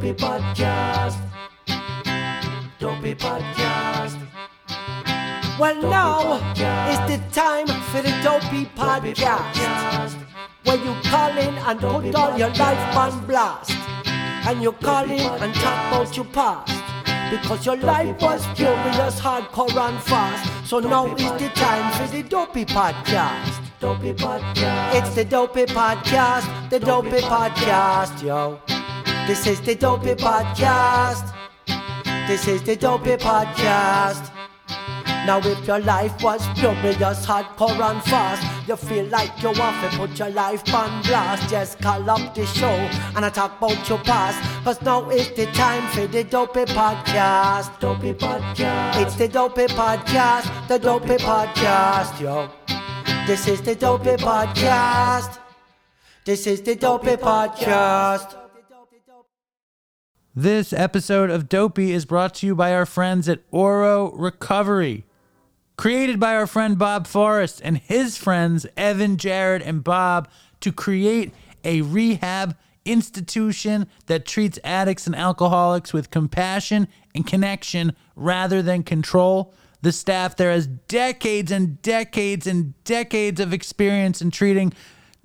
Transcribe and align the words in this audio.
Dopey 0.00 0.14
Podcast. 0.14 1.18
Dopey 2.78 3.14
Podcast. 3.14 4.16
Well, 5.58 5.76
now 5.82 6.38
Podcast. 6.40 7.10
is 7.10 7.18
the 7.18 7.34
time 7.34 7.66
for 7.66 8.00
the 8.00 8.08
Dopey 8.24 8.64
Dopey 8.64 8.64
Podcast, 8.80 9.52
Podcast. 9.52 10.14
where 10.64 10.76
you 10.78 10.94
call 11.02 11.36
in 11.36 11.54
and 11.54 11.80
Dopey 11.80 12.12
put 12.12 12.14
all 12.18 12.38
your 12.38 12.48
life 12.48 12.78
Podcast. 12.78 13.12
on 13.12 13.26
blast, 13.26 13.72
and 14.48 14.62
you 14.62 14.72
call 14.72 15.02
Dopey 15.06 15.20
in 15.22 15.42
and 15.42 15.54
talk 15.56 15.64
Podcast. 15.74 15.88
about 15.92 16.16
your 16.16 16.24
past. 16.32 16.84
Because 17.30 17.66
your 17.66 17.76
life 17.76 18.22
was 18.22 18.46
Podcast. 18.46 18.56
curious, 18.56 19.20
hardcore, 19.20 19.76
and 19.86 20.02
fast. 20.04 20.66
So 20.66 20.80
now 20.80 21.14
is 21.14 21.30
the 21.42 21.50
time 21.50 21.92
for 21.92 22.10
the 22.10 22.22
Dopey 22.22 22.64
Podcast. 22.64 23.60
Dopey 23.80 24.14
Podcast. 24.14 24.94
It's 24.94 25.14
the 25.14 25.26
Dopey 25.26 25.66
Podcast, 25.66 26.70
the 26.70 26.80
Dopey 26.80 27.10
Dopey 27.10 27.22
Podcast, 27.26 28.22
yo. 28.22 28.60
This 29.26 29.46
is 29.46 29.60
the 29.60 29.74
Dopey 29.74 30.14
Podcast. 30.14 31.32
This 32.26 32.48
is 32.48 32.62
the 32.62 32.74
Dopey 32.76 33.16
Podcast. 33.16 34.30
Now 35.26 35.38
if 35.38 35.66
your 35.66 35.78
life 35.78 36.20
was 36.22 36.44
furious, 36.58 37.24
hardcore 37.26 37.78
and 37.90 38.02
fast. 38.02 38.42
You 38.68 38.76
feel 38.76 39.04
like 39.06 39.30
you 39.42 39.52
want 39.52 39.76
to 39.82 39.96
put 39.96 40.18
your 40.18 40.30
life 40.30 40.62
on 40.74 41.02
blast. 41.02 41.48
Just 41.48 41.78
call 41.80 42.08
up 42.10 42.34
the 42.34 42.44
show 42.46 42.74
and 43.14 43.24
I 43.24 43.30
talk 43.30 43.58
about 43.58 43.88
your 43.88 43.98
past. 43.98 44.38
Cause 44.64 44.82
now 44.82 45.08
is 45.10 45.28
the 45.30 45.46
time 45.52 45.86
for 45.90 46.06
the 46.06 46.24
Dopey 46.24 46.64
Podcast. 46.64 47.78
Dopey 47.78 48.14
Podcast. 48.14 49.02
It's 49.02 49.14
the 49.14 49.28
Dopey 49.28 49.66
Podcast, 49.66 50.68
the 50.68 50.78
Dopey 50.78 51.16
Podcast, 51.18 52.20
yo. 52.20 52.50
This 53.26 53.46
is 53.46 53.60
the 53.62 53.74
Dopey 53.76 54.16
Podcast. 54.16 55.38
This 56.24 56.46
is 56.46 56.62
the 56.62 56.74
Dopey 56.74 57.16
Podcast 57.16 58.39
This 60.36 60.72
episode 60.72 61.28
of 61.28 61.48
Dopey 61.48 61.90
is 61.90 62.04
brought 62.04 62.34
to 62.34 62.46
you 62.46 62.54
by 62.54 62.72
our 62.72 62.86
friends 62.86 63.28
at 63.28 63.42
Oro 63.50 64.12
Recovery. 64.12 65.04
Created 65.76 66.20
by 66.20 66.36
our 66.36 66.46
friend 66.46 66.78
Bob 66.78 67.08
Forrest 67.08 67.60
and 67.64 67.78
his 67.78 68.16
friends 68.16 68.64
Evan, 68.76 69.16
Jared, 69.16 69.60
and 69.60 69.82
Bob 69.82 70.28
to 70.60 70.70
create 70.70 71.34
a 71.64 71.80
rehab 71.80 72.56
institution 72.84 73.88
that 74.06 74.24
treats 74.24 74.56
addicts 74.62 75.08
and 75.08 75.16
alcoholics 75.16 75.92
with 75.92 76.12
compassion 76.12 76.86
and 77.12 77.26
connection 77.26 77.96
rather 78.14 78.62
than 78.62 78.84
control. 78.84 79.52
The 79.82 79.90
staff 79.90 80.36
there 80.36 80.52
has 80.52 80.68
decades 80.68 81.50
and 81.50 81.82
decades 81.82 82.46
and 82.46 82.74
decades 82.84 83.40
of 83.40 83.52
experience 83.52 84.22
in 84.22 84.30
treating 84.30 84.74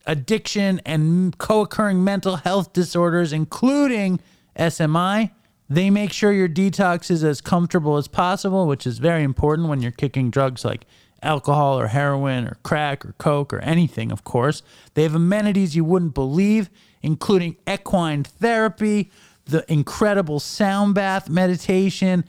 addiction 0.08 0.81
and 0.83 1.38
co 1.38 1.61
occurring 1.61 2.03
mental 2.03 2.38
health 2.38 2.73
disorders, 2.73 3.31
including 3.31 4.20
SMI. 4.58 5.31
They 5.70 5.89
make 5.89 6.14
sure 6.14 6.31
your 6.31 6.50
detox 6.50 7.09
is 7.09 7.23
as 7.23 7.42
comfortable 7.42 7.98
as 7.98 8.08
possible, 8.08 8.67
which 8.67 8.86
is 8.86 9.00
very 9.00 9.23
important 9.23 9.67
when 9.67 9.81
you're 9.81 9.92
kicking 9.92 10.30
drugs 10.30 10.64
like 10.64 10.86
alcohol 11.23 11.80
or 11.80 11.88
heroin 11.88 12.45
or 12.45 12.58
crack 12.64 13.06
or 13.06 13.14
coke 13.17 13.52
or 13.52 13.59
anything, 13.59 14.11
of 14.11 14.23
course. 14.23 14.61
They 14.94 15.03
have 15.03 15.16
amenities 15.16 15.76
you 15.76 15.83
wouldn't 15.83 16.14
believe, 16.14 16.70
including 17.02 17.58
equine 17.67 18.23
therapy, 18.23 19.11
the 19.45 19.66
incredible 19.72 20.39
sound 20.39 20.95
bath 20.95 21.30
meditation, 21.30 22.26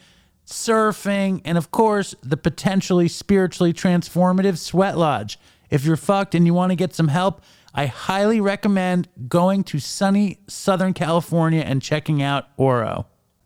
surfing, 0.46 1.42
and 1.44 1.58
of 1.58 1.70
course, 1.70 2.14
the 2.22 2.36
potentially 2.36 3.08
spiritually 3.08 3.72
transformative 3.72 4.58
sweat 4.58 4.96
lodge. 4.96 5.38
If 5.70 5.84
you're 5.84 5.96
fucked 5.96 6.34
and 6.34 6.46
you 6.46 6.54
want 6.54 6.70
to 6.70 6.76
get 6.76 6.94
some 6.94 7.08
help, 7.08 7.42
I 7.78 7.84
highly 7.84 8.40
recommend 8.40 9.06
going 9.28 9.62
to 9.64 9.78
sunny 9.78 10.38
Southern 10.48 10.94
California 10.94 11.60
and 11.60 11.82
checking 11.82 12.22
out 12.22 12.48
Oro. 12.56 13.04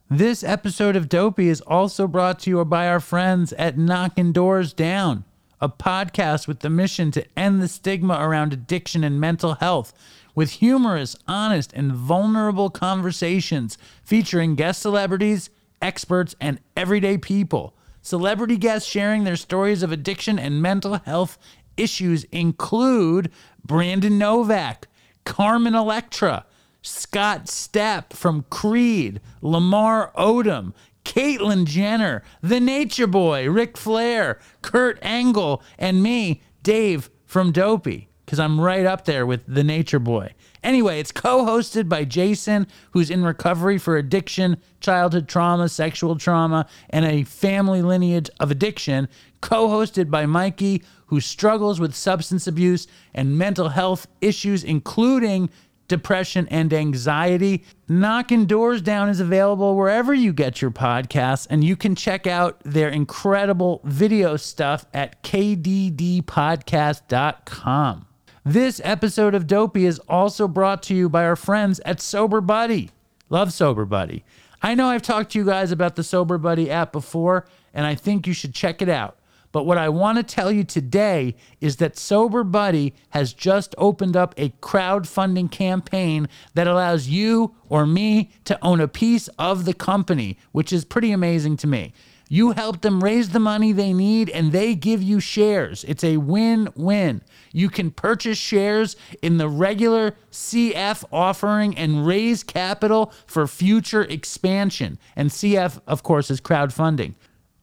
This 0.08 0.44
episode 0.44 0.94
of 0.94 1.08
Dopey 1.08 1.48
is 1.48 1.60
also 1.62 2.06
brought 2.06 2.38
to 2.40 2.50
you 2.50 2.64
by 2.64 2.86
our 2.86 3.00
friends 3.00 3.52
at 3.54 3.76
Knocking 3.76 4.30
Doors 4.30 4.72
Down, 4.72 5.24
a 5.60 5.68
podcast 5.68 6.46
with 6.46 6.60
the 6.60 6.70
mission 6.70 7.10
to 7.10 7.26
end 7.36 7.60
the 7.60 7.66
stigma 7.66 8.18
around 8.20 8.52
addiction 8.52 9.02
and 9.02 9.20
mental 9.20 9.54
health 9.54 9.92
with 10.36 10.50
humorous, 10.52 11.16
honest, 11.26 11.72
and 11.72 11.92
vulnerable 11.92 12.70
conversations 12.70 13.78
featuring 14.04 14.54
guest 14.54 14.80
celebrities, 14.80 15.50
experts, 15.82 16.36
and 16.40 16.60
everyday 16.76 17.18
people. 17.18 17.74
Celebrity 18.00 18.56
guests 18.56 18.88
sharing 18.88 19.24
their 19.24 19.36
stories 19.36 19.82
of 19.82 19.90
addiction 19.90 20.38
and 20.38 20.62
mental 20.62 20.94
health 20.98 21.36
issues 21.80 22.24
include 22.24 23.30
Brandon 23.64 24.18
Novak, 24.18 24.88
Carmen 25.24 25.74
Electra, 25.74 26.46
Scott 26.82 27.44
Stapp 27.44 28.12
from 28.12 28.44
Creed, 28.50 29.20
Lamar 29.42 30.12
Odom, 30.16 30.72
Caitlyn 31.04 31.64
Jenner, 31.64 32.22
The 32.42 32.60
Nature 32.60 33.06
Boy, 33.06 33.48
Ric 33.48 33.76
Flair, 33.76 34.38
Kurt 34.62 34.98
Angle, 35.02 35.62
and 35.78 36.02
me, 36.02 36.42
Dave 36.62 37.10
from 37.26 37.52
Dopey, 37.52 38.08
because 38.24 38.38
I'm 38.38 38.60
right 38.60 38.86
up 38.86 39.04
there 39.04 39.26
with 39.26 39.44
The 39.46 39.64
Nature 39.64 39.98
Boy. 39.98 40.34
Anyway, 40.62 41.00
it's 41.00 41.12
co 41.12 41.44
hosted 41.44 41.88
by 41.88 42.04
Jason, 42.04 42.66
who's 42.90 43.10
in 43.10 43.24
recovery 43.24 43.78
for 43.78 43.96
addiction, 43.96 44.58
childhood 44.80 45.26
trauma, 45.26 45.68
sexual 45.68 46.16
trauma, 46.16 46.66
and 46.90 47.04
a 47.04 47.24
family 47.24 47.80
lineage 47.82 48.28
of 48.38 48.50
addiction. 48.50 49.08
Co 49.40 49.68
hosted 49.68 50.10
by 50.10 50.26
Mikey, 50.26 50.82
who 51.10 51.20
struggles 51.20 51.78
with 51.80 51.94
substance 51.94 52.46
abuse 52.46 52.86
and 53.12 53.36
mental 53.36 53.68
health 53.68 54.06
issues, 54.20 54.64
including 54.64 55.50
depression 55.88 56.46
and 56.52 56.72
anxiety. 56.72 57.64
Knocking 57.88 58.46
Doors 58.46 58.80
Down 58.80 59.08
is 59.08 59.18
available 59.18 59.76
wherever 59.76 60.14
you 60.14 60.32
get 60.32 60.62
your 60.62 60.70
podcasts, 60.70 61.48
and 61.50 61.64
you 61.64 61.74
can 61.76 61.96
check 61.96 62.28
out 62.28 62.60
their 62.64 62.88
incredible 62.88 63.80
video 63.84 64.36
stuff 64.36 64.86
at 64.94 65.20
kddpodcast.com. 65.24 68.06
This 68.44 68.80
episode 68.84 69.34
of 69.34 69.48
Dopey 69.48 69.84
is 69.84 69.98
also 70.08 70.46
brought 70.46 70.82
to 70.84 70.94
you 70.94 71.08
by 71.08 71.24
our 71.24 71.36
friends 71.36 71.80
at 71.84 72.00
Sober 72.00 72.40
Buddy. 72.40 72.90
Love 73.28 73.52
Sober 73.52 73.84
Buddy. 73.84 74.24
I 74.62 74.76
know 74.76 74.86
I've 74.86 75.02
talked 75.02 75.32
to 75.32 75.38
you 75.38 75.44
guys 75.44 75.72
about 75.72 75.96
the 75.96 76.04
Sober 76.04 76.38
Buddy 76.38 76.70
app 76.70 76.92
before, 76.92 77.46
and 77.74 77.84
I 77.84 77.96
think 77.96 78.28
you 78.28 78.32
should 78.32 78.54
check 78.54 78.80
it 78.80 78.88
out. 78.88 79.16
But 79.52 79.64
what 79.64 79.78
I 79.78 79.88
want 79.88 80.18
to 80.18 80.22
tell 80.22 80.52
you 80.52 80.64
today 80.64 81.34
is 81.60 81.76
that 81.76 81.98
Sober 81.98 82.44
Buddy 82.44 82.94
has 83.10 83.32
just 83.32 83.74
opened 83.78 84.16
up 84.16 84.34
a 84.36 84.50
crowdfunding 84.60 85.50
campaign 85.50 86.28
that 86.54 86.68
allows 86.68 87.08
you 87.08 87.54
or 87.68 87.86
me 87.86 88.30
to 88.44 88.58
own 88.62 88.80
a 88.80 88.88
piece 88.88 89.28
of 89.38 89.64
the 89.64 89.74
company, 89.74 90.38
which 90.52 90.72
is 90.72 90.84
pretty 90.84 91.10
amazing 91.10 91.56
to 91.58 91.66
me. 91.66 91.92
You 92.32 92.52
help 92.52 92.82
them 92.82 93.02
raise 93.02 93.30
the 93.30 93.40
money 93.40 93.72
they 93.72 93.92
need 93.92 94.30
and 94.30 94.52
they 94.52 94.76
give 94.76 95.02
you 95.02 95.18
shares. 95.18 95.84
It's 95.88 96.04
a 96.04 96.18
win 96.18 96.68
win. 96.76 97.22
You 97.50 97.68
can 97.68 97.90
purchase 97.90 98.38
shares 98.38 98.94
in 99.20 99.38
the 99.38 99.48
regular 99.48 100.14
CF 100.30 101.02
offering 101.10 101.76
and 101.76 102.06
raise 102.06 102.44
capital 102.44 103.12
for 103.26 103.48
future 103.48 104.02
expansion. 104.02 104.96
And 105.16 105.30
CF, 105.30 105.80
of 105.88 106.04
course, 106.04 106.30
is 106.30 106.40
crowdfunding. 106.40 107.14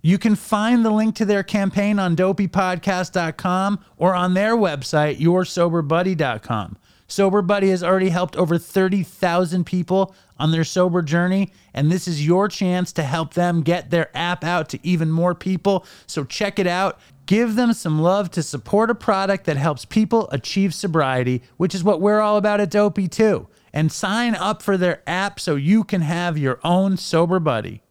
You 0.02 0.18
can 0.18 0.36
find 0.36 0.86
the 0.86 0.92
link 0.92 1.16
to 1.16 1.26
their 1.26 1.44
campaign 1.44 2.00
on 2.00 2.16
dopeypodcast.com 2.16 3.80
or 3.98 4.14
on 4.16 4.34
their 4.34 4.56
website, 4.56 5.20
yoursoberbuddy.com. 5.20 6.78
Sober 7.10 7.42
Buddy 7.42 7.70
has 7.70 7.84
already 7.84 8.10
helped 8.10 8.36
over 8.36 8.58
30,000 8.58 9.66
people 9.66 10.14
on 10.38 10.52
their 10.52 10.66
sober 10.66 11.02
journey, 11.02 11.52
and 11.74 11.90
this 11.90 12.08
is 12.08 12.26
your 12.26 12.50
chance 12.50 12.92
to 12.94 13.04
help 13.04 13.34
them 13.34 13.62
get 13.62 13.90
their 13.90 14.16
app 14.16 14.44
out 14.44 14.68
to 14.70 14.80
even 14.86 15.10
more 15.10 15.34
people. 15.34 15.86
So 16.06 16.26
check 16.26 16.60
it 16.60 16.68
out. 16.68 17.00
Give 17.26 17.56
them 17.56 17.74
some 17.74 18.02
love 18.02 18.30
to 18.32 18.44
support 18.44 18.90
a 18.90 18.96
product 18.96 19.46
that 19.46 19.58
helps 19.58 19.86
people 19.86 20.30
achieve 20.32 20.74
sobriety, 20.74 21.42
which 21.56 21.74
is 21.74 21.84
what 21.84 22.02
we're 22.02 22.20
all 22.20 22.38
about 22.38 22.60
at 22.60 22.70
Dopey 22.70 23.08
too. 23.08 23.48
And 23.74 23.92
sign 23.92 24.36
up 24.36 24.62
for 24.62 24.78
their 24.78 25.02
app 25.08 25.40
so 25.40 25.56
you 25.56 25.84
can 25.84 26.02
have 26.02 26.38
your 26.38 26.60
own 26.64 26.98
Sober 26.98 27.40
Buddy. 27.40 27.82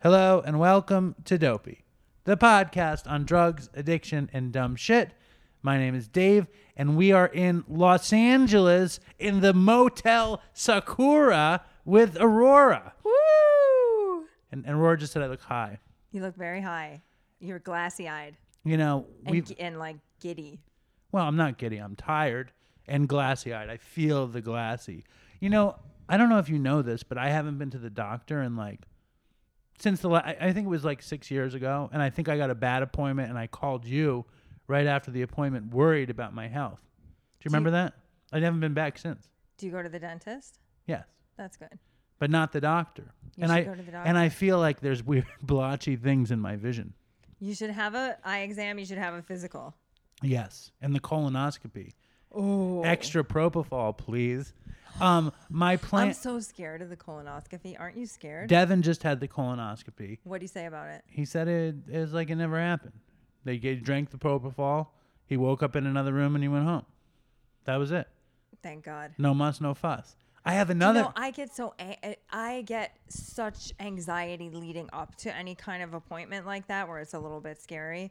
Hello 0.00 0.40
and 0.46 0.60
welcome 0.60 1.16
to 1.24 1.36
Dopey, 1.38 1.84
the 2.24 2.36
podcast 2.36 3.10
on 3.10 3.24
drugs, 3.24 3.68
addiction, 3.74 4.30
and 4.32 4.52
dumb 4.52 4.76
shit. 4.76 5.10
My 5.60 5.76
name 5.76 5.94
is 5.96 6.06
Dave, 6.06 6.46
and 6.76 6.96
we 6.96 7.10
are 7.10 7.26
in 7.26 7.64
Los 7.68 8.12
Angeles 8.12 9.00
in 9.18 9.40
the 9.40 9.52
Motel 9.52 10.40
Sakura 10.52 11.64
with 11.84 12.16
Aurora. 12.20 12.92
Woo! 13.02 14.24
And, 14.52 14.64
and 14.64 14.76
Aurora 14.76 14.98
just 14.98 15.12
said 15.12 15.22
I 15.22 15.26
look 15.26 15.42
high. 15.42 15.80
You 16.12 16.22
look 16.22 16.36
very 16.36 16.60
high. 16.60 17.02
You're 17.40 17.58
glassy 17.58 18.08
eyed 18.08 18.36
You 18.64 18.76
know, 18.76 19.06
we 19.26 19.38
and, 19.38 19.54
and 19.58 19.78
like 19.78 19.96
giddy. 20.20 20.60
well, 21.10 21.26
I'm 21.26 21.36
not 21.36 21.58
giddy. 21.58 21.78
I'm 21.78 21.96
tired 21.96 22.52
and 22.86 23.08
glassy 23.08 23.52
eyed. 23.52 23.68
I 23.68 23.76
feel 23.78 24.28
the 24.28 24.40
glassy. 24.40 25.04
You 25.40 25.50
know, 25.50 25.76
I 26.08 26.16
don't 26.16 26.28
know 26.28 26.38
if 26.38 26.48
you 26.48 26.58
know 26.58 26.82
this, 26.82 27.02
but 27.02 27.18
I 27.18 27.30
haven't 27.30 27.58
been 27.58 27.70
to 27.70 27.78
the 27.78 27.90
doctor 27.90 28.42
in 28.42 28.54
like 28.56 28.86
since 29.78 30.00
the 30.00 30.08
la- 30.08 30.22
I 30.24 30.52
think 30.52 30.66
it 30.66 30.70
was 30.70 30.84
like 30.84 31.02
six 31.02 31.30
years 31.30 31.54
ago, 31.54 31.88
and 31.92 32.02
I 32.02 32.10
think 32.10 32.28
I 32.28 32.36
got 32.36 32.50
a 32.50 32.54
bad 32.54 32.82
appointment, 32.82 33.30
and 33.30 33.38
I 33.38 33.46
called 33.46 33.84
you 33.84 34.24
right 34.66 34.86
after 34.86 35.10
the 35.10 35.22
appointment, 35.22 35.72
worried 35.72 36.10
about 36.10 36.34
my 36.34 36.48
health. 36.48 36.80
Do 37.40 37.44
you 37.44 37.48
remember 37.50 37.70
that? 37.70 37.94
I 38.32 38.40
haven't 38.40 38.60
been 38.60 38.74
back 38.74 38.98
since. 38.98 39.28
Do 39.56 39.66
you 39.66 39.72
go 39.72 39.82
to 39.82 39.88
the 39.88 39.98
dentist? 39.98 40.58
Yes, 40.86 41.04
That's 41.36 41.56
good. 41.56 41.78
but 42.18 42.30
not 42.30 42.52
the 42.52 42.60
doctor. 42.60 43.12
You 43.36 43.44
and 43.44 43.50
should 43.50 43.58
I 43.58 43.62
go 43.64 43.74
to 43.74 43.82
the 43.82 43.96
and 43.98 44.18
I 44.18 44.28
feel 44.28 44.58
like 44.58 44.80
there's 44.80 45.02
weird 45.02 45.26
blotchy 45.42 45.96
things 45.96 46.30
in 46.30 46.40
my 46.40 46.56
vision. 46.56 46.94
You 47.40 47.54
should 47.54 47.70
have 47.70 47.94
a 47.94 48.18
eye 48.24 48.40
exam. 48.40 48.78
You 48.78 48.84
should 48.84 48.98
have 48.98 49.14
a 49.14 49.22
physical. 49.22 49.74
Yes, 50.22 50.72
and 50.82 50.94
the 50.94 51.00
colonoscopy. 51.00 51.92
Oh, 52.34 52.82
Extra 52.82 53.24
propofol, 53.24 53.96
please. 53.96 54.52
Um, 55.00 55.32
my 55.48 55.76
plan. 55.76 56.08
I'm 56.08 56.12
so 56.12 56.40
scared 56.40 56.82
of 56.82 56.88
the 56.90 56.96
colonoscopy. 56.96 57.78
Aren't 57.78 57.96
you 57.96 58.06
scared? 58.06 58.48
Devin 58.48 58.82
just 58.82 59.02
had 59.02 59.20
the 59.20 59.28
colonoscopy. 59.28 60.18
what 60.24 60.38
do 60.40 60.44
you 60.44 60.48
say 60.48 60.66
about 60.66 60.88
it? 60.88 61.02
He 61.06 61.24
said 61.24 61.46
it, 61.48 61.76
it 61.90 61.98
was 62.00 62.12
like 62.12 62.30
it 62.30 62.34
never 62.36 62.58
happened. 62.60 62.92
They 63.44 63.58
gave, 63.58 63.82
drank 63.84 64.10
the 64.10 64.18
propofol. 64.18 64.88
He 65.26 65.36
woke 65.36 65.62
up 65.62 65.76
in 65.76 65.86
another 65.86 66.12
room 66.12 66.34
and 66.34 66.42
he 66.42 66.48
went 66.48 66.64
home. 66.64 66.84
That 67.64 67.76
was 67.76 67.92
it. 67.92 68.08
Thank 68.62 68.84
God. 68.84 69.12
No 69.18 69.34
muss, 69.34 69.60
no 69.60 69.72
fuss. 69.74 70.16
I 70.44 70.54
have 70.54 70.68
You 70.68 70.72
another. 70.72 71.02
know, 71.02 71.12
I 71.14 71.30
get 71.30 71.54
so 71.54 71.74
a- 71.78 72.16
I 72.30 72.62
get 72.62 72.96
such 73.08 73.72
anxiety 73.78 74.50
leading 74.50 74.88
up 74.92 75.14
to 75.16 75.34
any 75.36 75.54
kind 75.54 75.82
of 75.82 75.94
appointment 75.94 76.46
like 76.46 76.66
that, 76.68 76.88
where 76.88 76.98
it's 77.00 77.12
a 77.14 77.18
little 77.18 77.40
bit 77.40 77.60
scary. 77.60 78.10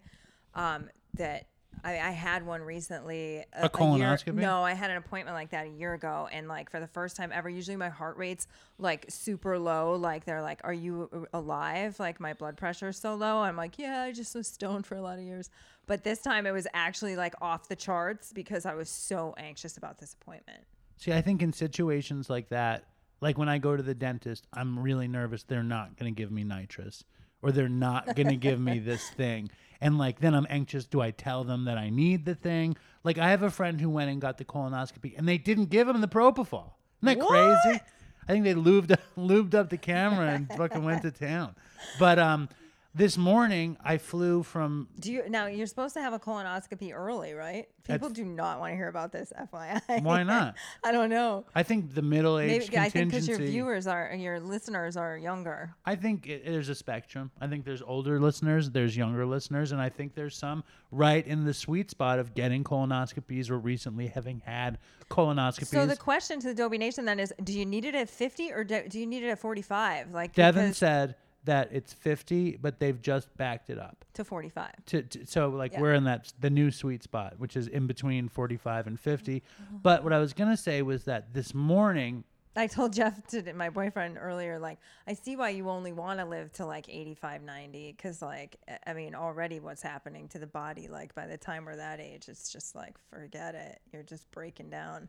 Um, 0.53 0.89
that 1.15 1.47
I, 1.83 1.93
I 1.93 2.11
had 2.11 2.45
one 2.45 2.61
recently. 2.61 3.39
Uh, 3.53 3.59
a 3.59 3.61
year- 3.61 3.69
colonoscopy? 3.69 4.35
no, 4.35 4.63
I 4.63 4.73
had 4.73 4.89
an 4.91 4.97
appointment 4.97 5.35
like 5.35 5.51
that 5.51 5.67
a 5.67 5.69
year 5.69 5.93
ago, 5.93 6.27
and 6.31 6.47
like 6.47 6.69
for 6.69 6.79
the 6.79 6.87
first 6.87 7.15
time 7.15 7.31
ever, 7.33 7.49
usually 7.49 7.77
my 7.77 7.89
heart 7.89 8.17
rate's 8.17 8.47
like 8.77 9.05
super 9.09 9.57
low. 9.57 9.93
Like 9.93 10.25
they're 10.25 10.41
like, 10.41 10.61
"Are 10.63 10.73
you 10.73 11.09
uh, 11.13 11.37
alive?" 11.37 11.99
Like 11.99 12.19
my 12.19 12.33
blood 12.33 12.57
pressure 12.57 12.89
is 12.89 12.97
so 12.97 13.15
low. 13.15 13.39
I'm 13.39 13.55
like, 13.55 13.77
"Yeah, 13.77 14.01
I 14.01 14.11
just 14.11 14.35
was 14.35 14.47
stoned 14.47 14.85
for 14.85 14.95
a 14.95 15.01
lot 15.01 15.17
of 15.17 15.23
years." 15.23 15.49
But 15.85 16.03
this 16.03 16.19
time 16.19 16.45
it 16.45 16.51
was 16.51 16.67
actually 16.73 17.15
like 17.15 17.33
off 17.41 17.69
the 17.69 17.75
charts 17.75 18.33
because 18.33 18.65
I 18.65 18.75
was 18.75 18.89
so 18.89 19.33
anxious 19.37 19.77
about 19.77 19.97
this 19.99 20.13
appointment. 20.13 20.63
See, 20.97 21.13
I 21.13 21.21
think 21.21 21.41
in 21.41 21.53
situations 21.53 22.29
like 22.29 22.49
that, 22.49 22.85
like 23.21 23.37
when 23.37 23.49
I 23.49 23.57
go 23.57 23.75
to 23.75 23.83
the 23.83 23.95
dentist, 23.95 24.47
I'm 24.53 24.77
really 24.77 25.07
nervous 25.07 25.43
they're 25.43 25.63
not 25.63 25.97
going 25.97 26.13
to 26.13 26.17
give 26.17 26.31
me 26.31 26.43
nitrous 26.43 27.03
or 27.41 27.51
they're 27.51 27.69
not 27.69 28.15
going 28.15 28.29
to 28.29 28.35
give 28.35 28.59
me 28.59 28.79
this 28.79 29.09
thing. 29.15 29.49
And 29.81 29.97
like 29.97 30.19
then 30.19 30.33
I'm 30.33 30.47
anxious 30.49 30.85
do 30.85 31.01
I 31.01 31.11
tell 31.11 31.43
them 31.43 31.65
that 31.65 31.77
I 31.77 31.89
need 31.89 32.25
the 32.25 32.35
thing? 32.35 32.75
Like 33.03 33.17
I 33.17 33.29
have 33.29 33.43
a 33.43 33.51
friend 33.51 33.79
who 33.79 33.89
went 33.89 34.09
and 34.09 34.21
got 34.21 34.37
the 34.37 34.45
colonoscopy 34.45 35.17
and 35.17 35.27
they 35.27 35.37
didn't 35.37 35.65
give 35.65 35.87
him 35.87 36.01
the 36.01 36.07
propofol. 36.07 36.71
Isn't 37.03 37.19
that 37.19 37.27
crazy? 37.27 37.81
I 38.27 38.31
think 38.31 38.43
they 38.43 38.53
lubed 38.53 38.95
lubed 39.17 39.53
up 39.53 39.69
the 39.69 39.77
camera 39.77 40.29
and 40.29 40.51
fucking 40.53 40.83
went 40.83 41.03
to 41.03 41.11
town. 41.11 41.55
But 41.99 42.19
um 42.19 42.49
this 42.97 43.17
morning 43.17 43.77
I 43.83 43.97
flew 43.97 44.41
from 44.43 44.87
Do 44.99 45.11
you 45.11 45.29
now? 45.29 45.45
You're 45.45 45.67
supposed 45.67 45.93
to 45.93 46.01
have 46.01 46.13
a 46.13 46.19
colonoscopy 46.19 46.93
early, 46.93 47.33
right? 47.33 47.67
People 47.83 48.09
do 48.09 48.25
not 48.25 48.59
want 48.59 48.73
to 48.73 48.75
hear 48.75 48.89
about 48.89 49.11
this, 49.11 49.31
FYI. 49.39 50.03
Why 50.03 50.23
not? 50.23 50.55
I 50.83 50.91
don't 50.91 51.09
know. 51.09 51.45
I 51.55 51.63
think 51.63 51.93
the 51.93 52.01
middle 52.01 52.37
Maybe 52.37 52.65
age 52.65 52.75
I 52.75 52.89
think 52.89 53.11
because 53.11 53.27
your 53.27 53.37
viewers 53.37 53.87
are, 53.87 54.13
your 54.13 54.39
listeners 54.39 54.97
are 54.97 55.17
younger. 55.17 55.73
I 55.85 55.95
think 55.95 56.27
it, 56.27 56.45
there's 56.45 56.69
a 56.69 56.75
spectrum. 56.75 57.31
I 57.39 57.47
think 57.47 57.63
there's 57.63 57.81
older 57.81 58.19
listeners, 58.19 58.71
there's 58.71 58.97
younger 58.97 59.25
listeners, 59.25 59.71
and 59.71 59.79
I 59.79 59.89
think 59.89 60.15
there's 60.15 60.35
some 60.35 60.63
right 60.91 61.25
in 61.25 61.45
the 61.45 61.53
sweet 61.53 61.89
spot 61.91 62.19
of 62.19 62.33
getting 62.33 62.63
colonoscopies 62.63 63.49
or 63.49 63.57
recently 63.57 64.07
having 64.07 64.39
had 64.39 64.79
colonoscopies. 65.09 65.67
So 65.67 65.85
the 65.85 65.95
question 65.95 66.39
to 66.41 66.47
the 66.47 66.55
Dopey 66.55 66.77
Nation 66.77 67.05
then 67.05 67.19
is: 67.19 67.33
Do 67.43 67.57
you 67.57 67.65
need 67.65 67.85
it 67.85 67.95
at 67.95 68.09
50 68.09 68.51
or 68.51 68.63
do, 68.63 68.83
do 68.89 68.99
you 68.99 69.05
need 69.05 69.23
it 69.23 69.29
at 69.29 69.39
45? 69.39 70.11
Like 70.11 70.33
Devin 70.33 70.73
said 70.73 71.15
that 71.47 71.69
it's 71.71 71.91
50, 71.93 72.57
but 72.61 72.79
they've 72.79 73.01
just 73.01 73.35
backed 73.37 73.69
it 73.69 73.79
up. 73.79 74.05
to 74.13 74.23
45. 74.23 74.71
To, 74.87 75.01
to, 75.01 75.25
so 75.25 75.49
like 75.49 75.73
Yeah. 75.73 75.81
we're 75.81 75.93
in 75.93 76.03
that 76.05 76.31
the 76.39 76.49
new 76.49 76.71
sweet 76.71 77.03
spot, 77.03 77.35
which 77.37 77.57
is 77.57 77.67
in 77.67 77.87
between 77.87 78.29
45 78.29 78.87
and 78.87 78.99
50. 78.99 79.39
Mm-hmm. 79.41 79.77
But 79.83 80.03
what 80.03 80.13
I 80.13 80.19
was 80.19 80.33
gonna 80.33 80.55
say 80.57 80.81
was 80.81 81.03
that 81.05 81.33
this 81.33 81.53
morning 81.53 82.23
I 82.55 82.65
told 82.65 82.93
Jeff, 82.93 83.25
to 83.31 83.53
my 83.53 83.69
boyfriend 83.69 84.17
earlier, 84.19 84.57
like, 84.57 84.79
I 85.05 85.13
see 85.13 85.35
why 85.35 85.49
you 85.49 85.69
only 85.69 85.93
want 85.93 86.19
to 86.19 86.25
live 86.25 86.51
to 86.53 86.65
like 86.65 86.89
85, 86.89 87.43
90. 87.43 87.95
Cause, 88.01 88.19
like, 88.21 88.57
I- 88.87 88.93
mean, 88.93 89.13
already 89.13 89.59
what's 89.59 89.83
happening 89.83 90.27
to 90.29 90.39
the 90.39 90.47
body, 90.47 90.87
like, 90.87 91.13
by 91.13 91.27
the 91.27 91.37
time 91.37 91.65
we're 91.65 91.75
that 91.75 91.99
age, 91.99 92.27
it's 92.27 92.51
just 92.51 92.73
like, 92.75 92.95
forget 93.11 93.53
it. 93.53 93.79
You're 93.93 94.01
just 94.01 94.31
breaking 94.31 94.71
down. 94.71 95.07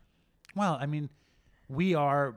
Well, 0.55 0.77
I 0.79 0.85
mean, 0.85 1.09
we 1.67 1.95
are 1.95 2.35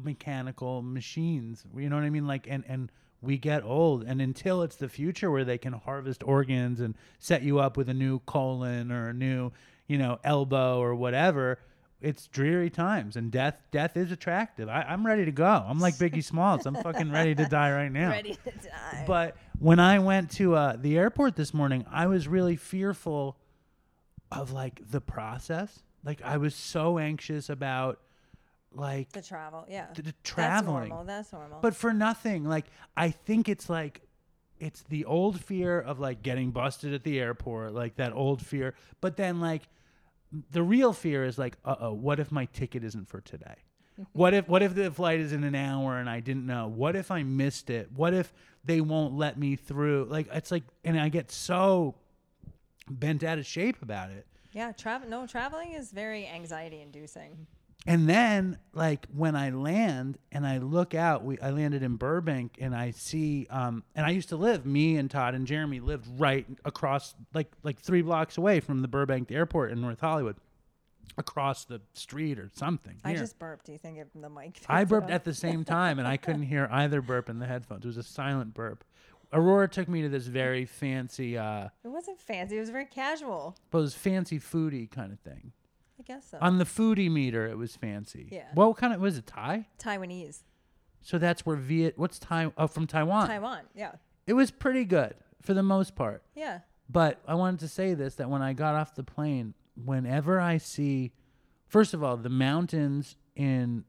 biomechanical 0.00 0.84
machines. 0.84 1.64
You 1.76 1.88
know 1.88 1.96
what 1.96 2.04
I 2.04 2.10
mean? 2.10 2.26
Like, 2.26 2.46
and 2.48 2.64
and 2.68 2.90
we 3.20 3.38
get 3.38 3.64
old, 3.64 4.04
and 4.04 4.20
until 4.20 4.62
it's 4.62 4.76
the 4.76 4.88
future 4.88 5.30
where 5.30 5.44
they 5.44 5.58
can 5.58 5.72
harvest 5.72 6.22
organs 6.22 6.80
and 6.80 6.94
set 7.18 7.42
you 7.42 7.58
up 7.58 7.76
with 7.76 7.88
a 7.88 7.94
new 7.94 8.18
colon 8.20 8.92
or 8.92 9.08
a 9.08 9.12
new, 9.14 9.50
you 9.86 9.98
know, 9.98 10.18
elbow 10.24 10.78
or 10.78 10.94
whatever. 10.94 11.58
It's 12.00 12.26
dreary 12.26 12.68
times, 12.68 13.16
and 13.16 13.30
death 13.30 13.56
death 13.70 13.96
is 13.96 14.10
attractive. 14.10 14.68
I, 14.68 14.82
I'm 14.82 15.06
ready 15.06 15.24
to 15.24 15.32
go. 15.32 15.46
I'm 15.46 15.80
like 15.80 15.94
Biggie 15.94 16.22
Smalls. 16.30 16.66
I'm 16.66 16.74
fucking 16.74 17.10
ready 17.10 17.34
to 17.34 17.46
die 17.46 17.72
right 17.72 17.90
now. 17.90 18.10
Ready 18.10 18.36
to 18.44 18.50
die. 18.50 19.04
But 19.06 19.36
when 19.58 19.80
I 19.80 19.98
went 20.00 20.30
to 20.32 20.54
uh, 20.54 20.76
the 20.76 20.98
airport 20.98 21.34
this 21.34 21.54
morning, 21.54 21.86
I 21.90 22.06
was 22.06 22.28
really 22.28 22.56
fearful 22.56 23.38
of 24.30 24.52
like 24.52 24.82
the 24.90 25.00
process. 25.00 25.82
Like 26.04 26.20
I 26.22 26.36
was 26.36 26.54
so 26.54 26.98
anxious 26.98 27.48
about 27.48 28.00
like 28.76 29.12
the 29.12 29.22
travel, 29.22 29.66
yeah. 29.68 29.86
the, 29.94 30.02
the 30.02 30.14
traveling, 30.22 30.74
That's 30.76 30.88
normal. 30.90 31.04
That's 31.04 31.32
normal. 31.32 31.58
but 31.60 31.74
for 31.74 31.92
nothing. 31.92 32.44
Like 32.44 32.66
I 32.96 33.10
think 33.10 33.48
it's 33.48 33.68
like 33.68 34.02
it's 34.60 34.82
the 34.82 35.04
old 35.04 35.40
fear 35.40 35.80
of 35.80 36.00
like 36.00 36.22
getting 36.22 36.50
busted 36.50 36.94
at 36.94 37.02
the 37.02 37.20
airport, 37.20 37.74
like 37.74 37.96
that 37.96 38.12
old 38.12 38.44
fear. 38.44 38.74
But 39.00 39.16
then 39.16 39.40
like 39.40 39.62
the 40.50 40.62
real 40.62 40.92
fear 40.92 41.24
is 41.24 41.38
like, 41.38 41.56
uh 41.64 41.76
oh, 41.80 41.92
what 41.92 42.18
if 42.20 42.32
my 42.32 42.46
ticket 42.46 42.84
isn't 42.84 43.08
for 43.08 43.20
today? 43.20 43.56
What 44.12 44.34
if 44.34 44.48
what 44.48 44.60
if 44.62 44.74
the 44.74 44.90
flight 44.90 45.20
is 45.20 45.32
in 45.32 45.44
an 45.44 45.54
hour 45.54 45.98
and 45.98 46.10
I 46.10 46.18
didn't 46.18 46.46
know? 46.46 46.66
What 46.66 46.96
if 46.96 47.12
I 47.12 47.22
missed 47.22 47.70
it? 47.70 47.90
What 47.94 48.12
if 48.12 48.32
they 48.64 48.80
won't 48.80 49.14
let 49.14 49.38
me 49.38 49.54
through? 49.54 50.08
Like 50.10 50.26
it's 50.32 50.50
like 50.50 50.64
and 50.84 50.98
I 50.98 51.08
get 51.08 51.30
so 51.30 51.94
bent 52.90 53.22
out 53.22 53.38
of 53.38 53.46
shape 53.46 53.80
about 53.82 54.10
it. 54.10 54.26
yeah, 54.52 54.72
travel. 54.72 55.08
No, 55.08 55.26
traveling 55.28 55.72
is 55.72 55.92
very 55.92 56.26
anxiety 56.26 56.80
inducing. 56.80 57.46
And 57.86 58.08
then, 58.08 58.58
like 58.72 59.06
when 59.14 59.36
I 59.36 59.50
land 59.50 60.16
and 60.32 60.46
I 60.46 60.56
look 60.58 60.94
out, 60.94 61.22
we 61.22 61.38
I 61.40 61.50
landed 61.50 61.82
in 61.82 61.96
Burbank 61.96 62.56
and 62.58 62.74
I 62.74 62.92
see, 62.92 63.46
um, 63.50 63.82
and 63.94 64.06
I 64.06 64.10
used 64.10 64.30
to 64.30 64.36
live. 64.36 64.64
Me 64.64 64.96
and 64.96 65.10
Todd 65.10 65.34
and 65.34 65.46
Jeremy 65.46 65.80
lived 65.80 66.06
right 66.18 66.46
across, 66.64 67.14
like 67.34 67.52
like 67.62 67.78
three 67.78 68.00
blocks 68.00 68.38
away 68.38 68.60
from 68.60 68.80
the 68.80 68.88
Burbank 68.88 69.30
Airport 69.30 69.70
in 69.70 69.82
North 69.82 70.00
Hollywood, 70.00 70.36
across 71.18 71.66
the 71.66 71.82
street 71.92 72.38
or 72.38 72.50
something. 72.54 72.96
I 73.04 73.10
here. 73.10 73.18
just 73.18 73.38
burped. 73.38 73.66
Do 73.66 73.72
you 73.72 73.78
think 73.78 73.98
the 74.14 74.30
mic? 74.30 74.62
I 74.66 74.84
burped 74.84 75.10
at 75.10 75.24
the 75.24 75.34
same 75.34 75.62
time, 75.78 75.98
and 75.98 76.08
I 76.08 76.16
couldn't 76.16 76.44
hear 76.44 76.68
either 76.72 77.02
burp 77.02 77.28
in 77.28 77.38
the 77.38 77.46
headphones. 77.46 77.84
It 77.84 77.88
was 77.88 77.98
a 77.98 78.02
silent 78.02 78.54
burp. 78.54 78.82
Aurora 79.32 79.68
took 79.68 79.88
me 79.88 80.00
to 80.02 80.08
this 80.08 80.26
very 80.26 80.64
fancy, 80.64 81.36
uh, 81.36 81.68
It 81.84 81.88
wasn't 81.88 82.20
fancy. 82.20 82.56
It 82.56 82.60
was 82.60 82.70
very 82.70 82.86
casual. 82.86 83.56
but 83.70 83.78
it 83.78 83.82
was 83.82 83.94
fancy 83.94 84.38
foodie 84.38 84.88
kind 84.90 85.12
of 85.12 85.18
thing. 85.20 85.52
I 85.98 86.02
guess 86.02 86.30
so. 86.30 86.38
On 86.40 86.58
the 86.58 86.64
foodie 86.64 87.10
meter, 87.10 87.46
it 87.46 87.56
was 87.56 87.76
fancy. 87.76 88.28
Yeah. 88.30 88.48
What 88.54 88.76
kind 88.76 88.92
of 88.92 89.00
was 89.00 89.18
it? 89.18 89.26
Thai? 89.26 89.68
Taiwanese. 89.78 90.42
So 91.02 91.18
that's 91.18 91.46
where 91.46 91.56
Viet. 91.56 91.98
What's 91.98 92.18
Thai? 92.18 92.50
Oh, 92.56 92.66
from 92.66 92.86
Taiwan. 92.86 93.28
Taiwan. 93.28 93.60
Yeah. 93.74 93.92
It 94.26 94.32
was 94.32 94.50
pretty 94.50 94.84
good 94.84 95.14
for 95.42 95.54
the 95.54 95.62
most 95.62 95.94
part. 95.94 96.22
Yeah. 96.34 96.60
But 96.88 97.20
I 97.28 97.34
wanted 97.34 97.60
to 97.60 97.68
say 97.68 97.94
this: 97.94 98.16
that 98.16 98.28
when 98.28 98.42
I 98.42 98.54
got 98.54 98.74
off 98.74 98.94
the 98.94 99.04
plane, 99.04 99.54
whenever 99.82 100.40
I 100.40 100.58
see, 100.58 101.12
first 101.66 101.94
of 101.94 102.02
all, 102.02 102.16
the 102.16 102.28
mountains 102.28 103.16
in 103.36 103.84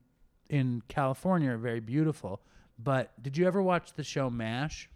in 0.49 0.83
California 0.87 1.51
are 1.51 1.57
very 1.57 1.79
beautiful. 1.79 2.41
But 2.77 3.11
did 3.21 3.37
you 3.37 3.47
ever 3.47 3.61
watch 3.61 3.93
the 3.93 4.03
show 4.03 4.29
MASH? 4.29 4.89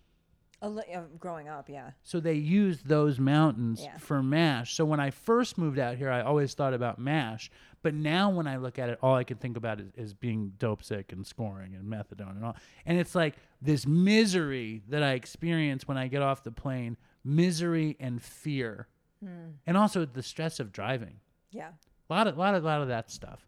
A 0.61 0.69
li- 0.69 0.83
uh, 0.93 1.03
growing 1.17 1.47
up, 1.47 1.69
yeah. 1.69 1.91
So 2.03 2.19
they 2.19 2.33
used 2.33 2.85
those 2.87 3.17
mountains 3.19 3.81
Yeah. 3.81 3.97
for 3.97 4.21
MASH. 4.21 4.73
So 4.75 4.83
when 4.83 4.99
I 4.99 5.09
first 5.09 5.57
moved 5.57 5.79
out 5.79 5.95
here, 5.95 6.09
I 6.11 6.21
always 6.21 6.53
thought 6.53 6.73
about 6.73 6.99
MASH. 6.99 7.49
But 7.81 7.93
now 7.93 8.29
when 8.29 8.45
I 8.45 8.57
look 8.57 8.77
at 8.77 8.89
it, 8.89 8.99
all 9.01 9.15
I 9.15 9.23
can 9.23 9.37
think 9.37 9.55
about 9.55 9.79
is, 9.79 9.89
is 9.95 10.13
being 10.13 10.51
dope 10.59 10.83
sick 10.83 11.13
and 11.13 11.25
scoring 11.25 11.75
and 11.75 11.85
methadone 11.89 12.31
and 12.31 12.43
all. 12.43 12.57
And 12.85 12.99
it's 12.99 13.15
like 13.15 13.35
this 13.61 13.87
misery 13.87 14.81
that 14.89 15.01
I 15.01 15.13
experience 15.13 15.87
when 15.87 15.97
I 15.97 16.07
get 16.09 16.21
off 16.21 16.43
the 16.43 16.51
plane, 16.51 16.97
misery 17.23 17.95
and 17.99 18.21
fear. 18.21 18.87
Hmm. 19.23 19.51
And 19.65 19.77
also 19.77 20.05
the 20.05 20.23
stress 20.23 20.59
of 20.59 20.73
driving. 20.73 21.21
Yeah. 21.51 21.69
A 22.09 22.13
lot 22.13 22.27
of 22.27 22.37
lot 22.37 22.53
of 22.55 22.63
lot 22.65 22.81
of 22.81 22.89
that 22.89 23.09
stuff. 23.11 23.47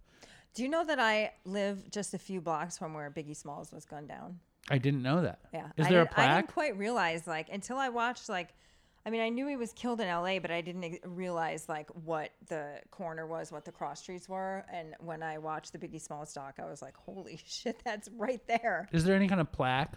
Do 0.53 0.63
you 0.63 0.69
know 0.69 0.83
that 0.85 0.99
I 0.99 1.33
live 1.45 1.89
just 1.91 2.13
a 2.13 2.17
few 2.17 2.39
blocks 2.41 2.77
from 2.77 2.93
where 2.93 3.09
Biggie 3.11 3.35
Smalls 3.35 3.71
was 3.73 3.85
gunned 3.85 4.07
down? 4.09 4.39
I 4.69 4.77
didn't 4.77 5.01
know 5.03 5.21
that. 5.23 5.39
Yeah. 5.53 5.67
Is 5.77 5.87
I 5.87 5.89
there 5.89 6.01
a 6.01 6.05
didn't- 6.05 6.19
I 6.19 6.35
didn't 6.37 6.53
quite 6.53 6.77
realize 6.77 7.27
like 7.27 7.49
until 7.51 7.77
I 7.77 7.89
watched 7.89 8.29
like 8.29 8.53
I 9.03 9.09
mean, 9.09 9.21
I 9.21 9.29
knew 9.29 9.47
he 9.47 9.55
was 9.55 9.73
killed 9.73 9.99
in 9.99 10.07
L.A., 10.07 10.37
but 10.37 10.51
I 10.51 10.61
didn't 10.61 10.99
realize 11.03 11.67
like 11.67 11.89
what 12.05 12.29
the 12.49 12.79
corner 12.91 13.25
was, 13.25 13.51
what 13.51 13.65
the 13.65 13.71
cross 13.71 13.99
streets 13.99 14.29
were. 14.29 14.63
And 14.71 14.93
when 14.99 15.23
I 15.23 15.39
watched 15.39 15.73
the 15.73 15.79
Biggie 15.79 15.99
Smalls 15.99 16.31
doc, 16.31 16.59
I 16.61 16.65
was 16.69 16.83
like, 16.83 16.95
"Holy 16.97 17.39
shit, 17.47 17.81
that's 17.83 18.09
right 18.15 18.45
there." 18.47 18.87
Is 18.91 19.03
there 19.03 19.15
any 19.15 19.27
kind 19.27 19.41
of 19.41 19.51
plaque, 19.51 19.95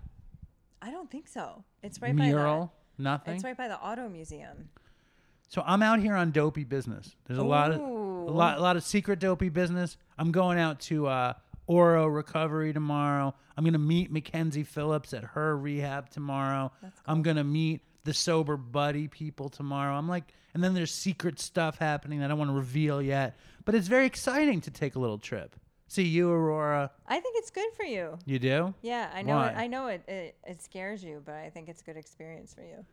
I 0.81 0.91
don't 0.91 1.11
think 1.11 1.29
so. 1.29 1.65
It's 1.83 2.01
right 2.01 2.17
by 2.17 2.25
mural, 2.25 2.73
by 2.99 3.03
nothing? 3.05 3.33
the. 3.33 3.35
It's 3.35 3.45
right 3.45 3.57
by 3.57 3.69
the 3.69 3.79
Auto 3.79 4.09
Museum. 4.09 4.71
So 5.49 5.63
I'm 5.67 5.83
out 5.83 6.01
here 6.01 6.15
on 6.15 6.31
dopey 6.31 6.65
business. 6.65 7.15
There's 7.27 7.39
a 7.39 7.45
lot 7.45 7.73
of 7.73 7.81
a 7.81 7.85
lot, 7.85 8.57
a 8.57 8.61
lot 8.63 8.77
of 8.77 8.85
secret 8.85 9.19
dopey 9.19 9.51
business. 9.51 9.99
I'm 10.19 10.33
going 10.33 10.59
out 10.59 10.81
to 10.81 11.07
uh, 11.09 11.35
Oro 11.67 12.07
Recovery 12.07 12.73
tomorrow. 12.73 13.35
I'm 13.57 13.65
gonna 13.65 13.79
meet 13.79 14.11
Mackenzie 14.11 14.65
Phillips 14.65 15.13
at 15.15 15.25
her 15.25 15.57
rehab 15.57 16.11
tomorrow. 16.11 16.73
I'm 17.07 17.23
gonna 17.23 17.45
meet 17.45 17.83
the 18.05 18.15
sober 18.15 18.57
buddy 18.57 19.09
people 19.09 19.49
tomorrow. 19.49 19.95
I'm 19.95 20.09
like, 20.09 20.33
and 20.53 20.63
then 20.63 20.75
there's 20.75 20.93
secret 20.93 21.41
stuff 21.41 21.79
happening 21.79 22.21
that 22.21 22.27
I 22.27 22.29
don't 22.29 22.39
want 22.39 22.51
to 22.51 22.55
reveal 22.57 23.03
yet. 23.03 23.37
But 23.65 23.75
it's 23.75 23.89
very 23.89 24.07
exciting 24.07 24.61
to 24.63 24.71
take 24.71 24.95
a 24.95 24.99
little 24.99 25.19
trip. 25.19 25.57
See 25.89 26.05
you, 26.05 26.31
Aurora. 26.31 26.91
I 27.07 27.21
think 27.21 27.37
it's 27.39 27.51
good 27.51 27.73
for 27.77 27.85
you. 27.85 28.19
You 28.25 28.39
do? 28.39 28.75
Yeah, 28.83 29.11
I 29.15 29.23
know. 29.23 29.37
Why? 29.37 29.49
It, 29.49 29.57
I 29.57 29.67
know 29.67 29.87
it, 29.89 30.03
it. 30.09 30.37
It 30.47 30.63
scares 30.63 31.05
you, 31.05 31.23
but 31.25 31.35
I 31.35 31.51
think 31.51 31.69
it's 31.69 31.83
a 31.83 31.85
good 31.85 31.97
experience 31.97 32.55
for 32.55 32.63
you. 32.63 32.85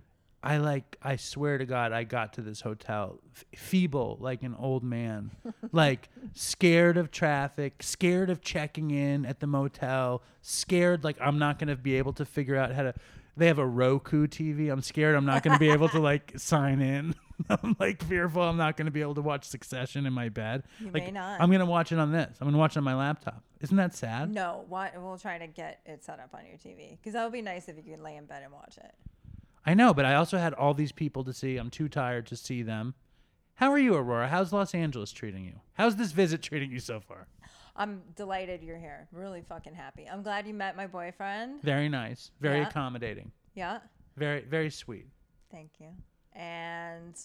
I 0.44 0.58
like 0.58 0.98
I 1.04 1.16
swear 1.18 1.58
to 1.58 1.66
God 1.66 1.92
I 1.92 2.04
got 2.04 2.34
to 2.34 2.42
this 2.42 2.62
hotel 2.62 3.20
f- 3.36 3.46
feeble 3.60 4.18
like 4.20 4.42
an 4.44 4.56
old 4.58 4.84
man 4.84 5.32
like 5.72 6.10
scared 6.34 6.98
of 6.98 7.12
traffic 7.12 7.84
scared 7.84 8.30
of 8.30 8.42
checking 8.42 8.90
in 8.92 9.26
at 9.26 9.40
the 9.40 9.48
motel 9.48 10.24
scared 10.42 11.04
like 11.04 11.18
I'm 11.22 11.38
not 11.38 11.60
going 11.60 11.68
to 11.68 11.76
be 11.76 11.96
able 11.96 12.14
to 12.14 12.26
figure 12.26 12.56
out 12.56 12.72
how 12.74 12.84
to 12.84 12.94
they 13.38 13.48
have 13.48 13.60
a 13.60 13.66
Roku 13.66 14.28
TV 14.28 14.72
I'm 14.72 14.82
scared 14.82 15.16
I'm 15.16 15.26
not 15.26 15.44
going 15.44 15.54
to 15.54 15.60
be 15.60 15.70
able 15.70 15.90
to 15.90 16.00
like 16.12 16.34
sign 16.38 16.82
in. 16.82 17.16
I'm 17.50 17.76
like 17.80 18.04
fearful 18.04 18.42
I'm 18.42 18.58
not 18.58 18.78
going 18.78 18.86
to 18.86 18.92
be 18.92 19.02
able 19.02 19.16
to 19.16 19.22
watch 19.22 19.46
Succession 19.46 20.06
in 20.06 20.14
my 20.14 20.30
bed. 20.30 20.64
You 20.80 20.92
like 20.92 21.06
may 21.06 21.12
not. 21.12 21.40
I'm 21.42 21.50
going 21.50 21.60
to 21.60 21.66
watch 21.66 21.92
it 21.92 21.98
on 22.00 22.12
this. 22.12 22.38
I'm 22.40 22.46
going 22.46 22.54
to 22.54 22.60
watch 22.60 22.76
it 22.76 22.80
on 22.80 22.84
my 22.84 22.96
laptop. 22.96 23.44
Isn't 23.62 23.78
that 23.78 23.96
sad? 23.96 24.32
No, 24.32 24.66
why, 24.68 24.92
we'll 24.96 25.18
try 25.18 25.38
to 25.38 25.48
get 25.48 25.80
it 25.86 26.04
set 26.04 26.20
up 26.20 26.32
on 26.34 26.46
your 26.46 26.58
TV 26.58 26.98
because 26.98 27.14
that 27.14 27.24
would 27.24 27.34
be 27.34 27.42
nice 27.42 27.68
if 27.68 27.78
you 27.78 27.84
could 27.84 28.02
lay 28.02 28.16
in 28.16 28.26
bed 28.26 28.44
and 28.44 28.52
watch 28.52 28.78
it. 28.78 28.94
I 29.66 29.74
know, 29.74 29.94
but 29.94 30.06
I 30.06 30.16
also 30.16 30.38
had 30.38 30.54
all 30.54 30.74
these 30.74 30.92
people 30.92 31.24
to 31.24 31.34
see. 31.34 31.58
I'm 31.58 31.70
too 31.70 31.88
tired 31.88 32.26
to 32.28 32.36
see 32.36 32.64
them. 32.64 32.96
How 33.56 33.72
are 33.72 33.78
you, 33.78 33.96
Aurora? 33.96 34.28
How's 34.28 34.52
Los 34.52 34.74
Angeles 34.74 35.12
treating 35.12 35.46
you? 35.46 35.60
How's 35.74 35.96
this 35.98 36.12
visit 36.12 36.42
treating 36.42 36.72
you 36.72 36.80
so 36.80 37.00
far? 37.00 37.28
I'm 37.76 38.02
delighted 38.16 38.64
you're 38.64 38.78
here. 38.80 39.08
Really 39.12 39.42
fucking 39.48 39.76
happy. 39.76 40.08
I'm 40.12 40.24
glad 40.24 40.48
you 40.48 40.54
met 40.54 40.76
my 40.76 40.88
boyfriend. 40.88 41.62
Very 41.62 41.90
nice, 41.90 42.32
very 42.40 42.60
Yeah. 42.60 42.68
accommodating, 42.68 43.32
Yeah, 43.54 43.80
very 44.18 44.42
very 44.42 44.70
sweet, 44.70 45.08
thank 45.52 45.80
you. 45.80 45.90
And 46.34 47.16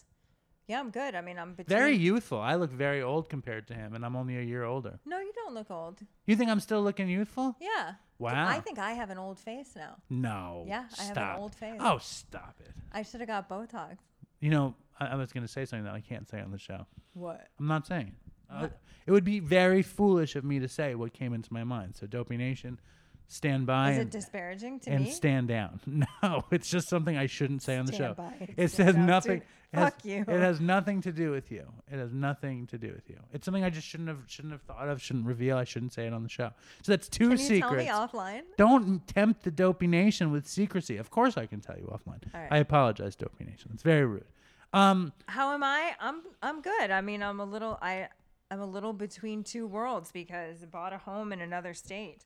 yeah, 0.69 0.81
I'm 0.81 0.91
good. 0.91 1.15
I 1.15 1.21
mean, 1.21 1.39
I'm 1.39 1.55
between. 1.55 1.77
very 1.79 1.97
youthful. 1.97 2.41
I 2.41 2.55
look 2.57 2.73
very 2.73 3.03
old 3.03 3.29
compared 3.29 3.67
to 3.69 3.75
him, 3.75 3.95
and 3.95 4.05
I'm 4.05 4.17
only 4.17 4.37
a 4.39 4.43
year 4.43 4.65
older. 4.65 4.99
No, 5.05 5.19
you 5.21 5.33
don't 5.35 5.55
look 5.55 5.71
old. 5.71 6.01
You 6.27 6.37
think 6.37 6.51
I'm 6.51 6.61
still 6.61 6.83
looking 6.83 7.09
youthful? 7.09 7.57
Yeah. 7.61 7.93
Wow. 8.19 8.49
I 8.49 8.61
think 8.61 8.79
I 8.79 8.93
have 8.93 9.11
an 9.11 9.19
old 9.19 9.39
face 9.39 9.71
now. 9.77 9.97
No. 10.09 10.65
Yeah, 10.67 10.85
I 10.99 11.03
have 11.03 11.09
an 11.11 11.15
stop. 11.23 11.39
old 11.39 11.55
face. 11.55 11.77
Oh, 11.81 11.99
stop 11.99 12.57
it. 12.61 12.71
I 12.93 13.03
should 13.03 13.21
have 13.21 13.29
got 13.29 13.49
Botox. 13.49 13.99
You 14.41 14.51
know, 14.51 14.75
I, 14.99 15.07
I 15.09 15.15
was 15.17 15.33
going 15.33 15.45
to 15.47 15.53
say 15.53 15.65
something 15.67 15.85
that 15.85 15.95
I 15.95 16.01
can't 16.01 16.29
say 16.29 16.41
on 16.41 16.51
the 16.51 16.59
show. 16.59 16.87
What? 17.15 17.47
I'm 17.61 17.67
not 17.69 17.87
saying. 17.87 18.15
it. 18.51 18.55
Uh, 18.55 18.69
it 19.07 19.11
would 19.13 19.25
be 19.25 19.39
very 19.41 19.83
foolish 19.83 20.35
of 20.35 20.45
me 20.45 20.59
to 20.61 20.69
say 20.69 20.95
what 20.95 21.13
came 21.13 21.33
into 21.35 21.53
my 21.53 21.63
mind. 21.65 21.97
So, 21.97 22.07
Dopey 22.07 22.37
Nation, 22.37 22.81
stand 23.29 23.67
by. 23.67 23.93
Is 23.93 23.99
and- 23.99 24.07
it 24.09 24.11
disparaging 24.13 24.81
to 24.81 24.91
me? 24.91 24.97
and 24.97 25.05
me? 25.05 25.11
stand 25.11 25.49
down. 25.49 25.81
No, 26.23 26.45
it's 26.51 26.71
just 26.71 26.89
something 26.89 27.17
I 27.17 27.27
shouldn't 27.27 27.63
say 27.63 27.77
on 27.77 27.85
the 27.87 27.93
show. 27.93 28.15
Stand 28.15 28.17
by 28.17 28.35
and 28.41 28.49
It 28.57 28.71
stand 28.71 28.71
says 28.71 28.95
down, 28.95 29.07
nothing. 29.07 29.41
too. 29.41 29.47
It 29.77 29.81
has, 29.81 29.85
Fuck 29.93 30.05
you. 30.05 30.21
It 30.27 30.41
has 30.41 30.61
nothing 30.61 31.01
to 31.03 31.13
do 31.13 31.31
with 31.31 31.51
you. 31.51 31.65
It 31.91 31.99
has 31.99 32.13
nothing 32.13 32.67
to 32.69 32.79
do 32.79 32.89
with 32.89 33.09
you. 33.11 33.19
It's 33.33 33.45
something 33.45 33.63
I 33.65 33.71
just 33.71 33.87
shouldn't 33.87 34.09
have 34.09 34.21
shouldn't 34.27 34.53
have 34.53 34.63
thought 34.63 34.89
of. 34.89 35.03
Shouldn't 35.03 35.27
reveal. 35.27 35.57
I 35.57 35.65
shouldn't 35.65 35.93
say 35.93 36.07
it 36.07 36.13
on 36.13 36.23
the 36.23 36.29
show. 36.29 36.51
So 36.83 36.93
that's 36.93 37.09
two 37.09 37.29
Can 37.31 37.39
you 37.39 37.45
secrets. 37.45 37.85
tell 37.87 37.99
me 38.01 38.09
offline? 38.09 38.43
Don't 38.57 39.07
tempt 39.07 39.43
the 39.45 39.51
Dopey 39.51 39.87
Nation 39.87 40.33
with 40.33 40.47
secrecy. 40.47 40.97
Of 40.97 41.11
course, 41.11 41.37
I 41.37 41.47
can 41.47 41.61
tell 41.61 41.77
you 41.77 41.85
offline. 41.93 42.23
Right. 42.33 42.49
I 42.51 42.59
apologize, 42.59 43.17
Dopey 43.17 43.45
Nation. 43.45 43.71
It's 43.75 43.83
very 43.83 44.07
rude. 44.07 44.25
Um, 44.73 45.13
How 45.27 45.53
am 45.55 45.63
I? 45.63 45.93
I'm 46.01 46.23
I'm 46.43 46.61
good. 46.63 46.91
I 46.91 47.01
mean, 47.01 47.23
I'm 47.23 47.41
a 47.41 47.45
little 47.45 47.79
I 47.83 48.09
I'm 48.51 48.61
a 48.61 48.67
little 48.67 48.93
between 48.93 49.43
two 49.45 49.67
worlds 49.67 50.11
because 50.13 50.63
I 50.63 50.67
bought 50.67 50.93
a 50.93 50.99
home 50.99 51.33
in 51.33 51.41
another 51.41 51.75
state. 51.75 52.25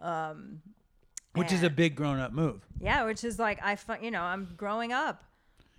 Um, 0.00 0.60
which 1.34 1.52
is 1.52 1.62
a 1.62 1.70
big 1.70 1.94
grown-up 1.94 2.32
move. 2.32 2.62
yeah, 2.80 3.04
which 3.04 3.22
is 3.22 3.38
like 3.38 3.60
I 3.62 3.76
fu- 3.76 4.02
you 4.02 4.10
know 4.10 4.22
I'm 4.22 4.48
growing 4.56 4.92
up, 4.92 5.22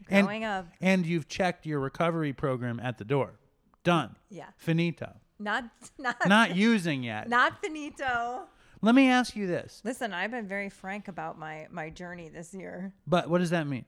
And- 0.09 0.25
growing 0.25 0.43
up. 0.43 0.67
And 0.81 1.05
you've 1.05 1.27
checked 1.27 1.65
your 1.65 1.79
recovery 1.79 2.33
program 2.33 2.79
at 2.79 2.97
the 2.97 3.05
door. 3.05 3.39
Done. 3.83 4.15
Yeah, 4.29 4.47
Finito. 4.57 5.13
not 5.39 5.65
not 5.97 6.27
Not 6.27 6.55
using 6.55 7.03
yet. 7.03 7.29
not 7.29 7.61
finito. 7.61 8.47
Let 8.81 8.95
me 8.95 9.09
ask 9.09 9.35
you 9.35 9.45
this. 9.47 9.81
Listen, 9.83 10.13
I've 10.13 10.31
been 10.31 10.47
very 10.47 10.69
frank 10.69 11.07
about 11.07 11.37
my 11.39 11.67
my 11.71 11.89
journey 11.89 12.29
this 12.29 12.53
year. 12.53 12.93
But 13.07 13.29
what 13.29 13.39
does 13.39 13.49
that 13.51 13.67
mean? 13.67 13.85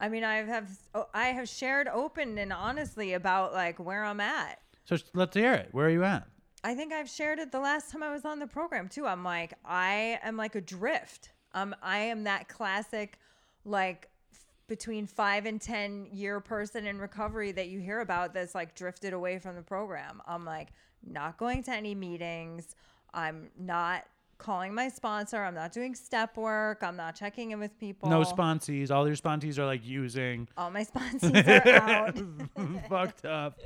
I 0.00 0.08
mean, 0.08 0.22
I 0.24 0.36
have 0.44 0.68
oh, 0.94 1.06
I 1.14 1.26
have 1.28 1.48
shared 1.48 1.88
open 1.88 2.38
and 2.38 2.52
honestly 2.52 3.14
about 3.14 3.52
like 3.52 3.78
where 3.78 4.04
I'm 4.04 4.20
at. 4.20 4.58
So 4.84 4.96
let's 5.14 5.34
hear 5.36 5.52
it. 5.54 5.68
Where 5.72 5.86
are 5.86 5.90
you 5.90 6.04
at? 6.04 6.26
I 6.64 6.74
think 6.74 6.92
I've 6.92 7.08
shared 7.08 7.38
it 7.38 7.52
the 7.52 7.60
last 7.60 7.90
time 7.90 8.02
I 8.02 8.12
was 8.12 8.24
on 8.24 8.38
the 8.40 8.46
program 8.46 8.88
too. 8.88 9.06
I'm 9.06 9.22
like, 9.24 9.54
I 9.64 10.18
am 10.22 10.36
like 10.36 10.54
adrift. 10.56 11.30
Um, 11.54 11.74
I 11.82 11.98
am 11.98 12.24
that 12.24 12.48
classic, 12.48 13.18
like 13.64 14.08
between 14.68 15.06
five 15.06 15.46
and 15.46 15.60
ten 15.60 16.06
year 16.12 16.40
person 16.40 16.86
in 16.86 16.98
recovery 16.98 17.52
that 17.52 17.68
you 17.68 17.80
hear 17.80 18.00
about 18.00 18.34
that's 18.34 18.54
like 18.54 18.74
drifted 18.74 19.12
away 19.12 19.38
from 19.38 19.56
the 19.56 19.62
program. 19.62 20.22
I'm 20.26 20.44
like 20.44 20.68
not 21.04 21.38
going 21.38 21.62
to 21.64 21.72
any 21.72 21.94
meetings. 21.94 22.76
I'm 23.12 23.48
not 23.58 24.04
calling 24.38 24.72
my 24.72 24.88
sponsor. 24.88 25.42
I'm 25.42 25.54
not 25.54 25.72
doing 25.72 25.94
step 25.94 26.36
work. 26.36 26.82
I'm 26.82 26.96
not 26.96 27.16
checking 27.16 27.50
in 27.50 27.58
with 27.60 27.78
people. 27.78 28.08
No 28.08 28.22
sponsees. 28.22 28.90
All 28.90 29.06
your 29.06 29.16
sponsees 29.16 29.58
are 29.58 29.66
like 29.66 29.84
using. 29.84 30.48
All 30.56 30.70
my 30.70 30.84
sponsors 30.84 31.32
are 31.32 31.72
out, 31.74 32.18
fucked 32.88 33.24
up. 33.24 33.58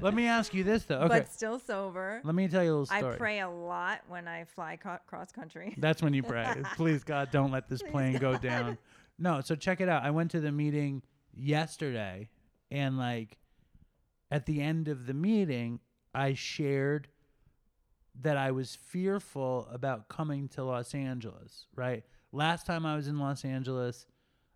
Let 0.00 0.14
me 0.14 0.26
ask 0.26 0.54
you 0.54 0.64
this 0.64 0.84
though. 0.84 1.00
Okay. 1.00 1.08
but 1.20 1.32
still 1.32 1.58
sober. 1.58 2.20
Let 2.24 2.34
me 2.34 2.48
tell 2.48 2.62
you 2.62 2.70
a 2.70 2.72
little 2.72 2.86
story. 2.86 3.14
I 3.14 3.18
pray 3.18 3.40
a 3.40 3.50
lot 3.50 4.00
when 4.08 4.26
I 4.28 4.44
fly 4.44 4.76
co- 4.76 4.98
cross 5.06 5.32
country. 5.32 5.74
That's 5.78 6.02
when 6.02 6.14
you 6.14 6.22
pray. 6.22 6.46
Please 6.76 7.04
God, 7.04 7.30
don't 7.30 7.50
let 7.50 7.68
this 7.68 7.82
plane 7.82 8.18
go 8.18 8.36
down. 8.38 8.78
No, 9.18 9.40
so 9.40 9.54
check 9.54 9.80
it 9.80 9.88
out. 9.88 10.02
I 10.02 10.10
went 10.10 10.30
to 10.32 10.40
the 10.40 10.52
meeting 10.52 11.02
yesterday 11.34 12.28
and 12.70 12.98
like 12.98 13.38
at 14.30 14.46
the 14.46 14.62
end 14.62 14.88
of 14.88 15.06
the 15.06 15.14
meeting, 15.14 15.80
I 16.14 16.34
shared 16.34 17.08
that 18.20 18.36
I 18.36 18.50
was 18.50 18.74
fearful 18.74 19.68
about 19.70 20.08
coming 20.08 20.48
to 20.48 20.64
Los 20.64 20.94
Angeles, 20.94 21.66
right? 21.74 22.04
Last 22.32 22.66
time 22.66 22.86
I 22.86 22.96
was 22.96 23.08
in 23.08 23.18
Los 23.18 23.44
Angeles, 23.44 24.06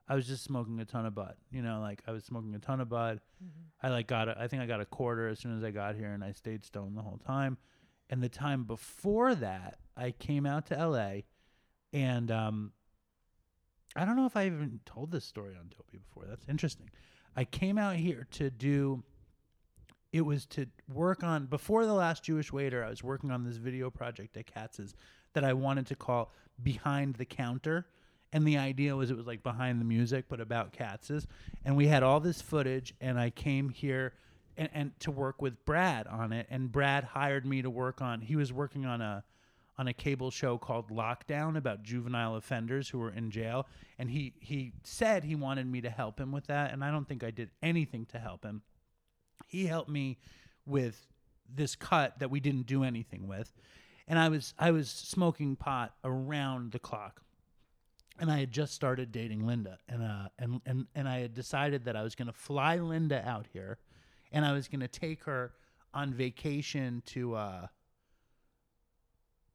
I 0.09 0.15
was 0.15 0.27
just 0.27 0.45
smoking 0.45 0.81
a 0.81 0.85
ton 0.85 1.05
of 1.05 1.15
bud. 1.15 1.35
You 1.51 1.63
know, 1.63 1.81
like 1.81 2.03
I 2.07 2.13
was 2.13 2.25
smoking 2.25 2.55
a 2.55 2.59
ton 2.59 2.81
of 2.81 2.89
bud. 2.89 3.21
I 3.83 3.89
like 3.91 4.07
got 4.07 4.29
a, 4.29 4.41
I 4.41 4.49
think 4.49 4.63
I 4.63 4.67
got 4.67 4.81
a 4.81 4.87
quarter 4.87 5.29
as 5.29 5.41
soon 5.41 5.57
as 5.57 5.65
I 5.65 5.71
got 5.71 5.95
here 5.95 6.13
and 6.13 6.25
I 6.25 6.33
stayed 6.33 6.65
stoned 6.65 6.97
the 6.97 7.03
whole 7.03 7.19
time. 7.19 7.59
And 8.09 8.23
the 8.23 8.29
time 8.29 8.65
before 8.65 9.35
that, 9.35 9.79
I 9.97 10.13
came 10.13 10.47
out 10.47 10.67
to 10.67 10.89
LA 10.89 11.21
and 11.93 12.31
um 12.31 12.73
I 13.97 14.05
don't 14.05 14.17
know 14.17 14.27
if 14.27 14.37
I 14.37 14.47
even 14.47 14.81
told 14.85 15.11
this 15.11 15.25
story 15.25 15.55
on 15.59 15.69
Dopey 15.69 15.99
before. 15.99 16.25
That's 16.29 16.45
interesting. 16.49 16.91
I 17.35 17.45
came 17.45 17.79
out 17.79 17.97
here 17.97 18.27
to 18.33 18.51
do 18.51 19.03
it 20.13 20.25
was 20.25 20.47
to 20.47 20.67
work 20.93 21.23
on 21.23 21.47
before 21.47 21.85
the 21.85 21.93
last 21.93 22.25
Jewish 22.25 22.53
waiter, 22.53 22.83
I 22.83 22.89
was 22.89 23.03
working 23.03 23.31
on 23.31 23.45
this 23.45 23.57
video 23.57 23.91
project 23.91 24.37
at 24.37 24.47
Katz's 24.47 24.95
that 25.35 25.45
I 25.45 25.53
wanted 25.53 25.87
to 25.89 25.97
call 25.97 26.33
Behind 26.63 27.15
the 27.17 27.25
Counter. 27.25 27.87
And 28.33 28.47
the 28.47 28.57
idea 28.57 28.97
was 28.97 29.11
it 29.11 29.17
was 29.17 29.27
like 29.27 29.43
behind 29.43 29.81
the 29.81 29.85
music, 29.85 30.27
but 30.29 30.41
about 30.41 30.73
Katz's. 30.73 31.27
And 31.65 31.77
we 31.77 31.87
had 31.87 32.03
all 32.03 32.21
this 32.21 32.41
footage, 32.41 32.95
and 33.01 33.21
I 33.21 33.31
came 33.31 33.69
here 33.69 34.15
and, 34.57 34.69
and 34.73 35.01
to 35.01 35.11
work 35.11 35.43
with 35.43 35.65
Brad 35.65 36.07
on 36.07 36.33
it. 36.33 36.47
And 36.51 36.73
Brad 36.73 37.05
hired 37.05 37.45
me 37.45 37.63
to 37.63 37.71
work 37.71 38.01
on. 38.01 38.21
He 38.21 38.37
was 38.37 38.53
working 38.53 38.87
on 38.87 39.01
a 39.01 39.23
on 39.79 39.89
a 39.89 39.93
cable 39.93 40.31
show 40.31 40.57
called 40.57 40.91
Lockdown 40.91 41.57
about 41.57 41.83
juvenile 41.83 42.37
offenders 42.37 42.89
who 42.89 42.99
were 42.99 43.11
in 43.11 43.31
jail. 43.31 43.67
And 43.99 44.11
he 44.11 44.35
he 44.41 44.73
said 44.85 45.25
he 45.25 45.35
wanted 45.35 45.67
me 45.67 45.81
to 45.83 45.91
help 45.91 46.19
him 46.19 46.33
with 46.33 46.47
that, 46.47 46.73
and 46.73 46.85
I 46.85 46.91
don't 46.91 47.09
think 47.09 47.23
I 47.23 47.31
did 47.31 47.51
anything 47.63 48.07
to 48.07 48.19
help 48.19 48.45
him. 48.45 48.63
He 49.49 49.67
helped 49.67 49.91
me 49.91 50.19
with 50.65 51.07
this 51.55 51.77
cut 51.77 52.19
that 52.19 52.31
we 52.31 52.41
didn't 52.41 52.67
do 52.67 52.83
anything 52.83 53.27
with. 53.27 53.53
And 54.09 54.19
i 54.19 54.29
was 54.29 54.55
i 54.59 54.71
was 54.71 54.89
smoking 54.91 55.57
pot 55.57 55.95
around 56.05 56.73
the 56.73 56.79
clock. 56.79 57.23
And 58.19 58.31
i 58.31 58.39
had 58.39 58.51
just 58.51 58.75
started 58.75 59.13
dating 59.13 59.47
linda. 59.47 59.79
And 59.89 60.03
uh 60.03 60.29
and 60.39 60.61
and, 60.67 60.87
and 60.95 61.09
i 61.09 61.21
had 61.21 61.35
decided 61.35 61.85
that 61.85 61.97
i 61.97 62.03
was 62.03 62.15
going 62.15 62.27
to 62.27 62.33
fly 62.33 62.77
linda 62.77 63.27
out 63.27 63.47
here 63.53 63.79
and 64.33 64.45
i 64.45 64.53
was 64.53 64.69
going 64.69 64.81
to 64.81 64.89
take 64.89 65.25
her 65.25 65.53
on 65.95 66.13
vacation 66.13 67.03
to 67.07 67.35
uh 67.35 67.67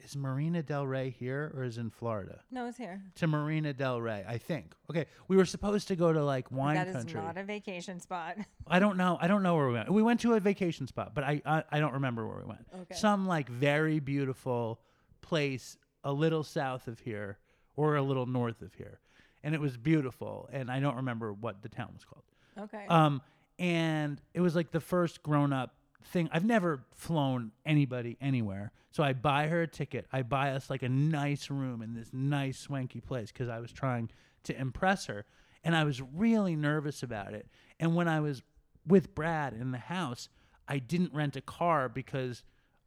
is 0.04 0.16
Marina 0.16 0.64
Del 0.64 0.86
Rey 0.86 1.10
here 1.10 1.52
or 1.56 1.64
is 1.64 1.78
in 1.78 1.90
Florida? 1.90 2.42
No, 2.52 2.68
it's 2.68 2.78
here. 2.78 3.02
To 3.16 3.28
Marina 3.28 3.74
Del 3.74 4.02
Rey, 4.02 4.24
I 4.28 4.38
think. 4.38 4.74
Okay, 4.90 5.06
we 5.28 5.38
were 5.38 5.46
supposed 5.46 5.88
to 5.90 5.96
go 5.96 6.12
to 6.12 6.24
like 6.24 6.52
wine 6.52 6.76
country. 6.76 6.94
That 6.94 7.00
is 7.00 7.06
country. 7.06 7.22
not 7.22 7.38
a 7.38 7.44
vacation 7.44 8.00
spot. 8.00 8.38
I 8.68 8.80
don't 8.80 8.98
know. 8.98 9.18
I 9.22 9.28
don't 9.28 9.44
know 9.44 9.56
where 9.56 9.68
we 9.68 9.74
went. 9.74 9.92
We 9.92 10.04
went 10.04 10.20
to 10.22 10.34
a 10.34 10.40
vacation 10.40 10.88
spot, 10.88 11.14
but 11.14 11.24
I 11.24 11.42
I, 11.46 11.64
I 11.72 11.80
don't 11.80 11.94
remember 11.94 12.28
where 12.28 12.38
we 12.38 12.46
went. 12.46 12.66
Okay. 12.82 12.96
Some 12.96 13.28
like 13.28 13.50
very 13.50 14.00
beautiful 14.00 14.80
place 15.22 15.78
a 16.04 16.12
little 16.12 16.44
south 16.44 16.88
of 16.88 17.00
here 17.00 17.38
or 17.76 17.96
a 17.96 18.02
little 18.02 18.26
north 18.26 18.62
of 18.62 18.74
here, 18.74 19.00
and 19.44 19.56
it 19.56 19.62
was 19.62 19.78
beautiful. 19.78 20.50
And 20.52 20.70
I 20.72 20.80
don't 20.80 20.96
remember 20.98 21.34
what 21.34 21.62
the 21.62 21.70
town 21.70 21.92
was 21.94 22.06
called. 22.06 22.24
Okay. 22.58 22.86
Um, 22.88 23.22
and 23.60 24.20
it 24.34 24.42
was 24.42 24.56
like 24.56 24.72
the 24.72 24.80
first 24.80 25.22
grown 25.24 25.54
up 25.54 25.76
thing. 26.06 26.30
I've 26.32 26.46
never 26.46 26.84
flown 26.94 27.52
anybody 27.66 28.18
anywhere. 28.22 28.72
So 28.92 29.04
I 29.04 29.14
buy 29.14 29.48
her 29.48 29.64
a 29.64 29.68
ticket. 29.68 30.06
I 30.12 30.22
buy 30.22 30.52
us 30.52 30.70
like 30.70 30.84
a 30.84 30.90
nice 30.90 31.50
room 31.50 31.82
in 31.82 31.94
this 31.94 32.10
nice 32.12 32.60
swanky 32.60 33.02
place 33.02 33.32
because 33.32 33.50
I 33.50 33.60
was 33.60 33.72
trying 33.72 34.10
to 34.44 34.60
impress 34.60 35.06
her. 35.06 35.26
And 35.64 35.76
I 35.76 35.84
was 35.84 36.02
really 36.02 36.56
nervous 36.56 37.04
about 37.04 37.34
it. 37.34 37.48
And 37.80 37.96
when 37.96 38.08
I 38.08 38.20
was 38.20 38.42
with 38.86 39.14
Brad 39.16 39.54
in 39.54 39.72
the 39.72 39.78
house, 39.78 40.28
I 40.68 40.80
didn't 40.80 41.14
rent 41.14 41.36
a 41.36 41.42
car 41.42 41.88
because 41.90 42.44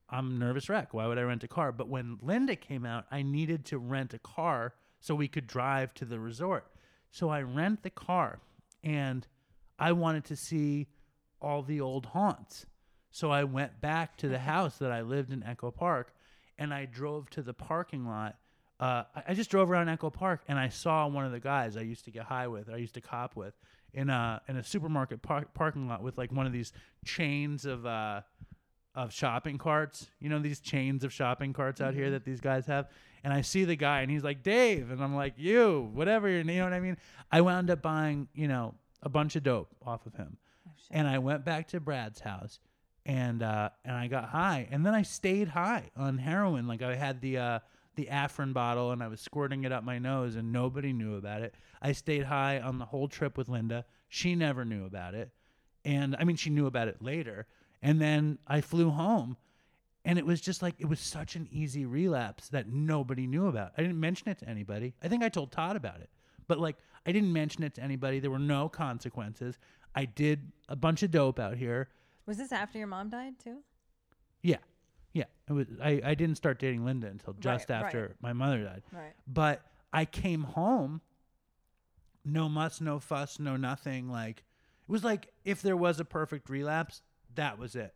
I'm 0.09 0.39
nervous 0.39 0.69
wreck. 0.69 0.93
Why 0.93 1.07
would 1.07 1.19
I 1.19 1.23
rent 1.23 1.45
a 1.45 1.49
car? 1.49 1.73
But 1.73 1.89
when 1.89 2.19
Linda 2.21 2.57
came 2.57 2.85
out, 2.85 3.07
I 3.11 3.23
needed 3.23 3.65
to 3.67 3.79
rent 3.79 4.15
a 4.15 4.19
car 4.19 4.75
so 5.01 5.15
we 5.15 5.29
could 5.29 5.47
drive 5.47 5.95
to 5.95 6.05
the 6.05 6.19
resort. 6.19 6.67
So 7.11 7.29
I 7.29 7.43
rent 7.43 7.83
the 7.83 7.91
car 7.91 8.41
and 8.83 9.27
I 9.79 9.93
wanted 9.93 10.25
to 10.27 10.37
see 10.37 10.89
all 11.41 11.63
the 11.63 11.81
old 11.81 12.07
haunts. 12.07 12.67
So 13.15 13.31
I 13.31 13.45
went 13.45 13.81
back 13.81 14.17
to 14.17 14.29
the 14.29 14.41
house 14.41 14.79
that 14.79 14.91
I 14.91 15.03
lived 15.03 15.33
in 15.33 15.45
Echo 15.45 15.71
Park 15.71 16.13
and 16.59 16.75
I 16.75 16.85
drove 16.85 17.31
to 17.31 17.43
the 17.43 17.55
parking 17.55 18.09
lot. 18.09 18.35
Uh, 18.81 19.05
I 19.15 19.23
I 19.29 19.35
just 19.35 19.53
drove 19.53 19.71
around 19.71 19.89
Echo 19.89 20.11
Park 20.11 20.43
and 20.49 20.59
I 20.59 20.69
saw 20.69 21.07
one 21.07 21.25
of 21.25 21.31
the 21.31 21.39
guys 21.39 21.77
I 21.77 21.83
used 21.83 22.07
to 22.07 22.11
get 22.11 22.25
high 22.25 22.49
with, 22.49 22.69
I 22.69 22.77
used 22.77 22.95
to 22.95 23.01
cop 23.01 23.37
with, 23.37 23.55
in 23.93 24.11
a 24.11 24.43
in 24.49 24.57
a 24.57 24.65
supermarket 24.65 25.23
par- 25.23 25.47
parking 25.55 25.87
lot 25.87 26.03
with 26.03 26.19
like 26.19 26.33
one 26.33 26.45
of 26.45 26.53
these 26.53 26.73
chains 27.05 27.65
of 27.67 27.87
uh, 27.87 28.23
of 28.97 29.13
shopping 29.13 29.59
carts. 29.59 30.09
You 30.19 30.29
know 30.29 30.41
these 30.41 30.59
chains 30.59 31.05
of 31.05 31.13
shopping 31.13 31.53
carts 31.53 31.81
out 31.81 31.95
here 31.95 32.11
that 32.11 32.25
these 32.25 32.41
guys 32.41 32.67
have. 32.67 32.89
And 33.23 33.33
I 33.33 33.43
see 33.43 33.65
the 33.65 33.77
guy 33.77 34.01
and 34.01 34.11
he's 34.11 34.25
like 34.25 34.43
Dave, 34.43 34.91
and 34.91 35.01
I'm 35.01 35.15
like 35.15 35.35
you, 35.37 35.89
whatever. 35.95 36.29
You 36.29 36.43
know 36.43 36.65
what 36.65 36.73
I 36.73 36.81
mean? 36.81 36.97
I 37.31 37.43
wound 37.43 37.71
up 37.71 37.81
buying 37.81 38.27
you 38.35 38.49
know 38.49 38.75
a 39.05 39.09
bunch 39.09 39.37
of 39.37 39.45
dope 39.45 39.71
off 39.87 40.05
of 40.05 40.17
him, 40.17 40.37
and 40.91 41.07
I 41.07 41.19
went 41.19 41.45
back 41.45 41.69
to 41.69 41.79
Brad's 41.79 42.19
house. 42.19 42.59
And 43.07 43.43
uh, 43.43 43.69
and 43.85 43.95
I 43.95 44.07
got 44.07 44.31
high, 44.31 44.67
and 44.71 44.85
then 44.85 44.95
I 44.95 45.03
stayed 45.03 45.49
high 45.49 45.91
on 45.95 46.17
heroin. 46.17 46.67
Like 46.67 46.81
I 46.81 46.95
had 46.95 47.21
the 47.21 47.37
uh, 47.37 47.59
the 47.97 48.09
Afrin 48.11 48.55
bottle, 48.55 48.93
and 48.93 49.03
I 49.03 49.09
was 49.09 49.21
squirting 49.21 49.65
it 49.65 49.73
up 49.73 49.85
my 49.85 49.99
nose, 49.99 50.37
and 50.37 50.53
nobody 50.53 50.93
knew 50.93 51.17
about 51.17 51.43
it. 51.43 51.55
I 51.83 51.93
stayed 51.93 52.25
high 52.25 52.61
on 52.61 52.79
the 52.79 52.87
whole 52.87 53.09
trip 53.09 53.37
with 53.37 53.49
Linda. 53.49 53.85
She 54.09 54.35
never 54.35 54.65
knew 54.65 54.87
about 54.87 55.15
it, 55.15 55.31
and 55.85 56.17
I 56.19 56.25
mean, 56.25 56.37
she 56.37 56.49
knew 56.49 56.67
about 56.67 56.89
it 56.89 57.03
later. 57.03 57.47
And 57.83 58.01
then 58.01 58.39
I 58.47 58.63
flew 58.63 58.89
home, 58.89 59.37
and 60.07 60.19
it 60.19 60.25
was 60.25 60.41
just 60.41 60.63
like 60.63 60.75
it 60.79 60.87
was 60.87 61.01
such 61.01 61.37
an 61.37 61.47
easy 61.53 61.85
relapse 61.85 62.49
that 62.49 62.69
nobody 62.69 63.27
knew 63.27 63.49
about. 63.49 63.73
I 63.77 63.83
didn't 63.83 64.01
mention 64.01 64.31
it 64.31 64.39
to 64.39 64.49
anybody. 64.49 64.95
I 65.03 65.09
think 65.09 65.23
I 65.23 65.29
told 65.29 65.53
Todd 65.53 65.77
about 65.77 66.01
it, 66.01 66.09
but 66.49 66.59
like 66.59 66.77
I 67.05 67.13
didn't 67.13 67.33
mention 67.33 67.63
it 67.63 67.75
to 67.75 67.83
anybody. 67.83 68.21
There 68.21 68.31
were 68.31 68.39
no 68.39 68.71
consequences. 68.71 69.59
I 69.95 70.07
did 70.07 70.51
a 70.71 70.77
bunch 70.77 71.03
of 71.03 71.11
dope 71.11 71.39
out 71.39 71.59
here. 71.59 71.91
Was 72.27 72.39
this 72.39 72.53
after 72.53 72.79
your 72.79 72.87
mom 72.87 73.11
died 73.11 73.39
too? 73.39 73.59
Yeah, 74.43 74.59
yeah. 75.13 75.25
It 75.49 75.53
was. 75.53 75.67
I, 75.83 76.01
I 76.05 76.15
didn't 76.15 76.37
start 76.37 76.59
dating 76.59 76.85
Linda 76.85 77.07
until 77.09 77.35
just 77.35 77.69
Right, 77.69 77.77
right. 77.77 77.87
after 77.87 78.17
my 78.21 78.33
mother 78.33 78.63
died. 78.65 78.83
Right. 78.93 79.13
But 79.27 79.63
I 79.93 80.05
came 80.05 80.43
home, 80.43 81.01
no 82.25 82.49
muss, 82.49 82.81
no 82.81 82.99
fuss, 82.99 83.39
no 83.39 83.57
nothing. 83.57 84.11
Like 84.11 84.39
it 84.41 84.93
was 84.93 85.05
like 85.05 85.29
if 85.45 85.63
there 85.63 85.77
was 85.77 86.01
a 86.01 86.05
perfect 86.05 86.49
relapse, 86.49 87.03
that 87.35 87.59
was 87.59 87.75
it. 87.77 87.95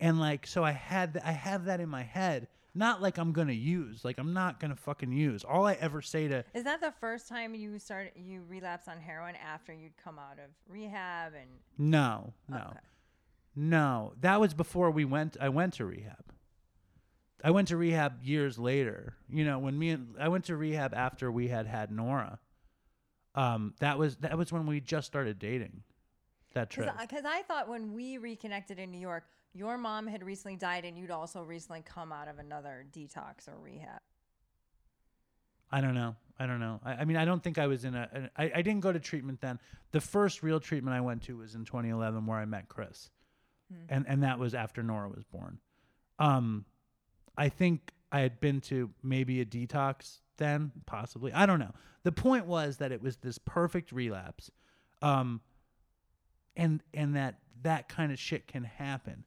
And 0.00 0.18
like 0.20 0.46
so, 0.46 0.64
I 0.64 0.72
had 0.72 1.14
th- 1.14 1.24
I 1.24 1.32
have 1.32 1.64
that 1.66 1.80
in 1.80 1.88
my 1.88 2.02
head. 2.02 2.48
Not 2.74 3.02
like 3.02 3.18
I'm 3.18 3.32
gonna 3.32 3.52
use. 3.52 4.02
Like 4.04 4.18
I'm 4.18 4.32
not 4.32 4.58
gonna 4.58 4.76
fucking 4.76 5.12
use. 5.12 5.44
All 5.44 5.66
I 5.66 5.74
ever 5.74 6.00
say 6.00 6.26
to 6.28 6.42
Is 6.54 6.64
that 6.64 6.80
the 6.80 6.92
first 7.00 7.28
time 7.28 7.54
you 7.54 7.78
started 7.78 8.12
you 8.16 8.44
relapse 8.48 8.88
on 8.88 8.98
heroin 8.98 9.34
after 9.36 9.72
you'd 9.74 9.96
come 10.02 10.18
out 10.18 10.38
of 10.38 10.50
rehab 10.68 11.32
and 11.34 11.50
no, 11.76 12.32
no, 12.48 12.56
Okay. 12.56 12.78
No. 13.54 14.12
That 14.20 14.40
was 14.40 14.54
before 14.54 14.90
we 14.90 15.04
went. 15.04 15.36
I 15.40 15.48
went 15.48 15.74
to 15.74 15.84
rehab. 15.84 16.24
I 17.44 17.50
went 17.50 17.68
to 17.68 17.76
rehab 17.76 18.22
years 18.22 18.58
later. 18.58 19.16
You 19.28 19.44
know, 19.44 19.58
when 19.58 19.78
me 19.78 19.90
and 19.90 20.14
I 20.18 20.28
went 20.28 20.44
to 20.46 20.56
rehab 20.56 20.94
after 20.94 21.30
we 21.30 21.48
had 21.48 21.66
had 21.66 21.90
Nora. 21.90 22.38
Um, 23.34 23.74
that 23.80 23.98
was 23.98 24.16
that 24.16 24.36
was 24.36 24.52
when 24.52 24.66
we 24.66 24.80
just 24.80 25.06
started 25.06 25.38
dating. 25.38 25.82
That 26.54 26.68
trip. 26.68 26.90
because 27.00 27.24
I 27.24 27.40
thought 27.42 27.66
when 27.66 27.94
we 27.94 28.18
reconnected 28.18 28.78
in 28.78 28.90
New 28.90 29.00
York, 29.00 29.24
your 29.54 29.78
mom 29.78 30.06
had 30.06 30.22
recently 30.22 30.56
died 30.56 30.84
and 30.84 30.98
you'd 30.98 31.10
also 31.10 31.42
recently 31.42 31.82
come 31.82 32.12
out 32.12 32.28
of 32.28 32.38
another 32.38 32.84
detox 32.92 33.48
or 33.48 33.58
rehab. 33.58 34.00
I 35.70 35.80
don't 35.80 35.94
know. 35.94 36.14
I 36.38 36.46
don't 36.46 36.60
know. 36.60 36.80
I, 36.84 36.92
I 36.92 37.04
mean, 37.04 37.16
I 37.16 37.24
don't 37.24 37.42
think 37.42 37.56
I 37.56 37.66
was 37.66 37.84
in 37.84 37.94
a. 37.94 38.08
An, 38.12 38.30
I, 38.36 38.52
I 38.56 38.62
didn't 38.62 38.80
go 38.80 38.92
to 38.92 39.00
treatment 39.00 39.40
then. 39.40 39.58
The 39.92 40.00
first 40.00 40.42
real 40.42 40.60
treatment 40.60 40.94
I 40.94 41.00
went 41.00 41.22
to 41.24 41.38
was 41.38 41.54
in 41.54 41.64
2011, 41.64 42.26
where 42.26 42.38
I 42.38 42.44
met 42.44 42.68
Chris, 42.68 43.10
and 43.88 44.04
and 44.08 44.22
that 44.22 44.38
was 44.38 44.54
after 44.54 44.82
Nora 44.82 45.08
was 45.08 45.24
born. 45.24 45.58
Um, 46.18 46.64
I 47.36 47.48
think 47.48 47.92
I 48.10 48.20
had 48.20 48.40
been 48.40 48.60
to 48.62 48.90
maybe 49.02 49.40
a 49.40 49.44
detox 49.44 50.18
then, 50.36 50.72
possibly. 50.86 51.32
I 51.32 51.46
don't 51.46 51.58
know. 51.58 51.72
The 52.02 52.12
point 52.12 52.46
was 52.46 52.78
that 52.78 52.92
it 52.92 53.02
was 53.02 53.16
this 53.16 53.38
perfect 53.38 53.92
relapse, 53.92 54.50
um, 55.00 55.40
and 56.56 56.82
and 56.92 57.16
that 57.16 57.38
that 57.62 57.88
kind 57.88 58.12
of 58.12 58.18
shit 58.18 58.46
can 58.46 58.64
happen. 58.64 59.24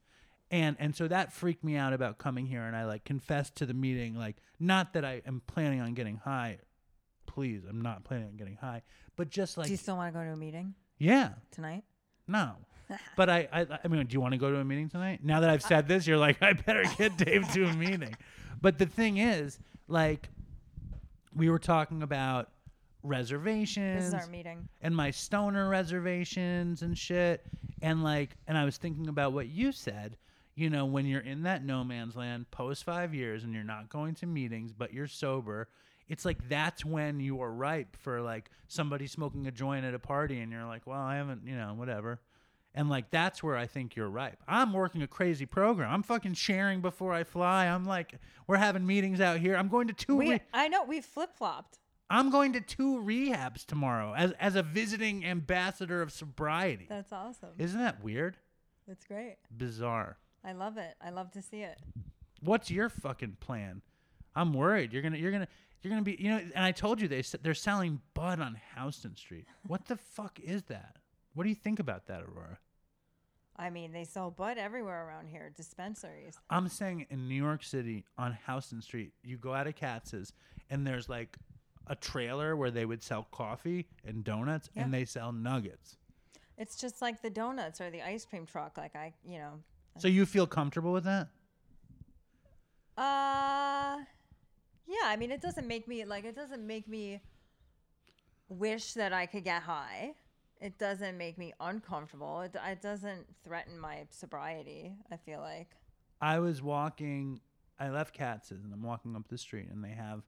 And 0.51 0.75
and 0.79 0.95
so 0.95 1.07
that 1.07 1.33
freaked 1.33 1.63
me 1.63 1.75
out 1.75 1.93
about 1.93 2.17
coming 2.17 2.45
here 2.45 2.61
and 2.61 2.75
I 2.75 2.85
like 2.85 3.03
confessed 3.03 3.55
to 3.55 3.65
the 3.65 3.73
meeting 3.73 4.15
like 4.15 4.37
not 4.59 4.93
that 4.93 5.03
I 5.03 5.21
am 5.25 5.41
planning 5.47 5.81
on 5.81 5.93
getting 5.93 6.17
high. 6.17 6.59
Please, 7.25 7.63
I'm 7.67 7.81
not 7.81 8.03
planning 8.03 8.27
on 8.27 8.37
getting 8.37 8.55
high, 8.55 8.83
but 9.15 9.29
just 9.29 9.57
like 9.57 9.65
Do 9.67 9.71
you 9.71 9.77
still 9.77 9.97
want 9.97 10.13
to 10.13 10.19
go 10.19 10.23
to 10.23 10.31
a 10.31 10.37
meeting 10.37 10.75
yeah, 10.97 11.31
tonight? 11.51 11.83
no. 12.27 12.53
But 13.15 13.29
I, 13.29 13.47
I, 13.51 13.79
I 13.83 13.87
mean, 13.87 14.05
do 14.05 14.13
you 14.13 14.21
want 14.21 14.33
to 14.33 14.37
go 14.37 14.51
to 14.51 14.57
a 14.57 14.65
meeting 14.65 14.89
tonight? 14.89 15.21
Now 15.23 15.39
that 15.39 15.49
I've 15.49 15.63
uh, 15.63 15.67
said 15.67 15.87
this, 15.87 16.05
you're 16.05 16.17
like, 16.17 16.41
I 16.41 16.53
better 16.53 16.83
get 16.97 17.17
Dave 17.17 17.51
to 17.53 17.65
a 17.65 17.73
meeting. 17.73 18.15
But 18.61 18.77
the 18.77 18.85
thing 18.85 19.17
is, 19.17 19.57
like, 19.87 20.29
we 21.35 21.49
were 21.49 21.59
talking 21.59 22.03
about 22.03 22.49
reservations. 23.05 24.05
This 24.05 24.07
is 24.07 24.13
our 24.13 24.27
meeting. 24.27 24.67
And 24.81 24.95
my 24.95 25.11
stoner 25.11 25.69
reservations 25.69 26.81
and 26.81 26.97
shit. 26.97 27.45
And 27.81 28.03
like, 28.03 28.31
and 28.47 28.57
I 28.57 28.65
was 28.65 28.77
thinking 28.77 29.07
about 29.07 29.33
what 29.33 29.47
you 29.47 29.71
said. 29.71 30.17
You 30.55 30.69
know, 30.69 30.85
when 30.85 31.05
you're 31.05 31.21
in 31.21 31.43
that 31.43 31.65
no 31.65 31.83
man's 31.83 32.15
land 32.15 32.49
post 32.49 32.85
five 32.85 33.13
years 33.13 33.43
and 33.43 33.53
you're 33.53 33.63
not 33.63 33.89
going 33.89 34.15
to 34.15 34.25
meetings, 34.25 34.71
but 34.71 34.93
you're 34.93 35.07
sober, 35.07 35.67
it's 36.07 36.23
like 36.23 36.47
that's 36.47 36.85
when 36.85 37.19
you 37.19 37.41
are 37.41 37.51
ripe 37.51 37.97
for 37.97 38.21
like 38.21 38.49
somebody 38.67 39.05
smoking 39.05 39.47
a 39.47 39.51
joint 39.51 39.85
at 39.85 39.93
a 39.93 39.99
party 39.99 40.39
and 40.39 40.51
you're 40.51 40.65
like, 40.65 40.87
well, 40.87 40.99
I 40.99 41.17
haven't, 41.17 41.45
you 41.45 41.57
know, 41.57 41.73
whatever. 41.73 42.21
And 42.75 42.89
like 42.89 43.09
that's 43.09 43.41
where 43.41 43.55
I 43.55 43.65
think 43.67 43.95
you're 43.95 44.09
ripe. 44.09 44.43
I'm 44.47 44.73
working 44.73 45.01
a 45.01 45.07
crazy 45.07 45.45
program. 45.45 45.89
I'm 45.91 46.03
fucking 46.03 46.33
sharing 46.33 46.81
before 46.81 47.13
I 47.13 47.23
fly. 47.23 47.67
I'm 47.67 47.85
like, 47.85 48.15
we're 48.47 48.57
having 48.57 48.85
meetings 48.85 49.21
out 49.21 49.39
here. 49.39 49.55
I'm 49.55 49.69
going 49.69 49.87
to 49.87 49.93
two. 49.93 50.17
We, 50.17 50.31
re- 50.31 50.41
I 50.53 50.67
know 50.67 50.83
we 50.83 50.99
flip 51.01 51.31
flopped. 51.33 51.79
I'm 52.09 52.29
going 52.29 52.53
to 52.53 52.61
two 52.61 53.01
rehabs 53.01 53.65
tomorrow 53.65 54.13
as 54.13 54.33
as 54.33 54.55
a 54.55 54.61
visiting 54.61 55.25
ambassador 55.25 56.01
of 56.01 56.11
sobriety. 56.11 56.85
That's 56.89 57.13
awesome. 57.13 57.49
Isn't 57.57 57.79
that 57.79 58.03
weird? 58.03 58.37
That's 58.87 59.05
great. 59.05 59.37
Bizarre. 59.55 60.17
I 60.43 60.51
love 60.51 60.77
it. 60.77 60.95
I 61.01 61.09
love 61.09 61.31
to 61.31 61.41
see 61.41 61.61
it. 61.61 61.79
What's 62.41 62.69
your 62.69 62.89
fucking 62.89 63.37
plan? 63.39 63.81
I'm 64.35 64.53
worried. 64.53 64.91
You're 64.93 65.01
gonna 65.01 65.17
you're 65.17 65.31
gonna 65.31 65.47
you're 65.81 65.89
gonna 65.89 66.03
be 66.03 66.17
you 66.19 66.29
know. 66.29 66.41
And 66.53 66.63
I 66.63 66.71
told 66.73 67.01
you 67.01 67.07
they 67.07 67.23
they're 67.41 67.53
selling 67.53 68.01
bud 68.13 68.39
on 68.41 68.59
Houston 68.77 69.15
Street. 69.15 69.45
What 69.65 69.85
the 69.85 69.95
fuck 69.95 70.39
is 70.39 70.63
that? 70.63 70.97
What 71.33 71.43
do 71.43 71.49
you 71.49 71.55
think 71.55 71.79
about 71.79 72.07
that, 72.07 72.21
Aurora? 72.21 72.59
I 73.57 73.69
mean, 73.69 73.93
they 73.93 74.03
sell 74.03 74.31
bud 74.31 74.57
everywhere 74.57 75.07
around 75.07 75.27
here, 75.29 75.49
dispensaries. 75.55 76.37
I'm 76.49 76.67
saying 76.67 77.05
in 77.09 77.27
New 77.29 77.41
York 77.41 77.63
City 77.63 78.03
on 78.17 78.37
Houston 78.47 78.81
Street, 78.81 79.13
you 79.23 79.37
go 79.37 79.53
out 79.53 79.65
of 79.67 79.75
Katz's 79.75 80.33
and 80.69 80.85
there's 80.85 81.07
like 81.07 81.37
a 81.87 81.95
trailer 81.95 82.55
where 82.55 82.71
they 82.71 82.85
would 82.85 83.01
sell 83.01 83.27
coffee 83.31 83.87
and 84.03 84.23
donuts 84.23 84.69
Yeah. 84.73 84.83
and 84.83 84.93
they 84.93 85.05
sell 85.05 85.31
nuggets. 85.31 85.97
It's 86.57 86.75
just 86.75 87.01
like 87.01 87.21
the 87.21 87.29
donuts 87.29 87.79
or 87.79 87.89
the 87.91 88.01
ice 88.01 88.25
cream 88.25 88.45
truck. 88.45 88.77
Like 88.77 88.95
I, 88.95 89.13
you 89.25 89.37
know, 89.39 89.59
So 89.99 90.07
you 90.07 90.25
feel 90.25 90.47
comfortable 90.47 90.91
with 90.91 91.03
that? 91.05 91.27
Uh 92.97 93.99
yeah, 94.87 95.03
I 95.05 95.15
mean 95.17 95.31
it 95.31 95.41
doesn't 95.41 95.67
make 95.67 95.87
me 95.87 96.05
like 96.05 96.23
it 96.25 96.35
doesn't 96.35 96.65
make 96.65 96.87
me 96.87 97.21
wish 98.47 98.93
that 98.93 99.11
I 99.13 99.25
could 99.25 99.43
get 99.43 99.63
high. 99.63 100.13
It 100.61 100.77
doesn't 100.77 101.17
make 101.17 101.37
me 101.37 101.53
uncomfortable. 101.59 102.41
It, 102.41 102.55
it 102.65 102.81
doesn't 102.81 103.27
threaten 103.43 103.79
my 103.79 104.05
sobriety, 104.09 104.93
I 105.11 105.17
feel 105.17 105.39
like. 105.39 105.69
I 106.21 106.39
was 106.39 106.61
walking 106.61 107.41
I 107.79 107.89
left 107.89 108.15
Katz's 108.15 108.63
and 108.63 108.73
I'm 108.73 108.83
walking 108.83 109.15
up 109.15 109.27
the 109.27 109.37
street 109.37 109.69
and 109.69 109.83
they 109.83 109.89
have 109.89 110.23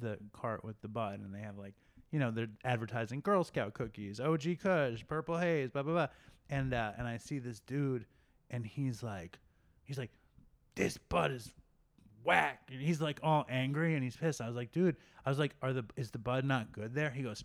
the 0.00 0.18
cart 0.32 0.64
with 0.64 0.80
the 0.82 0.88
bud 0.88 1.20
and 1.20 1.34
they 1.34 1.40
have 1.40 1.56
like 1.56 1.74
you 2.10 2.18
know 2.18 2.30
they're 2.30 2.50
advertising 2.64 3.20
Girl 3.20 3.44
Scout 3.44 3.74
cookies, 3.74 4.20
OG 4.20 4.58
Kush, 4.62 5.02
Purple 5.06 5.38
Haze, 5.38 5.70
blah 5.70 5.82
blah 5.82 5.92
blah, 5.92 6.06
and 6.50 6.74
uh, 6.74 6.92
and 6.98 7.06
I 7.06 7.16
see 7.16 7.38
this 7.38 7.60
dude 7.60 8.06
and 8.50 8.64
he's 8.66 9.02
like 9.02 9.38
he's 9.84 9.98
like 9.98 10.10
this 10.74 10.98
bud 10.98 11.32
is 11.32 11.52
whack 12.24 12.68
and 12.70 12.80
he's 12.80 13.00
like 13.00 13.20
all 13.22 13.46
angry 13.48 13.94
and 13.94 14.04
he's 14.04 14.16
pissed. 14.16 14.40
I 14.40 14.46
was 14.46 14.56
like, 14.56 14.72
dude, 14.72 14.96
I 15.24 15.30
was 15.30 15.38
like, 15.38 15.54
are 15.62 15.72
the 15.72 15.84
is 15.96 16.10
the 16.10 16.18
bud 16.18 16.44
not 16.44 16.72
good 16.72 16.94
there? 16.94 17.10
He 17.10 17.22
goes, 17.22 17.44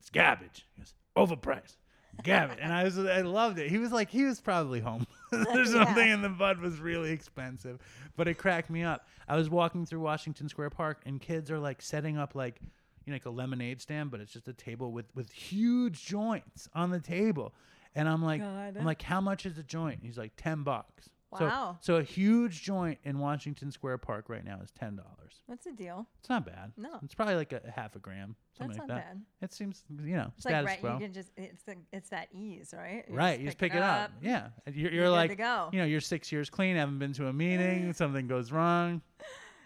it's 0.00 0.10
garbage. 0.10 0.66
He 0.74 0.82
goes, 0.82 0.94
overpriced. 1.16 1.76
Garbage. 2.22 2.58
and 2.60 2.72
I 2.72 2.84
was 2.84 2.98
I 2.98 3.22
loved 3.22 3.58
it. 3.58 3.70
He 3.70 3.78
was 3.78 3.90
like 3.90 4.08
he 4.10 4.24
was 4.24 4.40
probably 4.40 4.80
home. 4.80 5.06
There's 5.32 5.72
something 5.72 6.12
and 6.12 6.22
the 6.22 6.28
bud 6.28 6.60
was 6.60 6.78
really 6.78 7.10
expensive. 7.10 7.80
But 8.16 8.28
it 8.28 8.34
cracked 8.34 8.70
me 8.70 8.84
up. 8.84 9.06
I 9.26 9.36
was 9.36 9.50
walking 9.50 9.84
through 9.84 10.00
Washington 10.00 10.48
Square 10.48 10.70
Park 10.70 11.02
and 11.06 11.20
kids 11.20 11.50
are 11.50 11.58
like 11.58 11.82
setting 11.82 12.16
up 12.16 12.34
like 12.34 12.60
you 13.04 13.10
know, 13.10 13.16
like 13.16 13.26
a 13.26 13.30
lemonade 13.30 13.80
stand, 13.80 14.10
but 14.10 14.20
it's 14.20 14.32
just 14.32 14.48
a 14.48 14.52
table 14.52 14.92
with 14.92 15.06
with 15.14 15.30
huge 15.30 16.04
joints 16.06 16.68
on 16.74 16.90
the 16.90 17.00
table. 17.00 17.52
And 17.96 18.08
I'm 18.08 18.24
like, 18.24 18.40
God. 18.40 18.76
I'm 18.78 18.84
like, 18.84 19.02
how 19.02 19.20
much 19.20 19.46
is 19.46 19.58
a 19.58 19.62
joint? 19.62 20.00
He's 20.02 20.18
like, 20.18 20.32
ten 20.36 20.62
bucks. 20.62 21.10
So- 21.38 21.46
Wow. 21.46 21.78
So, 21.80 21.96
a 21.96 22.02
huge 22.02 22.62
joint 22.62 22.98
in 23.04 23.18
Washington 23.18 23.70
Square 23.70 23.98
Park 23.98 24.28
right 24.28 24.44
now 24.44 24.60
is 24.62 24.70
ten 24.70 24.96
dollars. 24.96 25.42
That's 25.48 25.66
a 25.66 25.72
deal. 25.72 26.06
It's 26.20 26.28
not 26.28 26.46
bad. 26.46 26.72
No. 26.76 26.98
It's 27.02 27.14
probably 27.14 27.34
like 27.34 27.52
a, 27.52 27.60
half 27.74 27.96
a 27.96 27.98
gram, 27.98 28.34
something 28.56 28.76
That's 28.76 28.78
like 28.78 28.88
not 28.88 28.94
that. 28.96 29.14
bad. 29.14 29.22
It 29.42 29.52
seems, 29.52 29.82
you 30.02 30.16
know, 30.16 30.32
It's 30.36 30.44
like 30.46 30.52
status 30.52 30.66
right, 30.70 30.80
quo. 30.80 30.92
you 30.94 30.98
can 31.00 31.12
just 31.12 31.30
it's 31.36 31.62
the 31.64 31.76
it's 31.92 32.08
that 32.10 32.28
ease, 32.32 32.72
right? 32.76 33.04
You 33.08 33.14
right, 33.16 33.38
you 33.38 33.46
just 33.46 33.58
pick 33.58 33.74
it 33.74 33.82
up. 33.82 34.10
Yeah, 34.22 34.48
you're, 34.72 34.92
you're 34.92 35.04
good 35.06 35.10
like, 35.10 35.30
to 35.30 35.36
go. 35.36 35.68
you 35.72 35.80
know, 35.80 35.84
you're 35.84 36.00
six 36.00 36.30
years 36.32 36.48
clean, 36.48 36.76
haven't 36.76 36.98
been 36.98 37.12
to 37.14 37.26
a 37.28 37.32
meeting, 37.32 37.92
something 37.94 38.26
goes 38.26 38.52
wrong, 38.52 39.02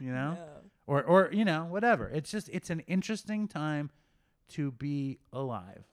you 0.01 0.11
know, 0.11 0.37
or 0.87 1.03
or 1.05 1.31
you 1.33 1.45
know, 1.45 1.65
whatever. 1.67 2.09
It's 2.09 2.31
just 2.31 2.49
it's 2.51 2.71
an 2.71 2.81
interesting 2.81 3.47
time 3.47 3.91
to 4.51 4.73
be 4.73 5.19
alive. 5.33 5.85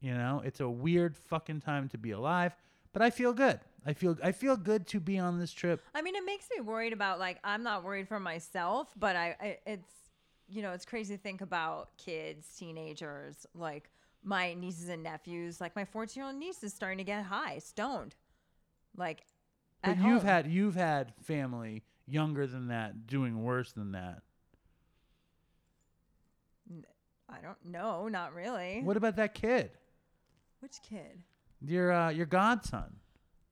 You 0.00 0.14
know, 0.14 0.42
it's 0.44 0.60
a 0.60 0.68
weird 0.68 1.16
fucking 1.16 1.60
time 1.60 1.88
to 1.88 1.98
be 1.98 2.12
alive, 2.12 2.54
but 2.92 3.02
I 3.02 3.10
feel 3.10 3.32
good. 3.32 3.60
I 3.86 3.92
feel 3.92 4.16
I 4.22 4.32
feel 4.32 4.56
good 4.56 4.86
to 4.88 5.00
be 5.00 5.18
on 5.18 5.38
this 5.38 5.52
trip. 5.52 5.82
I 5.94 6.02
mean, 6.02 6.16
it 6.16 6.24
makes 6.24 6.48
me 6.54 6.60
worried 6.60 6.92
about 6.92 7.20
like 7.20 7.38
I'm 7.44 7.62
not 7.62 7.84
worried 7.84 8.08
for 8.08 8.18
myself, 8.18 8.88
but 8.98 9.14
I, 9.14 9.36
I 9.40 9.58
it's 9.64 9.92
you 10.48 10.60
know 10.62 10.72
it's 10.72 10.84
crazy 10.84 11.16
to 11.16 11.22
think 11.22 11.40
about 11.40 11.96
kids, 11.96 12.48
teenagers, 12.58 13.46
like 13.54 13.88
my 14.24 14.54
nieces 14.54 14.88
and 14.88 15.04
nephews. 15.04 15.60
Like 15.60 15.76
my 15.76 15.84
14 15.84 16.20
year 16.20 16.26
old 16.26 16.36
niece 16.36 16.64
is 16.64 16.74
starting 16.74 16.98
to 16.98 17.04
get 17.04 17.24
high, 17.24 17.58
stoned, 17.58 18.16
like. 18.96 19.22
But 19.84 19.98
you've 19.98 20.22
home. 20.22 20.26
had 20.26 20.46
you've 20.48 20.74
had 20.74 21.12
family 21.22 21.84
younger 22.08 22.48
than 22.48 22.68
that 22.68 23.06
doing 23.06 23.44
worse 23.44 23.70
than 23.70 23.92
that. 23.92 24.22
I 27.28 27.38
don't 27.40 27.64
know, 27.64 28.08
not 28.08 28.34
really. 28.34 28.80
What 28.82 28.96
about 28.96 29.16
that 29.16 29.34
kid? 29.34 29.70
Which 30.60 30.76
kid? 30.82 31.22
Your 31.60 31.92
uh, 31.92 32.10
your 32.10 32.26
godson. 32.26 32.96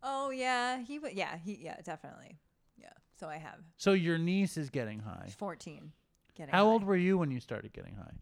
Oh 0.06 0.30
yeah, 0.30 0.80
he 0.82 0.98
would. 0.98 1.12
Yeah, 1.14 1.36
he 1.38 1.54
yeah 1.60 1.76
definitely. 1.82 2.38
Yeah. 2.76 2.90
So 3.18 3.26
I 3.26 3.38
have 3.38 3.58
So 3.78 3.92
your 3.94 4.18
niece 4.18 4.56
is 4.56 4.70
getting 4.70 5.00
high. 5.00 5.28
14. 5.38 5.90
Getting 6.36 6.52
How 6.52 6.64
high. 6.64 6.70
old 6.70 6.84
were 6.84 6.96
you 6.96 7.16
when 7.18 7.30
you 7.30 7.40
started 7.40 7.72
getting 7.72 7.94
high? 7.94 8.14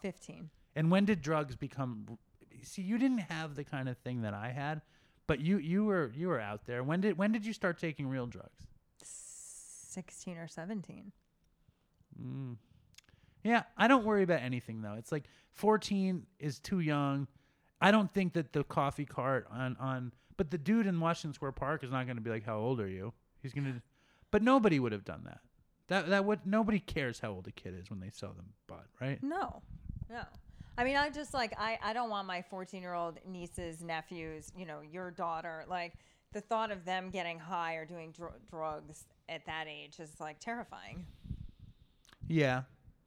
15. 0.00 0.50
And 0.76 0.90
when 0.90 1.04
did 1.04 1.22
drugs 1.22 1.56
become? 1.56 2.18
See, 2.62 2.82
you 2.82 2.98
didn't 2.98 3.18
have 3.30 3.54
the 3.54 3.64
kind 3.64 3.88
of 3.88 3.96
thing 3.98 4.22
that 4.22 4.34
I 4.34 4.50
had, 4.50 4.82
but 5.26 5.40
you 5.40 5.56
you 5.58 5.84
were 5.86 6.12
you 6.14 6.28
were 6.28 6.40
out 6.40 6.66
there. 6.66 6.82
When 6.84 7.00
did 7.00 7.16
when 7.16 7.32
did 7.32 7.46
you 7.46 7.52
start 7.52 7.78
taking 7.78 8.06
real 8.08 8.26
drugs? 8.26 8.66
16 9.02 10.36
or 10.38 10.48
17. 10.48 11.12
Mm. 12.20 12.56
Yeah, 13.44 13.62
I 13.76 13.86
don't 13.88 14.04
worry 14.04 14.24
about 14.24 14.40
anything 14.42 14.82
though. 14.82 14.94
It's 14.94 15.12
like 15.12 15.24
14 15.52 16.26
is 16.38 16.58
too 16.58 16.80
young. 16.80 17.28
I 17.80 17.90
don't 17.90 18.12
think 18.12 18.32
that 18.32 18.52
the 18.52 18.64
coffee 18.64 19.04
cart 19.04 19.46
on 19.52 19.76
on 19.78 20.12
but 20.36 20.50
the 20.50 20.58
dude 20.58 20.86
in 20.86 21.00
Washington 21.00 21.34
Square 21.34 21.52
Park 21.52 21.84
is 21.84 21.90
not 21.90 22.06
going 22.06 22.16
to 22.16 22.22
be 22.22 22.30
like 22.30 22.44
how 22.44 22.58
old 22.58 22.80
are 22.80 22.88
you? 22.88 23.12
He's 23.42 23.52
going 23.52 23.66
to 23.66 23.82
But 24.30 24.42
nobody 24.42 24.80
would 24.80 24.92
have 24.92 25.04
done 25.04 25.22
that. 25.24 25.40
That 25.88 26.08
that 26.08 26.24
would 26.24 26.46
nobody 26.46 26.80
cares 26.80 27.20
how 27.20 27.30
old 27.30 27.46
a 27.46 27.52
kid 27.52 27.74
is 27.78 27.90
when 27.90 28.00
they 28.00 28.10
sell 28.10 28.32
them 28.32 28.46
bud, 28.66 28.84
right? 29.00 29.22
No, 29.22 29.62
no. 30.10 30.22
I 30.76 30.82
mean, 30.84 30.96
I 30.96 31.10
just 31.10 31.34
like 31.34 31.52
I 31.58 31.78
I 31.82 31.92
don't 31.92 32.10
want 32.10 32.26
my 32.26 32.42
14 32.42 32.80
year 32.80 32.94
old 32.94 33.18
nieces, 33.26 33.82
nephews, 33.82 34.50
you 34.56 34.64
know, 34.66 34.80
your 34.80 35.10
daughter, 35.10 35.64
like 35.68 35.94
the 36.32 36.40
thought 36.40 36.70
of 36.72 36.84
them 36.84 37.10
getting 37.10 37.38
high 37.38 37.74
or 37.74 37.84
doing 37.84 38.10
dr- 38.12 38.32
drugs 38.50 39.04
at 39.28 39.46
that 39.46 39.66
age 39.68 40.00
is 40.00 40.18
like 40.20 40.40
terrifying. 40.40 41.06
Yeah, 42.26 42.62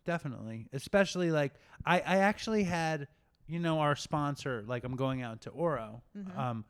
definitely. 0.05 0.67
Especially 0.71 1.31
like 1.31 1.53
I, 1.85 1.99
I 1.99 2.17
actually 2.17 2.63
had, 2.63 3.07
you 3.47 3.59
know, 3.59 3.79
our 3.79 3.95
sponsor, 3.95 4.63
like 4.67 4.83
I'm 4.83 4.95
going 4.95 5.21
out 5.23 5.41
to 5.41 5.49
Oro. 5.49 6.03
Um 6.37 6.63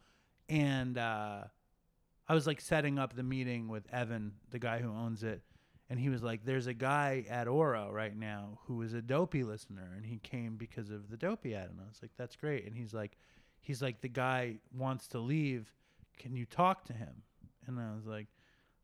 and 0.50 0.98
uh 0.98 1.44
I 2.30 2.34
was 2.34 2.46
like 2.46 2.60
setting 2.60 3.00
up 3.00 3.16
the 3.16 3.24
meeting 3.24 3.70
with 3.70 3.84
Evan, 3.92 4.34
the 4.52 4.60
guy 4.60 4.80
who 4.80 4.90
owns 4.90 5.24
it, 5.24 5.42
and 5.90 5.98
he 5.98 6.10
was 6.10 6.22
like, 6.22 6.44
There's 6.44 6.68
a 6.68 6.74
guy 6.74 7.26
at 7.30 7.48
Oro 7.48 7.90
right 7.92 8.16
now 8.16 8.60
who 8.66 8.82
is 8.82 8.94
a 8.94 9.02
dopey 9.02 9.44
listener 9.44 9.94
and 9.96 10.06
he 10.06 10.18
came 10.18 10.58
because 10.58 10.90
of 10.90 11.10
the 11.10 11.18
dopey 11.18 11.56
ad 11.56 11.70
and 11.70 11.80
I 11.80 11.88
was 11.88 12.00
like, 12.02 12.12
That's 12.18 12.36
great. 12.36 12.66
And 12.66 12.76
he's 12.76 12.94
like 12.94 13.18
he's 13.62 13.82
like 13.82 14.02
the 14.02 14.10
guy 14.10 14.58
wants 14.76 15.08
to 15.10 15.20
leave. 15.20 15.72
Can 16.18 16.36
you 16.36 16.46
talk 16.46 16.86
to 16.86 16.94
him? 16.94 17.24
And 17.68 17.80
I 17.80 17.94
was 17.94 18.06
like, 18.06 18.28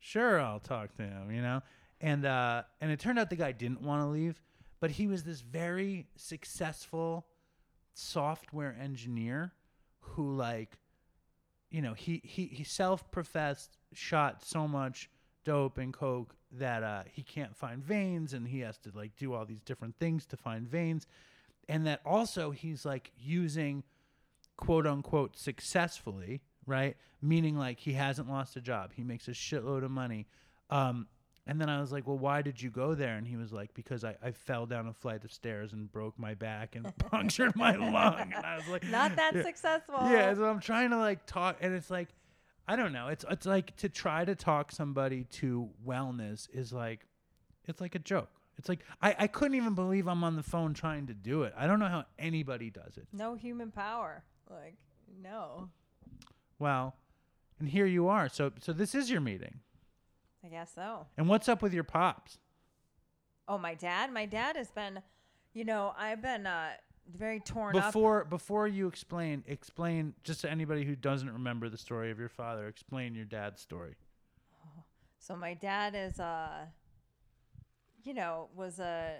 sure 0.04 0.38
i'll 0.38 0.60
talk 0.60 0.94
to 0.94 1.02
him 1.02 1.30
you 1.30 1.40
know 1.40 1.62
and 2.02 2.26
uh 2.26 2.62
and 2.82 2.90
it 2.90 3.00
turned 3.00 3.18
out 3.18 3.30
the 3.30 3.36
guy 3.36 3.52
didn't 3.52 3.80
want 3.80 4.02
to 4.02 4.06
leave 4.06 4.38
but 4.80 4.90
he 4.90 5.06
was 5.06 5.24
this 5.24 5.40
very 5.40 6.06
successful 6.14 7.26
software 7.94 8.76
engineer 8.78 9.54
who 10.00 10.36
like 10.36 10.76
you 11.74 11.82
know 11.82 11.94
he 11.94 12.20
he 12.24 12.46
he 12.46 12.64
self-professed 12.64 13.76
shot 13.92 14.44
so 14.44 14.68
much 14.68 15.10
dope 15.44 15.78
and 15.78 15.92
coke 15.92 16.34
that 16.52 16.82
uh 16.82 17.02
he 17.10 17.22
can't 17.22 17.56
find 17.56 17.82
veins 17.82 18.32
and 18.32 18.46
he 18.48 18.60
has 18.60 18.78
to 18.78 18.90
like 18.94 19.16
do 19.16 19.34
all 19.34 19.44
these 19.44 19.62
different 19.62 19.94
things 19.98 20.24
to 20.24 20.36
find 20.36 20.68
veins 20.68 21.06
and 21.68 21.86
that 21.86 22.00
also 22.04 22.50
he's 22.50 22.84
like 22.84 23.10
using 23.18 23.82
quote 24.56 24.86
unquote 24.86 25.36
successfully, 25.36 26.40
right? 26.66 26.96
Meaning 27.20 27.56
like 27.56 27.80
he 27.80 27.94
hasn't 27.94 28.28
lost 28.28 28.56
a 28.56 28.60
job. 28.60 28.92
He 28.94 29.02
makes 29.02 29.28
a 29.28 29.32
shitload 29.32 29.84
of 29.84 29.90
money. 29.90 30.26
Um, 30.70 31.06
and 31.46 31.60
then 31.60 31.68
I 31.68 31.80
was 31.80 31.92
like, 31.92 32.06
well, 32.06 32.16
why 32.16 32.40
did 32.40 32.60
you 32.60 32.70
go 32.70 32.94
there? 32.94 33.16
And 33.16 33.26
he 33.26 33.36
was 33.36 33.52
like, 33.52 33.74
because 33.74 34.02
I, 34.02 34.16
I 34.22 34.30
fell 34.32 34.64
down 34.64 34.86
a 34.88 34.94
flight 34.94 35.24
of 35.24 35.32
stairs 35.32 35.72
and 35.74 35.92
broke 35.92 36.18
my 36.18 36.34
back 36.34 36.74
and 36.74 36.96
punctured 37.10 37.54
my 37.54 37.76
lung. 37.76 38.32
And 38.34 38.46
I 38.46 38.56
was 38.56 38.66
like, 38.68 38.84
Not 38.88 39.16
that 39.16 39.34
successful. 39.44 39.96
yeah, 40.10 40.32
so 40.34 40.44
I'm 40.44 40.60
trying 40.60 40.90
to 40.90 40.96
like 40.96 41.26
talk, 41.26 41.58
and 41.60 41.74
it's 41.74 41.90
like, 41.90 42.08
I 42.66 42.76
don't 42.76 42.92
know. 42.94 43.08
It's 43.08 43.26
it's 43.30 43.44
like 43.44 43.76
to 43.76 43.90
try 43.90 44.24
to 44.24 44.34
talk 44.34 44.72
somebody 44.72 45.24
to 45.32 45.68
wellness 45.86 46.48
is 46.52 46.72
like, 46.72 47.06
it's 47.66 47.80
like 47.80 47.94
a 47.94 47.98
joke. 47.98 48.30
It's 48.56 48.68
like 48.70 48.80
I, 49.02 49.14
I 49.18 49.26
couldn't 49.26 49.56
even 49.56 49.74
believe 49.74 50.06
I'm 50.06 50.24
on 50.24 50.36
the 50.36 50.42
phone 50.42 50.72
trying 50.72 51.08
to 51.08 51.14
do 51.14 51.42
it. 51.42 51.52
I 51.58 51.66
don't 51.66 51.78
know 51.78 51.88
how 51.88 52.04
anybody 52.18 52.70
does 52.70 52.96
it. 52.96 53.06
No 53.12 53.34
human 53.34 53.70
power. 53.70 54.22
Like, 54.48 54.76
no. 55.22 55.68
Well, 56.58 56.94
and 57.58 57.68
here 57.68 57.84
you 57.86 58.08
are. 58.08 58.30
So 58.30 58.52
so 58.60 58.72
this 58.72 58.94
is 58.94 59.10
your 59.10 59.20
meeting. 59.20 59.60
I 60.44 60.48
guess 60.48 60.72
so. 60.74 61.06
And 61.16 61.28
what's 61.28 61.48
up 61.48 61.62
with 61.62 61.72
your 61.72 61.84
pops? 61.84 62.38
Oh, 63.48 63.58
my 63.58 63.74
dad? 63.74 64.12
My 64.12 64.26
dad 64.26 64.56
has 64.56 64.70
been, 64.70 65.00
you 65.54 65.64
know, 65.64 65.94
I've 65.98 66.20
been 66.20 66.46
uh, 66.46 66.70
very 67.16 67.40
torn 67.40 67.76
up. 67.76 67.86
Before 67.86 68.24
before 68.24 68.68
you 68.68 68.86
explain 68.86 69.44
explain 69.46 70.14
just 70.22 70.40
to 70.42 70.50
anybody 70.50 70.84
who 70.84 70.96
doesn't 70.96 71.30
remember 71.30 71.68
the 71.68 71.78
story 71.78 72.10
of 72.10 72.18
your 72.18 72.28
father, 72.28 72.66
explain 72.66 73.14
your 73.14 73.24
dad's 73.24 73.60
story. 73.60 73.96
So 75.18 75.36
my 75.36 75.54
dad 75.54 75.94
is 75.94 76.20
uh 76.20 76.66
you 78.04 78.12
know, 78.14 78.48
was 78.54 78.80
a 78.80 79.16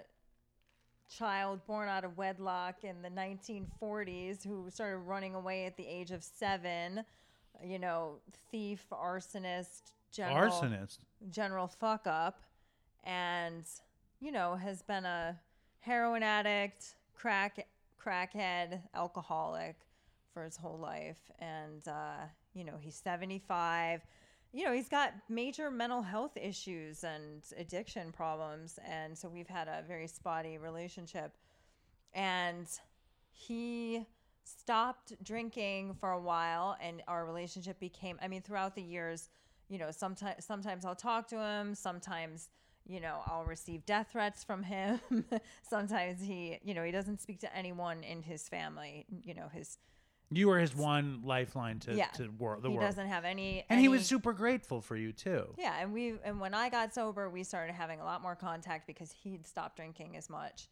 child 1.09 1.65
born 1.65 1.89
out 1.89 2.03
of 2.03 2.17
wedlock 2.17 2.83
in 2.83 3.01
the 3.01 3.09
1940s 3.09 4.45
who 4.45 4.69
started 4.69 4.97
running 4.99 5.33
away 5.33 5.65
at 5.65 5.75
the 5.75 5.85
age 5.87 6.11
of 6.11 6.23
7, 6.23 7.03
you 7.63 7.79
know, 7.79 8.19
thief, 8.51 8.85
arsonist, 8.91 9.93
general 10.15 10.51
Arsonist. 10.51 10.99
general 11.29 11.67
fuck 11.67 12.07
up 12.07 12.41
and 13.03 13.65
you 14.21 14.31
know, 14.31 14.55
has 14.55 14.81
been 14.81 15.05
a 15.05 15.39
heroin 15.79 16.23
addict, 16.23 16.95
crack 17.13 17.67
crackhead, 18.03 18.81
alcoholic 18.93 19.75
for 20.33 20.43
his 20.43 20.57
whole 20.57 20.77
life 20.77 21.31
and 21.39 21.87
uh 21.87 22.25
you 22.53 22.63
know, 22.63 22.77
he's 22.79 22.95
75 22.95 24.01
you 24.55 24.63
know, 24.63 24.71
he's 24.71 24.87
got 24.87 25.13
major 25.27 25.69
mental 25.69 26.01
health 26.01 26.37
issues 26.37 27.03
and 27.03 27.43
addiction 27.57 28.13
problems. 28.13 28.79
And 28.87 29.17
so 29.17 29.27
we've 29.27 29.49
had 29.49 29.67
a 29.67 29.83
very 29.85 30.07
spotty 30.07 30.57
relationship. 30.57 31.33
And 32.13 32.65
he 33.31 34.05
stopped 34.45 35.11
drinking 35.21 35.95
for 35.99 36.11
a 36.11 36.21
while, 36.21 36.77
and 36.79 37.01
our 37.09 37.25
relationship 37.25 37.81
became, 37.81 38.17
I 38.21 38.29
mean, 38.29 38.41
throughout 38.41 38.75
the 38.75 38.81
years, 38.81 39.29
you 39.69 39.77
know, 39.77 39.91
sometimes 39.91 40.45
sometimes 40.45 40.85
I'll 40.85 40.95
talk 40.95 41.27
to 41.29 41.37
him, 41.37 41.75
sometimes 41.75 42.49
you 42.87 42.99
know, 42.99 43.21
I'll 43.25 43.45
receive 43.45 43.85
death 43.85 44.09
threats 44.11 44.43
from 44.43 44.61
him. 44.61 44.99
sometimes 45.67 46.21
he, 46.21 46.59
you 46.63 46.73
know, 46.75 46.83
he 46.83 46.91
doesn't 46.91 47.19
speak 47.19 47.39
to 47.39 47.55
anyone 47.55 48.03
in 48.03 48.21
his 48.21 48.47
family, 48.47 49.05
you 49.23 49.33
know, 49.33 49.47
his 49.51 49.79
You 50.29 50.49
were 50.49 50.59
his 50.59 50.75
one 50.75 51.21
lifeline 51.23 51.79
to 51.79 51.95
yeah. 51.95 52.07
to 52.17 52.29
wor- 52.37 52.59
the 52.61 52.69
he 52.69 52.75
world. 52.75 52.81
He 52.83 52.87
doesn't 52.87 53.07
have 53.07 53.25
any 53.25 53.65
and 53.69 53.79
he 53.79 53.87
was 53.87 54.05
super 54.05 54.33
grateful 54.33 54.81
for 54.81 54.95
you 54.95 55.11
too. 55.11 55.55
Yeah, 55.57 55.75
and 55.79 55.93
we 55.93 56.13
and 56.23 56.39
when 56.39 56.53
I 56.53 56.69
got 56.69 56.93
sober, 56.93 57.29
we 57.29 57.43
started 57.43 57.73
having 57.73 57.99
a 57.99 58.05
lot 58.05 58.21
more 58.21 58.35
contact 58.35 58.85
because 58.85 59.11
he'd 59.11 59.47
stopped 59.47 59.77
drinking 59.77 60.15
as 60.15 60.29
much. 60.29 60.69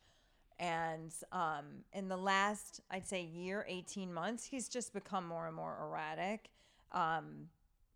And 0.60 1.12
um, 1.32 1.66
in 1.94 2.08
the 2.08 2.18
last, 2.18 2.80
I'd 2.92 3.08
say, 3.08 3.24
year, 3.24 3.66
18 3.68 4.14
months, 4.14 4.46
he's 4.46 4.70
just 4.70 4.94
become 4.94 5.28
more 5.28 5.48
and 5.48 5.56
more 5.56 5.78
erratic. 5.82 6.52
Um, 6.92 7.48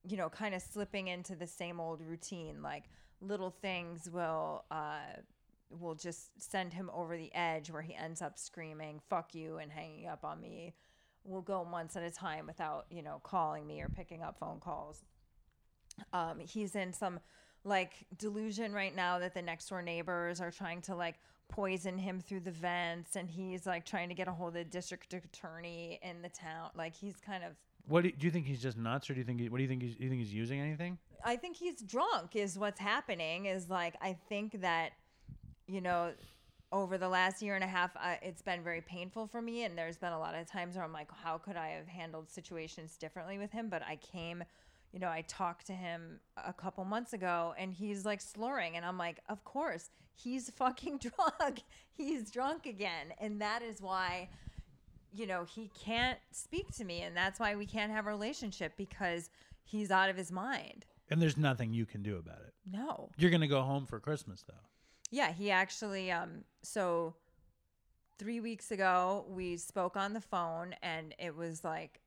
you 0.03 0.17
know, 0.17 0.29
kind 0.29 0.55
of 0.55 0.61
slipping 0.61 1.07
into 1.07 1.35
the 1.35 1.47
same 1.47 1.79
old 1.79 2.01
routine. 2.01 2.61
Like 2.61 2.85
little 3.21 3.51
things 3.51 4.09
will 4.11 4.65
uh, 4.71 5.21
will 5.69 5.95
just 5.95 6.41
send 6.41 6.73
him 6.73 6.89
over 6.93 7.17
the 7.17 7.33
edge 7.33 7.71
where 7.71 7.81
he 7.81 7.95
ends 7.95 8.21
up 8.21 8.37
screaming 8.37 9.01
"fuck 9.09 9.33
you" 9.35 9.57
and 9.57 9.71
hanging 9.71 10.07
up 10.07 10.23
on 10.23 10.41
me. 10.41 10.73
We'll 11.23 11.41
go 11.41 11.65
months 11.65 11.95
at 11.95 12.03
a 12.03 12.11
time 12.11 12.47
without 12.47 12.85
you 12.89 13.01
know 13.01 13.19
calling 13.23 13.67
me 13.67 13.81
or 13.81 13.89
picking 13.89 14.23
up 14.23 14.37
phone 14.39 14.59
calls 14.59 15.03
um, 16.13 16.39
he's 16.39 16.75
in 16.75 16.93
some 16.93 17.19
like 17.63 18.05
delusion 18.17 18.71
right 18.71 18.95
now 18.95 19.19
that 19.19 19.33
the 19.33 19.41
next 19.41 19.67
door 19.67 19.81
neighbors 19.81 20.39
are 20.39 20.51
trying 20.51 20.81
to 20.81 20.95
like 20.95 21.15
poison 21.49 21.97
him 21.97 22.19
through 22.19 22.39
the 22.41 22.51
vents 22.51 23.15
and 23.15 23.29
he's 23.29 23.65
like 23.65 23.85
trying 23.85 24.09
to 24.09 24.15
get 24.15 24.27
a 24.27 24.31
hold 24.31 24.49
of 24.49 24.53
the 24.55 24.63
district 24.65 25.13
attorney 25.13 25.99
in 26.01 26.21
the 26.21 26.29
town 26.29 26.69
like 26.75 26.95
he's 26.95 27.15
kind 27.25 27.43
of 27.43 27.53
What 27.87 28.01
do 28.01 28.09
you, 28.09 28.15
do 28.15 28.25
you 28.25 28.31
think 28.31 28.45
he's 28.45 28.61
just 28.61 28.77
nuts, 28.77 29.09
or 29.09 29.13
do 29.13 29.19
you 29.19 29.25
think 29.25 29.41
what 29.49 29.57
do 29.57 29.63
you 29.63 29.69
think? 29.69 29.81
He's, 29.81 29.95
do 29.95 30.03
you 30.03 30.09
think 30.09 30.21
he's 30.21 30.33
using 30.33 30.59
anything? 30.59 30.97
I 31.23 31.35
think 31.35 31.57
he's 31.57 31.81
drunk 31.81 32.35
is 32.35 32.57
what's 32.57 32.79
happening 32.79 33.45
is 33.45 33.69
like 33.69 33.95
I 34.01 34.17
think 34.29 34.61
that 34.61 34.91
you 35.67 35.81
know 35.81 36.11
over 36.71 36.97
the 36.97 37.07
last 37.07 37.41
year 37.41 37.55
and 37.55 37.63
a 37.63 37.67
half 37.67 37.95
I, 37.95 38.19
it's 38.21 38.41
been 38.41 38.63
very 38.63 38.81
painful 38.81 39.27
for 39.27 39.41
me 39.41 39.63
and 39.63 39.77
there's 39.77 39.97
been 39.97 40.11
a 40.11 40.19
lot 40.19 40.35
of 40.35 40.49
times 40.49 40.75
where 40.75 40.83
I'm 40.83 40.91
like 40.91 41.09
how 41.23 41.37
could 41.37 41.55
I 41.55 41.69
have 41.69 41.87
handled 41.87 42.29
situations 42.29 42.97
differently 42.97 43.37
with 43.37 43.51
him 43.51 43.69
but 43.69 43.81
I 43.83 43.97
came 43.97 44.43
you 44.91 44.99
know 44.99 45.07
I 45.07 45.21
talked 45.27 45.67
to 45.67 45.73
him 45.73 46.19
a 46.45 46.53
couple 46.53 46.83
months 46.83 47.13
ago 47.13 47.53
and 47.57 47.73
he's 47.73 48.05
like 48.05 48.19
slurring 48.19 48.75
and 48.75 48.85
I'm 48.85 48.97
like 48.97 49.19
of 49.29 49.43
course 49.45 49.89
he's 50.13 50.49
fucking 50.49 50.99
drunk 51.39 51.63
he's 51.93 52.31
drunk 52.31 52.65
again 52.65 53.13
and 53.19 53.41
that 53.41 53.61
is 53.61 53.81
why 53.81 54.29
you 55.13 55.25
know, 55.27 55.43
he 55.45 55.69
can't 55.79 56.19
speak 56.31 56.71
to 56.77 56.83
me, 56.85 57.01
and 57.01 57.15
that's 57.15 57.39
why 57.39 57.55
we 57.55 57.65
can't 57.65 57.91
have 57.91 58.05
a 58.05 58.09
relationship 58.09 58.73
because 58.77 59.29
he's 59.63 59.91
out 59.91 60.09
of 60.09 60.17
his 60.17 60.31
mind. 60.31 60.85
And 61.09 61.21
there's 61.21 61.37
nothing 61.37 61.73
you 61.73 61.85
can 61.85 62.03
do 62.03 62.17
about 62.17 62.39
it. 62.45 62.53
No. 62.69 63.09
You're 63.17 63.31
gonna 63.31 63.47
go 63.47 63.61
home 63.61 63.85
for 63.85 63.99
Christmas 63.99 64.43
though. 64.47 64.53
Yeah, 65.09 65.31
he 65.31 65.51
actually 65.51 66.11
um 66.11 66.43
so 66.63 67.15
3 68.19 68.39
weeks 68.41 68.71
ago 68.71 69.25
we 69.29 69.55
spoke 69.57 69.95
on 69.95 70.13
the 70.13 70.19
phone 70.21 70.75
and 70.81 71.13
it 71.19 71.35
was 71.35 71.63
like 71.63 72.01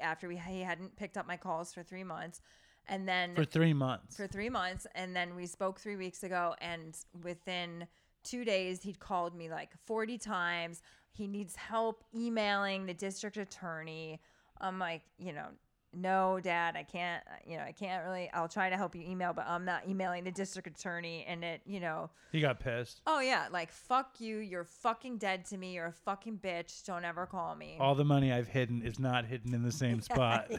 after 0.00 0.28
we 0.28 0.36
he 0.36 0.60
hadn't 0.60 0.96
picked 0.96 1.16
up 1.16 1.26
my 1.26 1.36
calls 1.36 1.72
for 1.72 1.82
3 1.82 2.04
months 2.04 2.40
and 2.88 3.08
then 3.08 3.34
For 3.36 3.44
three 3.44 3.72
months. 3.72 4.16
for 4.16 4.26
three 4.26 4.50
months 4.50 4.86
and 4.94 5.14
then 5.14 5.34
we 5.36 5.46
spoke 5.46 5.78
three 5.80 5.96
weeks 5.96 6.22
ago 6.24 6.54
and 6.60 6.96
within 7.22 7.86
two 8.22 8.44
days 8.44 8.82
he'd 8.82 8.98
called 8.98 9.34
me 9.34 9.48
like 9.50 9.70
40 9.86 10.18
times 10.18 10.82
he 11.12 11.26
needs 11.26 11.56
help 11.56 12.04
emailing 12.14 12.86
the 12.86 12.94
district 12.94 13.36
attorney 13.36 14.20
i'm 14.60 14.78
like 14.78 15.02
you 15.18 15.32
know 15.32 15.46
no 15.94 16.40
dad 16.42 16.74
i 16.74 16.82
can't 16.82 17.22
you 17.46 17.56
know 17.58 17.62
i 17.64 17.72
can't 17.72 18.02
really 18.06 18.30
i'll 18.32 18.48
try 18.48 18.70
to 18.70 18.76
help 18.78 18.94
you 18.94 19.02
email 19.02 19.34
but 19.34 19.46
i'm 19.46 19.66
not 19.66 19.86
emailing 19.86 20.24
the 20.24 20.30
district 20.30 20.66
attorney 20.66 21.22
and 21.28 21.44
it 21.44 21.60
you 21.66 21.80
know 21.80 22.08
he 22.30 22.40
got 22.40 22.58
pissed. 22.58 23.02
oh 23.06 23.20
yeah 23.20 23.46
like 23.52 23.70
fuck 23.70 24.18
you 24.18 24.38
you're 24.38 24.64
fucking 24.64 25.18
dead 25.18 25.44
to 25.44 25.58
me 25.58 25.74
you're 25.74 25.88
a 25.88 25.92
fucking 25.92 26.38
bitch 26.38 26.82
don't 26.84 27.04
ever 27.04 27.26
call 27.26 27.54
me 27.54 27.76
All 27.78 27.94
the 27.94 28.06
money 28.06 28.32
I've 28.32 28.48
hidden 28.48 28.80
is 28.80 28.98
not 28.98 29.26
hidden 29.26 29.52
in 29.52 29.62
the 29.62 29.72
same 29.72 30.00
spot. 30.00 30.50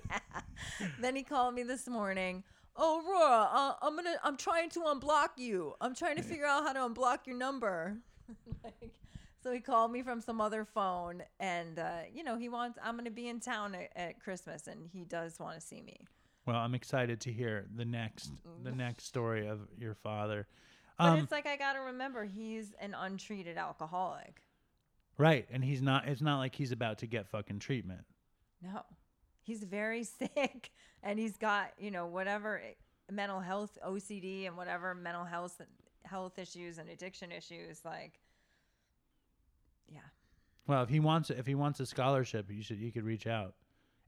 then 1.02 1.16
he 1.16 1.24
called 1.24 1.56
me 1.56 1.64
this 1.64 1.88
morning. 1.88 2.44
Oh, 2.76 3.02
Aurora, 3.06 3.50
uh, 3.54 3.74
I'm 3.82 3.96
gonna. 3.96 4.16
I'm 4.24 4.38
trying 4.38 4.70
to 4.72 4.80
unblock 4.82 5.30
you. 5.38 5.74
I'm 5.80 5.94
trying 5.94 6.16
to 6.18 6.24
figure 6.24 6.46
out 6.46 6.64
how 6.64 6.74
to 6.74 6.80
unblock 6.80 7.28
your 7.28 7.38
number. 7.38 7.98
like, 8.64 8.74
so 9.44 9.52
he 9.52 9.60
called 9.60 9.92
me 9.92 10.02
from 10.02 10.22
some 10.22 10.42
other 10.42 10.66
phone, 10.66 11.24
and 11.40 11.78
uh, 11.78 12.00
you 12.14 12.24
know 12.24 12.36
he 12.38 12.50
wants. 12.50 12.80
I'm 12.84 12.98
gonna 12.98 13.12
be 13.12 13.28
in 13.28 13.40
town 13.40 13.76
at, 13.76 13.92
at 13.96 14.20
Christmas, 14.22 14.68
and 14.68 14.90
he 14.92 15.04
does 15.06 15.40
want 15.40 15.60
to 15.60 15.62
see 15.62 15.82
me. 15.82 16.00
Well, 16.46 16.58
I'm 16.58 16.76
excited 16.76 17.22
to 17.22 17.32
hear 17.32 17.68
the 17.76 17.86
next 17.86 18.32
the 18.64 18.72
next 18.72 19.06
story 19.06 19.48
of 19.48 19.60
your 19.78 19.94
father. 19.94 20.48
But 20.98 21.06
Um, 21.06 21.20
it's 21.20 21.32
like 21.32 21.46
I 21.48 21.58
gotta 21.58 21.80
remember 21.82 22.26
he's 22.26 22.74
an 22.80 22.96
untreated 22.96 23.58
alcoholic. 23.58 24.42
right, 25.18 25.48
and 25.52 25.64
he's 25.64 25.82
not. 25.82 26.08
It's 26.08 26.22
not 26.22 26.40
like 26.40 26.56
he's 26.56 26.72
about 26.72 26.98
to 27.00 27.08
get 27.08 27.28
fucking 27.28 27.60
treatment. 27.60 28.06
No, 28.62 28.82
he's 29.44 29.64
very 29.64 30.04
sick, 30.20 30.72
and 31.04 31.20
he's 31.20 31.38
got 31.38 31.72
you 31.78 31.92
know 31.92 32.08
whatever 32.08 32.60
eh, 32.60 32.74
mental 33.12 33.40
health 33.40 33.78
OCD 33.86 34.48
and 34.48 34.58
whatever 34.58 34.96
mental 34.96 35.26
health 35.26 35.62
health 36.06 36.40
issues 36.40 36.78
and 36.78 36.90
addiction 36.90 37.32
issues. 37.32 37.82
Like, 37.86 38.20
yeah, 39.92 40.00
Well, 40.68 40.84
if 40.84 40.90
he 40.90 41.00
wants 41.00 41.30
if 41.30 41.46
he 41.46 41.56
wants 41.56 41.80
a 41.80 41.86
scholarship, 41.86 42.50
you 42.50 42.62
should 42.62 42.80
you 42.80 42.92
could 42.92 43.04
reach 43.04 43.28
out. 43.28 43.54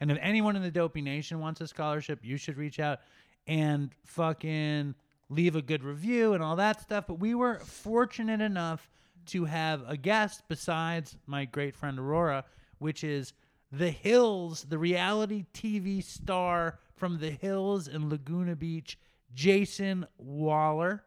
And 0.02 0.12
if 0.12 0.18
anyone 0.22 0.56
in 0.56 0.62
the 0.62 0.72
Dopey 0.72 1.02
Nation 1.02 1.40
wants 1.40 1.62
a 1.62 1.68
scholarship, 1.68 2.20
you 2.22 2.36
should 2.38 2.58
reach 2.58 2.80
out 2.80 3.00
and 3.48 3.92
fucking 4.06 4.94
leave 5.30 5.56
a 5.56 5.62
good 5.62 5.84
review 5.84 6.34
and 6.34 6.44
all 6.44 6.56
that 6.58 6.82
stuff. 6.82 7.06
But 7.08 7.20
we 7.20 7.34
were 7.34 7.60
fortunate 7.60 8.42
enough 8.42 8.90
to 9.28 9.46
have 9.46 9.84
a 9.88 9.98
guest 9.98 10.44
besides 10.48 11.18
my 11.26 11.46
great 11.46 11.76
friend 11.76 11.98
Aurora, 11.98 12.44
which 12.80 13.04
is 13.04 13.34
The 13.72 13.92
Hills, 13.92 14.66
the 14.70 14.78
reality 14.78 15.46
TV 15.54 16.04
star 16.04 16.80
from 16.96 17.20
The 17.20 17.32
Hills 17.32 17.88
in 17.88 18.10
Laguna 18.10 18.56
Beach, 18.56 18.98
Jason 19.34 20.06
Wahler. 20.24 21.02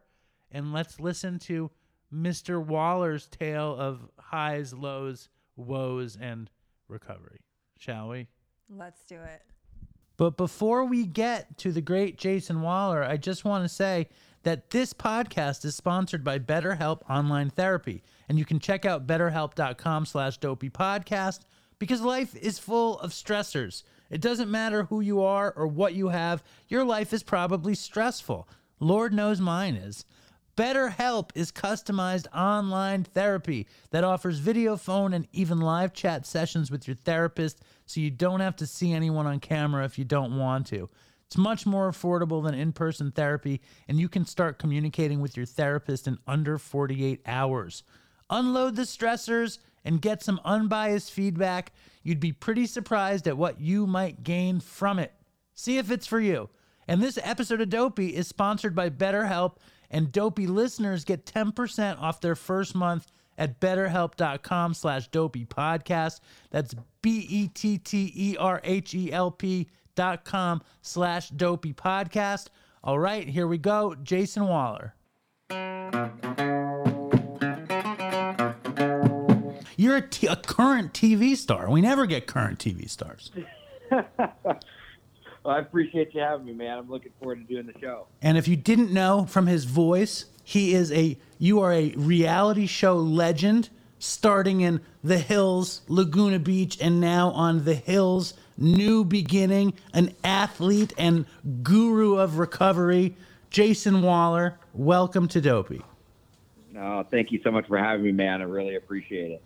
And 0.50 0.72
let's 0.72 1.00
listen 1.00 1.38
to 1.40 1.70
Mr. 2.12 2.64
Wahler's 2.64 3.26
tale 3.26 3.74
of 3.76 4.08
highs, 4.18 4.72
lows, 4.72 5.28
woes, 5.56 6.16
and 6.20 6.50
recovery. 6.88 7.40
Shall 7.78 8.08
we? 8.08 8.28
let's 8.70 9.02
do 9.04 9.16
it. 9.16 9.42
But 10.18 10.36
before 10.36 10.84
we 10.84 11.06
get 11.06 11.56
to 11.58 11.72
the 11.72 11.80
great 11.80 12.18
Jason 12.18 12.56
Wahler, 12.56 13.08
I 13.08 13.16
just 13.16 13.44
want 13.44 13.64
to 13.64 13.68
say 13.68 14.08
that 14.42 14.70
this 14.70 14.92
podcast 14.92 15.64
is 15.64 15.76
sponsored 15.76 16.24
by 16.24 16.38
BetterHelp 16.38 17.08
Online 17.08 17.50
Therapy. 17.50 18.02
And 18.28 18.38
you 18.38 18.44
can 18.44 18.58
check 18.58 18.84
out 18.84 19.06
betterhelp.com 19.06 20.06
slash 20.06 20.38
dopey 20.38 20.70
podcast 20.70 21.40
because 21.78 22.00
life 22.00 22.34
is 22.36 22.58
full 22.58 22.98
of 23.00 23.10
stressors. 23.10 23.82
It 24.10 24.20
doesn't 24.20 24.50
matter 24.50 24.84
who 24.84 25.00
you 25.00 25.22
are 25.22 25.52
or 25.52 25.66
what 25.66 25.94
you 25.94 26.08
have, 26.08 26.42
your 26.68 26.84
life 26.84 27.12
is 27.12 27.22
probably 27.22 27.74
stressful. 27.74 28.48
Lord 28.80 29.12
knows 29.12 29.40
mine 29.40 29.74
is. 29.74 30.04
BetterHelp 30.56 31.30
is 31.36 31.52
customized 31.52 32.26
online 32.34 33.04
therapy 33.04 33.68
that 33.90 34.02
offers 34.02 34.40
video, 34.40 34.76
phone, 34.76 35.12
and 35.12 35.28
even 35.32 35.60
live 35.60 35.92
chat 35.92 36.26
sessions 36.26 36.68
with 36.68 36.88
your 36.88 36.96
therapist 36.96 37.62
so 37.86 38.00
you 38.00 38.10
don't 38.10 38.40
have 38.40 38.56
to 38.56 38.66
see 38.66 38.92
anyone 38.92 39.26
on 39.26 39.38
camera 39.38 39.84
if 39.84 39.98
you 39.98 40.04
don't 40.04 40.36
want 40.36 40.66
to. 40.66 40.88
It's 41.26 41.36
much 41.36 41.64
more 41.64 41.88
affordable 41.88 42.42
than 42.42 42.54
in 42.54 42.72
person 42.72 43.12
therapy, 43.12 43.60
and 43.86 44.00
you 44.00 44.08
can 44.08 44.24
start 44.24 44.58
communicating 44.58 45.20
with 45.20 45.36
your 45.36 45.46
therapist 45.46 46.08
in 46.08 46.18
under 46.26 46.58
48 46.58 47.20
hours. 47.24 47.84
Unload 48.28 48.74
the 48.74 48.82
stressors 48.82 49.58
and 49.88 50.00
get 50.02 50.22
some 50.22 50.38
unbiased 50.44 51.10
feedback. 51.10 51.72
You'd 52.02 52.20
be 52.20 52.30
pretty 52.32 52.66
surprised 52.66 53.26
at 53.26 53.38
what 53.38 53.58
you 53.58 53.86
might 53.86 54.22
gain 54.22 54.60
from 54.60 54.98
it. 54.98 55.14
See 55.54 55.78
if 55.78 55.90
it's 55.90 56.06
for 56.06 56.20
you. 56.20 56.50
And 56.86 57.02
this 57.02 57.18
episode 57.22 57.62
of 57.62 57.70
Dopey 57.70 58.14
is 58.14 58.28
sponsored 58.28 58.74
by 58.74 58.90
BetterHelp, 58.90 59.56
and 59.90 60.12
Dopey 60.12 60.46
listeners 60.46 61.06
get 61.06 61.24
10% 61.24 61.98
off 62.02 62.20
their 62.20 62.34
first 62.34 62.74
month 62.74 63.06
at 63.38 63.60
betterhelp.com 63.60 64.74
slash 64.74 65.08
dopey 65.08 65.46
podcast. 65.46 66.20
That's 66.50 66.74
B-E-T-T-E-R-H-E-L-P 67.00 67.58
dot 69.94 70.24
com 70.24 70.60
slash 70.82 71.30
dopey 71.30 71.72
podcast. 71.72 72.48
All 72.84 72.98
right, 72.98 73.26
here 73.26 73.46
we 73.46 73.56
go. 73.56 73.94
Jason 74.02 74.42
Wahler. 74.42 74.92
You're 79.88 79.96
a, 79.96 80.02
t- 80.02 80.26
a 80.26 80.36
current 80.36 80.92
TV 80.92 81.34
star. 81.34 81.70
We 81.70 81.80
never 81.80 82.04
get 82.04 82.26
current 82.26 82.58
TV 82.58 82.90
stars. 82.90 83.30
Well, 85.44 85.54
I 85.54 85.60
appreciate 85.60 86.12
you 86.12 86.20
having 86.20 86.44
me, 86.44 86.52
man. 86.52 86.76
I'm 86.76 86.90
looking 86.90 87.12
forward 87.18 87.36
to 87.36 87.54
doing 87.54 87.64
the 87.64 87.80
show. 87.80 88.08
And 88.20 88.36
if 88.36 88.48
you 88.48 88.56
didn't 88.56 88.92
know 88.92 89.24
from 89.24 89.46
his 89.46 89.64
voice, 89.64 90.26
he 90.44 90.74
is 90.74 90.92
a 90.92 91.16
you 91.38 91.60
are 91.60 91.72
a 91.72 91.94
reality 91.96 92.66
show 92.66 92.96
legend 92.96 93.70
starting 93.98 94.60
in 94.60 94.82
The 95.02 95.16
Hills, 95.16 95.82
Laguna 95.88 96.38
Beach, 96.38 96.76
and 96.82 97.00
now 97.00 97.30
on 97.30 97.64
The 97.64 97.76
Hills, 97.76 98.34
new 98.58 99.04
beginning, 99.04 99.72
an 99.94 100.14
athlete 100.22 100.92
and 100.98 101.24
guru 101.62 102.16
of 102.16 102.36
recovery, 102.36 103.16
Jason 103.48 104.02
Wahler. 104.02 104.56
Welcome 104.74 105.28
to 105.28 105.40
Dopey. 105.40 105.82
No, 106.72 107.06
thank 107.10 107.32
you 107.32 107.40
so 107.42 107.50
much 107.50 107.66
for 107.68 107.78
having 107.78 108.04
me, 108.04 108.12
man. 108.12 108.42
I 108.42 108.44
really 108.44 108.74
appreciate 108.74 109.30
it. 109.30 109.42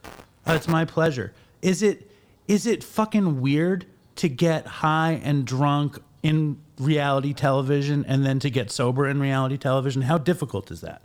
Oh, 0.47 0.55
it's 0.55 0.69
my 0.69 0.85
pleasure. 0.85 1.33
Is 1.61 1.83
it 1.83 2.11
is 2.49 2.67
it 2.67 2.83
fucking 2.83 3.41
weird 3.41 3.87
to 4.17 4.29
get 4.29 4.67
high 4.67 5.21
and 5.23 5.45
drunk 5.45 5.99
in 6.23 6.59
reality 6.79 7.33
television 7.33 8.05
and 8.07 8.27
then 8.27 8.39
to 8.41 8.51
get 8.51 8.71
sober 8.71 9.09
in 9.09 9.21
reality 9.21 9.57
television? 9.57 10.03
How 10.03 10.19
difficult 10.19 10.71
is 10.71 10.81
that? 10.81 11.03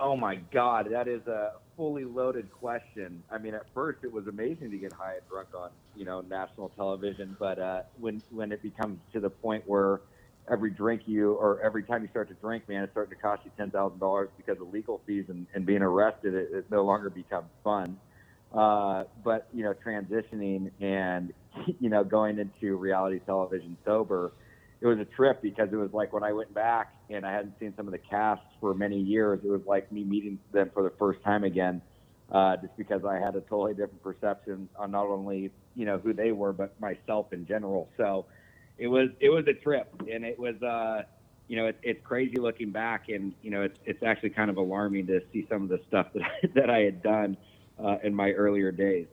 Oh 0.00 0.16
my 0.16 0.36
God, 0.52 0.88
that 0.92 1.08
is 1.08 1.26
a 1.26 1.54
fully 1.76 2.04
loaded 2.04 2.50
question. 2.52 3.22
I 3.30 3.38
mean, 3.38 3.54
at 3.54 3.66
first 3.74 4.04
it 4.04 4.12
was 4.12 4.28
amazing 4.28 4.70
to 4.70 4.78
get 4.78 4.92
high 4.92 5.14
and 5.14 5.28
drunk 5.28 5.48
on, 5.56 5.70
you 5.96 6.04
know, 6.04 6.20
national 6.20 6.68
television, 6.70 7.36
but 7.38 7.58
uh, 7.58 7.82
when 7.98 8.22
when 8.30 8.52
it 8.52 8.62
becomes 8.62 9.00
to 9.12 9.20
the 9.20 9.30
point 9.30 9.64
where 9.66 10.00
every 10.48 10.70
drink 10.70 11.02
you 11.06 11.34
or 11.34 11.60
every 11.60 11.82
time 11.82 12.02
you 12.02 12.08
start 12.08 12.28
to 12.28 12.34
drink, 12.34 12.68
man, 12.68 12.84
it's 12.84 12.92
starting 12.92 13.14
to 13.14 13.20
cost 13.20 13.42
you 13.44 13.50
ten 13.56 13.72
thousand 13.72 13.98
dollars 13.98 14.28
because 14.36 14.60
of 14.60 14.72
legal 14.72 15.00
fees 15.04 15.24
and, 15.28 15.46
and 15.54 15.66
being 15.66 15.82
arrested, 15.82 16.34
it, 16.34 16.48
it 16.52 16.70
no 16.70 16.84
longer 16.84 17.10
becomes 17.10 17.48
fun. 17.64 17.98
Uh, 18.52 19.04
but 19.22 19.48
you 19.52 19.62
know, 19.62 19.74
transitioning 19.74 20.70
and 20.80 21.32
you 21.80 21.90
know 21.90 22.02
going 22.04 22.38
into 22.38 22.76
reality 22.76 23.20
television 23.20 23.76
sober, 23.84 24.32
it 24.80 24.86
was 24.86 24.98
a 24.98 25.04
trip 25.04 25.42
because 25.42 25.68
it 25.72 25.76
was 25.76 25.92
like 25.92 26.12
when 26.12 26.22
I 26.22 26.32
went 26.32 26.52
back 26.54 26.94
and 27.10 27.26
I 27.26 27.32
hadn't 27.32 27.58
seen 27.58 27.74
some 27.76 27.86
of 27.86 27.92
the 27.92 27.98
casts 27.98 28.46
for 28.60 28.74
many 28.74 28.98
years. 28.98 29.40
It 29.44 29.50
was 29.50 29.62
like 29.66 29.90
me 29.92 30.04
meeting 30.04 30.38
them 30.52 30.70
for 30.72 30.82
the 30.82 30.92
first 30.98 31.22
time 31.24 31.44
again, 31.44 31.82
uh, 32.32 32.56
just 32.56 32.76
because 32.76 33.04
I 33.04 33.18
had 33.18 33.36
a 33.36 33.40
totally 33.42 33.72
different 33.74 34.02
perception 34.02 34.68
on 34.76 34.92
not 34.92 35.06
only 35.06 35.50
you 35.74 35.84
know 35.84 35.98
who 35.98 36.12
they 36.14 36.32
were 36.32 36.52
but 36.52 36.78
myself 36.80 37.32
in 37.32 37.46
general. 37.46 37.88
So 37.98 38.26
it 38.78 38.86
was 38.86 39.10
it 39.20 39.28
was 39.28 39.44
a 39.46 39.54
trip, 39.54 39.92
and 40.10 40.24
it 40.24 40.38
was 40.38 40.54
uh, 40.62 41.02
you 41.48 41.56
know 41.56 41.66
it, 41.66 41.78
it's 41.82 42.00
crazy 42.02 42.36
looking 42.38 42.70
back, 42.70 43.08
and 43.08 43.34
you 43.42 43.50
know 43.50 43.62
it's 43.62 43.78
it's 43.84 44.02
actually 44.02 44.30
kind 44.30 44.48
of 44.48 44.56
alarming 44.56 45.06
to 45.08 45.20
see 45.32 45.46
some 45.50 45.64
of 45.64 45.68
the 45.68 45.80
stuff 45.88 46.06
that 46.14 46.22
I, 46.22 46.46
that 46.54 46.70
I 46.70 46.78
had 46.78 47.02
done 47.02 47.36
uh, 47.78 47.98
in 48.02 48.14
my 48.14 48.32
earlier 48.32 48.70
days. 48.72 49.06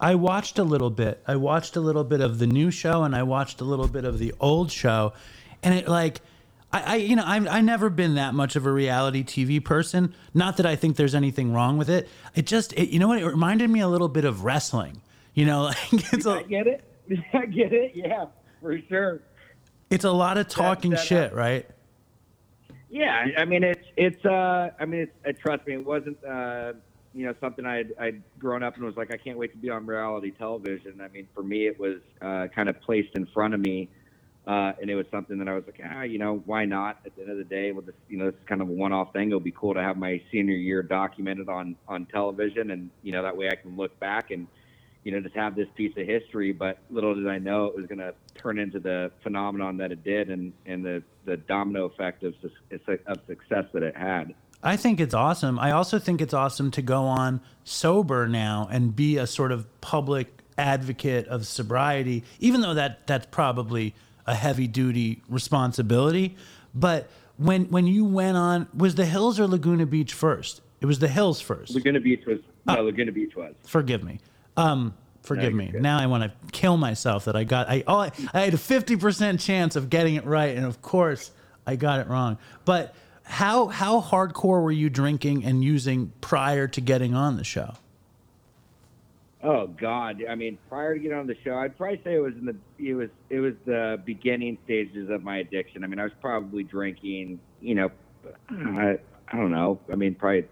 I 0.00 0.14
watched 0.14 0.58
a 0.58 0.64
little 0.64 0.90
bit. 0.90 1.22
I 1.26 1.36
watched 1.36 1.74
a 1.76 1.80
little 1.80 2.04
bit 2.04 2.20
of 2.20 2.38
the 2.38 2.46
new 2.46 2.70
show 2.70 3.02
and 3.02 3.16
I 3.16 3.24
watched 3.24 3.60
a 3.60 3.64
little 3.64 3.88
bit 3.88 4.04
of 4.04 4.18
the 4.18 4.32
old 4.40 4.70
show, 4.72 5.12
and 5.62 5.74
it 5.74 5.88
like. 5.88 6.20
I, 6.70 6.82
I 6.82 6.96
you 6.96 7.16
know 7.16 7.22
I'm 7.24 7.48
I 7.48 7.62
never 7.62 7.88
been 7.88 8.16
that 8.16 8.34
much 8.34 8.54
of 8.54 8.66
a 8.66 8.70
reality 8.70 9.24
TV 9.24 9.64
person. 9.64 10.14
Not 10.34 10.58
that 10.58 10.66
I 10.66 10.76
think 10.76 10.96
there's 10.96 11.14
anything 11.14 11.54
wrong 11.54 11.78
with 11.78 11.88
it. 11.88 12.06
It 12.34 12.44
just 12.44 12.74
it, 12.74 12.90
you 12.90 12.98
know 12.98 13.08
what 13.08 13.18
it 13.18 13.24
reminded 13.24 13.70
me 13.70 13.80
a 13.80 13.88
little 13.88 14.06
bit 14.08 14.26
of 14.26 14.44
wrestling. 14.44 15.00
You 15.32 15.46
know, 15.46 15.62
like 15.92 16.12
it's 16.12 16.26
I 16.26 16.40
a 16.40 16.44
get 16.44 16.66
it. 16.66 16.84
I 17.32 17.46
get 17.46 17.72
it. 17.72 17.92
Yeah, 17.94 18.26
for 18.60 18.78
sure. 18.86 19.22
it's 19.88 20.04
a 20.04 20.10
lot 20.12 20.36
of 20.36 20.46
talking 20.48 20.90
that- 20.90 21.00
shit, 21.00 21.32
right? 21.32 21.66
Yeah, 22.90 23.14
I- 23.38 23.40
I 23.40 23.44
mean 23.46 23.64
it's 23.64 23.86
it's 23.96 24.24
uh 24.26 24.70
I 24.78 24.84
mean 24.84 25.00
it's 25.00 25.12
uh, 25.26 25.32
trust 25.40 25.66
me, 25.66 25.72
it 25.72 25.86
wasn't 25.86 26.22
uh 26.22 26.74
you 27.14 27.26
know 27.26 27.34
something 27.40 27.64
I'd 27.64 27.92
I'd 27.98 28.22
grown 28.38 28.62
up 28.62 28.76
and 28.76 28.84
was 28.84 28.96
like 28.96 29.12
I 29.12 29.16
can't 29.16 29.38
wait 29.38 29.52
to 29.52 29.58
be 29.58 29.70
on 29.70 29.86
reality 29.86 30.30
television. 30.30 31.00
I 31.00 31.08
mean 31.08 31.28
for 31.34 31.42
me 31.42 31.66
it 31.66 31.78
was 31.78 31.98
uh 32.20 32.46
kind 32.54 32.68
of 32.68 32.80
placed 32.80 33.14
in 33.14 33.26
front 33.26 33.54
of 33.54 33.60
me. 33.60 33.88
Uh, 34.46 34.72
and 34.80 34.88
it 34.88 34.94
was 34.94 35.04
something 35.10 35.36
that 35.36 35.46
I 35.46 35.52
was 35.52 35.64
like, 35.66 35.78
ah, 35.84 36.04
you 36.04 36.16
know, 36.16 36.42
why 36.46 36.64
not? 36.64 37.00
At 37.04 37.14
the 37.14 37.20
end 37.20 37.30
of 37.30 37.36
the 37.36 37.44
day, 37.44 37.70
with 37.70 37.84
this, 37.84 37.94
you 38.08 38.16
know, 38.16 38.30
this 38.30 38.34
is 38.40 38.46
kind 38.48 38.62
of 38.62 38.70
a 38.70 38.72
one-off 38.72 39.12
thing. 39.12 39.28
It'll 39.28 39.40
be 39.40 39.50
cool 39.50 39.74
to 39.74 39.82
have 39.82 39.98
my 39.98 40.22
senior 40.32 40.54
year 40.54 40.82
documented 40.82 41.50
on 41.50 41.76
on 41.86 42.06
television, 42.06 42.70
and 42.70 42.88
you 43.02 43.12
know, 43.12 43.22
that 43.22 43.36
way 43.36 43.50
I 43.50 43.56
can 43.56 43.76
look 43.76 44.00
back 44.00 44.30
and 44.30 44.46
you 45.04 45.12
know, 45.12 45.20
just 45.20 45.34
have 45.36 45.54
this 45.54 45.68
piece 45.74 45.96
of 45.96 46.06
history. 46.06 46.52
But 46.52 46.78
little 46.90 47.14
did 47.14 47.28
I 47.28 47.38
know 47.38 47.66
it 47.66 47.76
was 47.76 47.86
going 47.86 47.98
to 47.98 48.14
turn 48.34 48.58
into 48.58 48.78
the 48.78 49.10
phenomenon 49.22 49.76
that 49.78 49.92
it 49.92 50.04
did, 50.04 50.30
and 50.30 50.52
and 50.66 50.84
the 50.84 51.02
the 51.24 51.36
domino 51.36 51.84
effect 51.86 52.24
of 52.24 52.34
of 53.06 53.18
success 53.26 53.64
that 53.72 53.82
it 53.82 53.96
had. 53.96 54.34
I 54.62 54.76
think 54.76 55.00
it's 55.00 55.14
awesome. 55.14 55.58
I 55.58 55.70
also 55.70 55.98
think 55.98 56.20
it's 56.20 56.34
awesome 56.34 56.70
to 56.72 56.82
go 56.82 57.04
on 57.04 57.40
sober 57.64 58.26
now 58.26 58.68
and 58.70 58.94
be 58.94 59.16
a 59.16 59.26
sort 59.26 59.52
of 59.52 59.66
public 59.80 60.28
advocate 60.56 61.28
of 61.28 61.46
sobriety, 61.46 62.24
even 62.40 62.60
though 62.60 62.74
that 62.74 63.06
that's 63.06 63.26
probably 63.26 63.94
a 64.26 64.34
heavy 64.34 64.66
duty 64.66 65.22
responsibility. 65.28 66.36
But 66.74 67.08
when 67.36 67.66
when 67.66 67.86
you 67.86 68.04
went 68.04 68.36
on, 68.36 68.66
was 68.74 68.96
the 68.96 69.06
Hills 69.06 69.38
or 69.38 69.46
Laguna 69.46 69.86
Beach 69.86 70.12
first? 70.12 70.60
It 70.80 70.86
was 70.86 70.98
the 70.98 71.08
Hills 71.08 71.40
first. 71.40 71.74
Laguna 71.74 72.00
Beach 72.00 72.26
was 72.26 72.40
no, 72.66 72.82
Laguna 72.82 73.12
Beach 73.12 73.36
was. 73.36 73.54
Forgive 73.64 74.02
me. 74.02 74.18
Um, 74.56 74.94
forgive 75.22 75.44
you're 75.44 75.52
me. 75.52 75.66
good. 75.68 75.82
Now 75.82 75.98
I 75.98 76.06
want 76.06 76.24
to 76.24 76.32
kill 76.50 76.76
myself 76.76 77.26
that 77.26 77.36
I 77.36 77.44
got. 77.44 77.68
I 77.68 77.84
oh, 77.86 77.98
I, 77.98 78.10
I 78.34 78.40
had 78.40 78.54
a 78.54 78.58
fifty 78.58 78.96
percent 78.96 79.40
chance 79.40 79.76
of 79.76 79.88
getting 79.88 80.16
it 80.16 80.24
right, 80.24 80.56
and 80.56 80.66
of 80.66 80.82
course 80.82 81.30
I 81.66 81.76
got 81.76 82.00
it 82.00 82.08
wrong. 82.08 82.38
But 82.64 82.94
how 83.28 83.66
how 83.68 84.00
hardcore 84.00 84.62
were 84.62 84.72
you 84.72 84.90
drinking 84.90 85.44
and 85.44 85.62
using 85.62 86.12
prior 86.20 86.66
to 86.68 86.80
getting 86.80 87.14
on 87.14 87.36
the 87.36 87.44
show? 87.44 87.74
Oh 89.42 89.68
God! 89.68 90.24
I 90.28 90.34
mean, 90.34 90.58
prior 90.68 90.94
to 90.94 91.00
getting 91.00 91.16
on 91.16 91.26
the 91.26 91.36
show, 91.44 91.54
I'd 91.54 91.76
probably 91.76 92.00
say 92.02 92.14
it 92.14 92.22
was 92.22 92.34
in 92.34 92.46
the 92.46 92.56
it 92.78 92.94
was 92.94 93.10
it 93.30 93.40
was 93.40 93.54
the 93.66 94.00
beginning 94.04 94.58
stages 94.64 95.10
of 95.10 95.22
my 95.22 95.38
addiction. 95.38 95.84
I 95.84 95.86
mean, 95.86 96.00
I 96.00 96.04
was 96.04 96.12
probably 96.20 96.64
drinking, 96.64 97.38
you 97.60 97.74
know, 97.74 97.90
I, 98.50 98.98
I 99.28 99.36
don't 99.36 99.50
know. 99.50 99.78
I 99.92 99.94
mean, 99.94 100.14
probably 100.14 100.46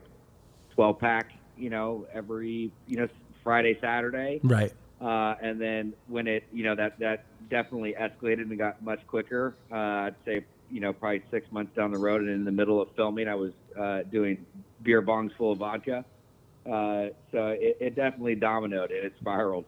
twelve 0.74 1.00
pack, 1.00 1.32
you 1.56 1.70
know, 1.70 2.06
every 2.12 2.70
you 2.86 2.96
know 2.96 3.08
Friday, 3.42 3.78
Saturday. 3.80 4.40
Right. 4.42 4.72
Uh, 5.00 5.34
and 5.42 5.60
then 5.60 5.92
when 6.08 6.26
it, 6.26 6.44
you 6.52 6.64
know, 6.64 6.74
that 6.74 6.98
that 6.98 7.24
definitely 7.48 7.94
escalated 7.98 8.42
and 8.42 8.58
got 8.58 8.82
much 8.82 9.06
quicker. 9.06 9.54
Uh, 9.70 9.74
I'd 9.74 10.14
say, 10.24 10.44
you 10.70 10.80
know, 10.80 10.92
probably 10.92 11.22
six 11.30 11.50
months 11.52 11.74
down 11.76 11.92
the 11.92 11.98
road, 11.98 12.20
and 12.22 12.30
in 12.30 12.44
the 12.44 12.52
middle 12.52 12.80
of 12.80 12.88
filming, 12.96 13.28
I 13.28 13.34
was 13.34 13.52
uh, 13.78 14.02
doing 14.10 14.44
beer 14.82 15.02
bongs 15.02 15.36
full 15.36 15.52
of 15.52 15.58
vodka. 15.58 16.04
Uh, 16.64 17.08
so 17.30 17.48
it, 17.48 17.76
it 17.80 17.94
definitely 17.94 18.34
dominoed 18.34 18.90
and 18.90 19.04
it 19.04 19.12
spiraled. 19.20 19.64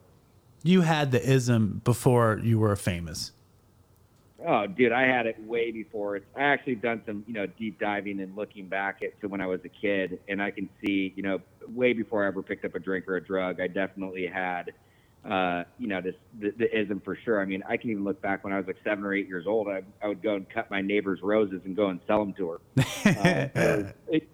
You 0.64 0.80
had 0.80 1.12
the 1.12 1.22
ism 1.22 1.80
before 1.84 2.40
you 2.42 2.58
were 2.58 2.74
famous. 2.74 3.32
Oh, 4.44 4.66
dude, 4.66 4.92
I 4.92 5.02
had 5.02 5.26
it 5.26 5.36
way 5.44 5.70
before. 5.70 6.16
It's, 6.16 6.26
I 6.36 6.42
actually 6.42 6.76
done 6.76 7.02
some, 7.06 7.24
you 7.26 7.34
know, 7.34 7.46
deep 7.46 7.78
diving 7.78 8.20
and 8.20 8.36
looking 8.36 8.66
back 8.66 9.02
at 9.02 9.20
to 9.20 9.28
when 9.28 9.40
I 9.40 9.46
was 9.46 9.60
a 9.64 9.68
kid, 9.68 10.20
and 10.28 10.42
I 10.42 10.50
can 10.50 10.68
see, 10.80 11.12
you 11.16 11.22
know, 11.22 11.40
way 11.68 11.92
before 11.92 12.24
I 12.24 12.28
ever 12.28 12.42
picked 12.42 12.64
up 12.64 12.74
a 12.74 12.78
drink 12.78 13.08
or 13.08 13.16
a 13.16 13.20
drug, 13.20 13.60
I 13.60 13.66
definitely 13.66 14.26
had, 14.26 14.72
uh, 15.28 15.64
you 15.78 15.88
know, 15.88 16.00
this 16.00 16.14
the, 16.40 16.52
the 16.56 16.80
ism 16.80 17.00
for 17.04 17.16
sure. 17.24 17.40
I 17.40 17.44
mean, 17.44 17.62
I 17.68 17.76
can 17.76 17.90
even 17.90 18.04
look 18.04 18.20
back 18.22 18.44
when 18.44 18.52
I 18.52 18.56
was 18.56 18.66
like 18.66 18.78
seven 18.82 19.04
or 19.04 19.14
eight 19.14 19.28
years 19.28 19.46
old. 19.46 19.68
I, 19.68 19.82
I 20.02 20.08
would 20.08 20.22
go 20.22 20.34
and 20.34 20.48
cut 20.48 20.70
my 20.70 20.80
neighbor's 20.80 21.20
roses 21.22 21.60
and 21.64 21.76
go 21.76 21.88
and 21.88 22.00
sell 22.06 22.18
them 22.18 22.32
to 22.34 22.50
her. 22.50 22.60
Uh, 23.08 23.48
so 23.54 23.92
it, 24.08 24.28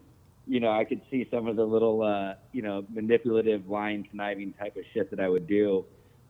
you 0.46 0.60
know, 0.60 0.70
I 0.70 0.84
could 0.84 1.00
see 1.10 1.26
some 1.30 1.46
of 1.46 1.56
the 1.56 1.64
little, 1.64 2.02
uh, 2.02 2.34
you 2.52 2.60
know, 2.60 2.84
manipulative, 2.92 3.68
lying, 3.68 4.04
conniving 4.10 4.52
type 4.54 4.76
of 4.76 4.82
shit 4.92 5.10
that 5.10 5.20
I 5.20 5.28
would 5.28 5.46
do. 5.46 5.84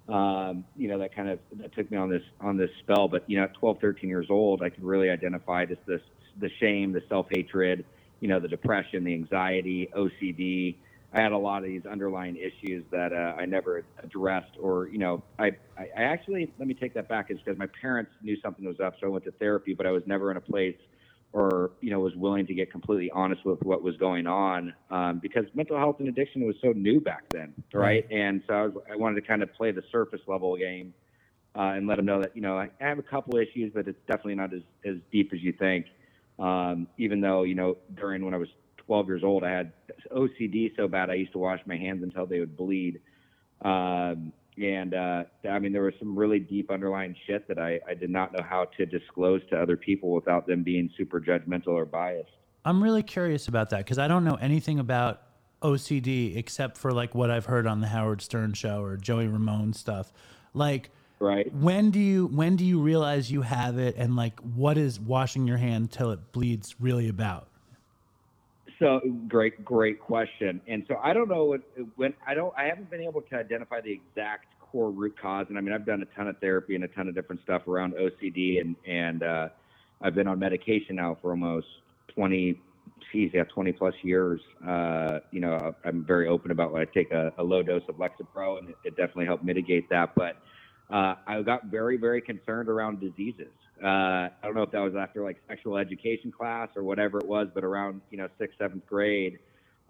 Um, 0.09 0.65
you 0.77 0.89
know, 0.89 0.99
that 0.99 1.15
kind 1.15 1.31
of 1.31 1.39
that 1.55 1.75
took 1.75 1.91
me 1.91 1.97
on 1.97 2.11
this 2.11 2.23
on 2.41 2.57
this 2.57 2.71
spell. 2.81 3.09
But 3.09 3.29
you 3.29 3.39
know, 3.39 3.45
at 3.45 3.55
12, 3.55 3.79
13 3.81 4.09
years 4.09 4.27
old, 4.31 4.63
I 4.63 4.69
could 4.69 4.85
really 4.85 5.11
identify 5.11 5.65
just 5.65 5.85
this 5.87 6.03
the 6.41 6.51
shame, 6.61 6.93
the 6.93 7.03
self 7.09 7.27
hatred, 7.31 7.85
you 8.21 8.29
know, 8.29 8.41
the 8.41 8.49
depression, 8.49 9.05
the 9.05 9.15
anxiety, 9.15 9.91
OCD. 9.97 10.77
I 11.15 11.21
had 11.21 11.33
a 11.33 11.39
lot 11.39 11.59
of 11.59 11.65
these 11.65 11.87
underlying 11.87 12.37
issues 12.37 12.85
that 12.91 13.13
uh, 13.13 13.41
I 13.41 13.47
never 13.47 13.85
addressed, 14.03 14.57
or 14.61 14.89
you 14.89 14.99
know, 14.99 15.23
I, 15.39 15.53
I, 15.79 15.89
I 15.97 16.03
actually 16.03 16.53
let 16.59 16.67
me 16.67 16.75
take 16.75 16.93
that 16.95 17.09
back, 17.09 17.31
is 17.31 17.39
because 17.39 17.57
my 17.57 17.69
parents 17.81 18.11
knew 18.23 18.37
something 18.43 18.65
was 18.65 18.81
up, 18.81 18.95
so 19.01 19.07
I 19.07 19.11
went 19.11 19.25
to 19.25 19.31
therapy, 19.33 19.75
but 19.75 19.87
I 19.87 19.93
was 19.93 20.03
never 20.07 20.31
in 20.33 20.37
a 20.37 20.41
place 20.41 20.77
or 21.35 21.73
you 21.81 21.91
know 21.91 21.99
was 21.99 22.15
willing 22.15 22.47
to 22.47 22.55
get 22.55 22.71
completely 22.71 23.11
honest 23.11 23.45
with 23.45 23.61
what 23.63 23.83
was 23.83 23.97
going 23.97 24.27
on 24.27 24.73
um, 24.91 25.19
because 25.19 25.45
mental 25.55 25.77
health 25.77 25.97
and 25.99 26.09
addiction 26.09 26.47
was 26.47 26.55
so 26.63 26.73
new 26.73 27.01
back 27.01 27.29
then 27.31 27.53
right, 27.73 28.07
and 28.11 28.43
so 28.47 28.55
I, 28.55 28.63
was, 28.63 28.75
I 28.93 28.97
wanted 28.97 29.21
to 29.21 29.27
kind 29.27 29.43
of 29.43 29.53
play 29.53 29.73
the 29.73 29.83
surface 29.91 30.21
level 30.27 30.57
game 30.57 30.95
uh, 31.57 31.75
and 31.75 31.87
let 31.87 31.97
them 31.97 32.07
know 32.07 32.21
that 32.21 32.35
you 32.35 32.41
know 32.41 32.57
I 32.57 32.71
have 32.81 33.01
a 33.01 33.03
couple 33.03 33.37
issues 33.37 33.73
but 33.75 33.89
it's 33.89 33.99
definitely 34.07 34.37
not 34.37 34.55
as, 34.55 34.63
as 34.87 34.97
deep 35.11 35.33
as 35.35 35.43
you 35.43 35.53
think 35.53 35.87
um, 36.39 36.87
even 36.99 37.21
though 37.21 37.43
you 37.43 37.57
know 37.57 37.77
during 37.97 38.25
when 38.25 38.33
I 38.33 38.39
was 38.39 38.49
12 38.87 39.07
years 39.07 39.25
old 39.25 39.45
I 39.45 39.51
had 39.51 39.73
OCD 40.13 40.75
so 40.77 40.89
bad 40.89 41.11
I 41.11 41.15
used 41.15 41.33
to 41.33 41.39
wash 41.39 41.61
my 41.67 41.77
hands 41.77 42.03
until 42.03 42.27
they 42.27 42.41
would 42.41 42.57
bleed 42.57 43.01
um, 43.63 44.33
and 44.57 44.95
uh, 44.95 45.25
I 45.51 45.59
mean, 45.59 45.73
there 45.73 45.83
was 45.83 45.95
some 45.99 46.17
really 46.17 46.39
deep 46.39 46.71
underlying 46.71 47.17
shit 47.27 47.49
that 47.49 47.59
I, 47.59 47.81
I 47.89 47.95
did 47.95 48.11
not 48.11 48.33
know 48.33 48.43
how 48.49 48.67
to 48.77 48.87
disclose 48.87 49.41
to 49.51 49.61
other 49.61 49.77
people 49.77 50.13
without 50.13 50.47
them 50.47 50.63
being 50.63 50.91
super 50.97 51.21
judgmental 51.21 51.69
or 51.69 51.85
biased. 51.85 52.31
I'm 52.65 52.83
really 52.83 53.03
curious 53.03 53.49
about 53.49 53.71
that 53.71 53.79
because 53.79 53.99
I 53.99 54.07
don't 54.07 54.25
know 54.25 54.37
anything 54.37 54.79
about 54.79 55.23
OCD 55.61 56.37
except 56.37 56.79
for 56.79 56.93
like 56.93 57.15
what 57.15 57.31
I've 57.31 57.47
heard 57.47 57.67
on 57.67 57.81
the 57.81 57.89
Howard 57.89 58.23
Stern 58.23 58.53
show 58.53 58.83
or 58.83 58.97
Joey 58.97 59.27
Ramone 59.27 59.73
stuff. 59.73 60.13
Like, 60.53 60.91
Right. 61.19 61.53
when 61.55 61.91
do 61.91 61.99
you 61.99 62.27
when 62.27 62.57
do 62.57 62.65
you 62.65 62.81
realize 62.81 63.31
you 63.31 63.43
have 63.43 63.79
it, 63.79 63.97
and 63.97 64.15
like 64.15 64.39
what 64.41 64.77
is 64.77 65.01
washing 65.01 65.47
your 65.47 65.57
hand 65.57 65.91
till 65.91 66.11
it 66.11 66.33
bleeds 66.33 66.77
really 66.79 67.09
about? 67.09 67.49
So 68.85 69.01
great, 69.29 69.65
great 69.65 69.99
question. 69.99 70.61
And 70.69 70.85
so 70.87 70.97
I 71.03 71.15
don't 71.15 71.31
know 71.31 71.45
what, 71.45 71.63
when 71.97 72.13
I 72.27 72.35
don't, 72.35 72.53
I 72.55 72.65
haven't 72.65 72.91
been 72.91 73.01
able 73.01 73.23
to 73.23 73.35
identify 73.35 73.81
the 73.81 73.91
exact 73.91 74.45
core 74.61 74.91
root 74.91 75.15
cause. 75.19 75.47
And 75.49 75.57
I 75.57 75.63
mean, 75.63 75.73
I've 75.73 75.87
done 75.87 76.03
a 76.03 76.17
ton 76.17 76.29
of 76.29 76.37
therapy 76.39 76.75
and 76.75 76.85
a 76.85 76.89
ton 76.89 77.09
of 77.09 77.15
different 77.15 77.41
stuff 77.45 77.67
around 77.67 77.95
OCD, 77.95 78.61
and 78.61 78.77
and 78.87 79.23
uh, 79.23 79.49
I've 80.03 80.15
been 80.15 80.29
on 80.29 80.39
medication 80.39 80.97
now 80.97 81.17
for 81.23 81.31
almost 81.31 81.67
20, 82.15 82.61
geez, 83.11 83.31
yeah, 83.33 83.45
20 83.45 83.73
plus 83.73 83.95
years. 84.03 84.43
Uh, 84.67 85.21
you 85.31 85.41
know, 85.41 85.75
I'm 85.87 86.05
very 86.05 86.29
open 86.29 86.51
about 86.51 86.71
when 86.71 86.83
I 86.83 86.85
take 86.85 87.11
a, 87.11 87.33
a 87.39 87.43
low 87.43 87.63
dose 87.63 87.85
of 87.89 87.95
Lexapro, 87.95 88.59
and 88.59 88.69
it, 88.69 88.77
it 88.85 88.91
definitely 88.97 89.25
helped 89.25 89.45
mitigate 89.45 89.89
that. 89.89 90.15
But 90.15 90.37
uh, 90.93 91.15
I 91.27 91.41
got 91.41 91.67
very, 91.67 91.97
very 91.97 92.21
concerned 92.21 92.69
around 92.69 93.01
diseases. 93.01 93.49
Uh, 93.83 93.87
I 93.87 94.31
don't 94.43 94.55
know 94.55 94.63
if 94.63 94.71
that 94.71 94.81
was 94.81 94.95
after 94.95 95.23
like 95.23 95.43
sexual 95.49 95.77
education 95.77 96.31
class 96.31 96.69
or 96.77 96.83
whatever 96.85 97.19
it 97.19 97.27
was, 97.27 97.49
but 97.55 97.65
around 97.65 98.01
you 98.11 98.19
know 98.19 98.29
sixth, 98.39 98.57
seventh 98.59 98.87
grade, 98.87 99.39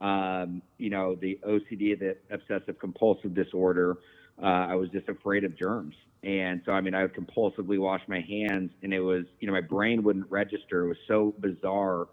um, 0.01 0.63
you 0.79 0.91
know 0.91 1.15
the 1.15 1.39
OCD, 1.47 1.99
the 1.99 2.17
obsessive 2.31 2.79
compulsive 2.79 3.35
disorder. 3.35 3.99
Uh, 4.43 4.47
I 4.47 4.75
was 4.75 4.89
just 4.91 5.09
afraid 5.09 5.45
of 5.45 5.57
germs, 5.57 5.95
and 6.23 6.63
so 6.65 6.73
I 6.73 6.81
mean 6.81 6.95
I 6.95 7.03
would 7.03 7.15
compulsively 7.15 7.79
wash 7.79 8.01
my 8.09 8.21
hands, 8.21 8.71
and 8.83 8.93
it 8.95 9.01
was 9.01 9.27
you 9.41 9.47
know 9.47 9.53
my 9.53 9.61
brain 9.61 10.03
wouldn't 10.03 10.31
register. 10.31 10.85
It 10.85 10.89
was 10.89 10.99
so 11.07 11.35
bizarre. 11.39 12.09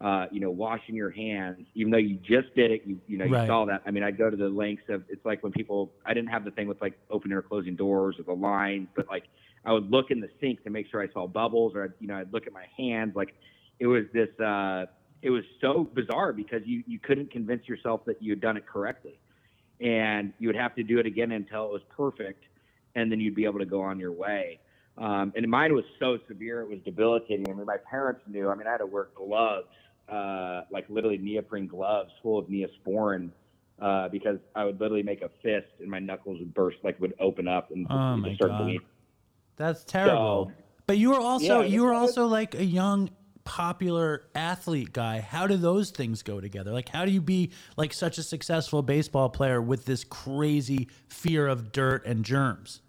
Uh, 0.00 0.26
you 0.32 0.40
know, 0.40 0.50
washing 0.50 0.96
your 0.96 1.10
hands, 1.10 1.64
even 1.76 1.92
though 1.92 1.96
you 1.96 2.16
just 2.16 2.52
did 2.56 2.72
it, 2.72 2.82
you, 2.84 2.98
you 3.06 3.16
know, 3.16 3.24
you 3.24 3.30
Right. 3.34 3.46
saw 3.46 3.64
that. 3.64 3.82
I 3.86 3.92
mean, 3.92 4.02
I'd 4.02 4.18
go 4.18 4.28
to 4.28 4.36
the 4.36 4.48
lengths 4.48 4.82
of, 4.88 5.04
it's 5.08 5.24
like 5.24 5.44
when 5.44 5.52
people, 5.52 5.92
I 6.04 6.12
didn't 6.12 6.30
have 6.30 6.44
the 6.44 6.50
thing 6.50 6.66
with 6.66 6.80
like 6.80 6.98
opening 7.08 7.38
or 7.38 7.42
closing 7.42 7.76
doors 7.76 8.16
or 8.18 8.24
the 8.24 8.32
lines, 8.32 8.88
but 8.96 9.06
like 9.08 9.22
I 9.64 9.72
would 9.72 9.90
look 9.90 10.10
in 10.10 10.20
the 10.20 10.28
sink 10.40 10.62
to 10.64 10.70
make 10.70 10.88
sure 10.90 11.00
I 11.00 11.08
saw 11.12 11.26
bubbles, 11.26 11.74
or 11.74 11.84
I'd, 11.84 11.92
you 12.00 12.08
know, 12.08 12.16
I'd 12.16 12.32
look 12.32 12.46
at 12.46 12.52
my 12.52 12.66
hands. 12.76 13.14
Like 13.14 13.34
it 13.78 13.86
was 13.86 14.04
this, 14.12 14.28
uh, 14.40 14.86
it 15.22 15.30
was 15.30 15.44
so 15.60 15.88
bizarre 15.94 16.32
because 16.32 16.62
you 16.64 16.82
you 16.86 16.98
couldn't 16.98 17.30
convince 17.30 17.68
yourself 17.68 18.04
that 18.06 18.20
you 18.22 18.32
had 18.32 18.40
done 18.40 18.56
it 18.56 18.66
correctly, 18.66 19.20
and 19.80 20.32
you 20.38 20.48
would 20.48 20.56
have 20.56 20.74
to 20.76 20.82
do 20.82 20.98
it 20.98 21.06
again 21.06 21.32
until 21.32 21.66
it 21.66 21.72
was 21.72 21.82
perfect, 21.96 22.44
and 22.96 23.10
then 23.10 23.20
you'd 23.20 23.34
be 23.36 23.44
able 23.44 23.60
to 23.60 23.66
go 23.66 23.80
on 23.82 23.98
your 24.00 24.12
way. 24.12 24.58
Um, 24.98 25.32
and 25.36 25.48
mine 25.48 25.74
was 25.74 25.84
so 25.98 26.18
severe, 26.28 26.60
it 26.60 26.68
was 26.68 26.78
debilitating. 26.84 27.48
I 27.48 27.54
mean, 27.54 27.64
my 27.64 27.78
parents 27.90 28.20
knew. 28.26 28.50
I 28.50 28.54
mean, 28.54 28.66
I 28.66 28.72
had 28.72 28.78
to 28.78 28.86
wear 28.86 29.08
gloves, 29.14 29.68
uh, 30.08 30.62
like 30.70 30.84
literally 30.90 31.16
neoprene 31.18 31.66
gloves 31.66 32.10
full 32.22 32.38
of 32.38 32.46
neosporin. 32.46 33.30
Uh, 33.80 34.08
because 34.10 34.38
I 34.54 34.64
would 34.64 34.78
literally 34.80 35.02
make 35.02 35.22
a 35.22 35.30
fist 35.42 35.66
and 35.80 35.90
my 35.90 35.98
knuckles 35.98 36.38
would 36.38 36.54
burst, 36.54 36.76
like 36.84 37.00
would 37.00 37.14
open 37.18 37.48
up 37.48 37.72
and 37.72 37.84
Oh, 37.90 38.16
start 38.34 38.52
bleeding. 38.58 38.80
That's 39.56 39.84
terrible. 39.84 40.46
So- 40.56 40.62
but 40.86 40.98
you 40.98 41.10
were 41.10 41.20
also 41.20 41.60
Yeah, 41.60 41.66
you 41.66 41.84
were 41.84 41.94
also 41.94 42.26
like 42.26 42.54
a 42.54 42.64
young 42.64 43.10
popular 43.44 44.24
athlete 44.34 44.92
guy. 44.92 45.20
How 45.20 45.46
do 45.46 45.56
those 45.56 45.90
things 45.90 46.22
go 46.22 46.40
together? 46.40 46.72
Like 46.72 46.88
how 46.88 47.04
do 47.04 47.10
you 47.10 47.20
be 47.20 47.50
like 47.76 47.92
such 47.92 48.18
a 48.18 48.22
successful 48.22 48.82
baseball 48.82 49.28
player 49.28 49.60
with 49.60 49.84
this 49.84 50.04
crazy 50.04 50.88
fear 51.08 51.46
of 51.46 51.72
dirt 51.72 52.04
and 52.04 52.24
germs? 52.24 52.80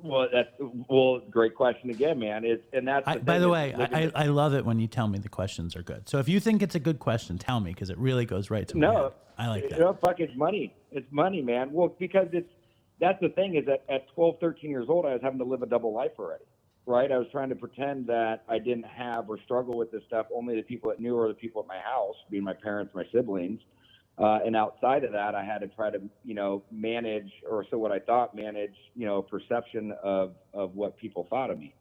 Well, 0.00 0.28
that's 0.32 0.48
well, 0.88 1.20
great 1.28 1.56
question 1.56 1.90
again, 1.90 2.20
man. 2.20 2.44
It's 2.44 2.62
and 2.72 2.86
that's 2.86 3.06
I, 3.06 3.18
by 3.18 3.40
the 3.40 3.48
way, 3.48 3.74
I, 3.74 4.04
I, 4.04 4.12
I 4.14 4.26
love 4.26 4.54
it 4.54 4.64
when 4.64 4.78
you 4.78 4.86
tell 4.86 5.08
me 5.08 5.18
the 5.18 5.28
questions 5.28 5.74
are 5.74 5.82
good. 5.82 6.08
So 6.08 6.18
if 6.18 6.28
you 6.28 6.38
think 6.38 6.62
it's 6.62 6.76
a 6.76 6.80
good 6.80 7.00
question, 7.00 7.36
tell 7.36 7.58
me 7.58 7.72
because 7.72 7.90
it 7.90 7.98
really 7.98 8.24
goes 8.24 8.48
right 8.48 8.66
to 8.68 8.76
my 8.76 8.86
No, 8.86 9.02
head. 9.02 9.12
I 9.38 9.48
like 9.48 9.62
You 9.64 9.68
that. 9.70 9.80
know, 9.80 9.98
fuck, 10.00 10.20
it's 10.20 10.36
money. 10.36 10.72
It's 10.92 11.10
money, 11.10 11.42
man. 11.42 11.72
Well, 11.72 11.94
because 11.98 12.28
it's 12.32 12.48
that's 13.00 13.20
the 13.20 13.28
thing 13.30 13.56
is 13.56 13.64
that 13.66 13.84
at 13.88 14.08
12, 14.14 14.36
13 14.40 14.70
years 14.70 14.86
old, 14.88 15.06
I 15.06 15.12
was 15.12 15.20
having 15.22 15.38
to 15.38 15.44
live 15.44 15.62
a 15.62 15.66
double 15.66 15.92
life 15.92 16.12
already, 16.18 16.44
right? 16.86 17.10
I 17.10 17.18
was 17.18 17.28
trying 17.30 17.48
to 17.50 17.54
pretend 17.54 18.06
that 18.06 18.42
I 18.48 18.58
didn't 18.58 18.86
have 18.86 19.28
or 19.30 19.38
struggle 19.44 19.76
with 19.76 19.90
this 19.92 20.02
stuff. 20.06 20.26
Only 20.34 20.56
the 20.56 20.62
people 20.62 20.90
that 20.90 21.00
knew 21.00 21.16
or 21.16 21.28
the 21.28 21.34
people 21.34 21.62
at 21.62 21.68
my 21.68 21.78
house, 21.78 22.16
being 22.30 22.44
my 22.44 22.54
parents, 22.54 22.92
my 22.94 23.04
siblings. 23.12 23.60
Uh, 24.18 24.40
and 24.44 24.56
outside 24.56 25.04
of 25.04 25.12
that, 25.12 25.36
I 25.36 25.44
had 25.44 25.58
to 25.58 25.68
try 25.68 25.90
to, 25.90 26.00
you 26.24 26.34
know, 26.34 26.64
manage, 26.72 27.30
or 27.48 27.64
so 27.70 27.78
what 27.78 27.92
I 27.92 28.00
thought, 28.00 28.34
manage, 28.34 28.74
you 28.96 29.06
know, 29.06 29.22
perception 29.22 29.92
of, 30.02 30.34
of 30.52 30.74
what 30.74 30.96
people 30.96 31.26
thought 31.30 31.50
of 31.50 31.58
me. 31.58 31.72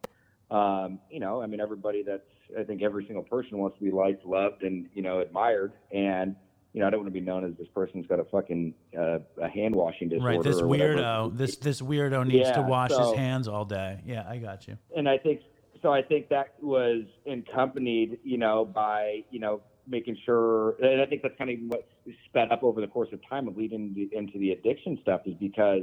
Um, 0.52 1.00
you 1.10 1.20
know, 1.20 1.42
I 1.42 1.48
mean, 1.48 1.60
everybody 1.60 2.04
that's, 2.04 2.22
I 2.58 2.64
think 2.64 2.84
every 2.84 3.06
single 3.06 3.24
person 3.24 3.58
wants 3.58 3.78
to 3.80 3.84
be 3.84 3.92
liked, 3.92 4.24
loved, 4.24 4.62
and, 4.62 4.88
you 4.94 5.02
know, 5.02 5.20
admired. 5.20 5.74
And, 5.92 6.36
you 6.78 6.82
know, 6.82 6.88
I 6.90 6.92
don't 6.92 7.00
want 7.00 7.12
to 7.12 7.20
be 7.20 7.26
known 7.26 7.44
as 7.44 7.58
this 7.58 7.68
person's 7.74 8.06
got 8.06 8.20
a 8.20 8.24
fucking 8.26 8.72
uh, 8.96 9.18
a 9.42 9.50
hand 9.50 9.74
washing 9.76 10.10
disorder. 10.10 10.36
Right, 10.36 10.44
this 10.44 10.62
weirdo, 10.62 11.36
this 11.36 11.56
this 11.56 11.82
weirdo 11.82 12.28
needs 12.28 12.52
to 12.52 12.60
Yeah, 12.60 12.68
wash 12.68 12.92
his 12.92 13.14
hands 13.14 13.48
all 13.48 13.66
day. 13.66 14.00
Yeah, 14.06 14.30
I 14.30 14.38
got 14.38 14.68
you. 14.68 14.78
and 14.96 15.10
I 15.10 15.18
think 15.18 15.42
so. 15.82 15.92
I 15.92 16.04
think 16.04 16.30
that 16.30 16.54
was 16.62 17.06
accompanied, 17.26 18.20
you 18.24 18.38
know, 18.38 18.64
by 18.64 19.24
you 19.32 19.40
know 19.40 19.62
making 19.88 20.18
sure, 20.24 20.76
and 20.80 21.02
I 21.02 21.08
think 21.08 21.24
that's 21.24 21.34
kind 21.40 21.50
of 21.50 21.58
what 21.68 21.88
sped 22.30 22.52
up 22.52 22.62
over 22.62 22.80
the 22.80 22.86
course 22.86 23.10
of 23.12 23.28
time 23.28 23.48
of 23.48 23.58
leading 23.58 23.96
the, 23.96 24.16
into 24.16 24.38
the 24.38 24.52
addiction 24.52 25.00
stuff 25.02 25.22
is 25.26 25.34
because, 25.40 25.82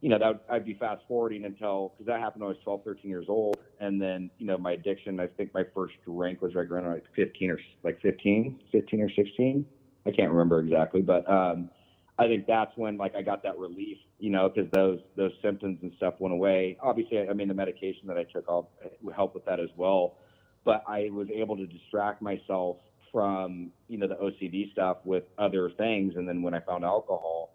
you 0.00 0.08
know, 0.08 0.18
that 0.18 0.44
I'd 0.50 0.64
be 0.64 0.74
fast 0.74 1.02
forwarding 1.06 1.44
until 1.44 1.92
because 1.96 2.06
that 2.06 2.18
happened 2.18 2.42
when 2.42 2.48
I 2.48 2.54
was 2.54 2.62
12, 2.64 2.82
13 2.82 3.08
years 3.08 3.26
old, 3.28 3.56
and 3.78 4.02
then 4.02 4.30
you 4.38 4.46
know 4.48 4.58
my 4.58 4.72
addiction. 4.72 5.20
I 5.20 5.28
think 5.28 5.54
my 5.54 5.62
first 5.72 5.94
drink 6.04 6.42
was 6.42 6.56
right 6.56 6.68
around 6.68 6.92
like 6.92 7.04
15 7.14 7.50
or 7.52 7.60
like 7.84 8.00
15, 8.02 8.58
15 8.72 9.00
or 9.00 9.10
16. 9.10 9.64
I 10.06 10.10
can't 10.10 10.30
remember 10.30 10.60
exactly, 10.60 11.02
but 11.02 11.28
um, 11.30 11.70
I 12.18 12.26
think 12.26 12.46
that's 12.46 12.72
when 12.76 12.96
like 12.96 13.14
I 13.14 13.22
got 13.22 13.42
that 13.42 13.58
relief, 13.58 13.98
you 14.18 14.30
know, 14.30 14.48
because 14.48 14.70
those 14.72 15.00
those 15.16 15.32
symptoms 15.42 15.78
and 15.82 15.92
stuff 15.96 16.14
went 16.18 16.32
away. 16.32 16.76
Obviously, 16.82 17.28
I 17.28 17.32
mean 17.32 17.48
the 17.48 17.54
medication 17.54 18.06
that 18.06 18.16
I 18.16 18.24
took 18.24 18.48
all 18.48 18.70
would 19.02 19.14
help 19.14 19.34
with 19.34 19.44
that 19.46 19.60
as 19.60 19.70
well, 19.76 20.18
but 20.64 20.84
I 20.86 21.08
was 21.10 21.28
able 21.34 21.56
to 21.56 21.66
distract 21.66 22.22
myself 22.22 22.76
from 23.10 23.70
you 23.88 23.98
know 23.98 24.08
the 24.08 24.16
OCD 24.16 24.70
stuff 24.72 24.98
with 25.04 25.24
other 25.38 25.70
things, 25.70 26.14
and 26.16 26.28
then 26.28 26.42
when 26.42 26.54
I 26.54 26.60
found 26.60 26.84
alcohol, 26.84 27.54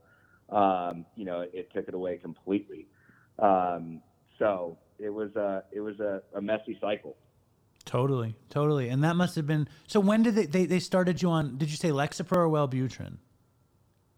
um, 0.50 1.06
you 1.16 1.26
know, 1.26 1.46
it 1.54 1.70
took 1.74 1.88
it 1.88 1.94
away 1.94 2.18
completely. 2.18 2.88
Um, 3.38 4.02
so 4.40 4.78
it 4.98 5.10
was 5.10 5.36
a 5.36 5.64
it 5.72 5.82
was 5.82 6.00
a, 6.00 6.22
a 6.36 6.42
messy 6.42 6.78
cycle. 6.82 7.16
Totally, 7.90 8.36
totally. 8.52 8.90
And 8.90 9.04
that 9.04 9.16
must 9.16 9.36
have 9.36 9.48
been. 9.48 9.68
So 9.88 10.00
when 10.00 10.22
did 10.22 10.36
they 10.36 10.46
they, 10.46 10.66
they 10.68 10.80
started 10.80 11.24
you 11.24 11.32
on? 11.32 11.58
Did 11.58 11.72
you 11.72 11.76
say 11.76 11.90
Lexapro 11.90 12.38
or 12.38 12.48
Wellbutrin? 12.48 13.18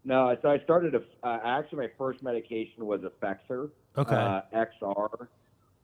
No, 0.04 0.36
so 0.42 0.50
I 0.50 0.58
started 0.58 0.94
a. 0.94 1.00
Uh, 1.26 1.38
actually, 1.42 1.78
my 1.78 1.90
first 1.96 2.22
medication 2.22 2.84
was 2.84 3.00
Effexor, 3.00 3.70
Okay. 3.96 4.14
uh, 4.14 4.42
XR, 4.54 5.26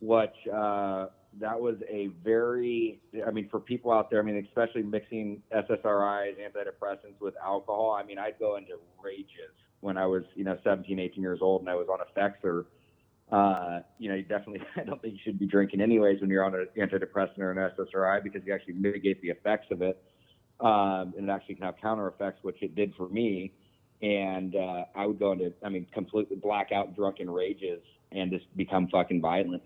which 0.00 0.34
uh, 0.52 1.06
that 1.40 1.58
was 1.58 1.76
a 1.88 2.08
very. 2.22 3.00
I 3.26 3.30
mean, 3.30 3.48
for 3.48 3.58
people 3.58 3.90
out 3.90 4.10
there, 4.10 4.18
I 4.20 4.22
mean, 4.22 4.36
especially 4.46 4.82
mixing 4.82 5.42
SSRIs, 5.50 6.34
antidepressants 6.38 7.18
with 7.20 7.36
alcohol. 7.42 7.96
I 7.98 8.04
mean, 8.04 8.18
I'd 8.18 8.38
go 8.38 8.56
into 8.56 8.74
rages 9.02 9.54
when 9.80 9.96
I 9.96 10.04
was, 10.04 10.24
you 10.34 10.44
know, 10.44 10.58
17, 10.62 10.98
18 10.98 11.22
years 11.22 11.38
old, 11.40 11.62
and 11.62 11.70
I 11.70 11.74
was 11.74 11.86
on 11.88 12.00
Effexor. 12.00 12.66
Uh, 13.30 13.80
you 13.98 14.08
know, 14.08 14.14
you 14.14 14.22
definitely. 14.22 14.60
I 14.76 14.84
don't 14.84 15.00
think 15.02 15.14
you 15.14 15.20
should 15.24 15.38
be 15.38 15.46
drinking 15.46 15.80
anyways 15.80 16.20
when 16.20 16.30
you're 16.30 16.44
on 16.44 16.54
an 16.54 16.66
antidepressant 16.76 17.38
or 17.38 17.50
an 17.50 17.58
SSRI 17.78 18.22
because 18.22 18.42
you 18.46 18.54
actually 18.54 18.74
mitigate 18.74 19.20
the 19.22 19.28
effects 19.28 19.66
of 19.70 19.82
it, 19.82 20.02
um, 20.60 21.14
and 21.16 21.28
it 21.28 21.30
actually 21.30 21.56
can 21.56 21.64
have 21.64 21.74
counter 21.80 22.08
effects, 22.08 22.38
which 22.42 22.62
it 22.62 22.74
did 22.74 22.94
for 22.96 23.08
me 23.08 23.52
and 24.02 24.54
uh, 24.54 24.84
I 24.94 25.06
would 25.06 25.18
go 25.18 25.32
into, 25.32 25.52
I 25.64 25.68
mean, 25.68 25.86
completely 25.92 26.36
blackout, 26.36 26.94
drunken 26.94 27.28
rages, 27.30 27.80
and 28.12 28.30
just 28.30 28.44
become 28.56 28.88
fucking 28.88 29.20
violent. 29.20 29.62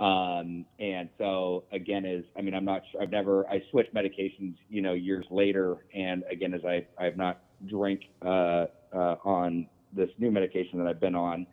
Um, 0.00 0.64
and 0.78 1.08
so 1.18 1.64
again, 1.72 2.06
is 2.06 2.24
I 2.36 2.42
mean, 2.42 2.54
I'm 2.54 2.64
not 2.64 2.82
sure. 2.90 3.02
I've 3.02 3.10
never. 3.10 3.46
I 3.48 3.62
switched 3.70 3.92
medications, 3.94 4.54
you 4.68 4.80
know, 4.80 4.92
years 4.92 5.26
later, 5.30 5.86
and 5.92 6.22
again, 6.30 6.54
as 6.54 6.60
I 6.64 6.86
I 6.98 7.04
have 7.04 7.16
not 7.16 7.40
drank 7.66 8.02
uh, 8.24 8.66
uh, 8.94 9.16
on 9.24 9.66
this 9.92 10.08
new 10.18 10.30
medication 10.30 10.78
that 10.78 10.86
I've 10.86 11.00
been 11.00 11.16
on. 11.16 11.46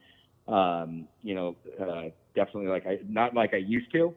Um, 0.48 1.08
you 1.24 1.36
know, 1.36 1.56
uh, 1.80 2.10
definitely 2.36 2.68
like 2.68 2.86
I 2.86 3.00
not 3.08 3.34
like 3.34 3.54
I 3.54 3.58
used 3.58 3.92
to. 3.94 4.14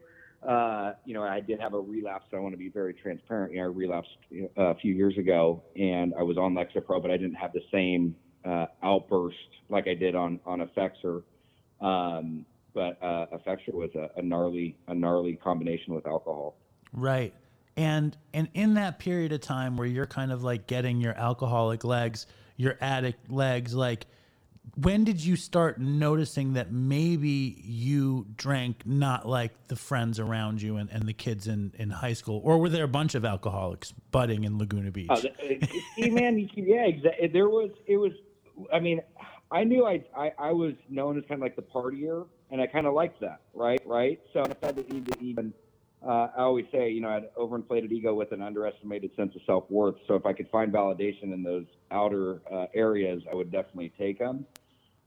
Uh, 0.47 0.93
you 1.03 1.13
know, 1.13 1.23
I 1.23 1.41
did 1.41 1.59
have 1.59 1.73
a 1.73 1.79
relapse. 1.79 2.25
So 2.31 2.37
I 2.37 2.39
want 2.39 2.53
to 2.53 2.57
be 2.57 2.69
very 2.69 2.93
transparent. 2.93 3.51
You 3.51 3.59
know, 3.59 3.65
I 3.65 3.67
relapsed 3.67 4.17
a 4.55 4.75
few 4.75 4.93
years 4.93 5.17
ago, 5.17 5.61
and 5.75 6.13
I 6.17 6.23
was 6.23 6.37
on 6.37 6.53
Lexapro, 6.53 7.01
but 7.01 7.11
I 7.11 7.17
didn't 7.17 7.35
have 7.35 7.51
the 7.51 7.63
same 7.71 8.15
uh, 8.45 8.67
outburst 8.83 9.37
like 9.69 9.87
I 9.87 9.93
did 9.95 10.15
on 10.15 10.39
on 10.45 10.59
Effexor. 10.59 11.23
Um, 11.81 12.45
but 12.73 13.01
uh, 13.01 13.25
Effexor 13.33 13.73
was 13.73 13.89
a, 13.95 14.09
a 14.17 14.21
gnarly 14.21 14.75
a 14.87 14.95
gnarly 14.95 15.35
combination 15.35 15.93
with 15.93 16.07
alcohol. 16.07 16.55
Right. 16.93 17.33
And 17.75 18.15
and 18.33 18.49
in 18.53 18.75
that 18.75 18.99
period 18.99 19.31
of 19.31 19.41
time 19.41 19.77
where 19.77 19.87
you're 19.87 20.05
kind 20.05 20.31
of 20.31 20.43
like 20.43 20.67
getting 20.67 21.01
your 21.01 21.13
alcoholic 21.13 21.83
legs, 21.83 22.27
your 22.57 22.77
addict 22.81 23.31
legs, 23.31 23.73
like 23.73 24.05
when 24.75 25.03
did 25.03 25.23
you 25.23 25.35
start 25.35 25.79
noticing 25.79 26.53
that 26.53 26.71
maybe 26.71 27.61
you 27.63 28.27
drank 28.35 28.85
not 28.85 29.27
like 29.27 29.67
the 29.67 29.75
friends 29.75 30.19
around 30.19 30.61
you 30.61 30.77
and, 30.77 30.89
and 30.89 31.03
the 31.03 31.13
kids 31.13 31.47
in, 31.47 31.73
in 31.77 31.89
high 31.89 32.13
school? 32.13 32.41
Or 32.43 32.57
were 32.59 32.69
there 32.69 32.85
a 32.85 32.89
bunch 32.89 33.15
of 33.15 33.25
alcoholics 33.25 33.93
budding 34.11 34.43
in 34.43 34.57
Laguna 34.57 34.91
Beach? 34.91 35.09
Th- 35.21 35.63
uh, 36.01 36.07
man, 36.11 36.49
yeah, 36.55 36.85
exactly. 36.85 37.27
There 37.27 37.49
was, 37.49 37.71
it 37.87 37.97
was. 37.97 38.11
I 38.73 38.79
mean, 38.79 39.01
I 39.51 39.63
knew 39.63 39.85
I, 39.85 40.03
I, 40.15 40.31
I 40.37 40.51
was 40.51 40.73
known 40.89 41.17
as 41.17 41.23
kind 41.27 41.39
of 41.39 41.41
like 41.41 41.55
the 41.55 41.61
partier, 41.61 42.27
and 42.51 42.61
I 42.61 42.67
kind 42.67 42.85
of 42.87 42.93
liked 42.93 43.19
that, 43.21 43.41
right? 43.53 43.81
Right. 43.85 44.19
So 44.33 44.41
I 44.41 44.65
had 44.65 44.75
to 44.77 44.95
even 45.21 45.53
uh, 46.05 46.27
I 46.35 46.41
always 46.41 46.65
say, 46.71 46.89
you 46.89 47.01
know, 47.01 47.09
I 47.09 47.15
had 47.15 47.35
overinflated 47.35 47.91
ego 47.91 48.13
with 48.13 48.31
an 48.31 48.41
underestimated 48.41 49.11
sense 49.15 49.35
of 49.35 49.41
self 49.45 49.69
worth. 49.69 49.95
So 50.07 50.15
if 50.15 50.25
I 50.25 50.33
could 50.33 50.49
find 50.49 50.71
validation 50.71 51.33
in 51.33 51.43
those 51.43 51.65
outer 51.91 52.41
uh, 52.51 52.65
areas, 52.73 53.21
I 53.31 53.35
would 53.35 53.51
definitely 53.51 53.91
take 53.97 54.19
them. 54.19 54.45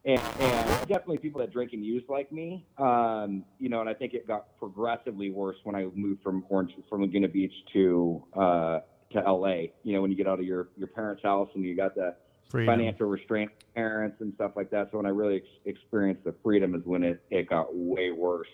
and, 0.04 0.20
and 0.40 0.88
definitely 0.88 1.18
people 1.18 1.40
that 1.40 1.52
drink 1.52 1.72
and 1.72 1.84
use 1.84 2.02
like 2.08 2.30
me. 2.32 2.66
Um, 2.76 3.44
you 3.58 3.68
know, 3.68 3.80
and 3.80 3.88
I 3.88 3.94
think 3.94 4.14
it 4.14 4.26
got 4.26 4.58
progressively 4.58 5.30
worse 5.30 5.56
when 5.64 5.74
I 5.76 5.86
moved 5.94 6.22
from 6.22 6.44
Orange 6.48 6.72
from 6.90 7.02
Laguna 7.02 7.28
Beach 7.28 7.54
to 7.72 8.22
uh, 8.34 8.80
to 9.12 9.20
LA. 9.20 9.68
You 9.84 9.94
know, 9.94 10.02
when 10.02 10.10
you 10.10 10.16
get 10.16 10.26
out 10.26 10.40
of 10.40 10.44
your 10.44 10.68
your 10.76 10.88
parents' 10.88 11.22
house 11.22 11.48
and 11.54 11.64
you 11.64 11.76
got 11.76 11.94
the 11.94 12.14
Freedom. 12.50 12.74
financial 12.74 13.06
restraint 13.06 13.50
parents 13.74 14.20
and 14.20 14.34
stuff 14.34 14.52
like 14.56 14.70
that. 14.70 14.88
So 14.90 14.98
when 14.98 15.06
I 15.06 15.10
really 15.10 15.36
ex- 15.36 15.46
experienced 15.64 16.24
the 16.24 16.34
freedom 16.42 16.74
is 16.74 16.82
when 16.84 17.02
it, 17.02 17.22
it 17.30 17.48
got 17.48 17.74
way 17.74 18.10
worse. 18.10 18.48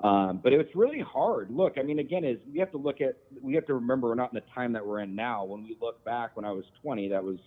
Um, 0.00 0.40
but 0.42 0.52
it 0.52 0.58
was 0.58 0.66
really 0.74 1.00
hard. 1.00 1.50
Look, 1.50 1.74
I 1.78 1.82
mean, 1.82 1.98
again, 1.98 2.24
is 2.24 2.38
we 2.52 2.58
have 2.58 2.70
to 2.72 2.76
look 2.76 3.00
at, 3.00 3.16
we 3.40 3.54
have 3.54 3.66
to 3.66 3.74
remember 3.74 4.08
we're 4.08 4.14
not 4.14 4.32
in 4.32 4.34
the 4.34 4.52
time 4.54 4.72
that 4.74 4.86
we're 4.86 5.00
in 5.00 5.14
now. 5.14 5.44
When 5.44 5.62
we 5.62 5.76
look 5.80 6.04
back 6.04 6.36
when 6.36 6.44
I 6.44 6.50
was 6.50 6.64
20, 6.82 7.08
that 7.08 7.24
was 7.24 7.38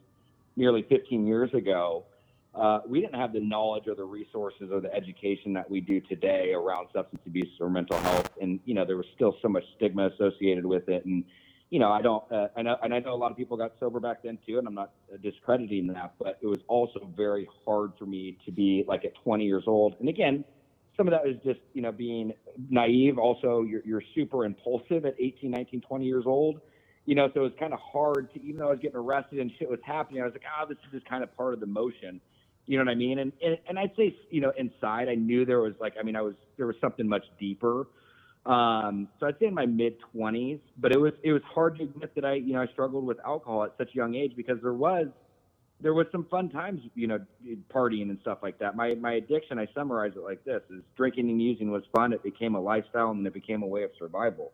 nearly 0.55 0.83
15 0.89 1.27
years 1.27 1.53
ago. 1.53 2.05
Uh, 2.55 2.79
we 2.87 2.99
didn't 2.99 3.15
have 3.15 3.31
the 3.31 3.39
knowledge 3.39 3.87
or 3.87 3.93
the 3.93 4.03
resources 4.03 4.71
or 4.71 4.81
the 4.81 4.91
education 4.93 5.53
that 5.53 5.69
we 5.69 5.79
do 5.79 6.01
today 6.01 6.51
around 6.53 6.87
substance 6.91 7.21
abuse 7.27 7.47
or 7.59 7.69
mental 7.69 7.97
health, 7.99 8.29
and 8.41 8.59
you 8.65 8.73
know 8.73 8.83
there 8.83 8.97
was 8.97 9.05
still 9.13 9.35
so 9.43 9.47
much 9.47 9.63
stigma 9.75 10.07
associated 10.07 10.65
with 10.65 10.89
it. 10.89 11.05
And 11.05 11.23
you 11.69 11.77
know, 11.77 11.91
I 11.91 12.01
don't, 12.01 12.23
uh, 12.31 12.47
I 12.57 12.63
know, 12.63 12.75
and 12.81 12.93
I 12.93 12.99
know 12.99 13.13
a 13.13 13.15
lot 13.15 13.29
of 13.29 13.37
people 13.37 13.55
got 13.55 13.73
sober 13.79 13.99
back 13.99 14.23
then 14.23 14.39
too, 14.47 14.57
and 14.57 14.67
I'm 14.67 14.73
not 14.73 14.91
discrediting 15.21 15.85
that, 15.93 16.13
but 16.17 16.39
it 16.41 16.47
was 16.47 16.59
also 16.67 17.07
very 17.15 17.47
hard 17.65 17.91
for 17.99 18.07
me 18.07 18.37
to 18.45 18.51
be 18.51 18.83
like 18.87 19.05
at 19.05 19.13
20 19.23 19.45
years 19.45 19.63
old. 19.67 19.95
And 19.99 20.09
again, 20.09 20.43
some 20.99 21.07
of 21.07 21.13
that 21.13 21.25
is 21.25 21.37
just 21.45 21.61
you 21.73 21.81
know 21.81 21.93
being 21.93 22.33
naive. 22.69 23.17
Also, 23.17 23.63
you're 23.63 23.81
you're 23.85 24.03
super 24.13 24.43
impulsive 24.43 25.05
at 25.05 25.15
18, 25.17 25.49
19, 25.49 25.81
20 25.81 26.05
years 26.05 26.25
old. 26.27 26.59
You 27.05 27.15
know, 27.15 27.29
so 27.33 27.39
it 27.39 27.43
was 27.43 27.53
kind 27.57 27.73
of 27.73 27.79
hard 27.79 28.31
to 28.33 28.41
even 28.43 28.57
though 28.57 28.67
I 28.67 28.71
was 28.71 28.79
getting 28.79 28.97
arrested 28.97 29.39
and 29.39 29.49
shit 29.57 29.69
was 29.69 29.79
happening. 29.83 30.21
I 30.21 30.25
was 30.25 30.33
like, 30.33 30.43
ah, 30.45 30.65
this 30.65 30.77
is 30.85 30.91
just 30.91 31.09
kind 31.09 31.23
of 31.23 31.35
part 31.37 31.53
of 31.53 31.61
the 31.61 31.65
motion. 31.65 32.19
You 32.65 32.77
know 32.77 32.83
what 32.83 32.91
I 32.91 32.95
mean? 32.95 33.19
And, 33.19 33.31
and 33.41 33.57
and 33.67 33.79
I'd 33.79 33.95
say 33.95 34.13
you 34.29 34.41
know 34.41 34.51
inside 34.57 35.07
I 35.07 35.15
knew 35.15 35.45
there 35.45 35.61
was 35.61 35.73
like 35.79 35.93
I 35.97 36.03
mean 36.03 36.17
I 36.17 36.21
was 36.21 36.35
there 36.57 36.67
was 36.67 36.75
something 36.81 37.07
much 37.07 37.23
deeper. 37.39 37.87
Um, 38.45 39.07
so 39.19 39.27
I'd 39.27 39.39
say 39.39 39.47
in 39.47 39.53
my 39.53 39.65
mid 39.65 39.95
20s, 40.13 40.59
but 40.77 40.91
it 40.91 40.99
was 40.99 41.13
it 41.23 41.31
was 41.31 41.41
hard 41.45 41.77
to 41.77 41.83
admit 41.83 42.13
that 42.15 42.25
I 42.25 42.33
you 42.33 42.53
know 42.53 42.61
I 42.61 42.67
struggled 42.67 43.05
with 43.05 43.17
alcohol 43.25 43.63
at 43.63 43.73
such 43.77 43.91
a 43.93 43.95
young 43.95 44.15
age 44.15 44.33
because 44.35 44.57
there 44.61 44.73
was 44.73 45.07
there 45.81 45.93
was 45.93 46.07
some 46.11 46.25
fun 46.25 46.49
times, 46.49 46.81
you 46.95 47.07
know, 47.07 47.19
partying 47.73 48.09
and 48.09 48.19
stuff 48.21 48.39
like 48.41 48.59
that. 48.59 48.75
My 48.75 48.95
my 48.95 49.13
addiction, 49.13 49.57
I 49.59 49.67
summarize 49.73 50.13
it 50.15 50.23
like 50.23 50.43
this: 50.43 50.61
is 50.69 50.83
drinking 50.95 51.29
and 51.29 51.41
using 51.41 51.71
was 51.71 51.83
fun. 51.95 52.13
It 52.13 52.23
became 52.23 52.55
a 52.55 52.61
lifestyle, 52.61 53.11
and 53.11 53.25
it 53.25 53.33
became 53.33 53.63
a 53.63 53.67
way 53.67 53.83
of 53.83 53.91
survival. 53.97 54.51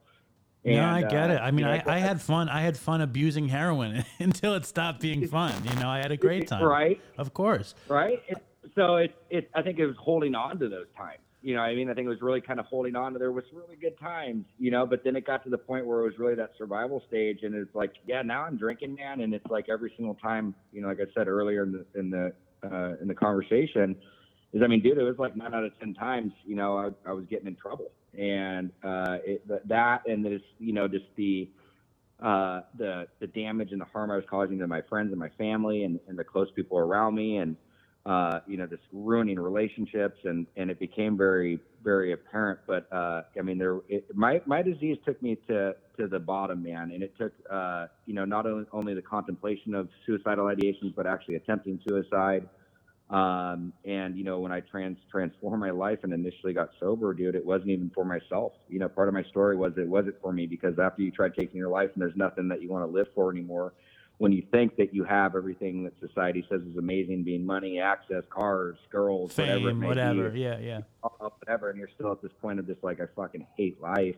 no, 0.64 0.84
I 0.84 1.02
get 1.02 1.32
uh, 1.32 1.34
it. 1.34 1.38
I 1.38 1.52
mean, 1.52 1.60
you 1.60 1.66
know, 1.66 1.82
I, 1.86 1.96
I 1.96 2.00
had 2.00 2.22
fun. 2.22 2.50
I 2.50 2.62
had 2.62 2.78
fun 2.78 3.02
abusing 3.02 3.48
heroin 3.48 4.06
until 4.20 4.54
it 4.54 4.66
stopped 4.66 5.00
being 5.00 5.28
fun. 5.30 5.54
You 5.64 5.76
know, 5.80 5.90
I 5.90 5.98
had 5.98 6.12
a 6.12 6.18
great 6.18 6.48
time. 6.48 6.64
Right. 6.64 7.02
Of 7.18 7.34
course. 7.34 7.74
right? 7.88 8.22
It, 8.28 8.38
so 8.76 8.98
it, 8.98 9.16
it, 9.30 9.50
I 9.56 9.62
think 9.62 9.80
it 9.80 9.86
was 9.86 9.96
holding 9.98 10.36
on 10.36 10.60
to 10.60 10.70
those 10.70 10.88
times. 10.98 11.20
You 11.46 11.54
know, 11.54 11.62
I 11.62 11.76
mean, 11.76 11.92
I 11.92 11.94
think 11.94 12.08
it 12.08 12.10
was 12.10 12.24
really 12.24 12.42
kind 12.42 12.60
of 12.60 12.66
holding 12.66 12.96
on 12.96 13.14
to. 13.14 13.20
There 13.20 13.32
was 13.32 13.44
really 13.54 13.76
good 13.76 14.00
times, 14.00 14.46
you 14.58 14.72
know, 14.72 14.88
but 14.88 15.04
then 15.04 15.16
it 15.16 15.28
got 15.28 15.44
to 15.44 15.52
the 15.52 15.60
point 15.60 15.86
where 15.86 16.00
it 16.00 16.04
was 16.06 16.18
really 16.18 16.34
that 16.34 16.54
survival 16.58 17.04
stage, 17.08 17.44
and 17.44 17.54
it's 17.54 17.76
like, 17.76 17.94
yeah, 18.08 18.24
now 18.24 18.42
I'm 18.42 18.58
drinking, 18.58 18.96
man, 18.96 19.22
and 19.22 19.32
it's 19.32 19.46
like 19.46 19.70
every 19.70 19.94
single 19.96 20.16
time, 20.16 20.56
you 20.74 20.82
know, 20.82 20.88
like 20.88 20.98
I 21.00 21.06
said 21.14 21.28
earlier 21.28 21.62
in 21.62 21.72
the 21.72 22.00
in 22.00 22.10
the 22.10 22.34
uh, 22.64 22.96
in 23.00 23.08
the 23.08 23.14
conversation, 23.14 23.96
is 24.54 24.64
I 24.64 24.68
mean, 24.68 24.82
dude, 24.82 24.98
it 24.98 25.04
was 25.04 25.20
like 25.20 25.38
nine 25.38 25.54
out 25.54 25.64
of 25.64 25.78
ten 25.78 25.94
times, 25.94 26.34
you 26.48 26.56
know, 26.56 26.80
I, 26.80 27.10
I 27.10 27.14
was 27.14 27.26
getting 27.30 27.46
in 27.46 27.56
trouble, 27.58 27.92
and 28.18 28.72
uh, 28.84 29.18
it, 29.24 29.48
th- 29.48 29.62
that, 29.66 30.02
and 30.08 30.26
this, 30.26 30.42
you 30.58 30.74
know, 30.74 30.88
just 30.88 31.06
the 31.16 31.48
uh, 32.24 32.62
the 32.76 33.06
the 33.20 33.28
damage 33.28 33.72
and 33.72 33.80
the 33.80 33.86
harm 33.86 34.10
I 34.10 34.16
was 34.16 34.26
causing 34.28 34.58
to 34.58 34.66
my 34.66 34.82
friends 34.90 35.12
and 35.12 35.20
my 35.20 35.30
family 35.38 35.84
and, 35.84 36.00
and 36.08 36.18
the 36.18 36.24
close 36.24 36.48
people 36.56 36.80
around 36.80 37.14
me, 37.14 37.38
and 37.38 37.56
uh, 38.06 38.40
you 38.46 38.58
know, 38.58 38.68
just 38.68 38.84
ruining 38.94 39.40
relationships, 39.40 40.20
and 40.26 40.46
and 40.58 40.70
it 40.70 40.80
became 40.80 41.18
very 41.18 41.60
very 41.84 42.14
apparent. 42.14 42.60
But 42.68 42.92
uh, 42.92 43.24
I 43.38 43.42
mean, 43.42 43.58
there 43.58 43.80
it, 43.90 44.06
my 44.16 44.42
my 44.46 44.62
disease 44.62 44.98
took 45.06 45.22
me 45.22 45.38
to 45.48 45.76
to 45.98 46.08
the 46.08 46.20
bottom, 46.20 46.62
man, 46.62 46.92
and 46.92 47.02
it 47.02 47.14
took 47.18 47.34
uh, 47.52 47.88
you 48.06 48.14
know 48.14 48.26
not 48.26 48.46
only, 48.46 48.66
only 48.72 48.94
the 48.94 49.02
contemplation 49.02 49.74
of 49.74 49.90
suicidal 50.06 50.46
ideations, 50.46 50.94
but 50.96 51.08
actually 51.08 51.36
attempting 51.36 51.80
suicide. 51.88 52.48
Um, 53.10 53.72
and 53.86 54.18
you 54.18 54.24
know, 54.24 54.40
when 54.40 54.52
I 54.52 54.60
trans 54.62 54.98
transformed 55.12 55.60
my 55.60 55.72
life 55.72 56.00
and 56.04 56.14
initially 56.14 56.54
got 56.54 56.70
sober, 56.80 57.14
dude, 57.14 57.36
it 57.36 57.46
wasn't 57.46 57.70
even 57.70 57.92
for 57.94 58.06
myself. 58.06 58.54
You 58.68 58.80
know, 58.80 58.90
part 58.90 59.08
of 59.08 59.14
my 59.16 59.24
story 59.24 59.56
was 59.56 59.74
it 59.78 59.88
wasn't 59.88 60.16
for 60.22 60.32
me 60.32 60.46
because 60.48 60.78
after 60.80 61.02
you 61.02 61.12
try 61.12 61.30
taking 61.30 61.58
your 61.58 61.70
life 61.70 61.90
and 61.94 62.02
there's 62.02 62.16
nothing 62.16 62.48
that 62.50 62.62
you 62.62 62.70
want 62.70 62.88
to 62.88 62.92
live 62.92 63.08
for 63.16 63.32
anymore, 63.32 63.74
when 64.18 64.32
you 64.32 64.44
think 64.52 64.76
that 64.78 64.94
you 64.94 65.04
have 65.04 65.36
everything 65.36 65.84
that 65.84 65.94
society 66.00 66.46
says 66.50 66.62
is 66.62 66.78
amazing, 66.78 67.24
being 67.24 67.46
money, 67.46 67.80
access, 67.80 68.24
cars, 68.30 68.78
girls, 68.90 69.38
whatever, 69.38 69.70
Fame, 69.70 69.80
may 69.80 69.88
whatever. 69.88 70.30
be, 70.30 70.40
Yeah, 70.42 70.60
yeah. 70.60 70.80
uh, 71.04 71.30
whatever, 71.40 71.70
and 71.70 71.78
you're 71.78 71.90
still 71.96 72.12
at 72.12 72.22
this 72.22 72.32
point 72.42 72.60
of 72.60 72.68
just 72.68 72.84
like 72.84 73.02
I 73.02 73.06
fucking 73.16 73.46
hate 73.58 73.82
life. 73.82 74.16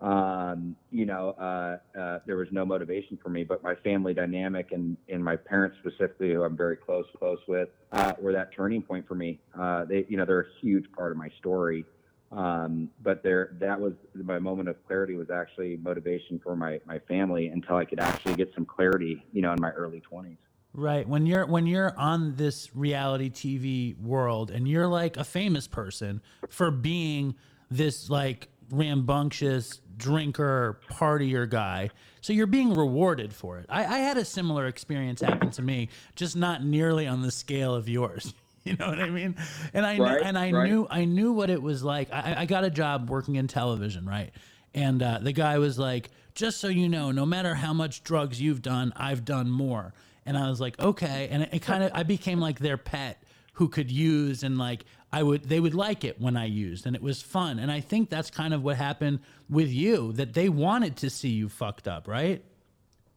Um, 0.00 0.76
you 0.90 1.04
know, 1.04 1.30
uh, 1.38 1.76
uh, 1.98 2.20
there 2.24 2.36
was 2.36 2.48
no 2.50 2.64
motivation 2.64 3.18
for 3.22 3.28
me, 3.28 3.44
but 3.44 3.62
my 3.62 3.74
family 3.74 4.14
dynamic 4.14 4.72
and, 4.72 4.96
and 5.10 5.22
my 5.22 5.36
parents 5.36 5.76
specifically, 5.80 6.32
who 6.32 6.42
I'm 6.42 6.56
very 6.56 6.76
close 6.76 7.04
close 7.18 7.40
with, 7.46 7.68
uh, 7.92 8.14
were 8.18 8.32
that 8.32 8.50
turning 8.56 8.80
point 8.80 9.06
for 9.06 9.14
me. 9.14 9.38
Uh, 9.58 9.84
they, 9.84 10.06
you 10.08 10.16
know, 10.16 10.24
they're 10.24 10.40
a 10.40 10.60
huge 10.62 10.90
part 10.92 11.12
of 11.12 11.18
my 11.18 11.28
story. 11.38 11.84
Um, 12.32 12.90
but 13.02 13.22
there, 13.22 13.56
that 13.58 13.80
was 13.80 13.94
my 14.14 14.38
moment 14.38 14.68
of 14.68 14.76
clarity 14.86 15.14
was 15.16 15.30
actually 15.30 15.78
motivation 15.78 16.38
for 16.38 16.54
my 16.54 16.80
my 16.86 17.00
family 17.00 17.48
until 17.48 17.76
I 17.76 17.84
could 17.84 17.98
actually 17.98 18.34
get 18.34 18.52
some 18.54 18.64
clarity, 18.64 19.24
you 19.32 19.42
know, 19.42 19.52
in 19.52 19.60
my 19.60 19.70
early 19.70 20.00
20s. 20.00 20.36
Right. 20.72 21.08
When 21.08 21.26
you're 21.26 21.46
when 21.46 21.66
you're 21.66 21.96
on 21.98 22.36
this 22.36 22.74
reality 22.76 23.30
TV 23.30 24.00
world 24.00 24.52
and 24.52 24.68
you're 24.68 24.86
like 24.86 25.16
a 25.16 25.24
famous 25.24 25.66
person 25.66 26.22
for 26.48 26.70
being 26.70 27.34
this 27.70 28.08
like 28.08 28.48
rambunctious 28.70 29.80
drinker 29.96 30.80
partier 30.90 31.48
guy. 31.48 31.90
So 32.20 32.32
you're 32.32 32.46
being 32.46 32.74
rewarded 32.74 33.32
for 33.32 33.58
it. 33.58 33.66
I, 33.68 33.84
I 33.84 33.98
had 33.98 34.16
a 34.16 34.24
similar 34.24 34.66
experience 34.66 35.20
happen 35.20 35.50
to 35.50 35.62
me, 35.62 35.88
just 36.14 36.36
not 36.36 36.64
nearly 36.64 37.06
on 37.06 37.22
the 37.22 37.30
scale 37.30 37.74
of 37.74 37.88
yours. 37.88 38.34
You 38.64 38.76
know 38.76 38.88
what 38.88 39.00
I 39.00 39.08
mean? 39.08 39.36
And 39.72 39.86
I 39.86 39.96
kn- 39.96 40.02
Right, 40.02 40.22
and 40.22 40.36
I 40.38 40.52
right. 40.52 40.68
knew 40.70 40.86
I 40.90 41.06
knew 41.06 41.32
what 41.32 41.48
it 41.48 41.62
was 41.62 41.82
like. 41.82 42.12
I, 42.12 42.34
I 42.40 42.46
got 42.46 42.62
a 42.62 42.70
job 42.70 43.08
working 43.08 43.36
in 43.36 43.48
television, 43.48 44.04
right? 44.06 44.32
And 44.74 45.02
uh, 45.02 45.18
the 45.22 45.32
guy 45.32 45.58
was 45.58 45.78
like, 45.78 46.10
"Just 46.34 46.60
so 46.60 46.68
you 46.68 46.88
know, 46.88 47.10
no 47.10 47.24
matter 47.24 47.54
how 47.54 47.72
much 47.72 48.02
drugs 48.04 48.38
you've 48.40 48.60
done, 48.60 48.92
I've 48.96 49.24
done 49.24 49.50
more." 49.50 49.94
And 50.26 50.36
I 50.36 50.50
was 50.50 50.60
like, 50.60 50.78
"Okay." 50.78 51.28
And 51.30 51.44
it, 51.44 51.48
it 51.54 51.58
kind 51.62 51.82
of 51.82 51.90
I 51.94 52.02
became 52.02 52.38
like 52.38 52.58
their 52.58 52.76
pet 52.76 53.22
who 53.54 53.68
could 53.68 53.90
use 53.90 54.42
and 54.42 54.58
like 54.58 54.84
I 55.10 55.22
would 55.22 55.44
they 55.44 55.58
would 55.58 55.74
like 55.74 56.04
it 56.04 56.20
when 56.20 56.36
I 56.36 56.44
used 56.44 56.86
and 56.86 56.94
it 56.94 57.02
was 57.02 57.22
fun. 57.22 57.58
And 57.58 57.72
I 57.72 57.80
think 57.80 58.10
that's 58.10 58.30
kind 58.30 58.52
of 58.52 58.62
what 58.62 58.76
happened 58.76 59.20
with 59.48 59.70
you 59.70 60.12
that 60.12 60.34
they 60.34 60.48
wanted 60.50 60.96
to 60.98 61.08
see 61.10 61.30
you 61.30 61.48
fucked 61.48 61.88
up, 61.88 62.06
right? 62.06 62.44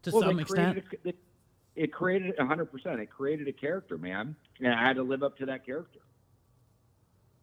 To 0.04 0.10
Well, 0.10 0.22
some 0.22 0.36
they 0.36 0.42
extent. 0.42 0.84
created 0.88 1.06
a- 1.06 1.33
it, 1.76 1.92
created 1.92 2.36
100%. 2.36 2.98
It 2.98 3.10
created 3.10 3.48
a 3.48 3.52
character, 3.52 3.98
man. 3.98 4.36
And 4.60 4.72
I 4.72 4.80
had 4.80 4.96
to 4.96 5.02
live 5.02 5.22
up 5.22 5.36
to 5.38 5.46
that 5.46 5.64
character. 5.66 6.00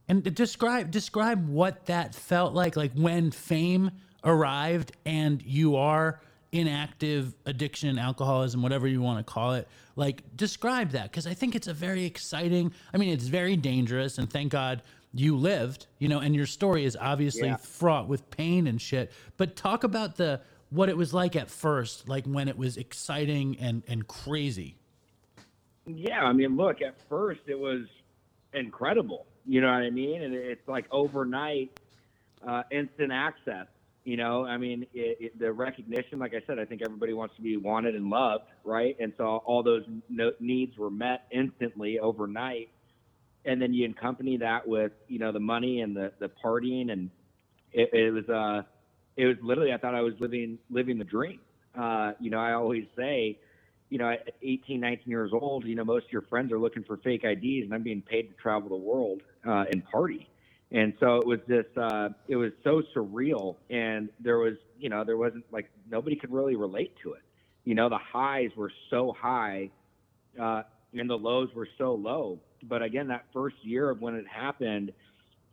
And 0.08 0.24
to 0.24 0.32
describe 0.32 0.92
describe 0.92 1.48
what 1.48 1.86
that 1.86 2.14
felt 2.14 2.54
like, 2.54 2.76
like 2.76 2.92
when 2.94 3.32
fame 3.32 3.92
arrived 4.24 4.92
and 5.06 5.42
you 5.42 5.78
are 5.78 6.22
inactive 6.52 7.34
addiction, 7.46 7.98
alcoholism, 7.98 8.62
whatever 8.62 8.88
you 8.88 9.02
want 9.02 9.26
to 9.26 9.34
call 9.34 9.54
it. 9.54 9.68
Like 9.96 10.24
describe 10.36 10.92
that 10.92 11.04
because 11.04 11.28
I 11.28 11.34
think 11.34 11.56
it's 11.56 11.68
a 11.68 11.74
very 11.74 12.04
exciting. 12.04 12.74
I 12.94 12.98
mean, 12.98 13.10
it's 13.10 13.28
very 13.28 13.56
dangerous, 13.56 14.18
and 14.18 14.30
thank 14.30 14.52
God 14.52 14.82
you 15.14 15.38
lived. 15.38 15.88
You 16.00 16.10
know, 16.10 16.20
and 16.20 16.36
your 16.36 16.46
story 16.46 16.84
is 16.84 16.98
obviously 17.00 17.48
Yeah. 17.48 17.56
fraught 17.58 18.08
with 18.08 18.30
pain 18.32 18.68
and 18.68 18.82
shit. 18.82 19.12
But 19.38 19.56
talk 19.56 19.84
about 19.84 20.18
the 20.18 20.42
what 20.72 20.90
it 20.90 20.98
was 20.98 21.14
like 21.14 21.36
at 21.36 21.50
first, 21.50 22.10
like 22.10 22.26
when 22.26 22.48
it 22.48 22.58
was 22.58 22.78
exciting 22.78 23.58
and 23.60 23.84
and 23.88 24.08
crazy. 24.08 24.78
Yeah, 25.86 26.24
I 26.24 26.34
mean, 26.34 26.58
look, 26.58 26.82
at 26.82 26.96
first 27.10 27.42
it 27.48 27.60
was 27.60 27.82
incredible. 28.54 29.26
You 29.46 29.62
know 29.62 29.68
what 29.68 29.82
I 29.82 29.90
mean? 29.90 30.22
And 30.22 30.34
it's 30.34 30.68
like 30.68 30.86
overnight, 30.92 31.80
uh, 32.48 32.64
instant 32.72 33.12
access. 33.12 33.68
You 34.04 34.18
know, 34.18 34.46
I 34.46 34.58
mean, 34.58 34.88
it, 34.94 35.18
it, 35.20 35.40
the 35.40 35.52
recognition, 35.52 36.18
like 36.18 36.34
I 36.34 36.42
said, 36.48 36.58
I 36.58 36.66
think 36.66 36.82
everybody 36.84 37.14
wants 37.14 37.36
to 37.36 37.42
be 37.42 37.58
wanted 37.58 37.96
and 37.96 38.10
loved, 38.10 38.46
right? 38.64 38.96
And 39.00 39.14
so 39.18 39.44
all 39.46 39.62
those 39.62 39.84
no- 40.10 40.34
needs 40.40 40.78
were 40.78 40.90
met 40.90 41.28
instantly 41.32 42.00
overnight. 42.00 42.70
And 43.46 43.62
then 43.62 43.74
you 43.74 43.88
accompany 43.90 44.38
that 44.38 44.68
with, 44.68 44.92
you 45.08 45.20
know, 45.20 45.32
the 45.32 45.40
money 45.40 45.82
and 45.82 45.96
the, 45.96 46.14
the 46.20 46.32
partying. 46.44 46.92
And 46.92 47.10
it, 47.74 47.94
it 47.94 48.12
was, 48.12 48.30
uh, 48.30 48.64
it 49.22 49.28
was 49.28 49.38
literally, 49.44 49.72
I 49.72 49.78
thought 49.78 49.94
I 49.94 50.02
was 50.02 50.16
living, 50.20 50.58
living 50.72 50.98
the 50.98 51.04
dream. 51.04 51.40
Uh, 51.78 52.14
you 52.20 52.32
know, 52.32 52.40
I 52.40 52.54
always 52.54 52.86
say, 52.98 53.38
you 53.90 54.00
know, 54.00 54.10
at 54.10 54.34
18, 54.42 54.80
19 54.80 55.04
years 55.06 55.30
old, 55.32 55.64
you 55.66 55.76
know, 55.76 55.86
most 55.86 56.08
of 56.08 56.12
your 56.12 56.24
friends 56.24 56.52
are 56.52 56.58
looking 56.58 56.84
for 56.84 56.98
fake 56.98 57.24
IDs, 57.24 57.66
and 57.66 57.72
I'm 57.72 57.84
being 57.84 58.02
paid 58.02 58.24
to 58.30 58.34
travel 58.34 58.70
the 58.70 58.76
world 58.76 59.22
uh, 59.48 59.66
and 59.72 59.86
party. 59.86 60.28
And 60.72 60.94
so 61.00 61.18
it 61.18 61.28
was 61.28 61.40
this, 61.48 61.66
uh, 61.78 62.10
it 62.28 62.36
was 62.36 62.52
so 62.64 62.82
surreal. 62.96 63.58
And 63.70 64.10
there 64.20 64.40
was, 64.40 64.56
you 64.80 64.90
know, 64.90 65.04
there 65.04 65.18
wasn't 65.18 65.46
like 65.52 65.70
nobody 65.88 66.16
could 66.16 66.32
really 66.32 66.56
relate 66.56 66.96
to 67.04 67.14
it. 67.14 67.22
You 67.64 67.76
know, 67.76 67.90
the 67.90 68.00
highs 68.00 68.50
were 68.58 68.72
so 68.90 69.16
high 69.16 69.70
uh, 70.42 70.64
and 70.98 71.08
the 71.08 71.18
lows 71.18 71.50
were 71.54 71.68
so 71.78 71.94
low. 71.94 72.40
but 72.64 72.82
again, 72.82 73.08
that 73.10 73.26
first 73.34 73.58
year 73.62 73.92
of 73.92 74.02
when 74.02 74.16
it 74.16 74.26
happened, 74.28 74.92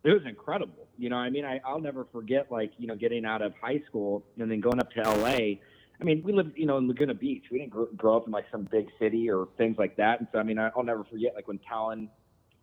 it 0.03 0.09
was 0.09 0.21
incredible. 0.25 0.88
You 0.99 1.09
know, 1.09 1.15
I 1.15 1.29
mean, 1.29 1.45
I, 1.45 1.61
I'll 1.65 1.79
never 1.79 2.05
forget 2.11 2.51
like 2.51 2.73
you 2.77 2.87
know 2.87 2.95
getting 2.95 3.25
out 3.25 3.41
of 3.41 3.53
high 3.61 3.81
school 3.87 4.25
and 4.37 4.51
then 4.51 4.59
going 4.59 4.79
up 4.79 4.91
to 4.91 4.99
L.A. 5.05 5.61
I 6.01 6.03
mean, 6.03 6.21
we 6.23 6.31
lived, 6.31 6.57
you 6.57 6.65
know, 6.65 6.77
in 6.77 6.87
Laguna 6.87 7.13
Beach. 7.13 7.45
We 7.51 7.59
didn't 7.59 7.71
grow, 7.71 7.87
grow 7.97 8.17
up 8.17 8.25
in 8.25 8.31
like 8.31 8.45
some 8.51 8.67
big 8.71 8.87
city 8.99 9.29
or 9.29 9.49
things 9.57 9.77
like 9.77 9.97
that. 9.97 10.19
And 10.19 10.27
so, 10.31 10.39
I 10.39 10.43
mean, 10.43 10.57
I, 10.57 10.69
I'll 10.75 10.83
never 10.83 11.03
forget 11.03 11.33
like 11.35 11.47
when 11.47 11.59
Talan 11.59 12.07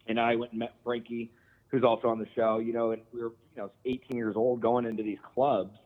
and 0.07 0.19
I 0.19 0.37
went 0.37 0.53
and 0.53 0.61
met 0.61 0.75
Frankie, 0.83 1.33
who's 1.69 1.85
also 1.85 2.09
on 2.09 2.19
the 2.19 2.27
show, 2.35 2.59
you 2.59 2.73
know, 2.73 2.93
and 2.93 3.03
we 3.13 3.23
were, 3.23 3.33
you 3.55 3.63
know, 3.63 3.71
18 3.85 4.17
years 4.17 4.37
old 4.37 4.63
going 4.63 4.87
into 4.87 5.03
these 5.03 5.19
clubs. 5.35 5.77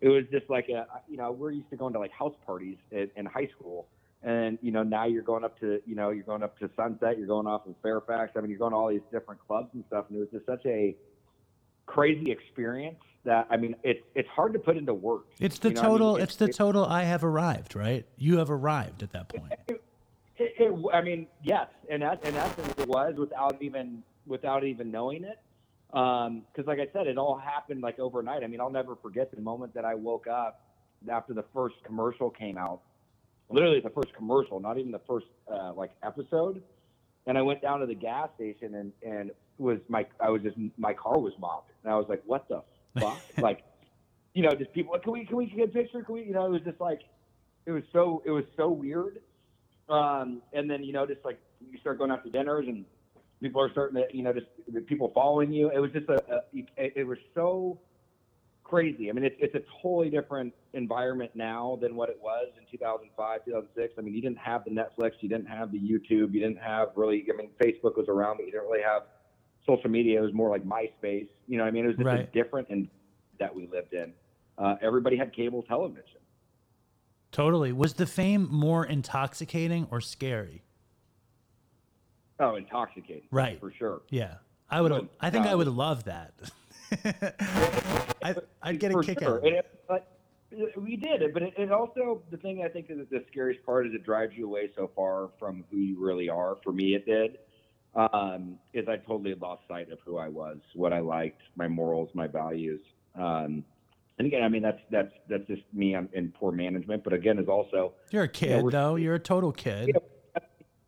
It 0.00 0.08
was 0.08 0.24
just 0.30 0.50
like 0.50 0.68
a, 0.68 0.86
you 1.08 1.16
know, 1.16 1.32
we're 1.32 1.50
used 1.50 1.70
to 1.70 1.76
going 1.76 1.94
to 1.94 1.98
like 1.98 2.12
house 2.12 2.34
parties 2.44 2.76
in, 2.90 3.10
in 3.16 3.26
high 3.26 3.48
school. 3.58 3.88
And, 4.22 4.58
you 4.60 4.70
know, 4.70 4.82
now 4.82 5.06
you're 5.06 5.22
going 5.22 5.44
up 5.44 5.58
to, 5.60 5.80
you 5.86 5.94
know, 5.94 6.10
you're 6.10 6.24
going 6.24 6.42
up 6.42 6.58
to 6.58 6.68
Sunset, 6.76 7.18
you're 7.18 7.26
going 7.26 7.46
off 7.46 7.66
of 7.66 7.74
Fairfax. 7.82 8.32
I 8.36 8.40
mean, 8.40 8.50
you're 8.50 8.58
going 8.58 8.72
to 8.72 8.76
all 8.76 8.88
these 8.88 9.00
different 9.12 9.40
clubs 9.46 9.70
and 9.74 9.84
stuff. 9.86 10.06
And 10.08 10.18
it 10.18 10.20
was 10.20 10.28
just 10.30 10.46
such 10.46 10.66
a 10.66 10.94
crazy 11.88 12.30
experience 12.30 12.98
that, 13.24 13.46
I 13.50 13.56
mean, 13.56 13.74
it's, 13.82 14.00
it's 14.14 14.28
hard 14.28 14.52
to 14.52 14.58
put 14.58 14.76
into 14.76 14.94
words. 14.94 15.24
It's 15.40 15.58
the 15.58 15.70
You 15.70 15.74
know 15.74 15.80
what 15.80 15.86
I 15.86 15.90
mean? 15.90 15.98
total. 15.98 16.14
It's- 16.16 16.28
It's 16.28 16.36
the 16.36 16.44
it- 16.46 16.54
total. 16.56 16.84
I 16.84 17.02
have 17.04 17.24
arrived. 17.24 17.74
Right. 17.74 18.04
You 18.16 18.38
have 18.38 18.50
arrived 18.50 19.02
at 19.02 19.12
that 19.12 19.28
point. 19.28 19.52
It, 19.68 19.82
it, 20.36 20.72
I 20.94 21.00
mean, 21.02 21.26
yes, 21.42 21.66
and 21.90 22.02
that, 22.02 22.24
in 22.24 22.36
essence, 22.36 22.72
it 22.78 22.86
was 22.88 23.14
without 23.16 23.60
even 23.60 24.04
without 24.26 24.62
even 24.62 24.90
knowing 24.92 25.24
it. 25.24 25.38
Because, 25.90 26.66
like 26.66 26.78
I 26.78 26.86
said, 26.92 27.06
it 27.08 27.18
all 27.18 27.36
happened 27.36 27.80
like 27.82 27.98
overnight. 27.98 28.44
I 28.44 28.46
mean, 28.46 28.60
I'll 28.60 28.70
never 28.70 28.94
forget 28.94 29.32
the 29.34 29.40
moment 29.40 29.74
that 29.74 29.84
I 29.84 29.94
woke 29.94 30.26
up 30.28 30.60
after 31.10 31.32
the 31.34 31.44
first 31.54 31.76
commercial 31.82 32.30
came 32.30 32.56
out. 32.58 32.82
Literally, 33.50 33.80
the 33.80 33.90
first 33.90 34.14
commercial, 34.14 34.60
not 34.60 34.78
even 34.78 34.92
the 34.92 35.00
first 35.08 35.26
uh, 35.52 35.72
like 35.74 35.90
episode. 36.04 36.62
And 37.26 37.36
I 37.36 37.42
went 37.42 37.60
down 37.62 37.80
to 37.80 37.86
the 37.86 37.94
gas 37.94 38.28
station 38.36 38.74
and 38.76 38.92
and 39.04 39.32
was 39.58 39.78
my 39.88 40.06
I 40.20 40.30
was 40.30 40.42
just 40.42 40.56
my 40.76 40.92
car 40.94 41.18
was 41.18 41.32
mobbed, 41.40 41.72
and 41.88 41.94
I 41.94 41.96
was 41.96 42.06
like, 42.10 42.22
what 42.26 42.46
the 42.48 42.62
fuck? 43.00 43.18
like, 43.38 43.64
you 44.34 44.42
know, 44.42 44.50
just 44.50 44.72
people. 44.74 44.96
Can 44.98 45.12
we 45.12 45.24
can 45.24 45.36
we 45.38 45.46
get 45.46 45.70
a 45.70 45.72
picture? 45.72 46.02
Can 46.02 46.14
we? 46.14 46.24
You 46.24 46.34
know, 46.34 46.44
it 46.44 46.50
was 46.50 46.60
just 46.62 46.80
like, 46.80 47.00
it 47.64 47.70
was 47.70 47.82
so 47.94 48.22
it 48.26 48.30
was 48.30 48.44
so 48.58 48.68
weird. 48.68 49.20
Um, 49.88 50.42
and 50.52 50.70
then 50.70 50.84
you 50.84 50.92
know, 50.92 51.06
just 51.06 51.24
like 51.24 51.40
you 51.60 51.78
start 51.78 51.96
going 51.96 52.10
out 52.10 52.22
to 52.24 52.30
dinners 52.30 52.66
and 52.68 52.84
people 53.40 53.62
are 53.62 53.72
starting 53.72 53.96
to, 53.96 54.04
you 54.14 54.22
know, 54.22 54.34
just 54.34 54.46
the 54.70 54.82
people 54.82 55.10
following 55.14 55.50
you. 55.50 55.70
It 55.70 55.78
was 55.78 55.90
just 55.92 56.10
a, 56.10 56.22
a 56.30 56.40
it, 56.76 56.92
it 56.96 57.06
was 57.06 57.16
so 57.34 57.80
crazy. 58.64 59.08
I 59.08 59.14
mean, 59.14 59.24
it's 59.24 59.36
it's 59.38 59.54
a 59.54 59.62
totally 59.80 60.10
different 60.10 60.52
environment 60.74 61.30
now 61.34 61.78
than 61.80 61.96
what 61.96 62.10
it 62.10 62.18
was 62.22 62.48
in 62.58 62.64
2005, 62.70 63.44
2006. 63.46 63.94
I 63.96 64.00
mean, 64.02 64.14
you 64.14 64.20
didn't 64.20 64.36
have 64.36 64.62
the 64.66 64.70
Netflix, 64.72 65.12
you 65.20 65.30
didn't 65.30 65.48
have 65.48 65.72
the 65.72 65.78
YouTube, 65.78 66.34
you 66.34 66.40
didn't 66.40 66.60
have 66.60 66.88
really. 66.96 67.26
I 67.32 67.34
mean, 67.34 67.48
Facebook 67.58 67.96
was 67.96 68.08
around, 68.08 68.36
but 68.36 68.44
you 68.44 68.52
didn't 68.52 68.66
really 68.66 68.82
have 68.82 69.04
social 69.68 69.90
media. 69.90 70.18
It 70.18 70.24
was 70.24 70.34
more 70.34 70.50
like 70.50 70.64
MySpace. 70.64 71.28
You 71.46 71.58
know, 71.58 71.64
what 71.64 71.68
I 71.68 71.70
mean, 71.70 71.84
it 71.84 71.88
was 71.88 71.96
just 71.96 72.08
a 72.08 72.24
different 72.32 72.68
and 72.70 72.88
that 73.38 73.54
we 73.54 73.68
lived 73.68 73.92
in. 73.92 74.12
Uh, 74.56 74.76
everybody 74.80 75.16
had 75.16 75.32
cable 75.32 75.62
television. 75.62 76.18
Totally. 77.30 77.72
Was 77.72 77.94
the 77.94 78.06
fame 78.06 78.48
more 78.50 78.84
intoxicating 78.84 79.86
or 79.90 80.00
scary? 80.00 80.64
Oh, 82.40 82.56
intoxicating. 82.56 83.28
Right. 83.30 83.60
For 83.60 83.72
sure. 83.72 84.02
Yeah. 84.08 84.36
I 84.70 84.80
would. 84.80 84.92
Well, 84.92 85.08
I 85.20 85.30
think 85.30 85.46
I 85.46 85.52
uh, 85.52 85.58
would 85.58 85.68
love 85.68 86.04
that. 86.04 86.32
I, 88.22 88.34
I'd 88.62 88.80
get 88.80 88.92
a 88.92 89.00
kick 89.02 89.20
sure. 89.20 89.36
out. 89.36 89.38
of 89.38 89.44
it. 89.44 89.66
But 89.86 90.18
we 90.76 90.96
did 90.96 91.22
it, 91.22 91.34
but 91.34 91.42
it, 91.42 91.54
it 91.56 91.70
also 91.70 92.22
the 92.30 92.36
thing 92.36 92.62
I 92.64 92.68
think 92.68 92.86
is 92.88 92.98
the 93.10 93.24
scariest 93.30 93.64
part 93.64 93.86
is 93.86 93.94
it 93.94 94.04
drives 94.04 94.34
you 94.34 94.46
away 94.46 94.70
so 94.74 94.90
far 94.94 95.28
from 95.38 95.64
who 95.70 95.78
you 95.78 95.98
really 95.98 96.28
are. 96.28 96.56
For 96.62 96.72
me, 96.72 96.94
it 96.94 97.06
did. 97.06 97.38
Um, 97.94 98.58
is 98.74 98.86
I 98.88 98.96
totally 98.96 99.34
lost 99.34 99.62
sight 99.66 99.90
of 99.90 99.98
who 100.04 100.18
I 100.18 100.28
was, 100.28 100.58
what 100.74 100.92
I 100.92 101.00
liked, 101.00 101.40
my 101.56 101.66
morals, 101.66 102.10
my 102.14 102.26
values. 102.26 102.80
Um, 103.14 103.64
and 104.18 104.26
again, 104.26 104.42
I 104.42 104.48
mean 104.48 104.62
that's 104.62 104.80
that's 104.90 105.12
that's 105.28 105.46
just 105.46 105.62
me 105.72 105.94
I'm 105.96 106.08
in 106.12 106.30
poor 106.32 106.52
management. 106.52 107.04
But 107.04 107.12
again, 107.12 107.38
is 107.38 107.48
also 107.48 107.94
You're 108.10 108.24
a 108.24 108.28
kid, 108.28 108.62
we're- 108.62 108.72
though. 108.72 108.96
You're 108.96 109.14
a 109.14 109.20
total 109.20 109.52
kid. 109.52 109.90
Yeah. 109.94 110.40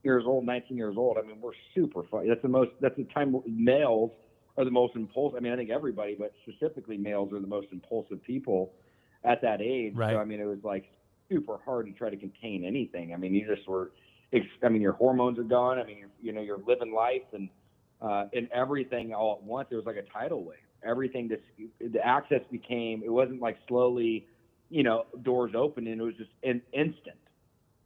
years 0.03 0.25
old, 0.27 0.45
19 0.45 0.77
years 0.77 0.97
old. 0.97 1.17
I 1.19 1.23
mean, 1.27 1.41
we're 1.41 1.53
super 1.75 2.03
fun. 2.05 2.29
That's 2.29 2.43
the 2.43 2.49
most. 2.49 2.71
That's 2.81 2.97
the 2.97 3.05
time 3.05 3.41
males 3.47 4.11
are 4.59 4.65
the 4.65 4.71
most 4.71 4.95
impulsive. 4.97 5.37
I 5.37 5.41
mean, 5.41 5.53
I 5.53 5.57
think 5.57 5.71
everybody, 5.71 6.17
but 6.19 6.33
specifically 6.43 6.97
males, 6.97 7.33
are 7.33 7.41
the 7.41 7.47
most 7.47 7.69
impulsive 7.73 8.23
people 8.23 8.73
at 9.25 9.41
that 9.43 9.61
age. 9.63 9.95
Right. 9.95 10.13
So 10.13 10.19
I 10.19 10.25
mean, 10.25 10.41
it 10.41 10.47
was 10.47 10.63
like 10.65 10.91
super 11.31 11.59
hard 11.65 11.87
to 11.87 11.93
try 11.93 12.11
to 12.11 12.17
contain 12.17 12.65
anything. 12.65 13.15
I 13.15 13.17
mean, 13.17 13.35
you 13.35 13.47
just 13.47 13.67
were. 13.69 13.93
I 14.33 14.69
mean, 14.69 14.83
your 14.83 14.93
hormones 14.93 15.39
are 15.39 15.45
gone. 15.45 15.79
I 15.79 15.85
mean, 15.85 15.99
you're, 15.99 16.11
you 16.23 16.33
know, 16.33 16.41
you're 16.41 16.61
living 16.67 16.95
life 16.95 17.23
and 17.33 17.49
uh, 18.01 18.27
and 18.33 18.49
everything 18.53 19.13
all 19.13 19.39
at 19.41 19.43
once. 19.43 19.69
It 19.71 19.77
was 19.77 19.85
like 19.85 19.97
a 19.97 20.03
tidal 20.03 20.45
wave. 20.45 20.59
Everything 20.83 21.29
just 21.29 21.43
the 21.81 22.05
access 22.05 22.41
became. 22.51 23.03
It 23.05 23.11
wasn't 23.11 23.43
like 23.43 23.59
slowly, 23.69 24.27
you 24.71 24.83
know, 24.83 25.05
doors 25.23 25.53
opening. 25.55 25.99
It 25.99 26.03
was 26.03 26.15
just 26.17 26.31
an 26.43 26.63
instant. 26.73 27.19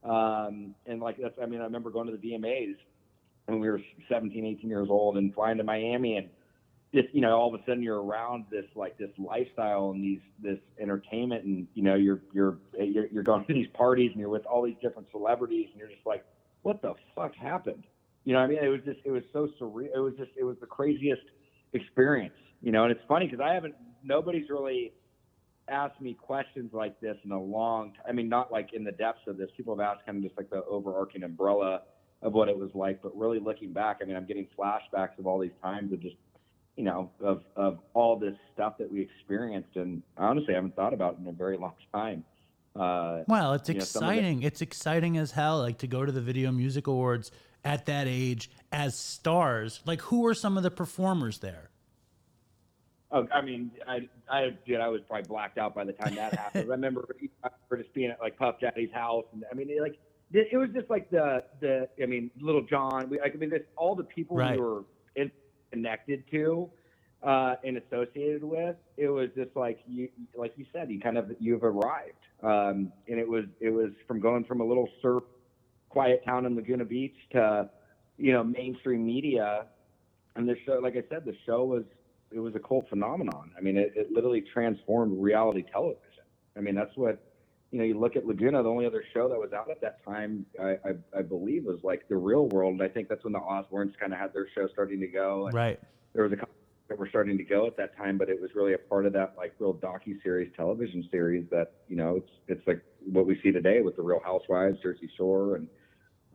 Um, 0.04 0.74
and 0.86 1.00
like 1.00 1.16
that's, 1.20 1.34
I 1.42 1.46
mean, 1.46 1.60
I 1.60 1.64
remember 1.64 1.90
going 1.90 2.06
to 2.06 2.16
the 2.16 2.18
VMAs 2.18 2.76
when 3.46 3.58
we 3.58 3.68
were 3.68 3.80
17, 4.08 4.44
18 4.44 4.70
years 4.70 4.88
old 4.90 5.16
and 5.16 5.34
flying 5.34 5.58
to 5.58 5.64
Miami 5.64 6.18
and 6.18 6.28
just, 6.94 7.12
you 7.12 7.20
know, 7.20 7.36
all 7.36 7.52
of 7.52 7.60
a 7.60 7.64
sudden 7.64 7.82
you're 7.82 8.02
around 8.02 8.44
this, 8.50 8.66
like 8.76 8.96
this 8.98 9.10
lifestyle 9.18 9.90
and 9.90 10.04
these, 10.04 10.20
this 10.40 10.58
entertainment 10.78 11.44
and, 11.44 11.66
you 11.74 11.82
know, 11.82 11.94
you're, 11.94 12.20
you're, 12.32 12.58
you're 12.78 13.22
going 13.22 13.44
to 13.46 13.54
these 13.54 13.66
parties 13.74 14.10
and 14.12 14.20
you're 14.20 14.28
with 14.28 14.46
all 14.46 14.62
these 14.62 14.76
different 14.80 15.08
celebrities 15.10 15.68
and 15.72 15.80
you're 15.80 15.88
just 15.88 16.06
like, 16.06 16.24
what 16.64 16.82
the 16.82 16.94
fuck 17.14 17.34
happened? 17.36 17.84
You 18.24 18.32
know 18.32 18.40
I 18.40 18.46
mean? 18.48 18.58
It 18.60 18.68
was 18.68 18.80
just, 18.84 18.98
it 19.04 19.12
was 19.12 19.22
so 19.32 19.48
surreal. 19.60 19.90
It 19.94 20.00
was 20.00 20.14
just, 20.18 20.32
it 20.36 20.44
was 20.44 20.56
the 20.60 20.66
craziest 20.66 21.22
experience, 21.72 22.34
you 22.60 22.72
know, 22.72 22.82
and 22.82 22.90
it's 22.90 23.02
funny 23.06 23.26
because 23.26 23.40
I 23.40 23.54
haven't, 23.54 23.74
nobody's 24.02 24.50
really, 24.50 24.92
asked 25.68 26.00
me 26.00 26.14
questions 26.14 26.70
like 26.72 27.00
this 27.00 27.16
in 27.24 27.32
a 27.32 27.40
long 27.40 27.92
time. 27.92 28.02
I 28.08 28.12
mean, 28.12 28.28
not 28.28 28.52
like 28.52 28.74
in 28.74 28.84
the 28.84 28.92
depths 28.92 29.22
of 29.26 29.36
this. 29.36 29.48
People 29.56 29.76
have 29.76 29.80
asked 29.80 30.04
kind 30.06 30.18
of 30.18 30.24
just 30.24 30.36
like 30.36 30.50
the 30.50 30.62
overarching 30.64 31.22
umbrella 31.22 31.82
of 32.22 32.32
what 32.32 32.48
it 32.48 32.58
was 32.58 32.70
like. 32.74 33.02
But 33.02 33.16
really 33.16 33.40
looking 33.40 33.72
back, 33.72 34.00
I 34.02 34.04
mean, 34.04 34.16
I'm 34.16 34.26
getting 34.26 34.46
flashbacks 34.58 35.18
of 35.18 35.26
all 35.26 35.38
these 35.38 35.56
times 35.62 35.92
of 35.92 36.00
just, 36.00 36.16
you 36.76 36.84
know, 36.84 37.10
of, 37.20 37.42
of 37.56 37.78
all 37.94 38.18
this 38.18 38.34
stuff 38.52 38.76
that 38.78 38.90
we 38.90 39.00
experienced. 39.00 39.76
And 39.76 40.02
honestly, 40.18 40.52
I 40.54 40.56
haven't 40.56 40.76
thought 40.76 40.92
about 40.92 41.14
it 41.14 41.20
in 41.20 41.28
a 41.28 41.32
very 41.32 41.56
long 41.56 41.74
time. 41.92 42.24
Uh, 42.76 43.22
Well, 43.28 43.54
it's 43.54 43.68
you 43.68 43.76
know, 43.76 43.80
some 43.84 44.04
of 44.04 44.10
it- 44.10 44.12
exciting. 44.18 44.42
It's 44.42 44.60
exciting 44.62 45.16
as 45.18 45.30
hell. 45.30 45.58
Like 45.58 45.78
to 45.78 45.86
go 45.86 46.04
to 46.04 46.10
the 46.12 46.20
Video 46.20 46.50
Music 46.52 46.86
Awards 46.86 47.30
at 47.64 47.86
that 47.86 48.06
age 48.08 48.50
as 48.72 48.96
stars. 48.98 49.80
Like, 49.86 50.00
who 50.02 50.20
were 50.22 50.34
some 50.34 50.56
of 50.56 50.62
the 50.62 50.70
performers 50.70 51.38
there? 51.38 51.70
Oh, 53.12 53.28
I 53.32 53.42
mean, 53.42 53.70
I, 53.86 54.08
I 54.28 54.56
did. 54.66 54.80
I 54.80 54.88
was 54.88 55.00
probably 55.06 55.28
blacked 55.28 55.56
out 55.56 55.72
by 55.74 55.84
the 55.84 55.92
time 55.92 56.16
that 56.16 56.34
happened. 56.34 56.64
I 56.68 56.72
remember, 56.72 57.06
just 57.76 57.94
being 57.94 58.10
at 58.10 58.20
like 58.20 58.36
Puff 58.36 58.56
Daddy's 58.60 58.90
house, 58.92 59.24
and 59.32 59.44
I 59.50 59.54
mean, 59.54 59.70
it, 59.70 59.80
like 59.80 59.98
it 60.32 60.56
was 60.56 60.70
just 60.74 60.90
like 60.90 61.08
the 61.10 61.44
the. 61.60 61.88
I 62.02 62.06
mean, 62.06 62.30
Lil 62.40 62.62
Jon. 62.62 63.08
We, 63.08 63.20
like, 63.20 63.32
I 63.34 63.38
mean, 63.38 63.50
just 63.50 63.64
all 63.76 63.94
the 63.94 64.02
people 64.02 64.36
Right. 64.36 64.58
we 64.58 64.64
were 64.64 64.84
in, 65.14 65.30
connected 65.70 66.24
to 66.32 66.68
uh, 67.22 67.54
and 67.62 67.76
associated 67.78 68.42
with. 68.42 68.74
It 68.96 69.08
was 69.08 69.28
just 69.36 69.54
like 69.54 69.78
you, 69.86 70.08
like 70.36 70.54
you 70.56 70.66
said, 70.72 70.90
you 70.90 70.98
kind 70.98 71.16
of 71.16 71.30
you've 71.38 71.62
arrived, 71.62 72.18
um, 72.44 72.92
and 73.08 73.18
it 73.18 73.26
was 73.26 73.46
it 73.60 73.70
was 73.70 73.90
from 74.06 74.20
going 74.20 74.44
from 74.44 74.60
a 74.60 74.64
little 74.64 74.88
surf, 75.00 75.24
quiet 75.88 76.22
town 76.24 76.44
in 76.44 76.54
Laguna 76.54 76.84
Beach 76.84 77.16
to, 77.32 77.70
you 78.18 78.32
know, 78.32 78.44
mainstream 78.44 79.04
media, 79.06 79.66
and 80.36 80.48
the 80.48 80.56
show. 80.66 80.78
Like 80.82 80.94
I 80.94 81.04
said, 81.08 81.24
the 81.24 81.34
show 81.46 81.64
was 81.64 81.84
it 82.30 82.38
was 82.38 82.54
a 82.54 82.58
cult 82.58 82.88
phenomenon. 82.88 83.50
I 83.56 83.62
mean, 83.62 83.76
it, 83.76 83.92
it 83.96 84.12
literally 84.12 84.42
transformed 84.52 85.22
reality 85.22 85.64
television. 85.72 86.00
I 86.56 86.60
mean, 86.60 86.74
that's 86.74 86.94
what 86.96 87.18
you 87.70 87.78
know. 87.78 87.84
You 87.84 87.98
look 87.98 88.14
at 88.14 88.26
Laguna. 88.26 88.62
The 88.62 88.68
only 88.68 88.84
other 88.84 89.04
show 89.14 89.28
that 89.28 89.38
was 89.38 89.52
out 89.52 89.70
at 89.70 89.80
that 89.80 90.04
time, 90.04 90.44
I, 90.60 90.70
I, 90.84 91.18
I 91.18 91.22
believe, 91.22 91.64
was 91.64 91.80
like 91.82 92.06
The 92.08 92.16
Real 92.16 92.46
World. 92.48 92.74
And 92.74 92.82
I 92.82 92.88
think 92.88 93.08
that's 93.08 93.24
when 93.24 93.32
the 93.32 93.40
Osbournes 93.40 93.98
kind 93.98 94.12
of 94.12 94.18
had 94.18 94.34
their 94.34 94.48
show 94.54 94.68
starting 94.72 95.00
to 95.00 95.06
go. 95.06 95.48
Right. 95.50 95.80
There 96.12 96.24
was 96.24 96.32
a 96.32 96.36
couple 96.36 96.54
that 96.88 96.98
were 96.98 97.08
starting 97.08 97.38
to 97.38 97.44
go 97.44 97.66
at 97.66 97.76
that 97.76 97.96
time, 97.96 98.18
but 98.18 98.28
it 98.28 98.40
was 98.40 98.50
really 98.54 98.74
a 98.74 98.78
part 98.78 99.06
of 99.06 99.12
that 99.14 99.34
like 99.36 99.54
real 99.58 99.74
docu 99.74 100.22
series 100.22 100.52
television 100.56 101.08
series 101.10 101.46
that 101.50 101.72
you 101.88 101.96
know 101.96 102.16
it's 102.16 102.30
it's 102.48 102.66
like 102.66 102.82
what 103.10 103.26
we 103.26 103.40
see 103.42 103.50
today 103.50 103.80
with 103.80 103.96
the 103.96 104.02
Real 104.02 104.20
Housewives, 104.22 104.78
Jersey 104.82 105.10
Shore, 105.16 105.56
and 105.56 105.68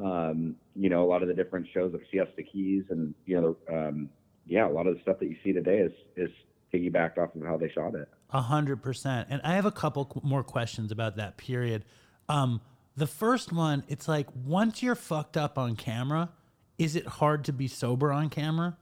um, 0.03 0.55
you 0.75 0.89
know 0.89 1.03
a 1.03 1.07
lot 1.07 1.21
of 1.21 1.27
the 1.27 1.33
different 1.33 1.67
shows 1.73 1.93
of 1.93 2.01
Siesta 2.11 2.43
Keys, 2.43 2.85
and 2.89 3.13
you 3.25 3.39
know 3.39 3.57
the, 3.67 3.75
um, 3.75 4.09
yeah, 4.47 4.67
a 4.67 4.71
lot 4.71 4.87
of 4.87 4.95
the 4.95 5.01
stuff 5.01 5.19
that 5.19 5.27
you 5.27 5.35
see 5.43 5.53
today 5.53 5.79
is 5.79 5.91
is 6.15 6.31
piggybacked 6.73 7.17
off 7.17 7.35
of 7.35 7.43
how 7.43 7.57
they 7.57 7.69
shot 7.69 7.93
it. 7.95 8.07
A 8.31 8.41
hundred 8.41 8.81
percent. 8.81 9.27
And 9.29 9.41
I 9.43 9.53
have 9.53 9.65
a 9.65 9.71
couple 9.71 10.09
more 10.23 10.43
questions 10.43 10.91
about 10.91 11.17
that 11.17 11.37
period. 11.37 11.85
Um, 12.27 12.61
the 12.95 13.07
first 13.07 13.51
one, 13.53 13.83
it's 13.87 14.07
like 14.07 14.27
once 14.45 14.83
you're 14.83 14.95
fucked 14.95 15.37
up 15.37 15.57
on 15.57 15.75
camera, 15.75 16.29
is 16.77 16.95
it 16.95 17.05
hard 17.05 17.45
to 17.45 17.53
be 17.53 17.67
sober 17.67 18.11
on 18.11 18.29
camera? 18.29 18.77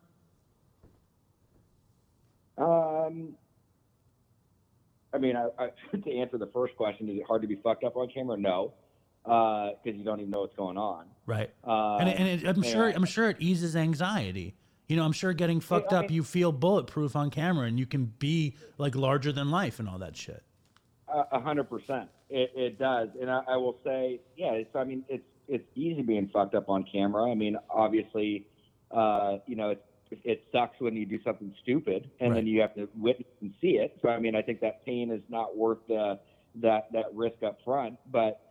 Um, 3.22 3.34
I 5.14 5.18
mean, 5.18 5.36
I, 5.36 5.48
I, 5.58 5.70
to 5.98 6.18
answer 6.18 6.38
the 6.38 6.48
first 6.48 6.76
question, 6.76 7.10
is 7.10 7.18
it 7.18 7.24
hard 7.28 7.42
to 7.42 7.48
be 7.48 7.56
fucked 7.56 7.84
up 7.84 7.96
on 7.98 8.10
camera? 8.10 8.38
No. 8.38 8.74
because 9.24 9.98
you 9.98 10.04
don't 10.04 10.20
even 10.20 10.32
know 10.32 10.42
what's 10.42 10.56
going 10.56 10.78
on. 10.78 11.06
Right. 11.26 11.50
Uh, 11.66 11.98
and 11.98 12.10
it, 12.10 12.20
and 12.20 12.28
it, 12.28 12.48
I'm 12.48 12.64
sure. 12.64 12.90
I'm 12.90 13.06
sure 13.06 13.30
it 13.30 13.38
eases 13.40 13.76
anxiety. 13.76 14.56
You 14.88 14.96
know, 14.96 15.04
I'm 15.04 15.12
sure 15.12 15.34
getting 15.34 15.60
fucked 15.60 15.92
I 15.92 15.98
up, 15.98 16.02
mean- 16.04 16.14
you 16.14 16.24
feel 16.24 16.52
bulletproof 16.52 17.16
on 17.16 17.30
camera, 17.30 17.68
and 17.68 17.78
you 17.78 17.86
can 17.86 18.06
be 18.20 18.56
like 18.78 18.96
larger 18.96 19.34
than 19.34 19.52
life 19.52 19.80
and 19.80 19.90
all 19.90 19.98
that 20.00 20.16
shit. 20.16 20.44
A 21.10 21.40
hundred 21.40 21.70
percent. 21.70 22.10
It, 22.30 22.52
it 22.54 22.80
does, 22.80 23.08
and 23.20 23.32
I, 23.32 23.42
I 23.48 23.56
will 23.56 23.78
say, 23.84 24.20
yeah. 24.36 24.52
It's. 24.52 24.76
I 24.76 24.84
mean, 24.84 25.06
it's 25.08 25.24
it's 25.48 25.64
easy 25.76 26.02
being 26.02 26.30
fucked 26.34 26.56
up 26.56 26.70
on 26.70 26.84
camera. 26.84 27.32
I 27.32 27.36
mean, 27.36 27.58
obviously, 27.70 28.46
uh, 28.92 29.38
you 29.46 29.56
know, 29.56 29.70
it, 29.70 29.86
it 30.24 30.44
sucks 30.52 30.80
when 30.80 30.96
you 30.96 31.06
do 31.06 31.20
something 31.24 31.54
stupid, 31.62 32.10
and 32.20 32.36
then 32.36 32.48
you 32.48 32.62
have 32.62 32.74
to 32.76 32.88
witness 32.96 33.28
and 33.42 33.54
see 33.62 33.78
it. 33.78 33.98
So, 34.02 34.10
I 34.10 34.20
mean, 34.20 34.36
I 34.36 34.42
think 34.42 34.62
that 34.62 34.86
pain 34.86 35.12
is 35.12 35.22
not 35.30 35.58
worth 35.58 35.80
the 35.88 36.20
that 36.56 36.92
that 36.94 37.06
risk 37.14 37.44
up 37.44 37.60
front. 37.64 37.98
But, 38.12 38.42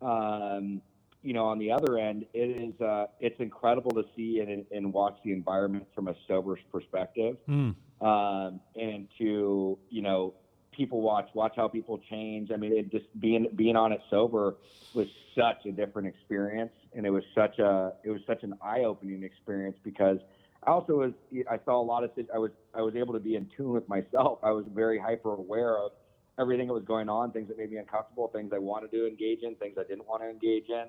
um, 0.00 0.80
you 1.22 1.34
know, 1.34 1.46
on 1.46 1.58
the 1.58 1.70
other 1.72 1.98
end, 1.98 2.24
it 2.32 2.38
is. 2.62 2.80
Uh, 2.80 3.06
it's 3.20 3.38
incredible 3.40 3.90
to 3.92 4.04
see 4.16 4.40
and, 4.40 4.64
and 4.70 4.92
watch 4.92 5.16
the 5.24 5.32
environment 5.32 5.86
from 5.94 6.08
a 6.08 6.14
sober 6.26 6.58
perspective 6.72 7.36
Mm. 7.48 7.74
um, 8.00 8.60
and 8.76 9.08
to 9.18 9.78
you 9.90 10.02
know 10.02 10.34
people 10.72 11.02
watch 11.02 11.28
watch 11.34 11.54
how 11.56 11.68
people 11.68 12.00
change 12.08 12.50
i 12.50 12.56
mean 12.56 12.72
it 12.72 12.90
just 12.90 13.04
being 13.20 13.46
being 13.56 13.76
on 13.76 13.92
it 13.92 14.00
sober 14.08 14.56
was 14.94 15.06
such 15.36 15.66
a 15.66 15.72
different 15.72 16.08
experience 16.08 16.72
and 16.94 17.04
it 17.06 17.10
was 17.10 17.22
such 17.34 17.58
a 17.58 17.92
it 18.04 18.10
was 18.10 18.20
such 18.26 18.42
an 18.42 18.54
eye-opening 18.62 19.22
experience 19.22 19.76
because 19.84 20.18
i 20.66 20.70
also 20.70 20.94
was 20.94 21.12
i 21.50 21.58
saw 21.64 21.80
a 21.80 21.82
lot 21.82 22.04
of 22.04 22.10
i 22.34 22.38
was 22.38 22.50
i 22.74 22.82
was 22.82 22.94
able 22.96 23.12
to 23.12 23.20
be 23.20 23.36
in 23.36 23.48
tune 23.56 23.70
with 23.72 23.88
myself. 23.88 24.38
I 24.42 24.50
was 24.50 24.64
very 24.74 24.98
hyper 24.98 25.32
aware 25.34 25.76
of 25.78 25.92
everything 26.38 26.68
that 26.68 26.74
was 26.74 26.84
going 26.84 27.08
on 27.08 27.32
things 27.32 27.48
that 27.48 27.58
made 27.58 27.70
me 27.70 27.78
uncomfortable 27.78 28.28
things 28.28 28.52
i 28.54 28.58
wanted 28.58 28.90
to 28.92 29.06
engage 29.06 29.42
in 29.42 29.54
things 29.56 29.76
i 29.78 29.82
didn't 29.84 30.06
want 30.06 30.22
to 30.22 30.28
engage 30.28 30.68
in. 30.68 30.86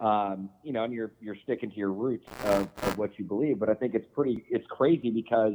Um, 0.00 0.50
you 0.62 0.72
know 0.72 0.84
and 0.84 0.92
you're 0.92 1.12
you're 1.20 1.36
sticking 1.42 1.70
to 1.70 1.76
your 1.76 1.92
roots 1.92 2.26
of, 2.44 2.68
of 2.82 2.98
what 2.98 3.18
you 3.18 3.24
believe. 3.24 3.58
But 3.58 3.68
i 3.68 3.74
think 3.74 3.94
it's 3.94 4.06
pretty 4.14 4.44
it's 4.50 4.66
crazy 4.68 5.10
because 5.10 5.54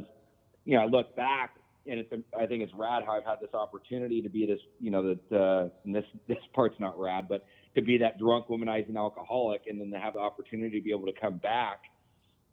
you 0.65 0.77
know, 0.77 0.83
I 0.83 0.85
look 0.85 1.15
back 1.15 1.55
and 1.85 1.99
it's, 1.99 2.13
I 2.37 2.45
think 2.45 2.63
it's 2.63 2.73
rad 2.73 3.03
how 3.05 3.13
I've 3.13 3.25
had 3.25 3.39
this 3.41 3.53
opportunity 3.53 4.21
to 4.21 4.29
be 4.29 4.45
this, 4.45 4.59
you 4.79 4.91
know, 4.91 5.15
the 5.29 5.71
and 5.85 5.93
this, 5.93 6.05
this 6.27 6.37
part's 6.53 6.79
not 6.79 6.97
rad, 6.99 7.27
but 7.27 7.45
to 7.75 7.81
be 7.81 7.97
that 7.97 8.19
drunk 8.19 8.47
womanizing 8.47 8.95
alcoholic 8.95 9.63
and 9.67 9.79
then 9.79 9.91
to 9.91 9.99
have 9.99 10.13
the 10.13 10.19
opportunity 10.19 10.79
to 10.79 10.83
be 10.83 10.91
able 10.91 11.05
to 11.05 11.19
come 11.19 11.37
back 11.37 11.81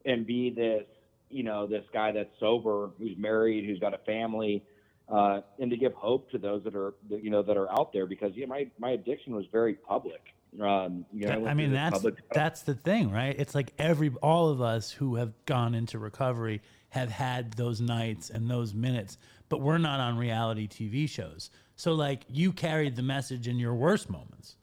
and 0.05 0.27
be 0.27 0.51
this, 0.51 0.85
you 1.31 1.43
know, 1.43 1.67
this 1.67 1.85
guy 1.93 2.13
that's 2.13 2.31
sober, 2.39 2.91
who's 2.99 3.17
married, 3.17 3.65
who's 3.65 3.79
got 3.79 3.95
a 3.95 3.99
family, 3.99 4.63
uh, 5.09 5.41
and 5.59 5.71
to 5.71 5.77
give 5.77 5.93
hope 5.95 6.31
to 6.31 6.39
those 6.39 6.63
that 6.65 6.75
are, 6.75 6.95
you 7.09 7.31
know, 7.31 7.43
that 7.43 7.57
are 7.57 7.71
out 7.73 7.93
there 7.93 8.07
because, 8.07 8.33
yeah, 8.35 8.47
my, 8.47 8.69
my 8.79 8.91
addiction 8.91 9.35
was 9.35 9.45
very 9.51 9.75
public. 9.75 10.21
Um, 10.61 11.05
you 11.13 11.27
know, 11.27 11.33
I, 11.33 11.37
went 11.39 11.57
mean, 11.57 11.73
that's 11.73 11.95
public- 11.95 12.29
that's 12.33 12.63
the 12.63 12.75
thing, 12.75 13.13
right? 13.13 13.37
It's 13.39 13.55
like 13.55 13.73
every 13.79 14.11
all 14.21 14.49
of 14.49 14.61
us 14.61 14.91
who 14.91 15.15
have 15.15 15.33
gone 15.47 15.75
into 15.75 15.99
recovery 15.99 16.61
have 16.89 17.11
had 17.11 17.53
those 17.53 17.81
nights 17.81 18.31
and 18.31 18.51
those 18.51 18.75
minutes, 18.75 19.17
but 19.49 19.61
we're 19.61 19.79
not 19.79 20.01
on 20.01 20.19
reality 20.19 20.67
TV 20.67 21.09
shows. 21.09 21.51
So 21.77 21.93
like 21.93 22.25
you 22.29 22.53
carried 22.53 22.97
the 22.97 23.03
message 23.03 23.47
in 23.47 23.61
your 23.61 23.75
worst 23.75 24.11
moments. 24.11 24.57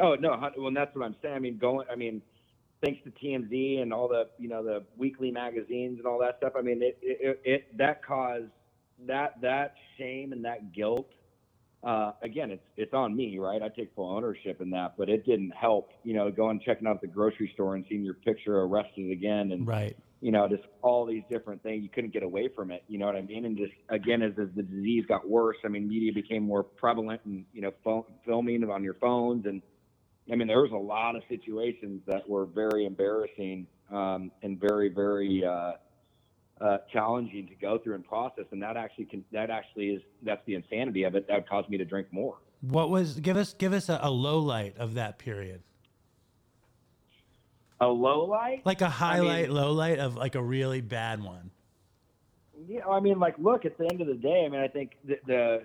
Oh 0.00 0.14
no, 0.14 0.50
well 0.56 0.72
that's 0.72 0.94
what 0.96 1.04
I'm 1.04 1.16
saying. 1.20 1.34
I 1.34 1.38
mean, 1.40 1.58
going. 1.58 1.86
I 1.90 1.94
mean, 1.94 2.22
thanks 2.84 3.00
to 3.04 3.10
TMZ 3.10 3.82
and 3.82 3.92
all 3.92 4.08
the 4.08 4.28
you 4.38 4.48
know 4.48 4.62
the 4.62 4.84
weekly 4.96 5.30
magazines 5.30 5.98
and 5.98 6.06
all 6.06 6.18
that 6.20 6.36
stuff. 6.38 6.52
I 6.56 6.62
mean, 6.62 6.82
it 6.82 6.98
it, 7.02 7.40
it 7.44 7.78
that 7.78 8.04
caused 8.04 8.50
that 9.06 9.40
that 9.42 9.74
shame 9.98 10.32
and 10.32 10.44
that 10.44 10.72
guilt. 10.72 11.08
Uh, 11.84 12.12
again, 12.22 12.50
it's 12.50 12.64
it's 12.76 12.94
on 12.94 13.14
me, 13.14 13.38
right? 13.38 13.62
I 13.62 13.68
take 13.68 13.94
full 13.94 14.10
ownership 14.10 14.60
in 14.60 14.70
that, 14.70 14.94
but 14.98 15.08
it 15.08 15.24
didn't 15.24 15.52
help. 15.54 15.90
You 16.04 16.14
know, 16.14 16.30
going 16.30 16.60
checking 16.64 16.86
out 16.86 17.00
the 17.00 17.06
grocery 17.06 17.50
store 17.54 17.76
and 17.76 17.84
seeing 17.88 18.04
your 18.04 18.14
picture 18.14 18.60
arrested 18.60 19.10
again, 19.10 19.52
and 19.52 19.66
Right. 19.66 19.96
you 20.20 20.32
know, 20.32 20.48
just 20.48 20.64
all 20.82 21.06
these 21.06 21.22
different 21.30 21.62
things. 21.62 21.82
You 21.82 21.88
couldn't 21.88 22.12
get 22.12 22.22
away 22.22 22.48
from 22.48 22.70
it. 22.70 22.82
You 22.88 22.98
know 22.98 23.06
what 23.06 23.16
I 23.16 23.22
mean? 23.22 23.44
And 23.44 23.56
just 23.56 23.72
again, 23.88 24.22
as, 24.22 24.32
as 24.40 24.48
the 24.56 24.62
disease 24.62 25.04
got 25.06 25.28
worse, 25.28 25.58
I 25.64 25.68
mean, 25.68 25.86
media 25.86 26.12
became 26.12 26.42
more 26.42 26.64
prevalent, 26.64 27.20
and 27.24 27.44
you 27.52 27.62
know, 27.62 27.72
phone, 27.84 28.04
filming 28.24 28.68
on 28.68 28.82
your 28.82 28.94
phones, 28.94 29.46
and 29.46 29.62
I 30.30 30.34
mean, 30.34 30.48
there 30.48 30.60
was 30.60 30.72
a 30.72 30.76
lot 30.76 31.14
of 31.14 31.22
situations 31.28 32.02
that 32.06 32.28
were 32.28 32.46
very 32.46 32.84
embarrassing 32.84 33.66
um, 33.92 34.32
and 34.42 34.60
very, 34.60 34.88
very 34.88 35.44
uh, 35.44 35.72
uh, 36.60 36.78
challenging 36.92 37.46
to 37.46 37.54
go 37.54 37.78
through 37.78 37.94
and 37.94 38.04
process. 38.04 38.44
And 38.50 38.60
that 38.62 38.76
actually 38.76 39.04
can, 39.04 39.24
that 39.32 39.50
actually 39.50 39.90
is 39.90 40.02
that's 40.22 40.44
the 40.46 40.54
insanity 40.54 41.04
of 41.04 41.14
it. 41.14 41.28
That 41.28 41.48
caused 41.48 41.68
me 41.68 41.78
to 41.78 41.84
drink 41.84 42.08
more. 42.10 42.38
What 42.62 42.90
was 42.90 43.20
give 43.20 43.36
us 43.36 43.54
give 43.54 43.72
us 43.72 43.88
a, 43.88 44.00
a 44.02 44.10
low 44.10 44.38
light 44.38 44.76
of 44.78 44.94
that 44.94 45.18
period. 45.18 45.62
A 47.80 47.86
low 47.86 48.24
light, 48.24 48.64
Like 48.64 48.80
a 48.80 48.88
highlight, 48.88 49.48
mean- 49.48 49.56
low 49.56 49.72
light 49.72 49.98
of 49.98 50.16
like 50.16 50.34
a 50.34 50.42
really 50.42 50.80
bad 50.80 51.22
one. 51.22 51.50
Yeah, 52.66 52.86
I 52.86 53.00
mean, 53.00 53.18
like, 53.18 53.34
look, 53.38 53.66
at 53.66 53.76
the 53.76 53.84
end 53.84 54.00
of 54.00 54.06
the 54.06 54.14
day, 54.14 54.44
I 54.46 54.48
mean, 54.48 54.60
I 54.60 54.66
think 54.66 54.92
the, 55.04 55.18
the 55.26 55.62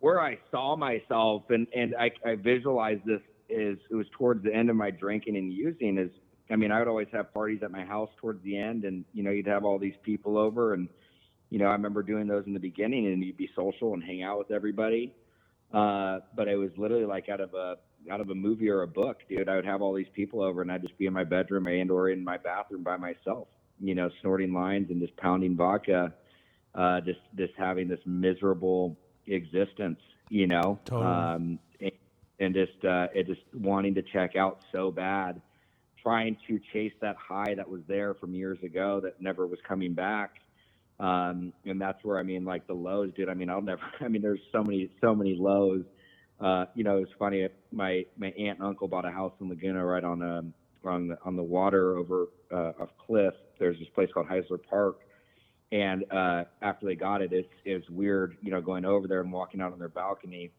where 0.00 0.20
I 0.20 0.38
saw 0.50 0.74
myself 0.74 1.42
and 1.50 1.66
and 1.76 1.94
I, 1.94 2.10
I 2.24 2.34
visualized 2.34 3.04
this 3.04 3.20
is 3.48 3.78
it 3.90 3.94
was 3.94 4.06
towards 4.16 4.44
the 4.44 4.54
end 4.54 4.70
of 4.70 4.76
my 4.76 4.90
drinking 4.90 5.36
and 5.36 5.52
using. 5.52 5.98
Is 5.98 6.10
I 6.50 6.56
mean, 6.56 6.70
I 6.70 6.78
would 6.78 6.88
always 6.88 7.08
have 7.12 7.32
parties 7.32 7.62
at 7.62 7.70
my 7.70 7.84
house 7.84 8.10
towards 8.20 8.42
the 8.42 8.58
end, 8.58 8.84
and 8.84 9.04
you 9.12 9.22
know, 9.22 9.30
you'd 9.30 9.46
have 9.46 9.64
all 9.64 9.78
these 9.78 9.96
people 10.02 10.38
over, 10.38 10.74
and 10.74 10.88
you 11.50 11.58
know, 11.58 11.66
I 11.66 11.72
remember 11.72 12.02
doing 12.02 12.26
those 12.26 12.44
in 12.46 12.54
the 12.54 12.60
beginning, 12.60 13.06
and 13.06 13.22
you'd 13.22 13.36
be 13.36 13.50
social 13.56 13.94
and 13.94 14.02
hang 14.02 14.22
out 14.22 14.38
with 14.38 14.50
everybody. 14.50 15.14
Uh, 15.72 16.20
but 16.34 16.48
it 16.48 16.56
was 16.56 16.70
literally 16.76 17.04
like 17.04 17.28
out 17.28 17.40
of 17.40 17.54
a 17.54 17.76
out 18.10 18.20
of 18.20 18.30
a 18.30 18.34
movie 18.34 18.70
or 18.70 18.82
a 18.82 18.86
book, 18.86 19.18
dude. 19.28 19.48
I 19.48 19.56
would 19.56 19.66
have 19.66 19.82
all 19.82 19.94
these 19.94 20.06
people 20.14 20.42
over, 20.42 20.62
and 20.62 20.72
I'd 20.72 20.82
just 20.82 20.96
be 20.98 21.06
in 21.06 21.12
my 21.12 21.24
bedroom 21.24 21.66
and 21.66 21.90
or 21.90 22.08
in 22.10 22.24
my 22.24 22.38
bathroom 22.38 22.82
by 22.82 22.96
myself, 22.96 23.48
you 23.80 23.94
know, 23.94 24.08
snorting 24.20 24.52
lines 24.52 24.90
and 24.90 25.00
just 25.00 25.16
pounding 25.16 25.56
vodka, 25.56 26.14
uh, 26.74 27.00
just 27.02 27.20
just 27.36 27.52
having 27.58 27.88
this 27.88 28.00
miserable 28.06 28.96
existence, 29.26 30.00
you 30.30 30.46
know, 30.46 30.78
Totally. 30.84 31.06
um, 31.06 31.58
and, 32.40 32.54
just 32.54 32.84
uh, 32.84 33.08
just 33.26 33.40
wanting 33.54 33.94
to 33.94 34.02
check 34.02 34.36
out 34.36 34.60
so 34.72 34.90
bad, 34.90 35.40
trying 36.02 36.36
to 36.46 36.60
chase 36.72 36.92
that 37.00 37.16
high 37.16 37.54
that 37.54 37.68
was 37.68 37.80
there 37.88 38.14
from 38.14 38.34
years 38.34 38.58
ago 38.62 39.00
that 39.02 39.20
never 39.20 39.46
was 39.46 39.58
coming 39.66 39.94
back. 39.94 40.36
Um, 41.00 41.52
and 41.64 41.80
that's 41.80 42.02
where 42.02 42.18
I 42.18 42.22
mean, 42.22 42.44
like 42.44 42.66
the 42.66 42.74
lows, 42.74 43.12
dude. 43.16 43.28
I 43.28 43.34
mean, 43.34 43.50
I'll 43.50 43.62
never. 43.62 43.82
I 44.00 44.08
mean, 44.08 44.22
there's 44.22 44.40
so 44.52 44.62
many, 44.62 44.90
so 45.00 45.14
many 45.14 45.36
lows. 45.38 45.84
Uh, 46.40 46.66
you 46.74 46.84
know, 46.84 46.98
it's 46.98 47.12
funny. 47.18 47.48
My 47.72 48.04
my 48.16 48.28
aunt 48.28 48.58
and 48.58 48.62
uncle 48.62 48.88
bought 48.88 49.04
a 49.04 49.10
house 49.10 49.32
in 49.40 49.48
Laguna, 49.48 49.84
right 49.84 50.04
on 50.04 50.22
um 50.22 50.54
on 50.84 51.08
the 51.08 51.18
on 51.24 51.36
the 51.36 51.42
water 51.42 51.96
over 51.96 52.26
uh, 52.52 52.84
a 52.84 52.88
cliff. 53.06 53.34
There's 53.58 53.78
this 53.78 53.88
place 53.94 54.08
called 54.12 54.28
Heisler 54.28 54.58
Park, 54.68 55.00
and 55.72 56.04
uh, 56.12 56.44
after 56.62 56.86
they 56.86 56.94
got 56.94 57.22
it, 57.22 57.32
it's 57.32 57.48
it's 57.64 57.88
weird, 57.90 58.36
you 58.42 58.50
know, 58.50 58.60
going 58.60 58.84
over 58.84 59.06
there 59.06 59.20
and 59.20 59.32
walking 59.32 59.60
out 59.60 59.72
on 59.72 59.78
their 59.78 59.88
balcony 59.88 60.50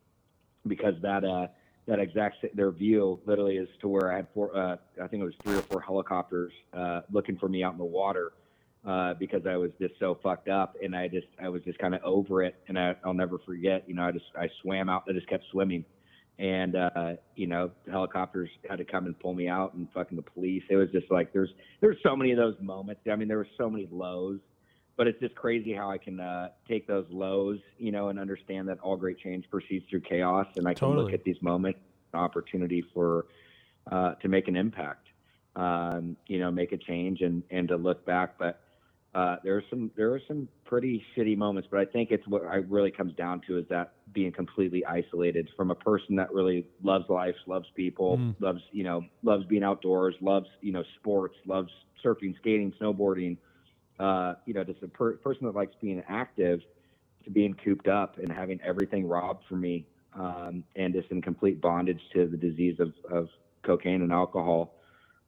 because 0.67 0.93
that 1.01 1.23
uh 1.23 1.47
that 1.89 1.99
exact 1.99 2.45
their 2.55 2.71
view 2.71 3.19
literally 3.25 3.57
is 3.57 3.67
to 3.81 3.87
where 3.87 4.13
I 4.13 4.17
had 4.17 4.27
four 4.33 4.55
uh 4.55 4.77
I 5.01 5.07
think 5.07 5.21
it 5.21 5.25
was 5.25 5.33
three 5.43 5.57
or 5.57 5.61
four 5.63 5.81
helicopters 5.81 6.53
uh 6.73 7.01
looking 7.11 7.37
for 7.37 7.49
me 7.49 7.63
out 7.63 7.73
in 7.73 7.79
the 7.79 7.85
water 7.85 8.31
uh 8.85 9.15
because 9.15 9.41
I 9.47 9.57
was 9.57 9.71
just 9.81 9.95
so 9.99 10.17
fucked 10.21 10.49
up 10.49 10.75
and 10.83 10.95
I 10.95 11.07
just 11.07 11.27
I 11.41 11.49
was 11.49 11.63
just 11.63 11.79
kind 11.79 11.95
of 11.95 12.01
over 12.03 12.43
it 12.43 12.55
and 12.67 12.77
I, 12.77 12.95
I'll 13.03 13.13
never 13.13 13.39
forget 13.39 13.83
you 13.87 13.95
know 13.95 14.03
I 14.03 14.11
just 14.11 14.25
I 14.37 14.47
swam 14.61 14.87
out 14.87 15.03
I 15.09 15.13
just 15.13 15.27
kept 15.27 15.45
swimming. 15.51 15.83
And 16.37 16.75
uh 16.75 17.13
you 17.35 17.47
know 17.47 17.71
the 17.85 17.91
helicopters 17.91 18.49
had 18.69 18.77
to 18.77 18.85
come 18.85 19.05
and 19.07 19.19
pull 19.19 19.33
me 19.33 19.49
out 19.49 19.73
and 19.73 19.87
fucking 19.93 20.15
the 20.15 20.21
police. 20.23 20.63
It 20.69 20.77
was 20.77 20.89
just 20.91 21.11
like 21.11 21.33
there's 21.33 21.49
there's 21.81 21.97
so 22.03 22.15
many 22.15 22.31
of 22.31 22.37
those 22.37 22.55
moments. 22.61 23.01
I 23.11 23.15
mean 23.15 23.27
there 23.27 23.37
were 23.37 23.47
so 23.57 23.69
many 23.69 23.87
lows 23.91 24.39
but 25.00 25.08
it's 25.08 25.20
just 25.22 25.34
crazy 25.34 25.74
how 25.74 25.89
I 25.89 25.97
can 25.97 26.20
uh, 26.20 26.50
take 26.68 26.86
those 26.86 27.06
lows, 27.10 27.58
you 27.78 27.89
know, 27.89 28.10
and 28.10 28.20
understand 28.20 28.68
that 28.68 28.80
all 28.82 28.97
great 28.97 29.18
change 29.18 29.45
proceeds 29.50 29.86
through 29.89 30.02
chaos, 30.02 30.45
and 30.58 30.68
I 30.68 30.74
can 30.74 30.89
Totally. 30.89 31.06
look 31.06 31.14
at 31.14 31.24
these 31.24 31.41
moments, 31.41 31.80
an 32.14 32.20
opportunity 32.20 32.84
for 32.93 33.28
uh, 33.89 34.16
to 34.16 34.28
make 34.28 34.50
an 34.50 34.58
impact, 34.58 35.08
um, 35.56 36.18
you 36.28 36.38
know, 36.38 36.52
make 36.52 36.74
a 36.74 36.78
change, 36.78 37.22
and 37.22 37.43
and 37.50 37.70
to 37.70 37.78
look 37.78 38.06
back. 38.06 38.38
But 38.38 38.60
uh, 39.16 39.38
there 39.41 39.56
are 39.56 39.64
some 39.70 39.89
there 39.95 40.12
are 40.14 40.20
some 40.28 40.50
pretty 40.66 41.02
shitty 41.16 41.38
moments, 41.38 41.70
but 41.72 41.80
I 41.80 41.86
think 41.86 42.12
it's 42.12 42.28
what 42.28 42.43
I 42.43 42.56
really 42.56 42.91
comes 42.91 43.16
down 43.16 43.39
to 43.47 43.58
is 43.58 43.66
that 43.70 43.93
being 44.12 44.34
completely 44.34 44.84
isolated 44.86 45.50
from 45.56 45.72
a 45.72 45.76
person 45.76 46.18
that 46.18 46.34
really 46.34 46.68
loves 46.84 47.06
life, 47.08 47.36
loves 47.47 47.70
people, 47.74 48.18
Mm. 48.18 48.36
loves 48.41 48.62
you 48.74 48.84
know, 48.84 49.06
loves 49.24 49.45
being 49.45 49.64
outdoors, 49.64 50.16
loves 50.20 50.47
you 50.60 50.74
know 50.74 50.84
sports, 51.00 51.38
loves 51.45 51.72
surfing, 52.04 52.36
skating, 52.36 52.74
snowboarding 52.82 53.38
uh, 54.00 54.36
you 54.45 54.54
know, 54.54 54.64
just 54.64 54.82
a 54.84 54.88
per- 54.88 55.18
person 55.18 55.45
that 55.45 55.56
likes 55.56 55.74
being 55.82 56.02
active 56.08 56.62
to 57.24 57.30
being 57.30 57.54
cooped 57.54 57.88
up 57.88 58.18
and 58.18 58.32
having 58.32 58.60
everything 58.64 59.08
robbed 59.08 59.43
from 59.47 59.62
me 59.62 59.86
um, 60.14 60.64
and 60.76 60.93
just 60.93 61.12
in 61.12 61.22
complete 61.22 61.62
bondage 61.62 62.02
to 62.14 62.28
the 62.28 62.38
disease 62.38 62.80
of, 62.80 62.93
of 63.12 63.30
cocaine 63.64 64.02
and 64.02 64.12
alcohol 64.12 64.74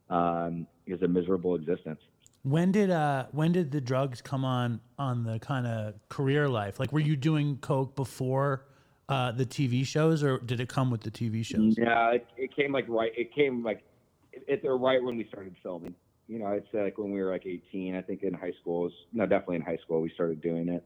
um, 0.10 0.66
is 0.88 1.02
a 1.02 1.08
miserable 1.08 1.56
existence. 1.56 2.00
When 2.44 2.72
did 2.72 2.90
uh 2.90 3.28
when 3.32 3.52
did 3.52 3.70
the 3.70 3.80
drugs 3.80 4.20
come 4.20 4.44
on 4.44 4.82
on 4.98 5.24
the 5.24 5.38
kind 5.38 5.68
of 5.68 5.94
career 6.10 6.50
life? 6.50 6.80
Like 6.80 6.92
were 6.92 7.00
you 7.00 7.16
doing 7.16 7.58
coke 7.58 7.96
before 7.96 8.66
uh, 9.08 9.32
the 9.32 9.46
TV 9.46 9.86
shows, 9.86 10.24
or 10.24 10.40
did 10.40 10.60
it 10.60 10.70
come 10.70 10.90
with 10.90 11.02
the 11.02 11.12
TV 11.12 11.46
shows? 11.46 11.76
Yeah, 11.78 12.12
it, 12.12 12.26
it 12.38 12.56
came 12.56 12.72
like 12.72 12.86
right. 12.88 13.12
It 13.16 13.36
came 13.36 13.64
like 13.64 13.84
it, 14.32 14.62
it 14.64 14.68
right 14.68 15.04
when 15.04 15.18
we 15.18 15.28
started 15.28 15.56
filming. 15.62 15.94
You 16.32 16.40
know, 16.40 16.48
it's 16.48 16.68
like 16.72 16.98
when 16.98 17.12
we 17.12 17.22
were 17.22 17.30
like 17.30 17.46
18. 17.46 17.94
I 17.94 18.02
think 18.02 18.24
in 18.24 18.34
high 18.34 18.54
school. 18.62 18.84
Was, 18.84 18.94
no, 19.12 19.26
definitely 19.26 19.58
in 19.58 19.64
high 19.64 19.80
school 19.84 20.00
we 20.00 20.10
started 20.14 20.42
doing 20.42 20.70
it. 20.70 20.82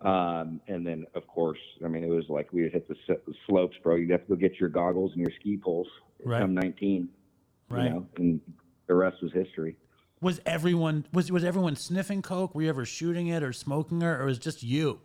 Um, 0.00 0.60
and 0.68 0.86
then 0.86 1.04
of 1.16 1.26
course, 1.26 1.58
I 1.84 1.88
mean, 1.88 2.04
it 2.04 2.08
was 2.10 2.26
like 2.28 2.52
we 2.52 2.62
would 2.62 2.72
hit 2.72 2.86
the 2.86 2.94
s- 3.08 3.18
slopes, 3.48 3.74
bro. 3.82 3.96
You'd 3.96 4.10
have 4.10 4.22
to 4.22 4.28
go 4.28 4.36
get 4.36 4.60
your 4.60 4.68
goggles 4.68 5.10
and 5.16 5.20
your 5.20 5.32
ski 5.40 5.56
poles. 5.60 5.88
Right. 6.24 6.40
I'm 6.40 6.54
19. 6.54 7.08
Right. 7.68 7.86
You 7.86 7.90
know, 7.90 8.06
and 8.18 8.40
the 8.86 8.94
rest 8.94 9.16
was 9.20 9.32
history. 9.32 9.76
Was 10.20 10.40
everyone 10.46 11.06
was 11.12 11.32
was 11.32 11.42
everyone 11.42 11.74
sniffing 11.74 12.22
coke? 12.22 12.54
Were 12.54 12.62
you 12.62 12.68
ever 12.68 12.84
shooting 12.84 13.26
it 13.26 13.42
or 13.42 13.52
smoking 13.52 14.00
it, 14.02 14.06
or 14.06 14.26
was 14.26 14.36
it 14.36 14.42
just 14.42 14.62
you? 14.62 15.00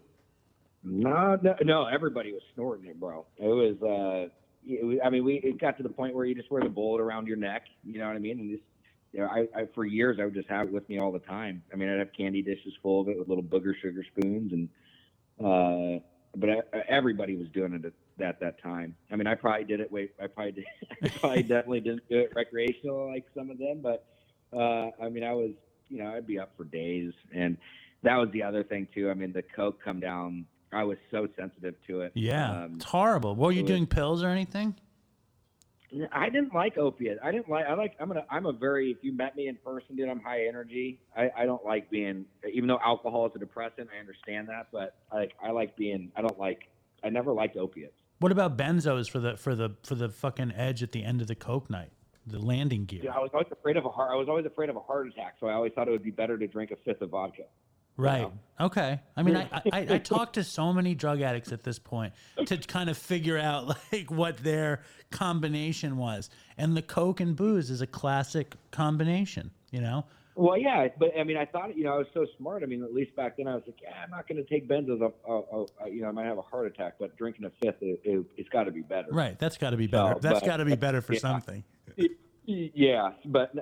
No, 0.83 1.35
no, 1.41 1.55
no. 1.63 1.85
Everybody 1.87 2.31
was 2.31 2.43
snorting 2.53 2.85
it, 2.85 2.99
bro. 2.99 3.25
It 3.37 3.47
was. 3.47 3.81
uh 3.81 4.29
it 4.65 4.85
was, 4.85 4.97
I 5.03 5.09
mean, 5.09 5.25
we 5.25 5.35
it 5.43 5.59
got 5.59 5.77
to 5.77 5.83
the 5.83 5.89
point 5.89 6.15
where 6.15 6.25
you 6.25 6.35
just 6.35 6.51
wear 6.51 6.61
the 6.61 6.69
bullet 6.69 7.01
around 7.01 7.27
your 7.27 7.37
neck. 7.37 7.63
You 7.83 7.97
know 7.97 8.07
what 8.07 8.15
I 8.15 8.19
mean? 8.19 8.39
And 8.39 8.49
just, 8.51 8.63
you 9.13 9.19
know, 9.19 9.27
I, 9.27 9.47
I 9.55 9.65
for 9.73 9.85
years 9.85 10.17
I 10.19 10.25
would 10.25 10.33
just 10.33 10.49
have 10.49 10.67
it 10.67 10.73
with 10.73 10.87
me 10.89 10.99
all 10.99 11.11
the 11.11 11.19
time. 11.19 11.63
I 11.71 11.75
mean, 11.75 11.87
I'd 11.89 11.99
have 11.99 12.11
candy 12.17 12.41
dishes 12.41 12.73
full 12.81 13.01
of 13.01 13.07
it 13.07 13.17
with 13.17 13.29
little 13.29 13.43
booger 13.43 13.73
sugar 13.79 14.03
spoons, 14.03 14.51
and 14.51 14.69
uh, 15.39 15.99
but 16.35 16.49
I, 16.49 16.79
everybody 16.89 17.35
was 17.37 17.47
doing 17.49 17.73
it 17.73 17.85
at 17.85 17.93
that 18.17 18.39
that 18.39 18.61
time. 18.61 18.95
I 19.11 19.15
mean, 19.15 19.27
I 19.27 19.35
probably 19.35 19.65
did 19.65 19.79
it. 19.79 19.91
Wait, 19.91 20.13
I 20.21 20.27
probably 20.27 20.53
did. 20.53 20.65
I 21.03 21.09
probably 21.09 21.43
definitely 21.43 21.81
didn't 21.81 22.09
do 22.09 22.19
it 22.19 22.33
recreational 22.35 23.07
like 23.07 23.25
some 23.35 23.51
of 23.51 23.59
them, 23.59 23.81
but 23.81 24.05
uh, 24.51 24.89
I 25.01 25.09
mean, 25.09 25.23
I 25.23 25.33
was, 25.33 25.51
you 25.89 26.03
know, 26.03 26.11
I'd 26.11 26.27
be 26.27 26.39
up 26.39 26.51
for 26.57 26.63
days, 26.63 27.13
and 27.33 27.55
that 28.01 28.17
was 28.17 28.29
the 28.31 28.41
other 28.41 28.63
thing 28.63 28.87
too. 28.93 29.11
I 29.11 29.13
mean, 29.13 29.31
the 29.31 29.43
coke 29.43 29.79
come 29.83 29.99
down. 29.99 30.45
I 30.71 30.83
was 30.83 30.97
so 31.11 31.27
sensitive 31.37 31.75
to 31.85 32.01
it. 32.01 32.13
Yeah, 32.15 32.63
Um, 32.63 32.73
it's 32.77 32.85
horrible. 32.85 33.35
Were 33.35 33.51
you 33.51 33.61
doing 33.61 33.85
pills 33.85 34.23
or 34.23 34.29
anything? 34.29 34.75
I 36.11 36.29
didn't 36.29 36.53
like 36.53 36.77
opiate. 36.77 37.17
I 37.23 37.31
didn't 37.31 37.49
like. 37.49 37.65
I 37.65 37.73
like. 37.73 37.95
I'm 37.99 38.07
gonna. 38.07 38.25
I'm 38.29 38.45
a 38.45 38.51
very. 38.53 38.91
If 38.91 38.97
you 39.01 39.13
met 39.13 39.35
me 39.35 39.47
in 39.47 39.55
person, 39.57 39.95
dude, 39.95 40.09
I'm 40.09 40.19
high 40.19 40.47
energy. 40.47 40.99
I, 41.15 41.29
I 41.37 41.45
don't 41.45 41.63
like 41.63 41.89
being. 41.89 42.25
Even 42.51 42.67
though 42.67 42.79
alcohol 42.83 43.25
is 43.27 43.31
a 43.35 43.39
depressant, 43.39 43.89
I 43.95 43.99
understand 43.99 44.47
that. 44.49 44.67
But 44.71 44.95
like, 45.13 45.33
I 45.43 45.51
like 45.51 45.75
being. 45.75 46.11
I 46.15 46.21
don't 46.21 46.39
like. 46.39 46.69
I 47.03 47.09
never 47.09 47.31
liked 47.33 47.57
opiates. 47.57 47.93
What 48.19 48.31
about 48.31 48.57
benzos 48.57 49.09
for 49.09 49.19
the 49.19 49.37
for 49.37 49.55
the 49.55 49.75
for 49.83 49.95
the 49.95 50.09
fucking 50.09 50.53
edge 50.55 50.81
at 50.81 50.91
the 50.91 51.03
end 51.03 51.21
of 51.21 51.27
the 51.27 51.35
coke 51.35 51.69
night, 51.69 51.91
the 52.25 52.39
landing 52.39 52.85
gear? 52.85 53.01
Dude, 53.01 53.11
I 53.11 53.19
was 53.19 53.31
always 53.33 53.51
afraid 53.51 53.77
of 53.77 53.85
a 53.85 53.89
heart. 53.89 54.11
I 54.11 54.15
was 54.15 54.29
always 54.29 54.45
afraid 54.45 54.69
of 54.69 54.75
a 54.75 54.81
heart 54.81 55.07
attack. 55.07 55.35
So 55.39 55.47
I 55.47 55.53
always 55.53 55.73
thought 55.73 55.87
it 55.87 55.91
would 55.91 56.03
be 56.03 56.11
better 56.11 56.37
to 56.37 56.47
drink 56.47 56.71
a 56.71 56.75
fifth 56.77 57.01
of 57.01 57.09
vodka. 57.09 57.43
Right. 57.97 58.31
Okay. 58.59 58.99
I 59.15 59.23
mean, 59.23 59.35
I, 59.35 59.49
I 59.71 59.87
I 59.89 59.97
talked 60.03 60.35
to 60.35 60.43
so 60.43 60.73
many 60.73 60.95
drug 60.95 61.21
addicts 61.21 61.51
at 61.51 61.63
this 61.63 61.79
point 61.79 62.13
to 62.45 62.57
kind 62.57 62.89
of 62.89 62.97
figure 62.97 63.37
out 63.37 63.67
like 63.91 64.09
what 64.09 64.37
their 64.37 64.81
combination 65.11 65.97
was, 65.97 66.29
and 66.57 66.75
the 66.75 66.81
coke 66.81 67.19
and 67.19 67.35
booze 67.35 67.69
is 67.69 67.81
a 67.81 67.87
classic 67.87 68.55
combination. 68.71 69.51
You 69.71 69.81
know. 69.81 70.05
Well, 70.35 70.57
yeah, 70.57 70.87
but 70.97 71.11
I 71.17 71.23
mean, 71.23 71.37
I 71.37 71.45
thought, 71.45 71.77
you 71.77 71.83
know, 71.83 71.93
I 71.93 71.97
was 71.97 72.07
so 72.11 72.25
smart. 72.37 72.63
I 72.63 72.65
mean, 72.65 72.83
at 72.83 72.91
least 72.91 73.15
back 73.15 73.37
then, 73.37 73.47
I 73.47 73.53
was 73.53 73.63
like, 73.67 73.77
yeah, 73.83 73.91
I'm 74.03 74.09
not 74.09 74.27
going 74.27 74.43
to 74.43 74.49
take 74.49 74.67
benzos. 74.67 74.99
I'll, 75.27 75.69
you 75.87 76.01
know, 76.01 76.07
I 76.07 76.11
might 76.11 76.25
have 76.25 76.39
a 76.39 76.41
heart 76.41 76.65
attack, 76.65 76.95
but 76.99 77.15
drinking 77.17 77.45
a 77.45 77.51
fifth, 77.63 77.81
it, 77.81 78.01
it, 78.03 78.25
it's 78.35 78.49
got 78.49 78.63
to 78.63 78.71
be 78.71 78.81
better. 78.81 79.09
Right. 79.11 79.37
That's 79.37 79.57
got 79.57 79.71
to 79.71 79.77
be 79.77 79.85
better. 79.85 80.15
No, 80.15 80.19
That's 80.19 80.41
got 80.41 80.57
to 80.57 80.65
be 80.65 80.75
better 80.75 81.01
for 81.01 81.13
yeah. 81.13 81.19
something. 81.19 81.63
Yeah, 82.45 83.11
but 83.25 83.53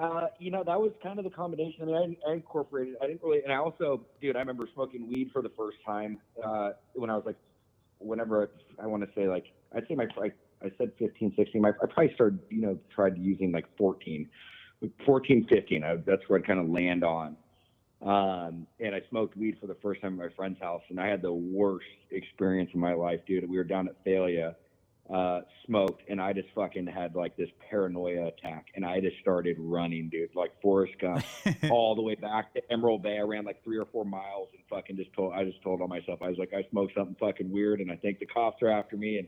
uh, 0.00 0.28
you 0.38 0.50
know 0.50 0.64
that 0.64 0.80
was 0.80 0.92
kind 1.02 1.18
of 1.18 1.24
the 1.24 1.30
combination. 1.30 1.82
I 1.82 1.86
mean, 1.86 2.16
I, 2.26 2.30
I 2.30 2.34
incorporated. 2.34 2.94
I 3.02 3.06
didn't 3.06 3.22
really, 3.22 3.42
and 3.44 3.52
I 3.52 3.56
also, 3.56 4.00
dude, 4.20 4.36
I 4.36 4.38
remember 4.38 4.68
smoking 4.74 5.06
weed 5.08 5.30
for 5.32 5.42
the 5.42 5.50
first 5.50 5.76
time 5.84 6.18
uh, 6.44 6.70
when 6.94 7.10
I 7.10 7.16
was 7.16 7.24
like, 7.26 7.36
whenever 7.98 8.50
I, 8.78 8.84
I 8.84 8.86
want 8.86 9.02
to 9.02 9.08
say 9.14 9.28
like, 9.28 9.44
I'd 9.74 9.86
say 9.88 9.94
my, 9.94 10.06
I, 10.20 10.30
I 10.64 10.70
said 10.78 10.92
15, 10.98 11.34
16. 11.36 11.60
My, 11.60 11.68
I 11.68 11.86
probably 11.86 12.14
started, 12.14 12.38
you 12.48 12.62
know, 12.62 12.78
tried 12.94 13.18
using 13.18 13.52
like 13.52 13.66
14, 13.76 14.28
14, 15.04 15.46
15. 15.48 15.84
I, 15.84 15.96
that's 16.06 16.22
where 16.28 16.38
I'd 16.38 16.46
kind 16.46 16.60
of 16.60 16.68
land 16.68 17.04
on. 17.04 17.36
Um, 18.02 18.66
and 18.80 18.94
I 18.94 19.02
smoked 19.10 19.36
weed 19.36 19.58
for 19.60 19.66
the 19.66 19.76
first 19.82 20.00
time 20.00 20.18
at 20.18 20.30
my 20.30 20.34
friend's 20.34 20.58
house, 20.58 20.82
and 20.88 20.98
I 20.98 21.06
had 21.08 21.20
the 21.20 21.32
worst 21.32 21.84
experience 22.10 22.70
in 22.72 22.80
my 22.80 22.94
life, 22.94 23.20
dude. 23.26 23.48
We 23.48 23.58
were 23.58 23.64
down 23.64 23.88
at 23.88 24.02
Thalia, 24.04 24.56
uh, 25.12 25.40
smoked, 25.66 26.02
and 26.08 26.20
I 26.20 26.32
just 26.32 26.48
fucking 26.54 26.86
had 26.86 27.16
like 27.16 27.36
this 27.36 27.48
paranoia 27.68 28.28
attack, 28.28 28.66
and 28.76 28.84
I 28.84 29.00
just 29.00 29.18
started 29.20 29.56
running, 29.58 30.08
dude, 30.08 30.30
like 30.36 30.52
Forrest 30.62 30.94
Gump, 31.00 31.24
all 31.70 31.96
the 31.96 32.02
way 32.02 32.14
back 32.14 32.54
to 32.54 32.60
Emerald 32.70 33.02
Bay. 33.02 33.18
I 33.18 33.22
ran 33.22 33.44
like 33.44 33.62
three 33.64 33.78
or 33.78 33.86
four 33.86 34.04
miles, 34.04 34.48
and 34.52 34.62
fucking 34.70 34.96
just 34.96 35.12
told, 35.12 35.32
I 35.34 35.44
just 35.44 35.60
told 35.62 35.82
on 35.82 35.88
myself, 35.88 36.20
I 36.22 36.28
was 36.28 36.38
like, 36.38 36.52
I 36.54 36.64
smoked 36.70 36.94
something 36.94 37.16
fucking 37.18 37.50
weird, 37.50 37.80
and 37.80 37.90
I 37.90 37.96
think 37.96 38.20
the 38.20 38.26
cops 38.26 38.62
are 38.62 38.70
after 38.70 38.96
me, 38.96 39.18
and 39.18 39.26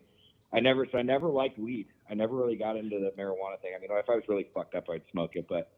I 0.53 0.61
never, 0.61 0.87
so 0.91 0.99
I 0.99 1.03
never 1.03 1.29
liked 1.29 1.59
weed. 1.59 1.89
I 2.09 2.15
never 2.15 2.37
really 2.37 2.57
got 2.57 2.77
into 2.77 3.01
the 3.01 3.11
marijuana 3.21 3.61
thing. 3.61 3.73
I 3.77 3.81
mean, 3.81 3.91
if 3.91 4.09
I 4.09 4.15
was 4.15 4.25
really 4.29 4.47
fucked 4.55 4.77
up, 4.77 4.85
I'd 4.89 5.03
smoke 5.11 5.33
it, 5.35 5.47
but 5.49 5.73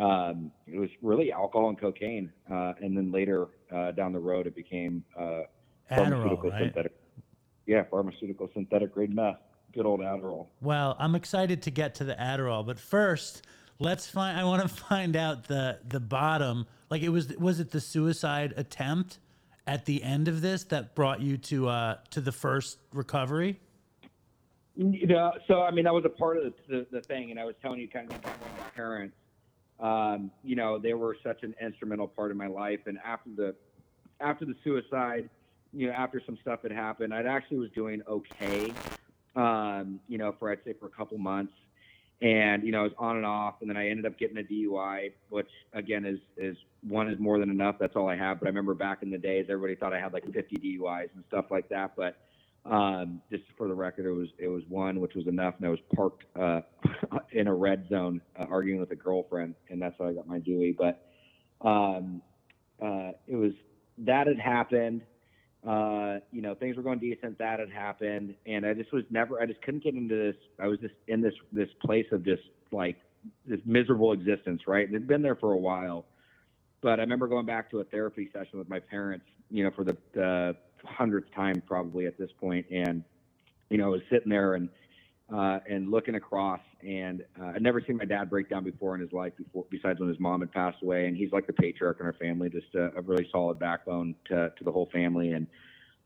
um, 0.00 0.52
it 0.66 0.78
was 0.78 0.90
really 1.02 1.32
alcohol 1.32 1.70
and 1.70 1.80
cocaine, 1.80 2.32
uh, 2.50 2.74
and 2.80 2.96
then 2.96 3.10
later 3.10 3.48
uh, 3.74 3.90
down 3.92 4.12
the 4.12 4.20
road, 4.20 4.46
it 4.46 4.54
became 4.54 5.02
uh, 5.18 5.42
pharmaceutical 5.88 6.50
Adderall, 6.50 6.52
right? 6.52 6.62
synthetic. 6.66 6.92
Yeah, 7.70 7.84
pharmaceutical 7.88 8.50
synthetic 8.52 8.92
grade 8.92 9.14
meth. 9.14 9.36
Good 9.72 9.86
old 9.86 10.00
Adderall. 10.00 10.48
Well, 10.60 10.96
I'm 10.98 11.14
excited 11.14 11.62
to 11.62 11.70
get 11.70 11.94
to 11.96 12.04
the 12.04 12.14
Adderall, 12.14 12.66
but 12.66 12.80
first, 12.80 13.46
let's 13.78 14.08
find. 14.08 14.36
I 14.36 14.42
want 14.42 14.62
to 14.62 14.68
find 14.88 15.14
out 15.14 15.44
the 15.44 15.78
the 15.88 16.00
bottom. 16.00 16.66
Like 16.90 17.02
it 17.02 17.10
was 17.10 17.28
was 17.36 17.60
it 17.60 17.70
the 17.70 17.80
suicide 17.80 18.54
attempt 18.56 19.20
at 19.68 19.86
the 19.86 20.02
end 20.02 20.26
of 20.26 20.40
this 20.40 20.64
that 20.64 20.96
brought 20.96 21.20
you 21.20 21.36
to 21.36 21.68
uh 21.68 21.98
to 22.10 22.20
the 22.20 22.32
first 22.32 22.78
recovery? 22.92 23.60
You 24.74 25.06
know, 25.06 25.30
so 25.46 25.62
I 25.62 25.70
mean, 25.70 25.84
that 25.84 25.94
was 25.94 26.04
a 26.04 26.08
part 26.08 26.38
of 26.38 26.42
the, 26.42 26.52
the, 26.68 26.86
the 26.90 27.00
thing, 27.02 27.30
and 27.30 27.38
I 27.38 27.44
was 27.44 27.54
telling 27.62 27.78
you 27.78 27.86
kind 27.86 28.10
of 28.10 28.18
about 28.18 28.34
my 28.40 28.64
parents. 28.74 29.14
Um, 29.78 30.32
you 30.42 30.56
know, 30.56 30.76
they 30.76 30.94
were 30.94 31.16
such 31.22 31.44
an 31.44 31.54
instrumental 31.64 32.08
part 32.08 32.32
of 32.32 32.36
my 32.36 32.48
life, 32.48 32.80
and 32.86 32.98
after 33.06 33.30
the 33.36 33.54
after 34.20 34.44
the 34.44 34.56
suicide, 34.64 35.30
you 35.72 35.86
know, 35.86 35.92
after 35.92 36.20
some 36.24 36.38
stuff 36.42 36.62
had 36.62 36.72
happened, 36.72 37.14
I 37.14 37.22
actually 37.22 37.58
was 37.58 37.70
doing 37.70 38.02
okay. 38.08 38.72
Um, 39.36 40.00
you 40.08 40.18
know, 40.18 40.34
for 40.38 40.50
I'd 40.50 40.58
say 40.64 40.74
for 40.78 40.86
a 40.86 40.90
couple 40.90 41.16
months, 41.18 41.52
and 42.20 42.64
you 42.64 42.72
know, 42.72 42.80
I 42.80 42.82
was 42.82 42.92
on 42.98 43.16
and 43.16 43.26
off, 43.26 43.56
and 43.60 43.70
then 43.70 43.76
I 43.76 43.88
ended 43.88 44.06
up 44.06 44.18
getting 44.18 44.38
a 44.38 44.42
DUI, 44.42 45.12
which 45.28 45.50
again 45.72 46.04
is 46.04 46.18
is 46.36 46.56
one 46.82 47.08
is 47.08 47.18
more 47.18 47.38
than 47.38 47.50
enough. 47.50 47.76
That's 47.78 47.96
all 47.96 48.08
I 48.08 48.16
have. 48.16 48.40
But 48.40 48.46
I 48.46 48.50
remember 48.50 48.74
back 48.74 49.02
in 49.02 49.10
the 49.10 49.18
days, 49.18 49.46
everybody 49.48 49.76
thought 49.76 49.92
I 49.92 50.00
had 50.00 50.12
like 50.12 50.24
50 50.24 50.56
DUIs 50.56 51.08
and 51.14 51.24
stuff 51.28 51.46
like 51.50 51.68
that, 51.68 51.92
but 51.96 52.16
um, 52.66 53.22
just 53.30 53.44
for 53.56 53.68
the 53.68 53.74
record, 53.74 54.06
it 54.06 54.12
was 54.12 54.28
it 54.38 54.48
was 54.48 54.62
one, 54.68 55.00
which 55.00 55.14
was 55.14 55.26
enough, 55.26 55.54
and 55.58 55.66
I 55.66 55.70
was 55.70 55.78
parked 55.94 56.24
uh, 56.38 56.60
in 57.32 57.46
a 57.46 57.54
red 57.54 57.86
zone 57.88 58.20
uh, 58.38 58.46
arguing 58.50 58.80
with 58.80 58.90
a 58.90 58.96
girlfriend, 58.96 59.54
and 59.70 59.80
that's 59.80 59.94
how 59.98 60.08
I 60.08 60.12
got 60.12 60.26
my 60.26 60.38
Dewey. 60.38 60.76
But 60.76 61.06
um, 61.66 62.20
uh, 62.82 63.12
it 63.26 63.36
was 63.36 63.52
that 63.98 64.26
had 64.26 64.38
happened. 64.38 65.02
Uh, 65.66 66.20
you 66.32 66.40
know, 66.40 66.54
things 66.54 66.76
were 66.76 66.82
going 66.82 66.98
decent. 66.98 67.38
That 67.38 67.60
had 67.60 67.70
happened, 67.70 68.34
and 68.46 68.64
I 68.64 68.72
just 68.72 68.92
was 68.92 69.04
never. 69.10 69.40
I 69.40 69.46
just 69.46 69.60
couldn't 69.62 69.84
get 69.84 69.94
into 69.94 70.14
this. 70.14 70.36
I 70.58 70.66
was 70.66 70.78
just 70.78 70.94
in 71.06 71.20
this 71.20 71.34
this 71.52 71.68
place 71.84 72.06
of 72.12 72.24
just 72.24 72.42
like 72.72 72.96
this 73.46 73.60
miserable 73.66 74.12
existence, 74.12 74.62
right? 74.66 74.86
And 74.86 74.94
it'd 74.94 75.06
been 75.06 75.22
there 75.22 75.36
for 75.36 75.52
a 75.52 75.58
while. 75.58 76.06
But 76.80 76.98
I 76.98 77.02
remember 77.02 77.28
going 77.28 77.44
back 77.44 77.70
to 77.72 77.80
a 77.80 77.84
therapy 77.84 78.30
session 78.32 78.58
with 78.58 78.70
my 78.70 78.80
parents, 78.80 79.26
you 79.50 79.64
know, 79.64 79.70
for 79.76 79.84
the, 79.84 79.98
the 80.14 80.56
hundredth 80.82 81.30
time 81.34 81.62
probably 81.66 82.06
at 82.06 82.16
this 82.16 82.30
point, 82.40 82.64
and 82.70 83.04
you 83.68 83.76
know, 83.76 83.84
I 83.86 83.88
was 83.88 84.00
sitting 84.10 84.30
there 84.30 84.54
and 84.54 84.70
uh, 85.32 85.58
and 85.68 85.90
looking 85.90 86.16
across, 86.16 86.60
and 86.82 87.22
uh, 87.40 87.52
I'd 87.54 87.62
never 87.62 87.80
seen 87.86 87.96
my 87.96 88.04
dad 88.04 88.30
break 88.30 88.48
down 88.48 88.64
before 88.64 88.94
in 88.94 89.00
his 89.00 89.12
life, 89.12 89.32
before 89.36 89.64
besides 89.70 90.00
when 90.00 90.08
his 90.08 90.18
mom 90.18 90.40
had 90.40 90.52
passed 90.52 90.82
away, 90.82 91.06
and 91.06 91.16
he's 91.16 91.32
like 91.32 91.46
the 91.46 91.52
patriarch 91.52 91.98
in 92.00 92.06
our 92.06 92.14
family, 92.14 92.48
just 92.50 92.74
a, 92.74 92.96
a 92.96 93.00
really 93.02 93.28
solid 93.30 93.58
backbone 93.58 94.14
to 94.26 94.52
to 94.56 94.64
the 94.64 94.72
whole 94.72 94.88
family, 94.92 95.32
and 95.32 95.46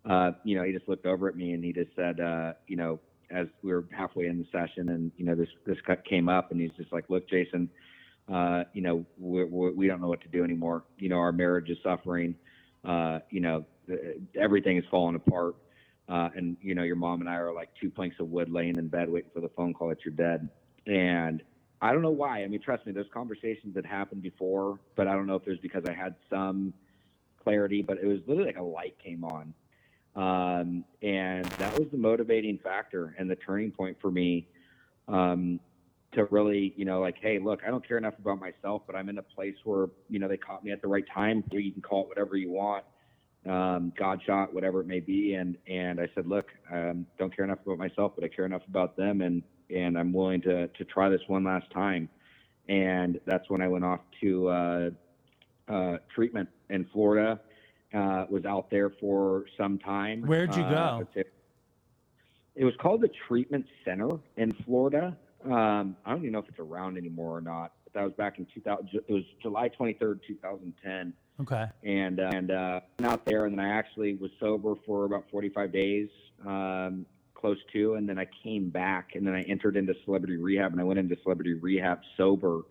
uh, 0.09 0.33
you 0.45 0.57
know, 0.57 0.65
he 0.65 0.73
just 0.73 0.89
looked 0.89 1.07
over 1.07 1.29
at 1.29 1.37
me 1.37 1.53
and 1.53 1.65
he 1.65 1.73
just 1.73 1.91
said, 1.97 2.21
uh, 2.21 2.53
you 2.67 2.77
know, 2.77 3.01
as 3.31 3.47
we 3.63 3.73
were 3.73 3.87
halfway 3.91 4.27
in 4.27 4.39
the 4.39 4.47
session, 4.53 4.91
and 4.91 5.11
you 5.17 5.25
know, 5.25 5.35
this 5.35 5.49
this 5.67 5.79
cut 5.87 6.05
came 6.05 6.29
up, 6.29 6.51
and 6.51 6.61
he's 6.61 6.73
just 6.77 6.93
like, 6.93 7.09
look, 7.09 7.29
Jason 7.29 7.71
uh, 8.33 8.65
you 8.73 8.81
know, 8.81 9.05
we're, 9.19 9.47
we're, 9.47 9.73
we 9.73 9.87
don't 9.87 10.01
know 10.01 10.09
what 10.09 10.21
to 10.23 10.29
do 10.29 10.45
anymore. 10.45 10.85
You 10.99 11.09
know, 11.09 11.19
our 11.19 11.33
marriage 11.33 11.69
is 11.69 11.79
suffering. 11.83 12.35
Uh, 12.85 13.21
you 13.31 13.41
know, 13.41 13.65
everything 14.39 14.79
is 14.79 14.85
falling 14.91 15.17
apart. 15.17 15.57
Uh, 16.09 16.29
and 16.37 16.57
you 16.61 16.75
know, 16.75 16.83
your 16.83 16.97
mom 16.97 17.21
and 17.21 17.29
I 17.29 17.37
are 17.37 17.53
like 17.53 17.71
two 17.81 17.91
planks 17.91 18.17
of 18.21 18.29
wood 18.29 18.51
laying 18.51 18.77
in 18.77 18.89
bed 18.89 19.09
waiting 19.09 19.31
for 19.33 19.41
the 19.41 19.49
phone 19.51 19.73
call 19.73 19.89
that 19.89 20.05
you're 20.05 20.15
dead. 20.15 20.49
And 20.87 21.43
I 21.81 21.93
don't 21.93 22.03
know 22.03 22.11
why. 22.11 22.43
I 22.43 22.47
mean, 22.49 22.61
trust 22.61 22.87
me, 22.87 22.93
those 22.93 23.07
conversations 23.13 23.75
had 23.75 23.87
happened 23.87 24.23
before, 24.23 24.79
but 24.97 25.09
I 25.09 25.13
don't 25.15 25.27
know 25.27 25.37
if 25.37 25.47
it 25.47 25.51
was 25.51 25.61
because 25.61 25.85
I 25.89 25.93
had 25.93 26.15
some 26.31 26.75
clarity, 27.43 27.83
but 27.83 27.99
it 27.99 28.07
was 28.07 28.19
literally 28.27 28.51
like 28.51 28.59
a 28.59 28.63
light 28.63 28.97
came 29.03 29.25
on. 29.25 29.55
Um, 30.17 30.85
and 31.03 31.45
that 31.45 31.79
was 31.79 31.89
the 31.91 31.99
motivating 31.99 32.59
factor 32.63 33.15
and 33.19 33.29
the 33.29 33.37
turning 33.37 33.71
point 33.71 33.97
for 34.01 34.11
me. 34.11 34.47
Um, 35.09 35.61
to 36.15 36.25
really, 36.27 36.73
you 36.77 36.85
know, 36.85 37.01
like, 37.01 37.17
hey, 37.21 37.39
look, 37.39 37.61
I 37.67 37.71
don't 37.71 37.87
care 37.87 37.99
enough 37.99 38.15
about 38.19 38.41
myself, 38.41 38.83
but 38.87 38.97
I'm 38.97 39.09
in 39.09 39.19
a 39.19 39.23
place 39.23 39.57
where, 39.65 39.89
you 40.09 40.19
know, 40.19 40.29
they 40.29 40.37
caught 40.37 40.65
me 40.65 40.71
at 40.71 40.81
the 40.81 40.89
right 40.89 41.05
time. 41.13 41.45
You 41.51 41.73
can 41.73 41.83
call 41.83 42.03
it 42.03 42.09
whatever 42.09 42.37
you 42.37 42.51
want. 42.51 42.85
Um, 43.47 43.93
God 43.99 44.21
shot, 44.25 44.55
whatever 44.55 44.81
it 44.81 44.87
may 44.87 45.01
be. 45.01 45.35
And 45.35 45.57
and 45.67 46.01
I 46.01 46.09
said, 46.15 46.27
look, 46.27 46.47
um, 46.73 47.07
don't 47.19 47.35
care 47.35 47.45
enough 47.45 47.59
about 47.65 47.79
myself, 47.79 48.13
but 48.15 48.25
I 48.25 48.29
care 48.29 48.47
enough 48.47 48.63
about 48.69 48.97
them, 48.97 49.21
and 49.21 49.43
and 49.75 49.99
I'm 49.99 50.13
willing 50.13 50.41
to 50.43 50.69
to 50.69 50.85
try 50.85 51.09
this 51.09 51.21
one 51.27 51.45
last 51.45 51.71
time. 51.71 52.09
And 52.69 53.21
that's 53.27 53.49
when 53.51 53.61
I 53.61 53.69
went 53.69 53.85
off 53.85 54.01
to 54.23 54.49
uh, 54.49 54.91
uh, 55.69 55.99
treatment 56.15 56.49
in 56.71 56.87
Florida. 56.93 57.41
Uh, 57.93 58.27
was 58.29 58.45
out 58.45 58.71
there 58.71 58.91
for 58.99 59.45
some 59.57 59.79
time. 59.79 60.23
Where'd 60.23 60.55
you 60.57 60.63
Uh, 60.65 60.99
go? 61.01 61.09
Say- 61.15 61.25
It 62.57 62.65
was 62.65 62.75
called 62.81 63.03
the 63.03 63.11
Treatment 63.29 63.67
Center 63.85 64.09
in 64.37 64.51
Florida. 64.53 65.17
Um, 65.45 65.97
I 66.05 66.11
don't 66.11 66.21
even 66.23 66.33
know 66.33 66.39
if 66.41 66.49
it's 66.49 66.59
around 66.59 66.97
anymore 66.99 67.37
or 67.37 67.41
not. 67.41 67.73
But 67.85 67.93
that 67.93 68.03
was 68.03 68.13
back 68.15 68.39
in 68.41 68.47
2000. 68.47 68.89
It 69.07 69.13
was 69.13 69.23
July 69.43 69.69
23rd, 69.69 70.21
2010 70.27 71.13
Okay. 71.41 71.67
and 71.83 72.21
uh, 72.21 72.31
and 72.33 72.51
uh, 72.51 72.81
out 73.03 73.25
there, 73.25 73.47
and 73.47 73.59
then 73.59 73.65
I 73.65 73.71
actually 73.71 74.15
was 74.15 74.31
sober 74.39 74.75
for 74.87 75.05
about 75.05 75.25
45 75.31 75.73
days, 75.73 76.09
um, 76.47 77.07
close 77.35 77.59
to, 77.73 77.95
and 77.95 78.09
then 78.09 78.19
I 78.19 78.27
came 78.45 78.71
back, 78.71 79.11
and 79.15 79.27
then 79.27 79.35
I 79.35 79.43
entered 79.43 79.77
into 79.77 79.95
celebrity 80.05 80.37
rehab, 80.37 80.73
and 80.73 80.81
I 80.81 80.85
went 80.85 81.01
into 81.01 81.17
celebrity 81.23 81.55
rehab 81.55 82.01
sober, 82.17 82.63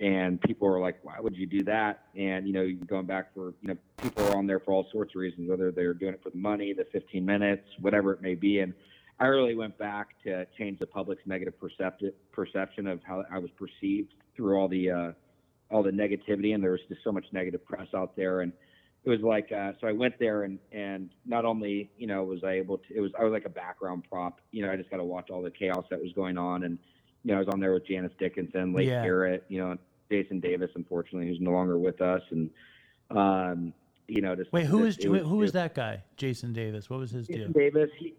and 0.00 0.40
people 0.40 0.68
were 0.68 0.80
like, 0.80 0.98
"Why 1.04 1.20
would 1.20 1.36
you 1.36 1.46
do 1.46 1.62
that?" 1.64 2.06
And 2.16 2.48
you 2.48 2.52
know, 2.52 2.68
going 2.86 3.06
back 3.06 3.32
for 3.32 3.54
you 3.62 3.68
know, 3.68 3.76
people 4.02 4.26
are 4.26 4.36
on 4.36 4.46
there 4.46 4.58
for 4.58 4.72
all 4.74 4.86
sorts 4.90 5.14
of 5.14 5.20
reasons, 5.20 5.48
whether 5.48 5.70
they're 5.70 5.94
doing 5.94 6.14
it 6.14 6.22
for 6.22 6.30
the 6.30 6.38
money, 6.38 6.72
the 6.72 6.86
15 6.92 7.24
minutes, 7.24 7.66
whatever 7.80 8.12
it 8.12 8.20
may 8.20 8.34
be, 8.34 8.58
and 8.58 8.74
I 9.20 9.26
really 9.26 9.54
went 9.54 9.76
back 9.76 10.20
to 10.24 10.46
change 10.58 10.78
the 10.78 10.86
public's 10.86 11.22
negative 11.26 11.54
percepti- 11.60 12.14
perception 12.32 12.86
of 12.86 13.00
how 13.04 13.22
I 13.30 13.38
was 13.38 13.50
perceived 13.50 14.14
through 14.34 14.56
all 14.56 14.66
the 14.66 14.90
uh, 14.90 15.12
all 15.70 15.82
the 15.82 15.90
negativity, 15.90 16.54
and 16.54 16.62
there 16.62 16.72
was 16.72 16.80
just 16.88 17.02
so 17.04 17.12
much 17.12 17.24
negative 17.32 17.64
press 17.64 17.88
out 17.94 18.16
there, 18.16 18.40
and 18.40 18.52
it 19.04 19.08
was 19.10 19.20
like 19.20 19.50
uh, 19.52 19.72
so 19.80 19.86
I 19.86 19.92
went 19.92 20.18
there 20.18 20.42
and 20.42 20.58
and 20.72 21.10
not 21.24 21.44
only 21.44 21.90
you 21.96 22.06
know 22.06 22.22
was 22.24 22.44
I 22.44 22.52
able 22.52 22.78
to 22.78 22.84
it 22.94 23.00
was 23.00 23.12
I 23.18 23.24
was 23.24 23.32
like 23.32 23.44
a 23.46 23.50
background 23.50 24.04
prop, 24.10 24.40
you 24.50 24.64
know 24.64 24.72
I 24.72 24.76
just 24.76 24.90
got 24.90 24.98
to 24.98 25.04
watch 25.04 25.30
all 25.30 25.42
the 25.42 25.50
chaos 25.50 25.84
that 25.90 26.00
was 26.00 26.12
going 26.14 26.36
on, 26.36 26.64
and 26.64 26.78
you 27.24 27.30
know 27.32 27.36
I 27.36 27.38
was 27.40 27.48
on 27.48 27.60
there 27.60 27.72
with 27.72 27.86
Janice 27.86 28.12
Dickinson, 28.18 28.72
Leif 28.74 28.88
Yeah. 28.88 29.02
Garrett, 29.02 29.44
you 29.48 29.60
know 29.60 29.76
Jason 30.10 30.40
Davis, 30.40 30.70
unfortunately 30.74 31.28
who's 31.28 31.40
no 31.40 31.52
longer 31.52 31.78
with 31.78 32.00
us, 32.00 32.22
and 32.30 32.50
um, 33.10 33.72
you 34.08 34.20
know 34.20 34.34
just 34.36 34.52
Wait, 34.52 34.66
who 34.66 34.86
just- 34.86 35.00
is 35.00 35.06
wait, 35.08 35.22
who 35.22 35.42
is 35.42 35.52
that 35.52 35.74
guy? 35.74 36.02
Jason 36.16 36.52
Davis. 36.52 36.90
What 36.90 36.98
was 37.00 37.10
his 37.10 37.26
deal? 37.26 37.38
Jason 37.38 37.52
Davis. 37.52 37.90
He 37.98 38.14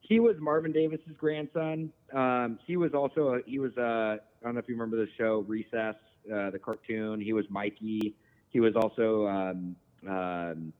he 0.00 0.20
was 0.20 0.36
Marvin 0.38 0.70
Davis's 0.72 1.16
grandson. 1.18 1.90
Um, 2.12 2.58
he 2.66 2.76
was 2.76 2.92
also 2.94 3.34
a, 3.34 3.40
he 3.46 3.58
was 3.58 3.72
uh, 3.76 3.82
I 4.16 4.18
don't 4.44 4.54
know 4.54 4.60
if 4.60 4.68
you 4.68 4.74
remember 4.74 4.96
the 4.96 5.08
show 5.18 5.44
Recess, 5.48 5.96
uh, 6.32 6.50
the 6.50 6.58
cartoon. 6.58 7.20
He 7.20 7.32
was 7.32 7.44
Mikey. 7.50 8.14
He 8.50 8.60
was 8.60 8.74
also 8.76 9.26
um, 9.26 9.76
um, 10.08 10.72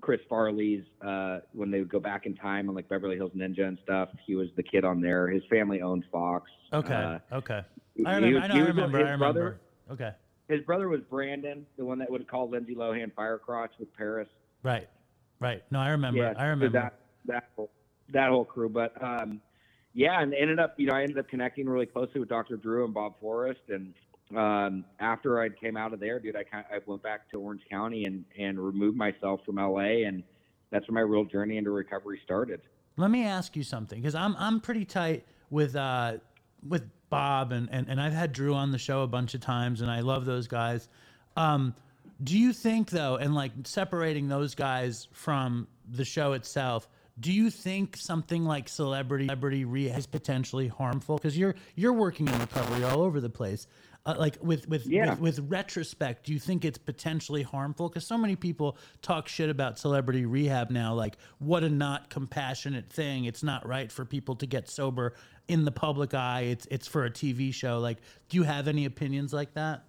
Chris 0.00 0.20
Farley's 0.28 0.82
uh, 1.04 1.38
when 1.52 1.70
they 1.70 1.78
would 1.78 1.88
go 1.88 2.00
back 2.00 2.26
in 2.26 2.34
time 2.34 2.68
on 2.68 2.74
like 2.74 2.88
Beverly 2.88 3.16
Hills 3.16 3.32
Ninja 3.36 3.66
and 3.66 3.78
stuff. 3.84 4.08
He 4.26 4.34
was 4.34 4.48
the 4.56 4.62
kid 4.62 4.84
on 4.84 5.00
there. 5.00 5.28
His 5.28 5.42
family 5.50 5.80
owned 5.82 6.04
Fox. 6.10 6.50
Okay. 6.72 6.92
Uh, 6.94 7.18
okay. 7.36 7.62
I 8.06 8.16
remember. 8.16 8.40
was- 8.40 8.50
I 8.50 8.54
know. 8.54 8.54
I 8.64 8.66
remember. 8.66 8.98
I 8.98 9.00
remember. 9.02 9.18
brother, 9.18 9.60
Okay. 9.90 10.12
his 10.48 10.62
brother 10.64 10.88
was 10.88 11.00
Brandon, 11.10 11.66
the 11.76 11.84
one 11.84 11.98
that 11.98 12.10
would 12.10 12.26
call 12.26 12.48
Lindsay 12.48 12.74
Lohan 12.74 13.12
Firecrotch 13.12 13.70
with 13.78 13.94
Paris. 13.96 14.28
Right. 14.62 14.88
Right. 15.40 15.62
No, 15.70 15.80
I 15.80 15.90
remember. 15.90 16.20
yeah, 16.20 16.34
I 16.36 16.46
remember. 16.46 16.78
that 16.80 16.94
that 17.26 17.44
whole, 17.56 17.70
that 18.12 18.30
whole 18.30 18.44
crew. 18.44 18.68
But 18.68 18.94
um, 19.02 19.40
yeah, 19.92 20.20
and 20.22 20.32
ended 20.34 20.58
up, 20.58 20.74
you 20.78 20.86
know, 20.86 20.94
I 20.94 21.02
ended 21.02 21.18
up 21.18 21.28
connecting 21.28 21.68
really 21.68 21.86
closely 21.86 22.20
with 22.20 22.28
Dr. 22.28 22.56
Drew 22.56 22.84
and 22.84 22.94
Bob 22.94 23.14
Forrest, 23.20 23.60
and 23.68 23.92
um, 24.36 24.84
after 25.00 25.40
I 25.40 25.48
came 25.48 25.76
out 25.76 25.92
of 25.92 26.00
there, 26.00 26.18
dude, 26.18 26.36
I 26.36 26.44
kind 26.44 26.64
I 26.72 26.78
went 26.86 27.02
back 27.02 27.30
to 27.30 27.38
Orange 27.38 27.62
County 27.70 28.04
and 28.04 28.24
and 28.38 28.58
removed 28.58 28.96
myself 28.96 29.40
from 29.44 29.56
LA, 29.56 30.06
and 30.06 30.22
that's 30.70 30.88
where 30.88 30.94
my 30.94 31.08
real 31.08 31.24
journey 31.24 31.56
into 31.56 31.70
recovery 31.70 32.20
started. 32.24 32.60
Let 32.96 33.10
me 33.10 33.24
ask 33.24 33.56
you 33.56 33.62
something 33.62 34.00
because 34.00 34.14
I'm 34.14 34.36
I'm 34.38 34.60
pretty 34.60 34.84
tight 34.84 35.24
with 35.50 35.76
uh 35.76 36.18
with 36.66 36.84
Bob 37.10 37.52
and, 37.52 37.68
and 37.70 37.88
and 37.88 38.00
I've 38.00 38.12
had 38.12 38.32
Drew 38.32 38.54
on 38.54 38.70
the 38.70 38.78
show 38.78 39.02
a 39.02 39.06
bunch 39.06 39.34
of 39.34 39.40
times 39.40 39.80
and 39.80 39.90
I 39.90 40.00
love 40.00 40.24
those 40.24 40.48
guys. 40.48 40.88
Um, 41.36 41.74
do 42.22 42.38
you 42.38 42.52
think 42.52 42.90
though, 42.90 43.16
and 43.16 43.34
like 43.34 43.52
separating 43.64 44.28
those 44.28 44.54
guys 44.54 45.08
from 45.12 45.66
the 45.90 46.04
show 46.04 46.32
itself, 46.32 46.88
do 47.18 47.32
you 47.32 47.50
think 47.50 47.96
something 47.96 48.44
like 48.44 48.68
celebrity 48.68 49.26
celebrity 49.26 49.64
rehab 49.64 49.98
is 49.98 50.06
potentially 50.06 50.68
harmful? 50.68 51.16
Because 51.16 51.36
you're 51.36 51.54
you're 51.74 51.92
working 51.92 52.28
in 52.28 52.38
recovery 52.38 52.84
all 52.84 53.02
over 53.02 53.20
the 53.20 53.30
place. 53.30 53.66
Uh, 54.04 54.16
like 54.18 54.36
with 54.42 54.68
with, 54.68 54.86
Yeah. 54.86 55.10
with 55.14 55.38
with 55.38 55.50
retrospect, 55.50 56.26
do 56.26 56.32
you 56.32 56.40
think 56.40 56.64
it's 56.64 56.78
potentially 56.78 57.42
harmful? 57.42 57.88
Because 57.88 58.04
so 58.04 58.18
many 58.18 58.34
people 58.34 58.76
talk 59.00 59.28
shit 59.28 59.48
about 59.48 59.78
celebrity 59.78 60.26
rehab 60.26 60.70
now. 60.70 60.92
Like, 60.92 61.16
what 61.38 61.62
a 61.62 61.68
not 61.68 62.10
compassionate 62.10 62.90
thing. 62.90 63.26
It's 63.26 63.44
not 63.44 63.66
right 63.66 63.92
for 63.92 64.04
people 64.04 64.34
to 64.36 64.46
get 64.46 64.68
sober 64.68 65.14
in 65.46 65.64
the 65.64 65.70
public 65.70 66.14
eye. 66.14 66.42
It's 66.42 66.66
it's 66.70 66.88
for 66.88 67.04
a 67.04 67.10
TV 67.10 67.54
show. 67.54 67.78
Like, 67.78 67.98
do 68.28 68.38
you 68.38 68.42
have 68.42 68.66
any 68.66 68.86
opinions 68.86 69.32
like 69.32 69.54
that? 69.54 69.84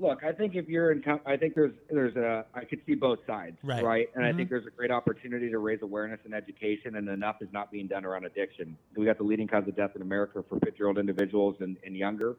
Look, 0.00 0.24
I 0.24 0.32
think 0.32 0.56
if 0.56 0.66
you're 0.66 0.90
in, 0.90 1.04
I 1.26 1.36
think 1.36 1.54
there's 1.54 1.74
there's 1.90 2.16
a 2.16 2.44
I 2.54 2.64
could 2.64 2.80
see 2.86 2.94
both 2.96 3.20
sides, 3.24 3.56
Right. 3.62 4.08
And 4.16 4.24
I 4.24 4.32
think 4.32 4.48
there's 4.48 4.66
a 4.66 4.70
great 4.70 4.90
opportunity 4.90 5.48
to 5.50 5.58
raise 5.58 5.82
awareness 5.82 6.18
and 6.24 6.34
education, 6.34 6.96
and 6.96 7.08
enough 7.08 7.36
is 7.40 7.52
not 7.52 7.70
being 7.70 7.86
done 7.86 8.04
around 8.04 8.24
addiction. 8.24 8.76
We 8.96 9.04
got 9.04 9.18
the 9.18 9.24
leading 9.24 9.46
cause 9.46 9.68
of 9.68 9.76
death 9.76 9.94
in 9.94 10.02
America 10.02 10.42
for 10.48 10.58
50 10.58 10.76
year 10.76 10.88
old 10.88 10.98
individuals 10.98 11.56
and, 11.60 11.76
and 11.84 11.94
younger, 11.94 12.34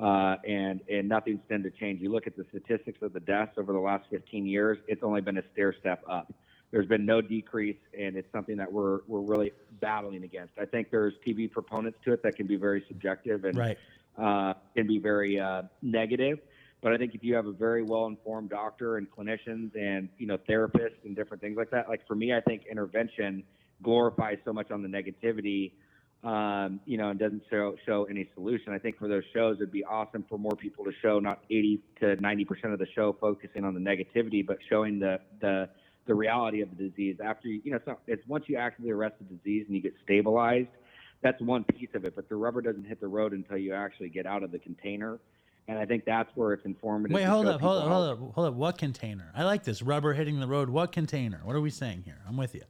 uh, 0.00 0.36
and 0.48 0.80
and 0.88 1.08
nothing's 1.08 1.40
tend 1.48 1.64
to 1.64 1.70
change. 1.70 2.00
You 2.00 2.10
look 2.10 2.26
at 2.26 2.36
the 2.36 2.46
statistics 2.48 3.02
of 3.02 3.12
the 3.12 3.20
deaths 3.20 3.52
over 3.58 3.72
the 3.72 3.78
last 3.78 4.06
15 4.10 4.46
years; 4.46 4.78
it's 4.88 5.02
only 5.02 5.20
been 5.20 5.38
a 5.38 5.42
stair 5.52 5.74
step 5.78 6.02
up. 6.08 6.32
There's 6.70 6.86
been 6.86 7.04
no 7.04 7.20
decrease, 7.20 7.76
and 7.98 8.16
it's 8.16 8.30
something 8.32 8.56
that 8.56 8.72
we're 8.72 9.00
we're 9.06 9.20
really 9.20 9.52
battling 9.80 10.24
against. 10.24 10.54
I 10.58 10.64
think 10.64 10.90
there's 10.90 11.14
TV 11.26 11.50
proponents 11.50 11.98
to 12.04 12.12
it 12.12 12.22
that 12.22 12.36
can 12.36 12.46
be 12.46 12.56
very 12.56 12.84
subjective 12.88 13.44
and 13.44 13.58
Right. 13.58 13.78
uh, 14.16 14.54
can 14.74 14.86
be 14.86 14.98
very 14.98 15.38
uh, 15.38 15.62
negative. 15.82 16.38
But 16.82 16.94
I 16.94 16.96
think 16.96 17.14
if 17.14 17.22
you 17.22 17.34
have 17.34 17.46
a 17.46 17.52
very 17.52 17.82
well-informed 17.82 18.48
doctor 18.48 18.96
and 18.96 19.06
clinicians 19.10 19.76
and 19.76 20.08
you 20.16 20.26
know 20.26 20.38
therapists 20.48 21.04
and 21.04 21.14
different 21.14 21.42
things 21.42 21.58
like 21.58 21.70
that, 21.72 21.90
like 21.90 22.06
for 22.06 22.14
me, 22.14 22.32
I 22.32 22.40
think 22.40 22.64
intervention 22.70 23.42
glorifies 23.82 24.38
so 24.46 24.52
much 24.52 24.70
on 24.70 24.82
the 24.82 24.88
negativity, 24.88 25.72
um, 26.22 26.80
you 26.84 26.98
know, 26.98 27.08
and 27.08 27.18
doesn't 27.18 27.42
show 27.48 27.76
show 27.86 28.04
any 28.04 28.28
solution. 28.34 28.72
I 28.72 28.78
think 28.78 28.98
for 28.98 29.08
those 29.08 29.22
shows, 29.34 29.56
it'd 29.56 29.72
be 29.72 29.84
awesome 29.84 30.24
for 30.28 30.38
more 30.38 30.54
people 30.56 30.84
to 30.84 30.92
show 31.00 31.18
not 31.18 31.42
80 31.50 31.80
to 32.00 32.16
90 32.16 32.44
percent 32.44 32.72
of 32.72 32.78
the 32.78 32.86
show 32.94 33.16
focusing 33.20 33.64
on 33.64 33.74
the 33.74 33.80
negativity, 33.80 34.46
but 34.46 34.58
showing 34.68 34.98
the 34.98 35.20
the 35.40 35.68
the 36.06 36.14
reality 36.14 36.60
of 36.60 36.76
the 36.76 36.88
disease. 36.88 37.16
After 37.24 37.48
you, 37.48 37.60
you 37.64 37.70
know, 37.70 37.76
it's, 37.76 37.86
not, 37.86 38.00
it's 38.06 38.26
once 38.26 38.44
you 38.48 38.56
actively 38.56 38.90
arrest 38.90 39.14
the 39.18 39.34
disease 39.36 39.64
and 39.66 39.76
you 39.76 39.82
get 39.82 39.94
stabilized, 40.02 40.68
that's 41.22 41.40
one 41.40 41.64
piece 41.64 41.90
of 41.94 42.04
it. 42.04 42.16
But 42.16 42.28
the 42.28 42.36
rubber 42.36 42.60
doesn't 42.60 42.84
hit 42.84 43.00
the 43.00 43.08
road 43.08 43.32
until 43.32 43.58
you 43.58 43.74
actually 43.74 44.08
get 44.08 44.26
out 44.26 44.42
of 44.42 44.50
the 44.50 44.58
container. 44.58 45.18
And 45.68 45.78
I 45.78 45.86
think 45.86 46.04
that's 46.04 46.28
where 46.34 46.52
it's 46.52 46.64
informative. 46.64 47.14
Wait, 47.14 47.24
hold 47.24 47.46
up, 47.46 47.60
hold 47.60 47.82
up, 47.82 47.88
hold 47.88 48.08
up, 48.08 48.34
hold 48.34 48.46
up. 48.48 48.54
What 48.54 48.76
container? 48.76 49.30
I 49.36 49.44
like 49.44 49.62
this. 49.62 49.82
Rubber 49.82 50.14
hitting 50.14 50.40
the 50.40 50.48
road. 50.48 50.68
What 50.68 50.90
container? 50.90 51.40
What 51.44 51.54
are 51.54 51.60
we 51.60 51.70
saying 51.70 52.02
here? 52.04 52.18
I'm 52.26 52.36
with 52.36 52.54
you. 52.54 52.62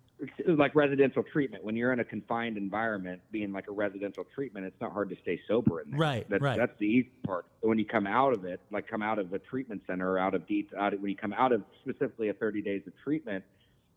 Like 0.47 0.75
residential 0.75 1.23
treatment. 1.23 1.65
When 1.65 1.77
you're 1.77 1.93
in 1.93 2.01
a 2.01 2.05
confined 2.05 2.57
environment, 2.57 3.21
being 3.31 3.53
like 3.53 3.69
a 3.69 3.73
residential 3.73 4.25
treatment, 4.35 4.67
it's 4.67 4.81
not 4.81 4.93
hard 4.93 5.09
to 5.11 5.17
stay 5.23 5.41
sober 5.49 5.81
in 5.81 5.91
there. 5.91 6.01
Right, 6.01 6.27
That's, 6.29 6.43
right. 6.43 6.59
That's 6.59 6.77
the 6.79 6.87
easy 6.87 7.11
part. 7.27 7.47
But 7.61 7.69
when 7.69 7.79
you 7.79 7.85
come 7.85 8.07
out 8.07 8.33
of 8.33 8.45
it, 8.45 8.61
like 8.71 8.89
come 8.89 9.03
out 9.03 9.19
of 9.19 9.33
a 9.33 9.39
treatment 9.39 9.83
center 9.87 10.13
or 10.13 10.19
out 10.19 10.35
of 10.35 10.47
deep, 10.47 10.71
out 10.79 10.95
of, 10.95 11.01
when 11.01 11.11
you 11.11 11.17
come 11.17 11.33
out 11.33 11.53
of 11.53 11.63
specifically 11.83 12.29
a 12.29 12.35
30 12.35 12.63
days 12.63 12.83
of 12.87 12.93
treatment, 13.03 13.45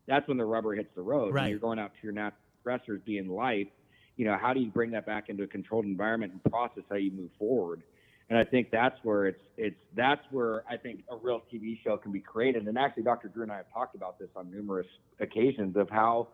that's 0.06 0.26
when 0.28 0.36
the 0.36 0.44
rubber 0.44 0.74
hits 0.74 0.90
the 0.94 1.02
road. 1.02 1.34
Right. 1.34 1.42
When 1.42 1.50
you're 1.50 1.58
going 1.58 1.78
out 1.78 1.92
to 1.92 1.98
your 2.02 2.12
natural 2.12 2.40
stressors, 2.64 3.04
being 3.04 3.28
life, 3.28 3.68
you 4.16 4.24
know, 4.24 4.38
how 4.40 4.52
do 4.54 4.60
you 4.60 4.70
bring 4.70 4.90
that 4.92 5.06
back 5.06 5.28
into 5.28 5.42
a 5.42 5.46
controlled 5.46 5.84
environment 5.84 6.32
and 6.32 6.52
process 6.52 6.84
how 6.88 6.96
you 6.96 7.10
move 7.10 7.30
forward? 7.38 7.82
And 8.30 8.38
I 8.38 8.44
think 8.44 8.70
that's 8.70 8.98
where 9.02 9.26
it's 9.26 9.42
it's 9.56 9.76
that's 9.94 10.22
where 10.30 10.64
I 10.68 10.76
think 10.76 11.00
a 11.10 11.16
real 11.16 11.42
TV 11.52 11.78
show 11.82 11.96
can 11.96 12.10
be 12.10 12.20
created. 12.20 12.66
And 12.66 12.78
actually, 12.78 13.02
Dr. 13.02 13.28
Drew 13.28 13.42
and 13.42 13.52
I 13.52 13.58
have 13.58 13.72
talked 13.72 13.94
about 13.94 14.18
this 14.18 14.28
on 14.34 14.50
numerous 14.50 14.86
occasions 15.20 15.76
of 15.76 15.90
how, 15.90 16.28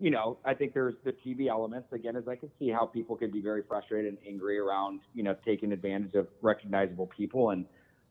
you 0.00 0.10
know, 0.10 0.38
I 0.44 0.54
think 0.54 0.72
there's 0.72 0.94
the 1.04 1.12
TV 1.12 1.48
elements 1.48 1.92
again, 1.92 2.16
as 2.16 2.26
I 2.28 2.36
can 2.36 2.50
see 2.58 2.70
how 2.70 2.86
people 2.86 3.14
can 3.14 3.30
be 3.30 3.42
very 3.42 3.62
frustrated 3.62 4.14
and 4.14 4.18
angry 4.26 4.58
around, 4.58 5.00
you 5.14 5.22
know, 5.22 5.36
taking 5.44 5.72
advantage 5.72 6.14
of 6.14 6.28
recognizable 6.42 7.06
people 7.06 7.50
and. 7.50 7.66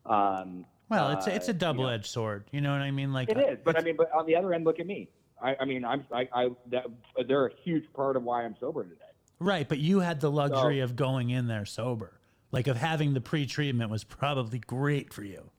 Um, 0.06 0.66
Well, 0.90 1.12
it's 1.12 1.26
a, 1.26 1.34
it's 1.34 1.48
uh, 1.48 1.52
a 1.52 1.54
you 1.54 1.54
know, 1.54 1.58
double 1.58 1.88
edged 1.88 2.06
sword. 2.06 2.44
You 2.52 2.60
know 2.60 2.70
what 2.70 2.82
I 2.82 2.90
mean? 2.90 3.12
Like 3.12 3.30
it 3.30 3.38
is, 3.38 3.58
but 3.64 3.76
I 3.76 3.82
mean, 3.82 3.96
but 3.96 4.12
on 4.12 4.26
the 4.26 4.36
other 4.36 4.52
end, 4.52 4.64
look 4.64 4.78
at 4.78 4.86
me. 4.86 5.08
I, 5.42 5.56
I 5.60 5.64
mean, 5.64 5.84
I'm 5.84 6.04
I, 6.12 6.28
I 6.32 6.48
that, 6.70 6.86
they're 7.26 7.46
a 7.46 7.54
huge 7.64 7.84
part 7.94 8.16
of 8.16 8.22
why 8.22 8.44
I'm 8.44 8.54
sober 8.60 8.84
today. 8.84 9.00
Right, 9.40 9.68
but 9.68 9.78
you 9.78 10.00
had 10.00 10.20
the 10.20 10.30
luxury 10.30 10.80
of 10.80 10.94
going 10.94 11.30
in 11.30 11.48
there 11.48 11.64
sober. 11.64 12.20
Like 12.54 12.68
of 12.68 12.76
having 12.76 13.14
the 13.14 13.20
pre-treatment 13.20 13.90
was 13.90 14.04
probably 14.04 14.60
great 14.60 15.12
for 15.12 15.24
you. 15.24 15.50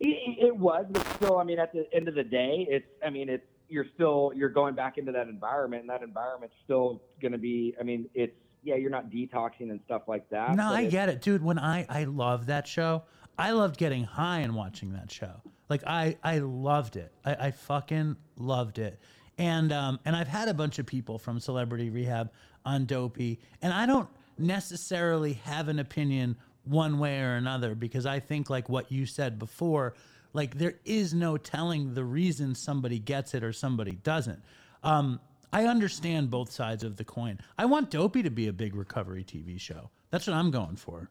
It, 0.00 0.46
it 0.46 0.56
was, 0.56 0.86
but 0.90 1.06
still, 1.16 1.38
I 1.38 1.44
mean, 1.44 1.58
at 1.58 1.72
the 1.74 1.86
end 1.92 2.08
of 2.08 2.14
the 2.14 2.24
day, 2.24 2.66
it's 2.70 2.86
I 3.04 3.10
mean, 3.10 3.28
it's 3.28 3.44
you're 3.68 3.84
still 3.94 4.32
you're 4.34 4.48
going 4.48 4.74
back 4.74 4.96
into 4.96 5.12
that 5.12 5.28
environment, 5.28 5.82
and 5.82 5.90
that 5.90 6.02
environment's 6.02 6.54
still 6.64 7.02
going 7.20 7.32
to 7.32 7.38
be. 7.38 7.74
I 7.78 7.82
mean, 7.82 8.08
it's 8.14 8.32
yeah, 8.62 8.76
you're 8.76 8.90
not 8.90 9.10
detoxing 9.10 9.70
and 9.70 9.78
stuff 9.84 10.02
like 10.08 10.28
that. 10.30 10.56
No, 10.56 10.68
I 10.68 10.86
get 10.86 11.10
it, 11.10 11.20
dude. 11.20 11.44
When 11.44 11.58
I 11.58 11.84
I 11.90 12.04
love 12.04 12.46
that 12.46 12.66
show. 12.66 13.02
I 13.38 13.50
loved 13.50 13.76
getting 13.76 14.04
high 14.04 14.40
and 14.40 14.54
watching 14.54 14.94
that 14.94 15.12
show. 15.12 15.42
Like 15.68 15.82
I 15.86 16.16
I 16.24 16.38
loved 16.38 16.96
it. 16.96 17.12
I, 17.22 17.34
I 17.34 17.50
fucking 17.50 18.16
loved 18.38 18.78
it. 18.78 18.98
And 19.36 19.72
um 19.72 20.00
and 20.06 20.16
I've 20.16 20.28
had 20.28 20.48
a 20.48 20.54
bunch 20.54 20.78
of 20.78 20.86
people 20.86 21.18
from 21.18 21.38
Celebrity 21.38 21.90
Rehab 21.90 22.30
on 22.64 22.86
Dopey, 22.86 23.40
and 23.60 23.74
I 23.74 23.84
don't 23.84 24.08
necessarily 24.38 25.34
have 25.44 25.68
an 25.68 25.78
opinion 25.78 26.36
one 26.64 26.98
way 26.98 27.20
or 27.20 27.34
another 27.36 27.74
because 27.74 28.06
I 28.06 28.20
think 28.20 28.50
like 28.50 28.68
what 28.68 28.90
you 28.90 29.06
said 29.06 29.38
before, 29.38 29.94
like 30.32 30.58
there 30.58 30.74
is 30.84 31.14
no 31.14 31.36
telling 31.36 31.94
the 31.94 32.04
reason 32.04 32.54
somebody 32.54 32.98
gets 32.98 33.34
it 33.34 33.42
or 33.44 33.52
somebody 33.52 33.92
doesn't. 33.92 34.42
Um, 34.82 35.20
I 35.52 35.64
understand 35.66 36.30
both 36.30 36.50
sides 36.50 36.84
of 36.84 36.96
the 36.96 37.04
coin. 37.04 37.38
I 37.56 37.64
want 37.66 37.90
Dopey 37.90 38.22
to 38.22 38.30
be 38.30 38.48
a 38.48 38.52
big 38.52 38.74
recovery 38.74 39.24
TV 39.24 39.60
show. 39.60 39.90
That's 40.10 40.26
what 40.26 40.34
I'm 40.34 40.50
going 40.50 40.76
for. 40.76 41.08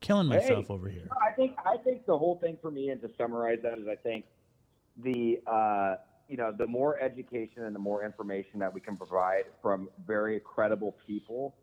Killing 0.00 0.26
myself 0.26 0.66
Hey, 0.66 0.74
over 0.74 0.88
here. 0.88 1.04
no, 1.08 1.16
I 1.24 1.32
think 1.32 1.56
I 1.64 1.76
think 1.76 2.06
the 2.06 2.18
whole 2.18 2.36
thing 2.38 2.58
for 2.60 2.72
me, 2.72 2.88
and 2.88 3.00
to 3.02 3.10
summarize 3.16 3.58
that, 3.62 3.78
is 3.78 3.86
I 3.86 3.94
think 3.94 4.24
the 4.96 5.40
uh, 5.46 5.94
you 6.28 6.36
know 6.36 6.52
the 6.56 6.66
more 6.66 7.00
education 7.00 7.62
and 7.62 7.74
the 7.74 7.78
more 7.78 8.04
information 8.04 8.58
that 8.58 8.74
we 8.74 8.80
can 8.80 8.96
provide 8.96 9.44
from 9.62 9.88
very 10.04 10.40
credible 10.40 10.96
people 11.06 11.54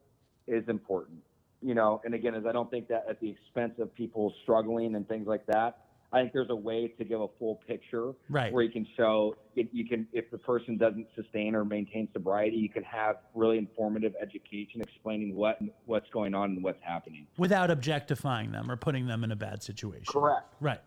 is 0.49 0.67
important. 0.67 1.19
You 1.61 1.75
know, 1.75 2.01
and 2.05 2.13
again, 2.13 2.35
is 2.35 2.45
I 2.45 2.51
don't 2.53 2.71
think 2.71 2.87
that 2.87 3.05
at 3.09 3.19
the 3.19 3.29
expense 3.29 3.73
of 3.79 3.93
people 3.93 4.33
struggling 4.43 4.95
and 4.95 5.07
things 5.07 5.27
like 5.27 5.45
that. 5.47 5.85
I 6.11 6.21
think 6.21 6.33
there's 6.33 6.49
a 6.49 6.55
way 6.55 6.87
to 6.97 7.03
give 7.05 7.21
a 7.21 7.27
full 7.37 7.59
picture 7.67 8.13
Right. 8.29 8.51
where 8.51 8.63
you 8.63 8.71
can 8.71 8.87
show 8.97 9.35
if 9.55 9.67
you 9.71 9.85
can 9.87 10.07
if 10.11 10.31
the 10.31 10.39
person 10.39 10.75
doesn't 10.75 11.05
sustain 11.15 11.53
or 11.53 11.63
maintain 11.63 12.07
sobriety, 12.13 12.55
you 12.57 12.69
can 12.69 12.81
have 12.83 13.17
really 13.35 13.59
informative 13.59 14.15
education 14.19 14.81
explaining 14.81 15.35
what 15.35 15.59
what's 15.85 16.09
going 16.09 16.33
on 16.33 16.51
and 16.51 16.63
what's 16.63 16.81
happening. 16.81 17.27
Without 17.37 17.69
objectifying 17.69 18.51
them 18.51 18.71
or 18.71 18.75
putting 18.75 19.05
them 19.05 19.23
in 19.23 19.31
a 19.31 19.35
bad 19.35 19.61
situation. 19.61 20.05
Correct. 20.07 20.51
Right. 20.59 20.81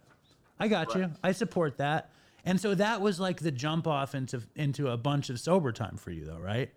I 0.58 0.66
got 0.66 0.92
you. 0.96 1.10
I 1.22 1.30
support 1.32 1.76
that. 1.78 2.10
And 2.44 2.60
so 2.60 2.74
that 2.74 3.00
was 3.00 3.20
like 3.20 3.38
the 3.40 3.52
jump 3.52 3.86
off 3.86 4.16
into 4.16 4.42
into 4.56 4.88
a 4.88 4.96
bunch 4.96 5.30
of 5.30 5.38
sober 5.38 5.70
time 5.70 5.98
for 5.98 6.10
you 6.10 6.24
though, 6.24 6.38
right? 6.40 6.70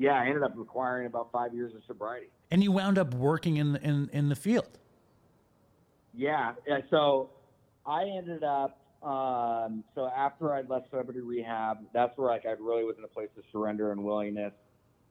Yeah, 0.00 0.14
I 0.14 0.24
ended 0.24 0.42
up 0.42 0.54
requiring 0.56 1.06
about 1.06 1.30
five 1.30 1.52
years 1.52 1.74
of 1.74 1.82
sobriety. 1.86 2.30
And 2.50 2.62
you 2.62 2.72
wound 2.72 2.96
up 2.96 3.12
working 3.12 3.58
in 3.58 3.74
the 3.74 3.82
in, 3.82 4.08
in 4.14 4.28
the 4.30 4.34
field. 4.34 4.78
Yeah, 6.14 6.54
yeah, 6.66 6.78
so 6.88 7.28
I 7.84 8.04
ended 8.04 8.42
up. 8.42 8.78
Um, 9.02 9.84
so 9.94 10.10
after 10.14 10.54
I 10.54 10.62
left 10.62 10.88
celebrity 10.88 11.20
rehab, 11.20 11.78
that's 11.92 12.16
where 12.16 12.28
like 12.28 12.46
I 12.46 12.52
really 12.52 12.84
was 12.84 12.96
in 12.96 13.04
a 13.04 13.08
place 13.08 13.28
of 13.36 13.44
surrender 13.52 13.92
and 13.92 14.02
willingness, 14.02 14.54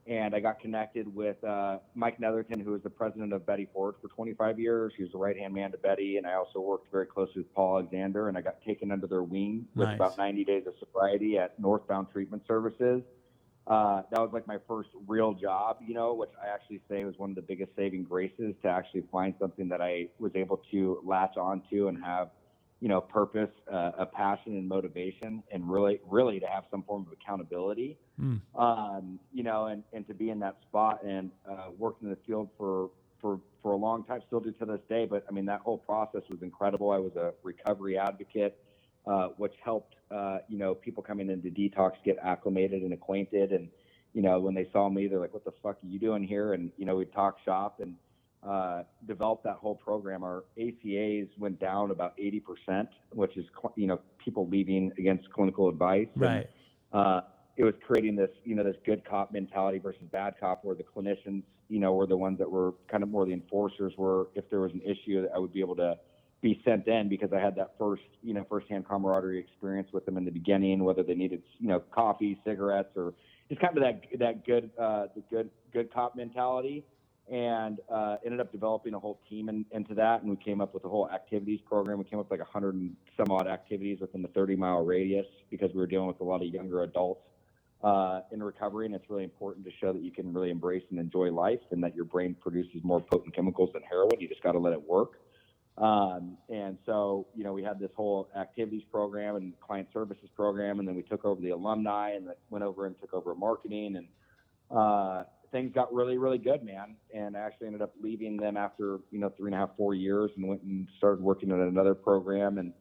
and 0.07 0.33
I 0.33 0.39
got 0.39 0.59
connected 0.59 1.13
with 1.13 1.43
uh, 1.43 1.77
Mike 1.93 2.19
Netherton, 2.19 2.59
who 2.59 2.71
was 2.71 2.81
the 2.81 2.89
president 2.89 3.31
of 3.31 3.45
Betty 3.45 3.67
Ford 3.71 3.93
for 4.01 4.07
25 4.07 4.59
years. 4.59 4.93
He 4.97 5.03
was 5.03 5.11
the 5.11 5.19
right 5.19 5.37
hand 5.37 5.53
man 5.53 5.71
to 5.71 5.77
Betty, 5.77 6.17
and 6.17 6.25
I 6.25 6.33
also 6.33 6.61
worked 6.61 6.91
very 6.91 7.05
closely 7.05 7.43
with 7.43 7.53
Paul 7.53 7.77
Alexander, 7.77 8.27
and 8.27 8.35
I 8.35 8.41
got 8.41 8.59
taken 8.65 8.91
under 8.91 9.05
their 9.05 9.23
wing 9.23 9.67
with 9.75 9.87
Nice. 9.87 9.95
about 9.97 10.17
90 10.17 10.45
days 10.45 10.63
of 10.65 10.73
sobriety 10.79 11.37
at 11.37 11.59
Northbound 11.59 12.07
Treatment 12.11 12.41
Services. 12.47 13.03
Uh, 13.69 14.01
that 14.09 14.19
was 14.19 14.31
like 14.33 14.47
my 14.47 14.57
first 14.67 14.89
real 15.07 15.31
job, 15.33 15.77
you 15.85 15.93
know, 15.93 16.15
which 16.15 16.31
I 16.43 16.47
actually 16.51 16.81
say 16.89 17.05
was 17.05 17.13
one 17.19 17.29
of 17.29 17.35
the 17.35 17.43
biggest 17.43 17.71
saving 17.75 18.03
graces 18.03 18.55
to 18.63 18.67
actually 18.67 19.03
find 19.11 19.35
something 19.39 19.69
that 19.69 19.79
I 19.79 20.07
was 20.17 20.31
able 20.33 20.59
to 20.71 20.99
latch 21.05 21.37
onto 21.37 21.87
and 21.87 22.03
have, 22.03 22.29
you 22.79 22.87
know, 22.89 22.99
purpose, 22.99 23.51
uh, 23.71 23.91
a 23.99 24.07
passion 24.07 24.57
and 24.57 24.67
motivation, 24.67 25.43
and 25.51 25.69
really, 25.69 25.99
really 26.09 26.39
to 26.39 26.47
have 26.47 26.63
some 26.71 26.81
form 26.83 27.05
of 27.05 27.13
accountability, 27.13 27.97
Mm. 28.19 28.41
um, 28.55 29.19
you 29.31 29.43
know, 29.43 29.67
and, 29.67 29.83
and 29.93 30.05
to 30.07 30.13
be 30.13 30.29
in 30.29 30.39
that 30.39 30.57
spot 30.67 31.03
and 31.03 31.31
uh, 31.49 31.67
worked 31.77 32.01
in 32.03 32.09
the 32.09 32.17
field 32.27 32.49
for, 32.57 32.89
for, 33.21 33.39
for 33.61 33.71
a 33.71 33.77
long 33.77 34.03
time, 34.03 34.21
still 34.27 34.41
do 34.41 34.51
to 34.53 34.65
this 34.65 34.81
day. 34.89 35.05
But 35.05 35.25
I 35.29 35.31
mean, 35.31 35.45
that 35.45 35.61
whole 35.61 35.77
process 35.77 36.23
was 36.29 36.41
incredible. 36.41 36.91
I 36.91 36.97
was 36.97 37.15
a 37.15 37.33
recovery 37.43 37.97
advocate 37.97 38.57
uh, 39.09 39.29
which 39.37 39.55
helped 39.63 39.95
uh, 40.11 40.39
you 40.49 40.59
know 40.59 40.75
people 40.75 41.03
coming 41.03 41.31
into 41.31 41.49
detox 41.49 41.93
get 42.05 42.17
acclimated 42.23 42.83
and 42.83 42.93
acquainted 42.93 43.53
and 43.53 43.69
you 44.13 44.23
know 44.23 44.39
when 44.39 44.55
they 44.55 44.67
saw 44.73 44.89
me 44.89 45.07
they're 45.07 45.19
like 45.21 45.33
what 45.33 45.45
the 45.45 45.53
fuck 45.63 45.77
are 45.83 45.87
you 45.87 45.99
doing 45.99 46.23
here 46.23 46.53
and 46.53 46.71
you 46.77 46.85
know 46.85 46.97
we 46.97 47.05
talk 47.05 47.37
shop 47.45 47.81
and 47.81 47.95
uh, 48.47 48.83
developed 49.07 49.43
that 49.45 49.57
whole 49.57 49.75
program 49.75 50.23
our 50.23 50.45
acas 50.59 51.29
went 51.39 51.59
down 51.59 51.91
about 51.91 52.17
80% 52.17 52.87
which 53.13 53.37
is 53.37 53.45
cl- 53.61 53.73
you 53.77 53.87
know 53.87 53.99
people 54.23 54.47
leaving 54.49 54.91
against 54.99 55.31
clinical 55.33 55.69
advice 55.69 56.09
And, 56.23 56.23
Right. 56.23 56.49
uh, 56.93 57.21
it 57.57 57.65
was 57.65 57.75
creating 57.85 58.15
this, 58.15 58.31
you 58.45 58.55
know, 58.55 58.63
this 58.63 58.77
good 58.85 59.03
cop 59.05 59.33
mentality 59.33 59.79
versus 59.79 60.03
bad 60.11 60.35
cop, 60.39 60.65
where 60.65 60.75
the 60.75 60.83
clinicians, 60.83 61.43
you 61.69 61.79
know, 61.79 61.93
were 61.93 62.07
the 62.07 62.17
ones 62.17 62.39
that 62.39 62.49
were 62.49 62.73
kind 62.89 63.03
of 63.03 63.09
more 63.09 63.25
the 63.25 63.33
enforcers. 63.33 63.93
Where 63.97 64.25
if 64.35 64.49
there 64.49 64.61
was 64.61 64.73
an 64.73 64.81
issue, 64.85 65.27
I 65.35 65.39
would 65.39 65.53
be 65.53 65.61
able 65.61 65.75
to 65.77 65.97
be 66.41 66.61
sent 66.63 66.87
in 66.87 67.09
because 67.09 67.33
I 67.33 67.39
had 67.39 67.55
that 67.55 67.73
first, 67.77 68.03
you 68.23 68.33
know, 68.33 68.45
firsthand 68.49 68.87
camaraderie 68.87 69.39
experience 69.39 69.89
with 69.91 70.05
them 70.05 70.17
in 70.17 70.25
the 70.25 70.31
beginning, 70.31 70.83
whether 70.83 71.03
they 71.03 71.15
needed, 71.15 71.41
you 71.59 71.67
know, 71.67 71.79
coffee, 71.91 72.39
cigarettes, 72.45 72.91
or 72.95 73.13
just 73.49 73.59
kind 73.59 73.77
of 73.77 73.83
that 73.83 74.01
that 74.19 74.45
good, 74.45 74.69
uh, 74.79 75.07
the 75.15 75.21
good 75.29 75.49
good 75.73 75.93
cop 75.93 76.15
mentality. 76.15 76.85
And 77.31 77.79
uh, 77.93 78.15
ended 78.25 78.39
up 78.39 78.51
developing 78.51 78.95
a 78.95 78.99
whole 78.99 79.19
team 79.29 79.49
in, 79.49 79.63
into 79.69 79.93
that, 79.93 80.23
and 80.23 80.31
we 80.31 80.35
came 80.37 80.61
up 80.61 80.73
with 80.73 80.83
a 80.83 80.89
whole 80.89 81.07
activities 81.11 81.59
program. 81.63 81.99
We 81.99 82.05
came 82.05 82.17
up 82.17 82.31
with 82.31 82.39
like 82.39 82.47
a 82.47 82.51
hundred 82.51 82.73
and 82.73 82.95
some 83.15 83.29
odd 83.29 83.45
activities 83.45 83.99
within 84.01 84.23
the 84.23 84.29
30 84.29 84.55
mile 84.55 84.83
radius 84.83 85.27
because 85.51 85.69
we 85.71 85.77
were 85.77 85.85
dealing 85.85 86.07
with 86.07 86.19
a 86.21 86.23
lot 86.23 86.41
of 86.41 86.47
younger 86.47 86.81
adults 86.81 87.21
uh, 87.83 88.21
in 88.31 88.41
recovery, 88.41 88.87
and 88.87 88.95
it's 88.95 89.07
really 89.11 89.23
important 89.23 89.63
to 89.65 89.71
show 89.79 89.93
that 89.93 90.01
you 90.01 90.11
can 90.11 90.33
really 90.33 90.49
embrace 90.49 90.81
and 90.89 90.99
enjoy 90.99 91.31
life, 91.31 91.59
and 91.69 91.83
that 91.83 91.95
your 91.95 92.05
brain 92.05 92.35
produces 92.41 92.83
more 92.83 92.99
potent 92.99 93.35
chemicals 93.35 93.69
than 93.73 93.83
heroin. 93.83 94.19
You 94.19 94.27
just 94.27 94.41
got 94.41 94.53
to 94.53 94.59
let 94.59 94.73
it 94.73 94.81
work. 94.81 95.19
Um, 95.79 96.37
and 96.49 96.77
so, 96.85 97.27
you 97.33 97.43
know, 97.43 97.53
we 97.53 97.63
had 97.63 97.79
this 97.79 97.91
whole 97.95 98.29
activities 98.37 98.83
program 98.91 99.37
and 99.37 99.53
client 99.61 99.87
services 99.93 100.29
program, 100.35 100.79
and 100.79 100.87
then 100.87 100.95
we 100.95 101.03
took 101.03 101.23
over 101.23 101.39
the 101.39 101.51
alumni, 101.51 102.11
and 102.11 102.27
went 102.49 102.65
over 102.65 102.85
and 102.85 102.99
took 102.99 103.13
over 103.13 103.33
marketing, 103.33 103.95
and 103.95 104.07
uh, 104.77 105.23
things 105.53 105.71
got 105.73 105.93
really, 105.93 106.17
really 106.17 106.37
good, 106.37 106.63
man. 106.63 106.95
And 107.13 107.37
I 107.37 107.39
actually 107.39 107.67
ended 107.67 107.81
up 107.81 107.93
leaving 108.01 108.35
them 108.35 108.57
after 108.57 108.99
you 109.09 109.19
know 109.19 109.31
three 109.37 109.47
and 109.47 109.55
a 109.55 109.59
half, 109.59 109.69
four 109.77 109.93
years, 109.93 110.31
and 110.35 110.47
went 110.47 110.63
and 110.63 110.87
started 110.97 111.23
working 111.23 111.51
on 111.51 111.61
another 111.61 111.95
program, 111.95 112.57
and 112.57 112.73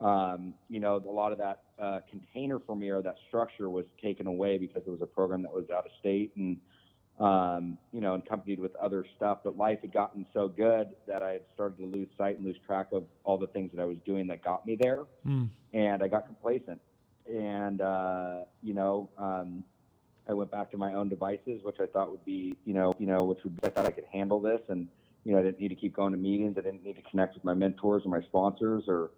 um, 0.00 0.54
you 0.68 0.78
know, 0.78 0.96
a 0.96 1.10
lot 1.10 1.32
of 1.32 1.38
that 1.38 1.62
uh, 1.82 2.00
container 2.08 2.60
for 2.60 2.76
me 2.76 2.90
or 2.90 3.02
that 3.02 3.16
structure 3.28 3.70
was 3.70 3.86
taken 4.02 4.26
away 4.26 4.58
because 4.58 4.82
it 4.86 4.90
was 4.90 5.00
a 5.02 5.06
program 5.06 5.42
that 5.42 5.52
was 5.52 5.64
out 5.70 5.86
of 5.86 5.92
state 5.98 6.32
and, 6.36 6.58
um, 7.18 7.78
you 7.92 8.00
know, 8.00 8.14
accompanied 8.14 8.60
with 8.60 8.74
other 8.76 9.04
stuff. 9.16 9.38
But 9.44 9.56
life 9.56 9.80
had 9.80 9.92
gotten 9.92 10.26
so 10.32 10.48
good 10.48 10.88
that 11.06 11.22
I 11.22 11.32
had 11.32 11.42
started 11.54 11.78
to 11.78 11.86
lose 11.86 12.08
sight 12.18 12.36
and 12.36 12.44
lose 12.44 12.56
track 12.66 12.88
of 12.92 13.04
all 13.24 13.38
the 13.38 13.46
things 13.48 13.70
that 13.74 13.80
I 13.80 13.84
was 13.84 13.96
doing 14.04 14.26
that 14.28 14.44
got 14.44 14.66
me 14.66 14.76
there. 14.80 15.04
Mm. 15.26 15.48
And 15.72 16.02
I 16.02 16.08
got 16.08 16.26
complacent. 16.26 16.80
And, 17.28 17.80
uh, 17.80 18.40
you 18.62 18.74
know, 18.74 19.08
um, 19.18 19.64
I 20.28 20.32
went 20.32 20.50
back 20.50 20.70
to 20.72 20.76
my 20.76 20.94
own 20.94 21.08
devices, 21.08 21.62
which 21.62 21.76
I 21.80 21.86
thought 21.86 22.10
would 22.10 22.24
be, 22.24 22.56
you 22.64 22.74
know, 22.74 22.94
you 22.98 23.06
know, 23.06 23.18
which 23.18 23.38
would, 23.44 23.58
I 23.62 23.68
thought 23.68 23.86
I 23.86 23.90
could 23.90 24.06
handle 24.12 24.40
this. 24.40 24.60
And, 24.68 24.88
you 25.24 25.32
know, 25.32 25.38
I 25.38 25.42
didn't 25.42 25.60
need 25.60 25.68
to 25.68 25.74
keep 25.74 25.94
going 25.94 26.12
to 26.12 26.18
meetings. 26.18 26.56
I 26.58 26.60
didn't 26.60 26.84
need 26.84 26.96
to 26.96 27.02
connect 27.10 27.34
with 27.34 27.44
my 27.44 27.54
mentors 27.54 28.02
or 28.04 28.08
my 28.08 28.22
sponsors 28.22 28.84
or, 28.88 29.10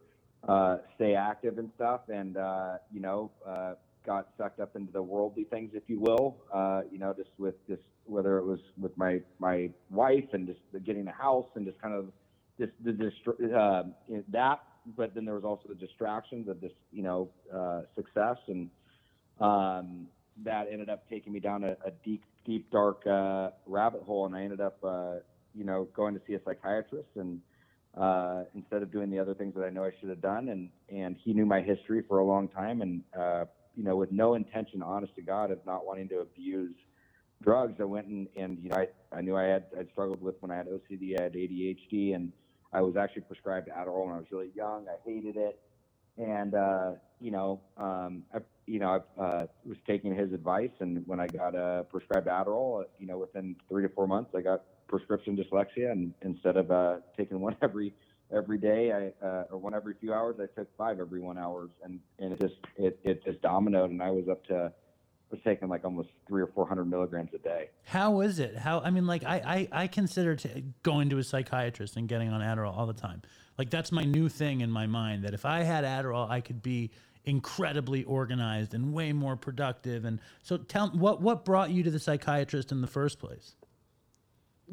uh, 0.46 0.78
stay 0.94 1.14
active 1.14 1.58
and 1.58 1.70
stuff, 1.74 2.02
and 2.08 2.36
uh, 2.36 2.74
you 2.92 3.00
know, 3.00 3.30
uh, 3.46 3.74
got 4.08 4.28
sucked 4.38 4.58
up 4.58 4.74
into 4.74 4.90
the 4.90 5.02
worldly 5.02 5.44
things, 5.44 5.70
if 5.74 5.84
you 5.86 6.00
will. 6.00 6.38
Uh, 6.52 6.80
you 6.90 6.98
know, 6.98 7.12
just 7.12 7.30
with 7.38 7.54
just 7.68 7.82
whether 8.06 8.38
it 8.38 8.44
was 8.44 8.58
with 8.84 8.96
my 8.96 9.20
my 9.38 9.70
wife 9.90 10.28
and 10.32 10.46
just 10.46 10.60
getting 10.84 11.06
a 11.06 11.12
house 11.12 11.50
and 11.56 11.66
just 11.66 11.80
kind 11.80 11.94
of 11.94 12.04
just 12.58 12.72
the 12.82 12.92
distra- 13.02 13.40
uh, 13.62 13.82
that. 14.28 14.60
But 14.96 15.14
then 15.14 15.26
there 15.26 15.34
was 15.34 15.44
also 15.44 15.68
the 15.68 15.74
distractions 15.74 16.48
of 16.48 16.62
this, 16.62 16.72
you 16.90 17.02
know, 17.02 17.28
uh, 17.54 17.82
success, 17.94 18.38
and 18.46 18.70
um, 19.38 20.06
that 20.44 20.66
ended 20.72 20.88
up 20.88 21.06
taking 21.10 21.32
me 21.34 21.40
down 21.40 21.62
a, 21.62 21.72
a 21.84 21.90
deep, 22.02 22.24
deep, 22.46 22.70
dark 22.70 23.06
uh, 23.06 23.50
rabbit 23.66 24.02
hole, 24.02 24.24
and 24.24 24.34
I 24.34 24.42
ended 24.42 24.62
up, 24.62 24.78
uh, 24.82 25.16
you 25.54 25.64
know, 25.64 25.88
going 25.94 26.14
to 26.14 26.20
see 26.26 26.34
a 26.34 26.40
psychiatrist 26.42 27.10
and 27.16 27.40
uh, 27.96 28.44
instead 28.54 28.82
of 28.82 28.90
doing 28.90 29.10
the 29.10 29.18
other 29.18 29.34
things 29.34 29.54
that 29.56 29.64
I 29.64 29.70
know 29.70 29.84
I 29.84 29.90
should 30.00 30.08
have 30.08 30.22
done. 30.22 30.48
And, 30.48 30.70
and 30.88 31.16
he 31.22 31.34
knew 31.34 31.44
my 31.44 31.60
history 31.60 32.02
for 32.08 32.18
a 32.18 32.24
long 32.24 32.48
time 32.48 32.80
and, 32.80 33.02
uh, 33.18 33.44
you 33.78 33.84
know, 33.84 33.94
with 33.94 34.10
no 34.10 34.34
intention, 34.34 34.82
honest 34.82 35.14
to 35.14 35.22
God, 35.22 35.52
of 35.52 35.64
not 35.64 35.86
wanting 35.86 36.08
to 36.08 36.18
abuse 36.18 36.74
drugs, 37.40 37.74
I 37.80 37.84
went 37.84 38.08
and, 38.08 38.26
and 38.36 38.58
you 38.60 38.70
know, 38.70 38.76
I, 38.76 38.88
I 39.16 39.20
knew 39.20 39.36
I 39.36 39.44
had, 39.44 39.66
I'd 39.78 39.88
struggled 39.92 40.20
with 40.20 40.34
when 40.40 40.50
I 40.50 40.56
had 40.56 40.66
OCD, 40.66 41.18
I 41.18 41.22
had 41.22 41.34
ADHD, 41.34 42.16
and 42.16 42.32
I 42.72 42.80
was 42.80 42.96
actually 42.96 43.22
prescribed 43.22 43.68
Adderall 43.68 44.06
when 44.06 44.16
I 44.16 44.18
was 44.18 44.26
really 44.32 44.50
young. 44.54 44.86
I 44.88 44.96
hated 45.08 45.36
it. 45.36 45.60
And, 46.18 46.54
uh, 46.54 46.92
you 47.20 47.30
know, 47.30 47.60
um, 47.76 48.24
I, 48.34 48.38
you 48.66 48.80
know, 48.80 49.04
I 49.16 49.22
uh, 49.22 49.46
was 49.64 49.78
taking 49.86 50.12
his 50.12 50.32
advice, 50.32 50.72
and 50.80 51.06
when 51.06 51.20
I 51.20 51.28
got 51.28 51.54
uh, 51.54 51.84
prescribed 51.84 52.26
Adderall, 52.26 52.80
uh, 52.80 52.84
you 52.98 53.06
know, 53.06 53.18
within 53.18 53.54
three 53.68 53.84
to 53.84 53.88
four 53.90 54.08
months, 54.08 54.32
I 54.36 54.40
got 54.40 54.62
prescription 54.88 55.36
dyslexia, 55.36 55.92
and 55.92 56.12
instead 56.22 56.56
of 56.56 56.72
uh, 56.72 56.96
taking 57.16 57.38
one 57.48 57.56
every 57.62 57.94
every 58.32 58.58
day, 58.58 58.92
I 58.92 59.26
uh, 59.26 59.44
or 59.50 59.58
one 59.58 59.74
every 59.74 59.94
few 59.94 60.12
hours, 60.12 60.36
I 60.40 60.46
took 60.58 60.68
five 60.76 61.00
every 61.00 61.20
one 61.20 61.38
hours, 61.38 61.70
and 61.82 62.00
and 62.18 62.32
it 62.32 62.40
just 62.40 62.54
it 62.76 62.98
it 63.04 63.24
just 63.24 63.40
dominoed, 63.42 63.90
and 63.90 64.02
I 64.02 64.10
was 64.10 64.28
up 64.28 64.44
to 64.46 64.72
was 65.30 65.40
taking 65.44 65.68
like 65.68 65.84
almost 65.84 66.08
three 66.26 66.42
or 66.42 66.46
four 66.48 66.66
hundred 66.66 66.86
milligrams 66.86 67.30
a 67.34 67.38
day. 67.38 67.68
How 67.84 68.20
is 68.20 68.38
it? 68.38 68.56
How 68.56 68.80
I 68.80 68.90
mean, 68.90 69.06
like 69.06 69.24
I 69.24 69.68
I, 69.72 69.82
I 69.82 69.86
consider 69.86 70.36
t- 70.36 70.64
going 70.82 71.10
to 71.10 71.18
a 71.18 71.24
psychiatrist 71.24 71.96
and 71.96 72.08
getting 72.08 72.30
on 72.30 72.40
Adderall 72.40 72.76
all 72.76 72.86
the 72.86 72.94
time. 72.94 73.22
Like 73.58 73.70
that's 73.70 73.92
my 73.92 74.04
new 74.04 74.28
thing 74.28 74.60
in 74.60 74.70
my 74.70 74.86
mind. 74.86 75.24
That 75.24 75.34
if 75.34 75.44
I 75.44 75.62
had 75.62 75.84
Adderall, 75.84 76.30
I 76.30 76.40
could 76.40 76.62
be 76.62 76.90
incredibly 77.24 78.04
organized 78.04 78.72
and 78.72 78.94
way 78.94 79.12
more 79.12 79.36
productive. 79.36 80.04
And 80.04 80.18
so, 80.42 80.56
tell 80.56 80.88
what 80.90 81.20
what 81.20 81.44
brought 81.44 81.70
you 81.70 81.82
to 81.82 81.90
the 81.90 81.98
psychiatrist 81.98 82.72
in 82.72 82.80
the 82.80 82.86
first 82.86 83.18
place? 83.18 83.54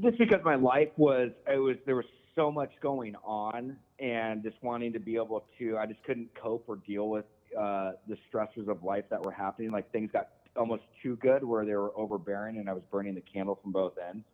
just 0.02 0.18
because 0.18 0.42
my 0.44 0.56
life 0.56 0.90
was 0.98 1.30
it 1.48 1.58
was 1.58 1.78
there 1.86 1.96
was 1.96 2.06
so 2.36 2.52
much 2.52 2.72
going 2.82 3.16
on 3.24 3.78
and 4.00 4.44
just 4.44 4.56
wanting 4.62 4.94
to 4.94 5.00
be 5.00 5.16
able 5.16 5.46
to 5.58 5.78
i 5.78 5.86
just 5.86 6.04
couldn't 6.04 6.30
cope 6.36 6.66
or 6.68 6.78
deal 6.78 7.10
with 7.10 7.26
uh, 7.58 7.94
the 8.08 8.18
stressors 8.30 8.68
of 8.68 8.84
life 8.84 9.06
that 9.10 9.24
were 9.24 9.32
happening 9.32 9.72
like 9.72 9.90
things 9.92 10.10
got 10.12 10.30
almost 10.58 10.84
too 11.02 11.16
good 11.18 11.44
where 11.44 11.66
they 11.66 11.76
were 11.76 11.92
overbearing 11.98 12.58
and 12.58 12.70
i 12.70 12.74
was 12.74 12.84
burning 12.92 13.16
the 13.16 13.22
candle 13.22 13.58
from 13.62 13.72
both 13.72 13.94
ends 14.10 14.26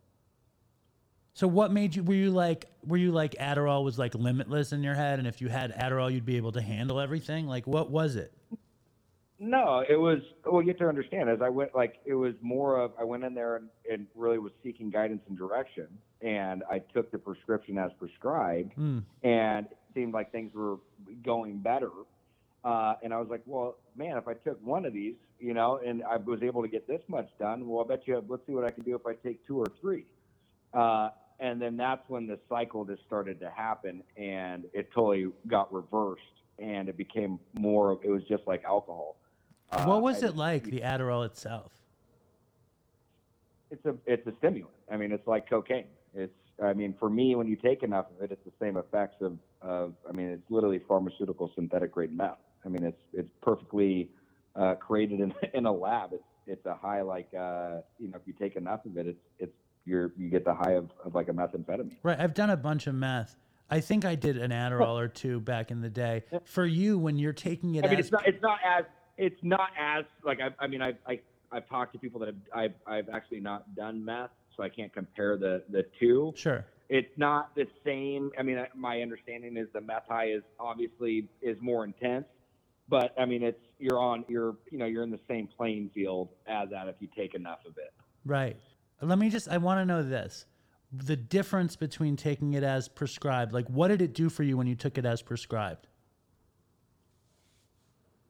So 1.34 1.48
what 1.48 1.72
made 1.72 1.96
you? 1.96 2.02
Were 2.02 2.14
you 2.14 2.30
like? 2.30 2.66
Were 2.86 2.98
you 2.98 3.10
like 3.10 3.32
Adderall 3.40 3.84
was 3.84 3.98
like 3.98 4.14
limitless 4.14 4.72
in 4.72 4.82
your 4.82 4.94
head, 4.94 5.18
and 5.18 5.26
if 5.26 5.40
you 5.40 5.48
had 5.48 5.72
Adderall, 5.72 6.12
you'd 6.12 6.26
be 6.26 6.36
able 6.36 6.52
to 6.52 6.60
handle 6.60 7.00
everything? 7.00 7.46
Like 7.46 7.66
what 7.66 7.90
was 7.90 8.16
it? 8.16 8.34
no 9.42 9.84
it 9.88 9.96
was 9.96 10.20
well 10.46 10.62
you 10.62 10.68
have 10.68 10.78
to 10.78 10.88
understand 10.88 11.28
as 11.28 11.42
i 11.42 11.48
went 11.48 11.74
like 11.74 11.96
it 12.06 12.14
was 12.14 12.32
more 12.42 12.78
of 12.80 12.92
i 12.98 13.02
went 13.02 13.24
in 13.24 13.34
there 13.34 13.56
and, 13.56 13.68
and 13.90 14.06
really 14.14 14.38
was 14.38 14.52
seeking 14.62 14.88
guidance 14.88 15.20
and 15.28 15.36
direction 15.36 15.88
and 16.22 16.62
i 16.70 16.78
took 16.78 17.10
the 17.10 17.18
prescription 17.18 17.76
as 17.78 17.90
prescribed 17.98 18.72
Mm. 18.78 19.02
and 19.22 19.66
it 19.66 19.76
seemed 19.94 20.14
like 20.14 20.32
things 20.32 20.54
were 20.54 20.76
going 21.22 21.58
better. 21.58 21.90
Uh, 22.64 22.94
and 23.02 23.12
I 23.12 23.18
was 23.18 23.28
like, 23.28 23.42
well, 23.44 23.76
man, 23.96 24.16
if 24.16 24.26
I 24.28 24.32
took 24.34 24.58
one 24.64 24.86
of 24.86 24.92
these, 24.94 25.16
you 25.40 25.52
know, 25.52 25.80
and 25.84 26.02
I 26.04 26.16
was 26.16 26.42
able 26.42 26.62
to 26.62 26.68
get 26.68 26.86
this 26.88 27.02
much 27.08 27.28
done, 27.38 27.68
well, 27.68 27.84
I 27.84 27.88
bet 27.88 28.06
you, 28.06 28.24
let's 28.28 28.46
see 28.46 28.52
what 28.54 28.64
I 28.64 28.70
can 28.70 28.84
do 28.84 28.94
if 28.94 29.04
I 29.06 29.14
take 29.14 29.44
two 29.46 29.58
or 29.58 29.66
three. 29.82 30.06
Uh, 30.72 31.10
and 31.40 31.60
then 31.60 31.76
that's 31.76 32.08
when 32.08 32.26
the 32.28 32.38
cycle 32.48 32.84
just 32.86 33.02
started 33.04 33.38
to 33.40 33.50
happen, 33.50 34.02
and 34.16 34.64
it 34.72 34.90
totally 34.94 35.26
got 35.48 35.70
reversed, 35.74 36.22
and 36.58 36.88
it 36.88 36.96
became 36.96 37.38
more 37.52 37.98
it 38.02 38.08
was 38.10 38.22
just 38.28 38.46
like 38.46 38.62
alcohol. 38.64 39.16
Uh, 39.72 39.84
what 39.84 40.00
was 40.00 40.22
I 40.22 40.28
it 40.28 40.36
like? 40.36 40.64
The 40.64 40.80
Adderall 40.80 41.26
itself. 41.26 41.72
it's 43.70 43.84
a 43.86 43.94
it's 44.06 44.26
a 44.26 44.32
stimulant. 44.38 44.70
I 44.90 44.96
mean, 44.96 45.12
it's 45.12 45.26
like 45.26 45.50
cocaine. 45.50 45.86
It's 46.14 46.32
I 46.62 46.72
mean, 46.74 46.94
for 46.98 47.10
me, 47.10 47.34
when 47.34 47.46
you 47.46 47.56
take 47.56 47.82
enough 47.82 48.06
of 48.16 48.22
it, 48.22 48.32
it's 48.32 48.44
the 48.44 48.52
same 48.60 48.76
effects 48.76 49.16
of 49.20 49.38
of. 49.60 49.94
I 50.08 50.12
mean, 50.12 50.28
it's 50.28 50.50
literally 50.50 50.80
pharmaceutical 50.86 51.50
synthetic 51.54 51.92
grade 51.92 52.16
meth. 52.16 52.38
I 52.64 52.68
mean, 52.68 52.84
it's 52.84 53.00
it's 53.12 53.30
perfectly 53.42 54.10
uh, 54.56 54.74
created 54.74 55.20
in 55.20 55.34
in 55.54 55.66
a 55.66 55.72
lab. 55.72 56.12
It's 56.12 56.22
it's 56.46 56.66
a 56.66 56.74
high 56.74 57.02
like 57.02 57.28
uh, 57.34 57.78
you 57.98 58.08
know 58.08 58.16
if 58.16 58.22
you 58.26 58.34
take 58.38 58.56
enough 58.56 58.84
of 58.84 58.96
it, 58.96 59.06
it's 59.06 59.24
it's 59.38 59.56
you're 59.84 60.12
you 60.16 60.28
get 60.28 60.44
the 60.44 60.54
high 60.54 60.72
of, 60.72 60.90
of 61.04 61.14
like 61.14 61.28
a 61.28 61.32
methamphetamine. 61.32 61.96
Right. 62.02 62.18
I've 62.18 62.34
done 62.34 62.50
a 62.50 62.56
bunch 62.56 62.86
of 62.86 62.94
meth. 62.94 63.36
I 63.70 63.80
think 63.80 64.04
I 64.04 64.14
did 64.14 64.36
an 64.36 64.50
Adderall 64.50 65.00
or 65.00 65.08
two 65.08 65.40
back 65.40 65.70
in 65.70 65.80
the 65.80 65.88
day. 65.88 66.24
For 66.44 66.66
you, 66.66 66.98
when 66.98 67.16
you're 67.16 67.32
taking 67.32 67.76
it 67.76 67.86
I 67.86 67.88
mean, 67.88 67.98
as 67.98 68.06
it's 68.06 68.12
not 68.12 68.28
it's 68.28 68.42
not 68.42 68.58
as 68.64 68.84
it's 69.16 69.40
not 69.42 69.70
as 69.78 70.04
like 70.24 70.40
I 70.40 70.50
I 70.62 70.66
mean 70.66 70.82
I 70.82 70.92
I 71.06 71.20
I've 71.50 71.68
talked 71.68 71.92
to 71.94 71.98
people 71.98 72.20
that 72.20 72.26
have 72.26 72.36
I've 72.54 72.74
I've 72.86 73.08
actually 73.08 73.40
not 73.40 73.74
done 73.74 74.04
meth, 74.04 74.30
so 74.56 74.62
I 74.62 74.68
can't 74.68 74.92
compare 74.92 75.36
the 75.36 75.62
the 75.70 75.84
two. 75.98 76.32
sure. 76.36 76.64
it's 76.88 77.16
not 77.16 77.54
the 77.54 77.66
same. 77.84 78.30
I 78.38 78.42
mean, 78.42 78.64
my 78.74 79.00
understanding 79.00 79.56
is 79.56 79.68
the 79.72 79.80
meth 79.80 80.06
high 80.08 80.28
is 80.28 80.42
obviously 80.58 81.28
is 81.40 81.56
more 81.60 81.84
intense, 81.84 82.26
but 82.88 83.14
I 83.18 83.24
mean, 83.24 83.42
it's 83.42 83.60
you're 83.78 83.98
on 84.00 84.24
you're 84.28 84.56
you 84.70 84.78
know 84.78 84.86
you're 84.86 85.02
in 85.02 85.10
the 85.10 85.20
same 85.28 85.48
playing 85.56 85.90
field 85.94 86.28
as 86.46 86.70
that 86.70 86.88
if 86.88 86.96
you 87.00 87.08
take 87.16 87.34
enough 87.34 87.60
of 87.66 87.76
it. 87.78 87.92
Right. 88.24 88.56
Let 89.00 89.18
me 89.18 89.30
just, 89.30 89.48
I 89.48 89.58
want 89.58 89.80
to 89.80 89.84
know 89.84 90.02
this. 90.02 90.46
The 90.92 91.16
difference 91.16 91.74
between 91.74 92.16
taking 92.16 92.54
it 92.54 92.62
as 92.62 92.86
prescribed, 92.88 93.52
like 93.52 93.66
what 93.68 93.88
did 93.88 94.00
it 94.00 94.14
do 94.14 94.28
for 94.28 94.42
you 94.42 94.56
when 94.56 94.66
you 94.66 94.76
took 94.76 94.98
it 94.98 95.04
as 95.04 95.22
prescribed? 95.22 95.88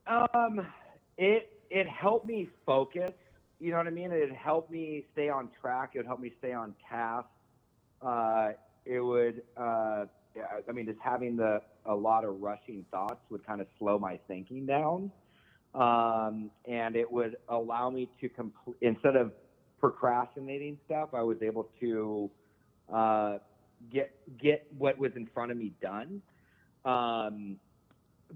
Um, 0.06 0.66
it 1.18 1.52
it 1.70 1.88
helped 1.88 2.26
me 2.26 2.48
focus. 2.64 3.10
You 3.62 3.70
know 3.70 3.76
what 3.76 3.86
I 3.86 3.90
mean? 3.90 4.10
It 4.10 4.32
helped 4.32 4.72
me 4.72 5.06
stay 5.12 5.28
on 5.28 5.48
track. 5.60 5.92
It 5.94 5.98
would 5.98 6.06
help 6.06 6.18
me 6.18 6.32
stay 6.40 6.52
on 6.52 6.74
task. 6.90 7.28
Uh, 8.04 8.50
it 8.84 8.98
would. 8.98 9.42
Uh, 9.56 10.06
I 10.68 10.72
mean, 10.72 10.86
just 10.86 10.98
having 11.00 11.36
the 11.36 11.62
a 11.86 11.94
lot 11.94 12.24
of 12.24 12.40
rushing 12.40 12.84
thoughts 12.90 13.20
would 13.30 13.46
kind 13.46 13.60
of 13.60 13.68
slow 13.78 14.00
my 14.00 14.18
thinking 14.26 14.66
down, 14.66 15.12
um, 15.76 16.50
and 16.68 16.96
it 16.96 17.10
would 17.10 17.36
allow 17.48 17.88
me 17.88 18.10
to 18.20 18.28
complete 18.28 18.78
instead 18.80 19.14
of 19.14 19.30
procrastinating 19.78 20.76
stuff. 20.86 21.10
I 21.12 21.22
was 21.22 21.36
able 21.40 21.68
to 21.78 22.30
uh, 22.92 23.38
get 23.92 24.12
get 24.42 24.66
what 24.76 24.98
was 24.98 25.12
in 25.14 25.28
front 25.32 25.52
of 25.52 25.56
me 25.56 25.70
done. 25.80 26.20
Um, 26.84 27.58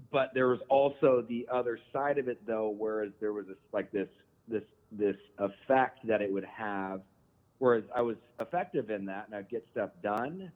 but 0.09 0.31
there 0.33 0.47
was 0.47 0.59
also 0.69 1.25
the 1.27 1.45
other 1.51 1.77
side 1.91 2.17
of 2.17 2.29
it 2.29 2.39
though 2.45 2.73
whereas 2.77 3.11
there 3.19 3.33
was 3.33 3.47
this 3.47 3.57
like 3.73 3.91
this 3.91 4.07
this 4.47 4.61
this 4.91 5.15
effect 5.39 6.05
that 6.07 6.21
it 6.21 6.31
would 6.31 6.45
have 6.45 7.01
whereas 7.59 7.83
i 7.95 8.01
was 8.01 8.15
effective 8.39 8.89
in 8.89 9.05
that 9.05 9.25
and 9.27 9.35
i'd 9.35 9.49
get 9.49 9.65
stuff 9.71 9.89
done 10.01 10.51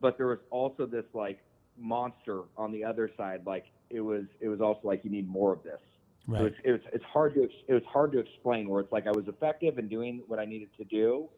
but 0.00 0.16
there 0.18 0.26
was 0.26 0.38
also 0.50 0.84
this 0.86 1.04
like 1.14 1.38
monster 1.78 2.42
on 2.56 2.70
the 2.70 2.84
other 2.84 3.10
side 3.16 3.40
like 3.46 3.64
it 3.90 4.00
was 4.00 4.24
it 4.40 4.48
was 4.48 4.60
also 4.60 4.80
like 4.84 5.04
you 5.04 5.10
need 5.10 5.28
more 5.28 5.52
of 5.52 5.62
this 5.62 5.80
so 6.28 6.34
Right. 6.34 6.44
it's, 6.44 6.56
it's 6.64 6.84
it's 6.92 7.04
hard 7.04 7.34
to 7.34 7.42
it 7.66 7.74
was 7.74 7.82
hard 7.92 8.12
to 8.12 8.20
explain 8.20 8.68
where 8.68 8.80
it's 8.80 8.92
like 8.92 9.08
I 9.08 9.10
was 9.10 9.26
effective 9.26 9.76
in 9.78 9.88
doing 9.88 10.22
what 10.28 10.38
I 10.38 10.44
needed 10.44 10.68
to 10.76 10.84
do, 10.84 11.28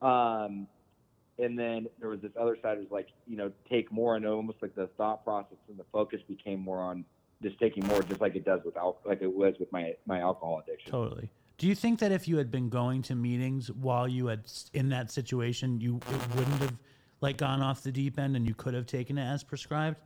um, 0.00 0.68
and 1.40 1.58
then 1.58 1.88
there 1.98 2.08
was 2.08 2.20
this 2.20 2.30
other 2.40 2.56
side 2.62 2.78
was 2.78 2.86
like 2.92 3.08
you 3.26 3.36
know 3.36 3.50
take 3.68 3.90
more 3.90 4.14
and 4.14 4.24
almost 4.24 4.58
like 4.62 4.76
the 4.76 4.86
thought 4.96 5.24
process 5.24 5.58
and 5.68 5.76
the 5.76 5.84
focus 5.90 6.20
became 6.28 6.60
more 6.60 6.78
on 6.78 7.04
just 7.42 7.58
taking 7.58 7.84
more, 7.88 8.00
just 8.04 8.20
like 8.20 8.36
it 8.36 8.44
does 8.44 8.60
with 8.64 8.76
al- 8.76 9.00
like 9.04 9.22
it 9.22 9.32
was 9.34 9.54
with 9.58 9.72
my 9.72 9.94
my 10.06 10.20
alcohol 10.20 10.62
addiction. 10.64 10.92
Totally. 10.92 11.28
Do 11.62 11.68
you 11.68 11.76
think 11.76 12.00
that 12.00 12.10
if 12.10 12.26
you 12.26 12.38
had 12.38 12.50
been 12.50 12.68
going 12.68 13.02
to 13.02 13.14
meetings 13.14 13.70
while 13.70 14.08
you 14.08 14.26
had 14.26 14.50
in 14.74 14.88
that 14.88 15.12
situation, 15.12 15.80
you 15.80 16.00
it 16.10 16.34
wouldn't 16.34 16.60
have 16.60 16.74
like 17.20 17.36
gone 17.36 17.62
off 17.62 17.84
the 17.84 17.92
deep 17.92 18.18
end 18.18 18.34
and 18.34 18.44
you 18.44 18.52
could 18.52 18.74
have 18.74 18.84
taken 18.84 19.16
it 19.16 19.24
as 19.24 19.44
prescribed? 19.44 19.96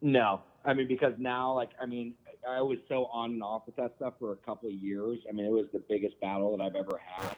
No, 0.00 0.42
I 0.64 0.72
mean 0.72 0.86
because 0.86 1.12
now, 1.18 1.52
like, 1.52 1.70
I 1.82 1.86
mean, 1.86 2.14
I 2.48 2.62
was 2.62 2.78
so 2.88 3.06
on 3.06 3.32
and 3.32 3.42
off 3.42 3.62
with 3.66 3.74
that 3.74 3.94
stuff 3.96 4.14
for 4.20 4.30
a 4.30 4.36
couple 4.36 4.68
of 4.68 4.76
years. 4.76 5.18
I 5.28 5.32
mean, 5.32 5.44
it 5.44 5.50
was 5.50 5.66
the 5.72 5.82
biggest 5.88 6.20
battle 6.20 6.56
that 6.56 6.62
I've 6.62 6.76
ever 6.76 7.00
had. 7.04 7.34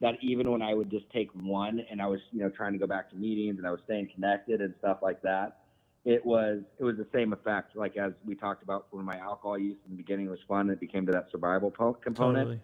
That 0.00 0.14
even 0.22 0.50
when 0.50 0.62
I 0.62 0.72
would 0.72 0.90
just 0.90 1.10
take 1.10 1.28
one, 1.34 1.84
and 1.90 2.00
I 2.00 2.06
was, 2.06 2.20
you 2.32 2.40
know, 2.40 2.48
trying 2.48 2.72
to 2.72 2.78
go 2.78 2.86
back 2.86 3.10
to 3.10 3.16
meetings, 3.16 3.58
and 3.58 3.66
I 3.66 3.72
was 3.72 3.80
staying 3.84 4.08
connected 4.14 4.62
and 4.62 4.72
stuff 4.78 5.00
like 5.02 5.20
that, 5.20 5.63
it 6.04 6.24
was 6.24 6.60
it 6.78 6.84
was 6.84 6.96
the 6.96 7.06
same 7.12 7.32
effect. 7.32 7.76
Like 7.76 7.96
as 7.96 8.12
we 8.24 8.34
talked 8.34 8.62
about 8.62 8.86
when 8.90 9.04
my 9.04 9.16
alcohol 9.18 9.58
use 9.58 9.76
in 9.86 9.92
the 9.92 9.96
beginning 9.96 10.28
was 10.28 10.38
fun, 10.46 10.68
it 10.70 10.80
became 10.80 11.06
to 11.06 11.12
that 11.12 11.28
survival 11.30 11.70
po- 11.70 11.94
component 11.94 12.60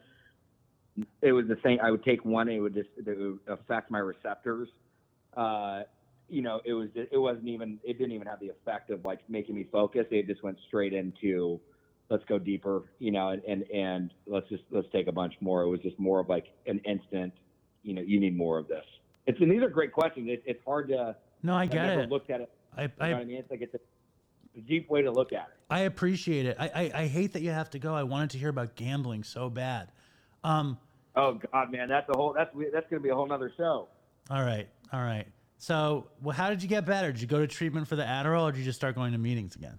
Totally. 0.96 1.08
it 1.22 1.32
was 1.32 1.46
the 1.48 1.56
same. 1.64 1.78
I 1.82 1.90
would 1.90 2.04
take 2.04 2.24
one, 2.24 2.48
it 2.48 2.58
would 2.58 2.74
just 2.74 2.90
it 2.96 3.06
would 3.06 3.38
affect 3.48 3.90
my 3.90 3.98
receptors. 3.98 4.68
Uh, 5.36 5.82
you 6.28 6.42
know, 6.42 6.60
it 6.64 6.74
was 6.74 6.88
it 6.94 7.18
wasn't 7.18 7.48
even 7.48 7.78
it 7.82 7.98
didn't 7.98 8.12
even 8.12 8.26
have 8.26 8.40
the 8.40 8.50
effect 8.50 8.90
of 8.90 9.04
like 9.04 9.20
making 9.28 9.54
me 9.54 9.66
focus. 9.72 10.06
It 10.10 10.26
just 10.26 10.42
went 10.42 10.58
straight 10.68 10.92
into 10.92 11.60
let's 12.10 12.24
go 12.24 12.38
deeper, 12.38 12.82
you 12.98 13.10
know, 13.10 13.30
and 13.30 13.42
and, 13.44 13.62
and 13.70 14.14
let's 14.26 14.48
just 14.50 14.64
let's 14.70 14.88
take 14.92 15.06
a 15.06 15.12
bunch 15.12 15.34
more. 15.40 15.62
It 15.62 15.68
was 15.68 15.80
just 15.80 15.98
more 15.98 16.20
of 16.20 16.28
like 16.28 16.46
an 16.66 16.78
instant, 16.80 17.32
you 17.82 17.94
know, 17.94 18.02
you 18.02 18.20
need 18.20 18.36
more 18.36 18.58
of 18.58 18.68
this. 18.68 18.84
It's 19.26 19.40
and 19.40 19.50
these 19.50 19.62
are 19.62 19.70
great 19.70 19.92
questions. 19.92 20.28
It, 20.28 20.42
it's 20.44 20.62
hard 20.66 20.88
to. 20.88 21.16
No, 21.42 21.54
I 21.54 21.64
get 21.64 21.88
it. 21.98 22.10
looked 22.10 22.28
at 22.28 22.42
it. 22.42 22.50
I, 22.76 22.82
You 22.82 22.88
know 22.88 22.94
what 22.98 23.06
I 23.06 23.20
I, 23.20 23.24
mean? 23.24 23.36
It's 23.38 23.50
like 23.50 23.60
it's 23.62 23.74
a, 23.74 23.78
a 24.58 24.60
deep 24.62 24.90
way 24.90 25.02
to 25.02 25.10
look 25.10 25.32
at 25.32 25.48
it. 25.48 25.56
I 25.68 25.80
appreciate 25.80 26.46
it. 26.46 26.56
I, 26.58 26.68
I, 26.74 26.90
I 27.02 27.06
hate 27.06 27.32
that 27.34 27.42
you 27.42 27.50
have 27.50 27.70
to 27.70 27.78
go. 27.78 27.94
I 27.94 28.02
wanted 28.02 28.30
to 28.30 28.38
hear 28.38 28.48
about 28.48 28.74
gambling 28.74 29.24
so 29.24 29.48
bad. 29.50 29.90
Um, 30.44 30.78
Oh 31.16 31.40
God, 31.52 31.72
man, 31.72 31.88
that's 31.88 32.08
a 32.08 32.16
whole 32.16 32.32
that's 32.32 32.50
that's 32.72 32.88
gonna 32.88 33.00
be 33.02 33.08
a 33.08 33.14
whole 33.14 33.26
nother 33.26 33.52
show. 33.56 33.88
all 34.30 34.42
right. 34.44 34.68
All 34.92 35.00
right. 35.02 35.26
So, 35.58 36.06
well, 36.22 36.34
how 36.34 36.48
did 36.50 36.62
you 36.62 36.68
get 36.68 36.86
better? 36.86 37.12
Did 37.12 37.20
you 37.20 37.26
go 37.26 37.40
to 37.40 37.46
treatment 37.46 37.86
for 37.88 37.94
the 37.96 38.02
Adderall 38.04 38.44
or 38.44 38.52
did 38.52 38.58
you 38.60 38.64
just 38.64 38.78
start 38.78 38.94
going 38.94 39.12
to 39.12 39.18
meetings 39.18 39.56
again? 39.56 39.78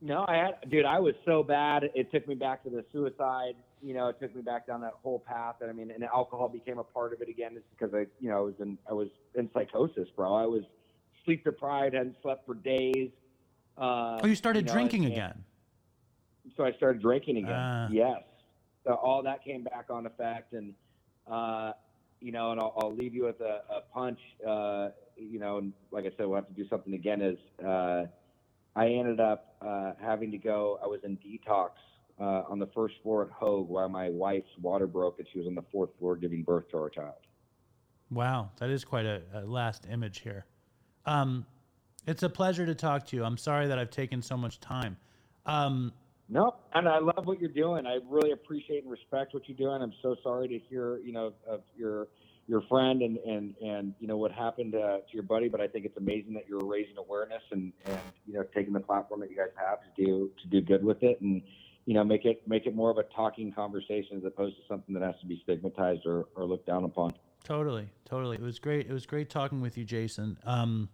No, 0.00 0.24
I 0.26 0.34
had, 0.36 0.70
dude, 0.70 0.84
I 0.84 0.98
was 0.98 1.14
so 1.24 1.44
bad. 1.44 1.84
It 1.94 2.10
took 2.10 2.26
me 2.26 2.34
back 2.34 2.64
to 2.64 2.70
the 2.70 2.84
suicide. 2.92 3.54
You 3.80 3.94
know, 3.94 4.08
it 4.08 4.18
took 4.20 4.34
me 4.34 4.42
back 4.42 4.66
down 4.66 4.80
that 4.80 4.94
whole 5.02 5.20
path. 5.20 5.56
And 5.60 5.70
I 5.70 5.72
mean, 5.72 5.92
and 5.92 6.02
alcohol 6.04 6.48
became 6.48 6.78
a 6.78 6.84
part 6.84 7.12
of 7.12 7.20
it 7.22 7.28
again, 7.28 7.52
just 7.54 7.66
because 7.70 7.94
I, 7.94 8.06
you 8.20 8.28
know, 8.28 8.38
I 8.38 8.40
was 8.40 8.54
in, 8.58 8.76
I 8.90 8.92
was 8.92 9.08
in 9.36 9.48
psychosis, 9.54 10.08
bro. 10.16 10.34
I 10.34 10.46
was 10.46 10.62
sleep 11.24 11.44
deprived, 11.44 11.94
hadn't 11.94 12.16
slept 12.22 12.46
for 12.46 12.54
days. 12.54 13.10
Uh, 13.76 14.20
Oh, 14.22 14.26
you 14.26 14.34
started 14.34 14.66
know, 14.66 14.72
drinking 14.72 15.04
and- 15.04 15.12
again. 15.12 15.44
So 16.56 16.64
I 16.64 16.72
started 16.72 17.00
drinking 17.00 17.36
again. 17.38 17.52
Ah. 17.52 17.88
yes. 17.90 18.22
So 18.84 18.94
all 18.94 19.22
that 19.22 19.44
came 19.44 19.62
back 19.62 19.86
on 19.90 20.06
effect, 20.06 20.54
and 20.54 20.74
uh, 21.30 21.72
you 22.20 22.32
know, 22.32 22.50
and 22.50 22.60
I'll, 22.60 22.74
I'll 22.82 22.94
leave 22.94 23.14
you 23.14 23.24
with 23.24 23.40
a, 23.40 23.62
a 23.70 23.80
punch. 23.94 24.18
Uh, 24.46 24.88
you 25.16 25.38
know, 25.38 25.58
and 25.58 25.72
like 25.92 26.04
I 26.04 26.08
said, 26.16 26.26
we'll 26.26 26.34
have 26.34 26.48
to 26.48 26.52
do 26.52 26.68
something 26.68 26.94
again. 26.94 27.22
Is 27.22 27.38
uh, 27.64 28.06
I 28.74 28.88
ended 28.88 29.20
up 29.20 29.54
uh, 29.62 29.92
having 30.00 30.32
to 30.32 30.38
go. 30.38 30.80
I 30.82 30.88
was 30.88 30.98
in 31.04 31.16
detox 31.18 31.70
uh, 32.20 32.42
on 32.50 32.58
the 32.58 32.66
first 32.74 32.94
floor 33.04 33.22
at 33.22 33.30
Hoag 33.30 33.68
while 33.68 33.88
my 33.88 34.10
wife's 34.10 34.50
water 34.60 34.88
broke 34.88 35.20
and 35.20 35.28
she 35.32 35.38
was 35.38 35.46
on 35.46 35.54
the 35.54 35.64
fourth 35.70 35.90
floor 36.00 36.16
giving 36.16 36.42
birth 36.42 36.68
to 36.72 36.78
our 36.78 36.90
child. 36.90 37.14
Wow, 38.10 38.50
that 38.58 38.68
is 38.68 38.84
quite 38.84 39.06
a, 39.06 39.22
a 39.32 39.42
last 39.42 39.86
image 39.90 40.20
here. 40.20 40.44
Um, 41.06 41.46
it's 42.06 42.22
a 42.22 42.28
pleasure 42.28 42.66
to 42.66 42.74
talk 42.74 43.06
to 43.06 43.16
you. 43.16 43.24
I'm 43.24 43.38
sorry 43.38 43.68
that 43.68 43.78
I've 43.78 43.90
taken 43.90 44.22
so 44.22 44.36
much 44.36 44.60
time. 44.60 44.96
Um, 45.46 45.92
No, 46.28 46.56
and 46.74 46.88
I 46.88 46.98
love 46.98 47.26
what 47.26 47.40
you're 47.40 47.50
doing. 47.50 47.86
I 47.86 47.98
really 48.08 48.32
appreciate 48.32 48.82
and 48.82 48.90
respect 48.90 49.34
what 49.34 49.48
you're 49.48 49.56
doing. 49.56 49.82
I'm 49.82 49.92
so 50.02 50.16
sorry 50.22 50.48
to 50.48 50.58
hear, 50.58 50.98
you 50.98 51.12
know, 51.12 51.32
of 51.46 51.60
your 51.76 52.08
your 52.48 52.62
friend 52.62 53.02
and 53.02 53.18
and 53.18 53.54
and 53.62 53.94
you 54.00 54.08
know 54.08 54.16
what 54.16 54.32
happened 54.32 54.74
uh, 54.74 54.98
to 54.98 55.12
your 55.12 55.22
buddy. 55.22 55.48
But 55.48 55.60
I 55.60 55.68
think 55.68 55.84
it's 55.84 55.96
amazing 55.96 56.34
that 56.34 56.48
you're 56.48 56.64
raising 56.64 56.96
awareness 56.98 57.42
and 57.50 57.72
and 57.84 58.00
you 58.26 58.34
know 58.34 58.44
taking 58.54 58.72
the 58.72 58.80
platform 58.80 59.20
that 59.20 59.30
you 59.30 59.36
guys 59.36 59.52
have 59.56 59.78
to 59.82 60.04
do 60.04 60.30
to 60.42 60.48
do 60.48 60.60
good 60.60 60.84
with 60.84 61.02
it 61.02 61.20
and 61.20 61.42
you 61.86 61.94
know 61.94 62.04
make 62.04 62.24
it 62.24 62.42
make 62.48 62.66
it 62.66 62.74
more 62.74 62.90
of 62.90 62.98
a 62.98 63.04
talking 63.14 63.52
conversation 63.52 64.16
as 64.18 64.24
opposed 64.24 64.56
to 64.56 64.62
something 64.68 64.94
that 64.94 65.02
has 65.02 65.14
to 65.20 65.26
be 65.26 65.40
stigmatized 65.44 66.06
or, 66.06 66.26
or 66.34 66.44
looked 66.44 66.66
down 66.66 66.84
upon. 66.84 67.12
Totally, 67.44 67.88
totally. 68.04 68.36
It 68.36 68.42
was 68.42 68.58
great. 68.58 68.86
It 68.86 68.92
was 68.92 69.06
great 69.06 69.30
talking 69.30 69.60
with 69.60 69.76
you, 69.76 69.84
Jason. 69.84 70.38
Um, 70.44 70.88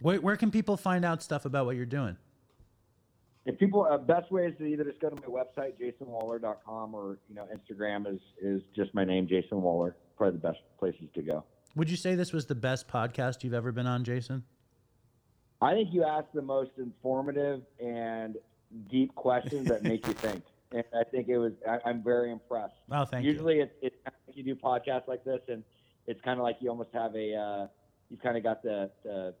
where, 0.00 0.20
where 0.20 0.36
can 0.36 0.50
people 0.50 0.76
find 0.76 1.04
out 1.04 1.22
stuff 1.22 1.44
about 1.44 1.66
what 1.66 1.76
you're 1.76 1.86
doing? 1.86 2.16
If 3.46 3.58
people, 3.58 3.86
uh, 3.90 3.98
best 3.98 4.30
way 4.32 4.46
is 4.46 4.56
to 4.58 4.64
either 4.64 4.84
just 4.84 5.00
go 5.00 5.10
to 5.10 5.16
my 5.16 5.28
website, 5.28 5.72
jasonwahler.com, 5.78 6.94
or 6.94 7.18
you 7.28 7.34
know, 7.34 7.46
Instagram 7.54 8.12
is 8.12 8.20
is 8.40 8.62
just 8.74 8.94
my 8.94 9.04
name, 9.04 9.26
Jason 9.26 9.58
Wahler. 9.60 9.94
Probably 10.16 10.38
the 10.38 10.48
best 10.48 10.60
places 10.78 11.08
to 11.14 11.22
go. 11.22 11.44
Would 11.76 11.90
you 11.90 11.96
say 11.96 12.14
this 12.14 12.32
was 12.32 12.46
the 12.46 12.54
best 12.54 12.88
podcast 12.88 13.44
you've 13.44 13.52
ever 13.52 13.72
been 13.72 13.86
on, 13.86 14.04
Jason? 14.04 14.44
I 15.60 15.74
think 15.74 15.92
you 15.92 16.04
ask 16.04 16.26
the 16.32 16.42
most 16.42 16.72
informative 16.78 17.62
and 17.80 18.36
deep 18.90 19.14
questions 19.14 19.68
that 19.68 19.82
make 19.82 20.06
you 20.06 20.12
think, 20.14 20.42
and 20.74 20.84
I 20.98 21.04
think 21.04 21.28
it 21.28 21.38
was. 21.38 21.52
I, 21.68 21.78
I'm 21.88 22.02
very 22.02 22.32
impressed. 22.32 22.74
Oh, 22.90 23.04
thank 23.04 23.24
you. 23.24 23.32
Usually, 23.32 23.60
it's 23.80 23.96
you 24.32 24.42
do 24.42 24.54
podcasts 24.54 25.08
like 25.08 25.24
this, 25.24 25.40
and 25.48 25.62
it's 26.06 26.20
kind 26.22 26.38
of 26.38 26.42
like 26.42 26.56
you 26.60 26.70
almost 26.70 26.90
have 26.92 27.14
a 27.14 27.34
uh, 27.34 27.66
you've 28.10 28.20
kind 28.20 28.36
of 28.36 28.42
got 28.42 28.62
the, 28.62 28.90
the 29.04 29.34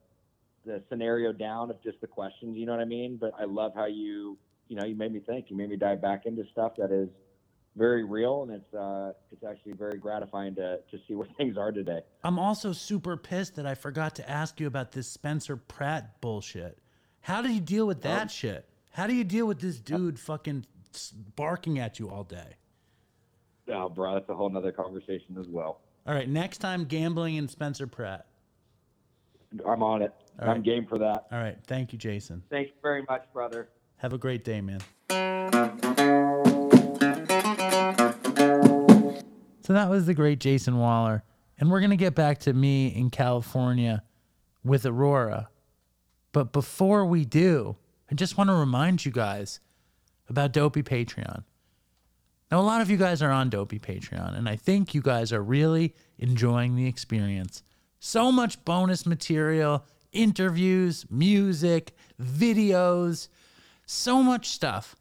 the 0.64 0.82
scenario 0.88 1.32
down 1.32 1.70
of 1.70 1.82
just 1.82 2.00
the 2.00 2.06
questions. 2.06 2.56
You 2.56 2.66
know 2.66 2.72
what 2.72 2.80
I 2.80 2.86
mean? 2.86 3.18
But 3.20 3.32
I 3.38 3.44
love 3.44 3.72
how 3.74 3.86
you 3.86 4.38
you 4.68 4.76
know 4.76 4.84
you 4.84 4.96
made 4.96 5.12
me 5.12 5.20
think. 5.20 5.46
You 5.48 5.56
made 5.56 5.70
me 5.70 5.76
dive 5.76 6.00
back 6.00 6.26
into 6.26 6.44
stuff 6.52 6.72
that 6.78 6.92
is 6.92 7.08
very 7.76 8.04
real, 8.04 8.42
and 8.42 8.52
it's 8.52 8.74
uh, 8.74 9.12
it's 9.32 9.44
actually 9.44 9.72
very 9.72 9.98
gratifying 9.98 10.54
to 10.56 10.78
to 10.90 10.98
see 11.08 11.14
where 11.14 11.28
things 11.36 11.56
are 11.56 11.72
today. 11.72 12.00
I'm 12.22 12.38
also 12.38 12.72
super 12.72 13.16
pissed 13.16 13.56
that 13.56 13.66
I 13.66 13.74
forgot 13.74 14.14
to 14.16 14.30
ask 14.30 14.60
you 14.60 14.66
about 14.66 14.92
this 14.92 15.08
Spencer 15.08 15.56
Pratt 15.56 16.20
bullshit. 16.20 16.78
How 17.20 17.42
do 17.42 17.52
you 17.52 17.60
deal 17.60 17.86
with 17.86 18.02
that 18.02 18.30
shit? 18.30 18.68
How 18.92 19.08
do 19.08 19.14
you 19.14 19.24
deal 19.24 19.46
with 19.46 19.60
this 19.60 19.80
dude 19.80 20.20
fucking 20.20 20.66
barking 21.36 21.78
at 21.78 21.98
you 21.98 22.10
all 22.10 22.24
day? 22.24 22.56
Oh, 23.72 23.88
bro, 23.88 24.14
that's 24.14 24.28
a 24.28 24.34
whole 24.34 24.50
nother 24.50 24.72
conversation 24.72 25.36
as 25.38 25.46
well. 25.48 25.80
All 26.06 26.14
right, 26.14 26.28
next 26.28 26.58
time 26.58 26.84
gambling 26.84 27.38
and 27.38 27.48
Spencer 27.50 27.86
Pratt. 27.86 28.26
I'm 29.66 29.82
on 29.82 30.02
it. 30.02 30.12
All 30.40 30.48
I'm 30.48 30.56
right. 30.56 30.62
game 30.62 30.86
for 30.86 30.98
that. 30.98 31.26
All 31.32 31.38
right, 31.38 31.56
thank 31.66 31.92
you, 31.92 31.98
Jason. 31.98 32.42
Thank 32.50 32.68
you 32.68 32.74
very 32.82 33.02
much, 33.08 33.24
brother. 33.32 33.68
Have 33.98 34.12
a 34.12 34.18
great 34.18 34.44
day, 34.44 34.60
man. 34.60 34.80
So 39.60 39.72
that 39.72 39.88
was 39.88 40.04
the 40.06 40.14
great 40.14 40.40
Jason 40.40 40.74
Wahler. 40.74 41.22
And 41.58 41.70
we're 41.70 41.80
going 41.80 41.90
to 41.90 41.96
get 41.96 42.14
back 42.14 42.38
to 42.40 42.52
me 42.52 42.88
in 42.88 43.10
California 43.10 44.02
with 44.64 44.84
Aurora. 44.84 45.48
But 46.32 46.52
before 46.52 47.06
we 47.06 47.24
do, 47.24 47.76
I 48.10 48.14
just 48.14 48.36
want 48.36 48.50
to 48.50 48.54
remind 48.54 49.06
you 49.06 49.12
guys 49.12 49.60
about 50.28 50.52
Dopey 50.52 50.82
Patreon. 50.82 51.44
Now, 52.50 52.60
a 52.60 52.62
lot 52.62 52.80
of 52.80 52.90
you 52.90 52.96
guys 52.96 53.22
are 53.22 53.30
on 53.30 53.50
Dopey 53.50 53.78
Patreon, 53.78 54.36
and 54.36 54.48
I 54.48 54.56
think 54.56 54.94
you 54.94 55.02
guys 55.02 55.32
are 55.32 55.42
really 55.42 55.94
enjoying 56.18 56.76
the 56.76 56.86
experience. 56.86 57.62
So 57.98 58.30
much 58.30 58.64
bonus 58.64 59.06
material, 59.06 59.84
interviews, 60.12 61.06
music, 61.10 61.94
videos, 62.22 63.28
so 63.86 64.22
much 64.22 64.48
stuff. 64.48 64.94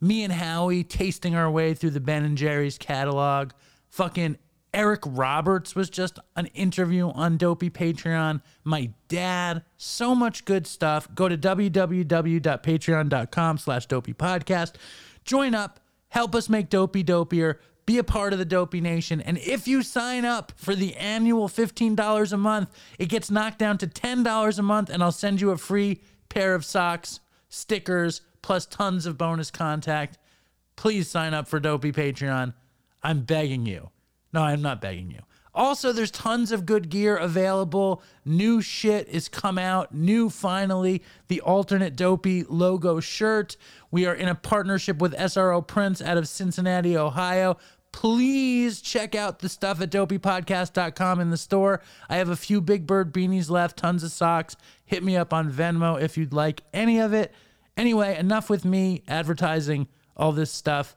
Me 0.00 0.22
and 0.24 0.32
Howie 0.32 0.84
tasting 0.84 1.34
our 1.34 1.50
way 1.50 1.74
through 1.74 1.90
the 1.90 2.00
Ben 2.00 2.24
and 2.24 2.36
Jerry's 2.36 2.78
catalog. 2.78 3.52
Fucking 3.88 4.36
Eric 4.74 5.00
Roberts 5.04 5.74
was 5.74 5.90
just 5.90 6.18
an 6.34 6.46
interview 6.46 7.10
on 7.10 7.36
Dopey 7.36 7.68
Patreon. 7.68 8.40
My 8.64 8.90
dad, 9.08 9.64
so 9.76 10.14
much 10.14 10.46
good 10.46 10.66
stuff. 10.66 11.14
Go 11.14 11.28
to 11.28 11.36
www.patreon.com 11.36 13.58
slash 13.58 13.86
dopey 13.86 14.14
podcast. 14.14 14.72
Join 15.24 15.54
up, 15.54 15.80
help 16.08 16.34
us 16.34 16.48
make 16.48 16.70
Dopey 16.70 17.04
dopier, 17.04 17.58
be 17.84 17.98
a 17.98 18.04
part 18.04 18.32
of 18.32 18.38
the 18.38 18.44
Dopey 18.44 18.80
Nation. 18.80 19.20
And 19.20 19.38
if 19.38 19.68
you 19.68 19.82
sign 19.82 20.24
up 20.24 20.52
for 20.56 20.74
the 20.74 20.96
annual 20.96 21.48
$15 21.48 22.32
a 22.32 22.36
month, 22.36 22.70
it 22.98 23.10
gets 23.10 23.30
knocked 23.30 23.58
down 23.58 23.76
to 23.78 23.86
$10 23.86 24.58
a 24.58 24.62
month, 24.62 24.88
and 24.88 25.02
I'll 25.02 25.12
send 25.12 25.40
you 25.40 25.50
a 25.50 25.58
free 25.58 26.00
pair 26.28 26.54
of 26.54 26.64
socks, 26.64 27.20
stickers, 27.48 28.22
plus 28.40 28.66
tons 28.66 29.04
of 29.04 29.18
bonus 29.18 29.50
contact. 29.50 30.18
Please 30.76 31.08
sign 31.08 31.34
up 31.34 31.46
for 31.46 31.60
Dopey 31.60 31.92
Patreon. 31.92 32.54
I'm 33.02 33.20
begging 33.20 33.66
you. 33.66 33.90
No, 34.32 34.42
I'm 34.42 34.62
not 34.62 34.80
begging 34.80 35.10
you. 35.10 35.20
Also, 35.54 35.92
there's 35.92 36.10
tons 36.10 36.50
of 36.50 36.64
good 36.64 36.88
gear 36.88 37.16
available. 37.16 38.02
New 38.24 38.62
shit 38.62 39.06
is 39.08 39.28
come 39.28 39.58
out. 39.58 39.94
New, 39.94 40.30
finally, 40.30 41.02
the 41.28 41.42
alternate 41.42 41.94
Dopey 41.94 42.44
logo 42.44 43.00
shirt. 43.00 43.58
We 43.90 44.06
are 44.06 44.14
in 44.14 44.28
a 44.28 44.34
partnership 44.34 44.98
with 44.98 45.14
SRO 45.14 45.66
Prints 45.66 46.00
out 46.00 46.16
of 46.16 46.26
Cincinnati, 46.26 46.96
Ohio. 46.96 47.58
Please 47.92 48.80
check 48.80 49.14
out 49.14 49.40
the 49.40 49.50
stuff 49.50 49.82
at 49.82 49.90
dopeypodcast.com 49.90 51.20
in 51.20 51.28
the 51.28 51.36
store. 51.36 51.82
I 52.08 52.16
have 52.16 52.30
a 52.30 52.36
few 52.36 52.62
Big 52.62 52.86
Bird 52.86 53.12
beanies 53.12 53.50
left, 53.50 53.76
tons 53.76 54.02
of 54.02 54.10
socks. 54.10 54.56
Hit 54.86 55.04
me 55.04 55.18
up 55.18 55.34
on 55.34 55.52
Venmo 55.52 56.00
if 56.00 56.16
you'd 56.16 56.32
like 56.32 56.62
any 56.72 56.98
of 56.98 57.12
it. 57.12 57.34
Anyway, 57.76 58.16
enough 58.16 58.48
with 58.48 58.64
me 58.64 59.02
advertising 59.06 59.88
all 60.16 60.32
this 60.32 60.50
stuff. 60.50 60.96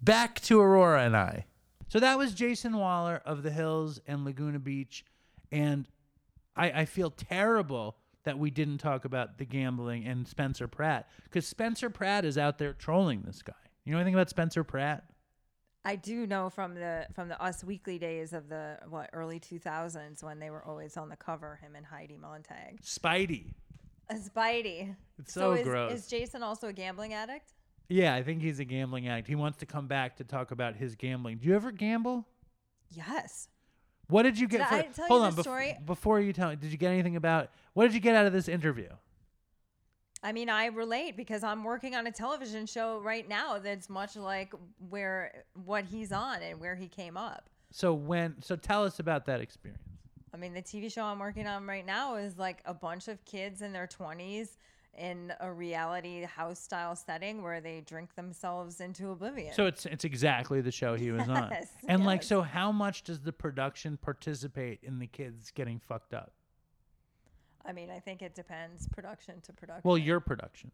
Back 0.00 0.40
to 0.40 0.60
Aurora 0.60 1.04
and 1.04 1.16
I. 1.16 1.46
So 1.92 2.00
that 2.00 2.16
was 2.16 2.32
Jason 2.32 2.72
Wahler 2.72 3.20
of 3.26 3.42
the 3.42 3.50
Hills 3.50 4.00
and 4.06 4.24
Laguna 4.24 4.58
Beach. 4.58 5.04
And 5.50 5.86
I, 6.56 6.70
I 6.70 6.84
feel 6.86 7.10
terrible 7.10 7.98
that 8.22 8.38
we 8.38 8.50
didn't 8.50 8.78
talk 8.78 9.04
about 9.04 9.36
the 9.36 9.44
gambling 9.44 10.06
and 10.06 10.26
Spencer 10.26 10.66
Pratt 10.66 11.10
because 11.24 11.46
Spencer 11.46 11.90
Pratt 11.90 12.24
is 12.24 12.38
out 12.38 12.56
there 12.56 12.72
trolling 12.72 13.24
this 13.26 13.42
guy. 13.42 13.52
You 13.84 13.92
know 13.92 13.98
anything 13.98 14.14
about 14.14 14.30
Spencer 14.30 14.64
Pratt? 14.64 15.04
I 15.84 15.96
do 15.96 16.26
know 16.26 16.48
from 16.48 16.72
the 16.76 17.08
from 17.14 17.28
the 17.28 17.38
Us 17.42 17.62
Weekly 17.62 17.98
days 17.98 18.32
of 18.32 18.48
the 18.48 18.78
what 18.88 19.10
early 19.12 19.38
2000s 19.38 20.24
when 20.24 20.38
they 20.38 20.48
were 20.48 20.64
always 20.64 20.96
on 20.96 21.10
the 21.10 21.16
cover, 21.16 21.58
him 21.60 21.76
and 21.76 21.84
Heidi 21.84 22.16
Montag. 22.16 22.80
Speidi. 22.80 23.52
A 24.08 24.14
Speidi. 24.14 24.96
It's 25.18 25.34
so 25.34 25.52
is, 25.52 25.66
gross. 25.66 25.92
Is 25.92 26.06
Jason 26.06 26.42
also 26.42 26.68
a 26.68 26.72
gambling 26.72 27.12
addict? 27.12 27.52
Yeah, 27.88 28.14
I 28.14 28.22
think 28.22 28.42
he's 28.42 28.58
a 28.58 28.64
gambling 28.64 29.08
addict. 29.08 29.28
He 29.28 29.34
wants 29.34 29.58
to 29.58 29.66
come 29.66 29.86
back 29.86 30.16
to 30.16 30.24
talk 30.24 30.50
about 30.50 30.76
his 30.76 30.94
gambling. 30.94 31.38
Do 31.38 31.48
you 31.48 31.54
ever 31.54 31.70
gamble? 31.70 32.26
Yes. 32.90 33.48
What 34.08 34.22
did 34.22 34.38
you 34.38 34.48
get? 34.48 34.58
Did 34.58 34.68
for, 34.68 34.74
I 34.74 34.82
tell 34.82 35.06
hold 35.06 35.20
you 35.20 35.26
on, 35.26 35.34
the 35.34 35.40
bef- 35.40 35.44
story? 35.44 35.78
before 35.84 36.20
you 36.20 36.32
tell 36.32 36.50
me, 36.50 36.56
did 36.56 36.70
you 36.70 36.78
get 36.78 36.90
anything 36.90 37.16
about? 37.16 37.50
What 37.74 37.84
did 37.84 37.94
you 37.94 38.00
get 38.00 38.14
out 38.14 38.26
of 38.26 38.32
this 38.32 38.48
interview? 38.48 38.88
I 40.22 40.32
mean, 40.32 40.48
I 40.48 40.66
relate 40.66 41.16
because 41.16 41.42
I'm 41.42 41.64
working 41.64 41.94
on 41.94 42.06
a 42.06 42.12
television 42.12 42.66
show 42.66 43.00
right 43.00 43.28
now 43.28 43.58
that's 43.58 43.90
much 43.90 44.14
like 44.14 44.54
where 44.88 45.44
what 45.64 45.84
he's 45.84 46.12
on 46.12 46.42
and 46.42 46.60
where 46.60 46.76
he 46.76 46.86
came 46.86 47.16
up. 47.16 47.50
So 47.72 47.92
when, 47.92 48.36
so 48.40 48.54
tell 48.54 48.84
us 48.84 49.00
about 49.00 49.26
that 49.26 49.40
experience. 49.40 49.82
I 50.32 50.36
mean, 50.36 50.54
the 50.54 50.62
TV 50.62 50.92
show 50.92 51.04
I'm 51.04 51.18
working 51.18 51.46
on 51.46 51.66
right 51.66 51.84
now 51.84 52.16
is 52.16 52.38
like 52.38 52.62
a 52.64 52.72
bunch 52.72 53.08
of 53.08 53.24
kids 53.24 53.62
in 53.62 53.72
their 53.72 53.86
20s 53.86 54.56
in 54.98 55.32
a 55.40 55.50
reality 55.50 56.22
house 56.24 56.60
style 56.60 56.94
setting 56.94 57.42
where 57.42 57.60
they 57.60 57.80
drink 57.80 58.14
themselves 58.14 58.80
into 58.80 59.10
oblivion. 59.10 59.54
So 59.54 59.66
it's 59.66 59.86
it's 59.86 60.04
exactly 60.04 60.60
the 60.60 60.70
show 60.70 60.94
he 60.94 61.10
was 61.10 61.28
on. 61.28 61.48
Yes, 61.50 61.68
and 61.88 62.04
like 62.04 62.22
so 62.22 62.42
how 62.42 62.72
much 62.72 63.02
does 63.02 63.20
the 63.20 63.32
production 63.32 63.96
participate 63.96 64.80
in 64.82 64.98
the 64.98 65.06
kids 65.06 65.50
getting 65.50 65.78
fucked 65.78 66.14
up? 66.14 66.32
I 67.64 67.72
mean, 67.72 67.90
I 67.90 68.00
think 68.00 68.22
it 68.22 68.34
depends 68.34 68.88
production 68.88 69.40
to 69.42 69.52
production. 69.52 69.82
Well, 69.84 69.98
your 69.98 70.20
production. 70.20 70.72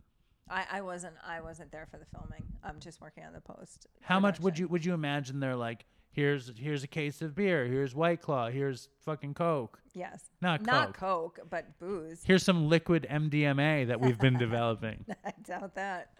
I, 0.51 0.65
I 0.73 0.81
wasn't 0.81 1.15
I 1.27 1.41
wasn't 1.41 1.71
there 1.71 1.87
for 1.91 1.99
the 1.99 2.07
filming. 2.07 2.43
I'm 2.65 2.81
just 2.81 3.01
working 3.01 3.25
on 3.25 3.33
the 3.33 3.41
post. 3.41 3.87
How 4.01 4.19
much 4.19 4.41
would 4.41 4.59
you 4.59 4.69
would 4.69 4.85
you 4.85 4.95
imagine 4.95 5.41
they're 5.41 5.57
like 5.57 5.85
here's 6.19 6.53
here's 6.59 6.83
a 6.83 6.89
case 6.89 7.23
of 7.23 7.35
beer, 7.35 7.65
here's 7.67 7.95
White 7.95 8.21
Claw, 8.21 8.51
here's 8.51 8.89
fucking 9.05 9.35
Coke. 9.35 9.81
Yes. 9.95 10.25
Not 10.41 10.63
Not 10.63 10.95
Coke, 10.95 11.39
but 11.49 11.79
booze. 11.79 12.23
Here's 12.25 12.43
some 12.43 12.69
liquid 12.69 13.07
MDMA 13.09 13.87
that 13.87 14.01
we've 14.01 14.19
been 14.19 14.37
developing. 14.39 15.05
I 15.25 15.33
doubt 15.45 15.77
that. 15.77 16.11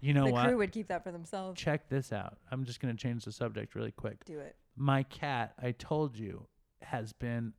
You 0.00 0.12
know 0.12 0.26
the 0.26 0.32
what? 0.32 0.48
crew 0.48 0.56
would 0.58 0.72
keep 0.72 0.88
that 0.88 1.04
for 1.04 1.12
themselves. 1.12 1.58
Check 1.60 1.88
this 1.88 2.12
out. 2.12 2.36
I'm 2.50 2.64
just 2.64 2.80
going 2.80 2.94
to 2.94 3.00
change 3.00 3.24
the 3.24 3.32
subject 3.32 3.74
really 3.74 3.92
quick. 3.92 4.24
Do 4.24 4.38
it. 4.40 4.56
my 4.76 5.04
cat, 5.04 5.54
I 5.62 5.70
told 5.70 6.18
you, 6.18 6.46
has 6.82 7.12
been 7.12 7.52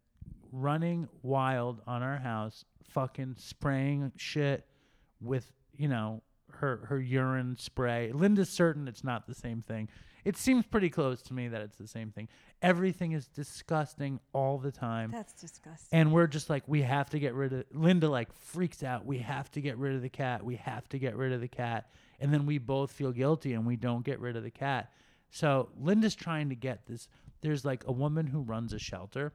running 0.51 1.07
wild 1.23 1.81
on 1.87 2.03
our 2.03 2.17
house, 2.17 2.65
fucking 2.89 3.35
spraying 3.37 4.11
shit 4.17 4.67
with, 5.21 5.49
you 5.77 5.87
know, 5.87 6.21
her 6.51 6.85
her 6.87 6.99
urine 6.99 7.57
spray. 7.57 8.11
Linda's 8.13 8.49
certain 8.49 8.87
it's 8.87 9.03
not 9.03 9.27
the 9.27 9.35
same 9.35 9.61
thing. 9.61 9.89
It 10.25 10.37
seems 10.37 10.65
pretty 10.65 10.89
close 10.89 11.21
to 11.23 11.33
me 11.33 11.47
that 11.49 11.61
it's 11.61 11.77
the 11.77 11.87
same 11.87 12.09
thing. 12.11 12.27
Everything 12.63 13.11
is 13.11 13.27
disgusting 13.27 14.19
all 14.33 14.57
the 14.57 14.71
time. 14.71 15.11
That's 15.11 15.33
disgusting. 15.33 15.97
And 15.97 16.11
we're 16.11 16.25
just 16.25 16.49
like, 16.49 16.63
we 16.65 16.81
have 16.81 17.11
to 17.11 17.19
get 17.19 17.35
rid 17.35 17.53
of 17.53 17.65
Linda 17.71 18.09
like 18.09 18.33
freaks 18.33 18.81
out. 18.81 19.05
We 19.05 19.19
have 19.19 19.51
to 19.51 19.61
get 19.61 19.77
rid 19.77 19.95
of 19.95 20.01
the 20.01 20.09
cat. 20.09 20.43
We 20.43 20.55
have 20.55 20.89
to 20.89 20.97
get 20.97 21.15
rid 21.15 21.31
of 21.31 21.41
the 21.41 21.47
cat. 21.47 21.91
And 22.19 22.33
then 22.33 22.47
we 22.47 22.57
both 22.57 22.91
feel 22.91 23.11
guilty 23.11 23.53
and 23.53 23.67
we 23.67 23.75
don't 23.75 24.03
get 24.03 24.19
rid 24.19 24.35
of 24.35 24.41
the 24.41 24.49
cat. 24.49 24.91
So 25.29 25.69
Linda's 25.79 26.15
trying 26.15 26.49
to 26.49 26.55
get 26.55 26.87
this. 26.87 27.07
There's 27.41 27.63
like 27.63 27.83
a 27.85 27.91
woman 27.91 28.25
who 28.25 28.41
runs 28.41 28.73
a 28.73 28.79
shelter 28.79 29.31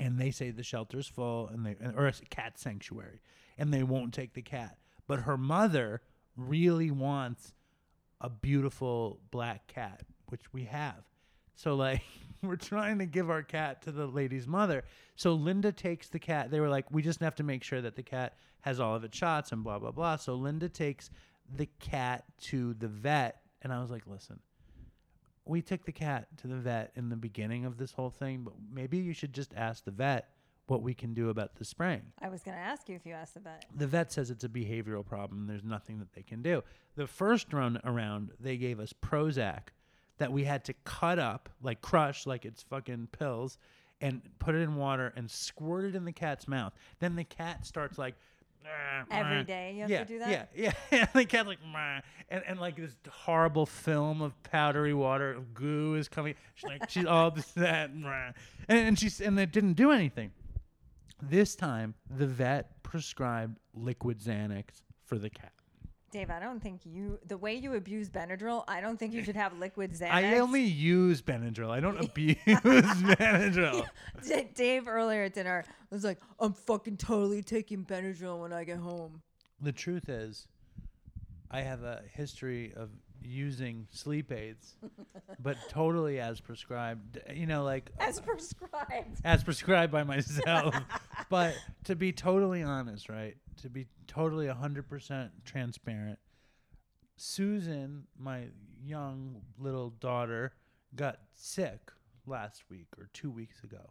and 0.00 0.18
they 0.18 0.30
say 0.30 0.50
the 0.50 0.62
shelter's 0.62 1.06
full 1.06 1.48
and 1.48 1.66
they 1.66 1.76
or 1.94 2.06
a 2.06 2.12
cat 2.30 2.58
sanctuary 2.58 3.20
and 3.58 3.72
they 3.72 3.82
won't 3.82 4.14
take 4.14 4.32
the 4.32 4.42
cat. 4.42 4.78
But 5.06 5.20
her 5.20 5.36
mother 5.36 6.00
really 6.36 6.90
wants 6.90 7.52
a 8.20 8.28
beautiful 8.28 9.20
black 9.30 9.66
cat, 9.66 10.02
which 10.26 10.52
we 10.52 10.64
have. 10.64 11.04
So 11.54 11.74
like 11.74 12.02
we're 12.42 12.56
trying 12.56 12.98
to 12.98 13.06
give 13.06 13.30
our 13.30 13.42
cat 13.42 13.82
to 13.82 13.92
the 13.92 14.06
lady's 14.06 14.46
mother. 14.46 14.84
So 15.16 15.34
Linda 15.34 15.72
takes 15.72 16.08
the 16.08 16.18
cat. 16.18 16.50
They 16.50 16.60
were 16.60 16.68
like, 16.68 16.90
we 16.90 17.02
just 17.02 17.20
have 17.20 17.34
to 17.36 17.42
make 17.42 17.62
sure 17.62 17.80
that 17.80 17.96
the 17.96 18.02
cat 18.02 18.36
has 18.62 18.80
all 18.80 18.94
of 18.94 19.04
its 19.04 19.16
shots 19.16 19.52
and 19.52 19.62
blah 19.62 19.78
blah 19.78 19.92
blah. 19.92 20.16
So 20.16 20.34
Linda 20.34 20.68
takes 20.68 21.10
the 21.54 21.68
cat 21.78 22.24
to 22.40 22.74
the 22.74 22.88
vet, 22.88 23.40
and 23.62 23.72
I 23.72 23.80
was 23.80 23.90
like, 23.90 24.06
listen, 24.06 24.40
we 25.44 25.60
took 25.60 25.84
the 25.84 25.92
cat 25.92 26.26
to 26.38 26.46
the 26.46 26.56
vet 26.56 26.92
in 26.96 27.10
the 27.10 27.16
beginning 27.16 27.66
of 27.66 27.76
this 27.76 27.92
whole 27.92 28.10
thing, 28.10 28.42
but 28.42 28.54
maybe 28.72 28.98
you 28.98 29.12
should 29.12 29.32
just 29.32 29.52
ask 29.54 29.84
the 29.84 29.90
vet 29.90 30.28
what 30.66 30.82
we 30.82 30.94
can 30.94 31.12
do 31.14 31.28
about 31.28 31.56
the 31.56 31.64
spraying. 31.64 32.02
I 32.20 32.28
was 32.28 32.42
gonna 32.42 32.56
ask 32.56 32.88
you 32.88 32.96
if 32.96 33.04
you 33.04 33.12
asked 33.12 33.34
the 33.34 33.40
vet. 33.40 33.66
The 33.76 33.86
vet 33.86 34.12
says 34.12 34.30
it's 34.30 34.44
a 34.44 34.48
behavioral 34.48 35.04
problem. 35.04 35.46
There's 35.46 35.64
nothing 35.64 35.98
that 35.98 36.12
they 36.14 36.22
can 36.22 36.42
do. 36.42 36.62
The 36.96 37.06
first 37.06 37.52
run 37.52 37.80
around, 37.84 38.30
they 38.40 38.56
gave 38.56 38.80
us 38.80 38.92
Prozac 38.92 39.72
that 40.18 40.32
we 40.32 40.44
had 40.44 40.64
to 40.64 40.72
cut 40.84 41.18
up, 41.18 41.48
like 41.62 41.82
crush, 41.82 42.26
like 42.26 42.44
it's 42.44 42.62
fucking 42.62 43.08
pills, 43.12 43.58
and 44.00 44.22
put 44.38 44.54
it 44.54 44.58
in 44.58 44.76
water 44.76 45.12
and 45.16 45.30
squirt 45.30 45.84
it 45.84 45.94
in 45.94 46.04
the 46.04 46.12
cat's 46.12 46.48
mouth. 46.48 46.72
Then 46.98 47.16
the 47.16 47.24
cat 47.24 47.66
starts 47.66 47.98
like. 47.98 48.14
Every 49.10 49.44
day 49.44 49.74
you 49.74 49.80
have 49.80 49.88
to 49.88 49.94
yeah, 49.94 50.04
do 50.04 50.18
that? 50.20 50.50
Yeah, 50.54 50.72
yeah. 50.72 50.72
and 51.02 51.08
the 51.12 51.26
cat's 51.26 51.46
like, 51.46 51.58
"Meh," 51.70 52.00
and, 52.30 52.42
and 52.46 52.58
like 52.58 52.76
this 52.76 52.96
horrible 53.10 53.66
film 53.66 54.22
of 54.22 54.42
powdery 54.42 54.94
water, 54.94 55.32
of 55.32 55.52
goo 55.52 55.96
is 55.96 56.08
coming. 56.08 56.34
She's 56.54 56.70
like, 56.70 56.88
she's 56.88 57.04
all 57.04 57.30
this 57.32 57.52
that, 57.52 57.94
"Meh." 57.94 58.32
and, 58.66 58.78
and 58.78 58.98
she's 58.98 59.20
and 59.20 59.38
it 59.38 59.52
didn't 59.52 59.74
do 59.74 59.90
anything. 59.90 60.30
This 61.22 61.54
time, 61.54 61.94
the 62.10 62.26
vet 62.26 62.82
prescribed 62.82 63.58
liquid 63.72 64.18
Xanax 64.20 64.82
for 65.04 65.18
the 65.18 65.30
cat. 65.30 65.52
Dave, 66.10 66.30
I 66.30 66.38
don't 66.38 66.62
think 66.62 66.82
you 66.84 67.18
the 67.26 67.36
way 67.36 67.54
you 67.54 67.74
abuse 67.74 68.08
Benadryl, 68.08 68.62
I 68.68 68.80
don't 68.80 68.96
think 68.98 69.12
you 69.14 69.24
should 69.24 69.34
have 69.34 69.58
liquid 69.58 69.90
Xanax. 69.98 70.10
I 70.12 70.38
only 70.38 70.62
use 70.62 71.20
Benadryl. 71.22 71.70
I 71.70 71.80
don't 71.80 71.98
abuse 72.04 72.36
Benadryl. 72.46 73.84
D- 74.24 74.48
Dave 74.54 74.86
earlier 74.86 75.24
at 75.24 75.34
dinner 75.34 75.64
was 75.90 76.04
like, 76.04 76.20
I'm 76.38 76.52
fucking 76.52 76.98
totally 76.98 77.42
taking 77.42 77.84
Benadryl 77.84 78.40
when 78.40 78.52
I 78.52 78.62
get 78.62 78.78
home. 78.78 79.22
The 79.60 79.72
truth 79.72 80.08
is, 80.08 80.46
I 81.50 81.62
have 81.62 81.82
a 81.82 82.02
history 82.12 82.72
of 82.76 82.90
using 83.24 83.86
sleep 83.90 84.30
aids, 84.30 84.74
but 85.40 85.56
totally 85.70 86.20
as 86.20 86.40
prescribed. 86.40 87.18
You 87.32 87.46
know, 87.46 87.64
like 87.64 87.90
uh, 87.98 88.04
As 88.04 88.20
prescribed. 88.20 89.20
as 89.24 89.42
prescribed 89.42 89.92
by 89.92 90.04
myself. 90.04 90.74
but 91.30 91.54
to 91.84 91.96
be 91.96 92.12
totally 92.12 92.62
honest, 92.62 93.08
right? 93.08 93.36
To 93.62 93.70
be 93.70 93.86
totally 94.06 94.46
100% 94.46 95.30
transparent, 95.44 96.18
Susan, 97.16 98.04
my 98.18 98.44
young 98.82 99.40
little 99.58 99.90
daughter, 99.90 100.52
got 100.94 101.18
sick 101.34 101.90
last 102.26 102.64
week 102.70 102.88
or 102.98 103.08
two 103.12 103.30
weeks 103.30 103.62
ago. 103.62 103.90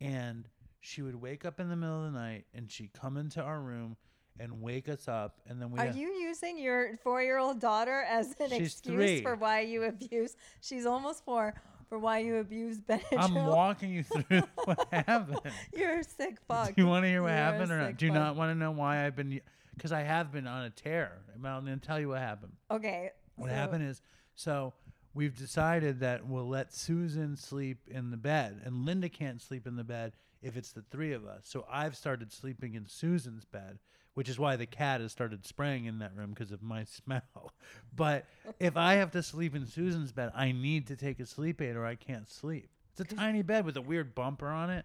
And 0.00 0.48
she 0.80 1.02
would 1.02 1.16
wake 1.20 1.44
up 1.44 1.58
in 1.60 1.68
the 1.68 1.76
middle 1.76 2.04
of 2.06 2.12
the 2.12 2.18
night 2.18 2.44
and 2.54 2.70
she'd 2.70 2.92
come 2.92 3.16
into 3.16 3.42
our 3.42 3.60
room 3.60 3.96
and 4.40 4.60
wake 4.60 4.88
us 4.88 5.08
up. 5.08 5.40
And 5.46 5.60
then 5.60 5.70
we 5.70 5.78
Are 5.78 5.88
you 5.88 6.08
using 6.08 6.58
your 6.58 6.96
four 7.02 7.22
year 7.22 7.38
old 7.38 7.60
daughter 7.60 8.04
as 8.08 8.34
an 8.40 8.50
She's 8.50 8.72
excuse 8.74 8.96
three. 8.96 9.22
for 9.22 9.34
why 9.36 9.60
you 9.60 9.84
abuse? 9.84 10.36
She's 10.60 10.86
almost 10.86 11.24
four 11.24 11.54
for 11.88 11.98
why 11.98 12.18
you 12.18 12.36
abuse 12.36 12.78
Benadryl. 12.80 13.18
I'm 13.18 13.34
walking 13.34 13.90
you 13.90 14.02
through 14.02 14.42
what 14.64 14.86
happened. 14.92 15.40
You're 15.74 16.00
a 16.00 16.04
sick 16.04 16.38
fuck. 16.46 16.74
Do 16.74 16.82
you 16.82 16.86
want 16.88 17.04
to 17.04 17.08
hear 17.08 17.22
what 17.22 17.28
You're 17.28 17.36
happened 17.36 17.72
or 17.72 17.78
not? 17.78 17.96
Do 17.96 18.06
you 18.06 18.12
not 18.12 18.36
want 18.36 18.50
to 18.50 18.54
know 18.54 18.70
why 18.70 19.06
I've 19.06 19.16
been? 19.16 19.40
Because 19.74 19.92
I 19.92 20.02
have 20.02 20.32
been 20.32 20.46
on 20.46 20.64
a 20.64 20.70
tear. 20.70 21.12
I'm 21.34 21.42
going 21.42 21.78
to 21.78 21.86
tell 21.86 22.00
you 22.00 22.08
what 22.08 22.18
happened. 22.18 22.52
Okay. 22.70 23.10
What 23.36 23.50
so- 23.50 23.54
happened 23.54 23.88
is, 23.88 24.02
so 24.34 24.74
we've 25.14 25.36
decided 25.36 26.00
that 26.00 26.26
we'll 26.26 26.48
let 26.48 26.72
Susan 26.72 27.36
sleep 27.36 27.78
in 27.88 28.10
the 28.10 28.16
bed, 28.16 28.60
and 28.64 28.84
Linda 28.84 29.08
can't 29.08 29.40
sleep 29.40 29.66
in 29.66 29.76
the 29.76 29.84
bed 29.84 30.12
if 30.42 30.56
it's 30.56 30.72
the 30.72 30.82
three 30.82 31.12
of 31.12 31.26
us. 31.26 31.42
So 31.44 31.64
I've 31.70 31.96
started 31.96 32.32
sleeping 32.32 32.74
in 32.74 32.86
Susan's 32.86 33.44
bed, 33.44 33.78
which 34.18 34.28
is 34.28 34.36
why 34.36 34.56
the 34.56 34.66
cat 34.66 35.00
has 35.00 35.12
started 35.12 35.46
spraying 35.46 35.84
in 35.84 36.00
that 36.00 36.10
room 36.16 36.30
because 36.30 36.50
of 36.50 36.60
my 36.60 36.82
smell. 37.04 37.52
But 37.94 38.24
if 38.58 38.76
I 38.76 38.94
have 38.94 39.12
to 39.12 39.22
sleep 39.22 39.54
in 39.54 39.64
Susan's 39.64 40.10
bed, 40.10 40.32
I 40.34 40.50
need 40.50 40.88
to 40.88 40.96
take 40.96 41.20
a 41.20 41.24
sleep 41.24 41.62
aid 41.62 41.76
or 41.76 41.86
I 41.86 41.94
can't 41.94 42.28
sleep. 42.28 42.68
It's 42.90 43.12
a 43.12 43.16
tiny 43.16 43.42
bed 43.42 43.64
with 43.64 43.76
a 43.76 43.80
weird 43.80 44.16
bumper 44.16 44.48
on 44.48 44.70
it. 44.70 44.84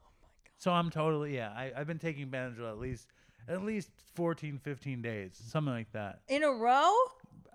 Oh 0.00 0.10
my 0.22 0.28
god. 0.44 0.52
So 0.58 0.70
I'm 0.70 0.90
totally 0.90 1.34
yeah. 1.34 1.50
I, 1.50 1.72
I've 1.76 1.88
been 1.88 1.98
taking 1.98 2.28
Benadryl 2.28 2.70
at 2.70 2.78
least 2.78 3.08
at 3.48 3.64
least 3.64 3.90
14, 4.14 4.60
15 4.62 5.02
days, 5.02 5.42
something 5.44 5.74
like 5.74 5.90
that. 5.90 6.20
In 6.28 6.44
a 6.44 6.52
row? 6.52 6.94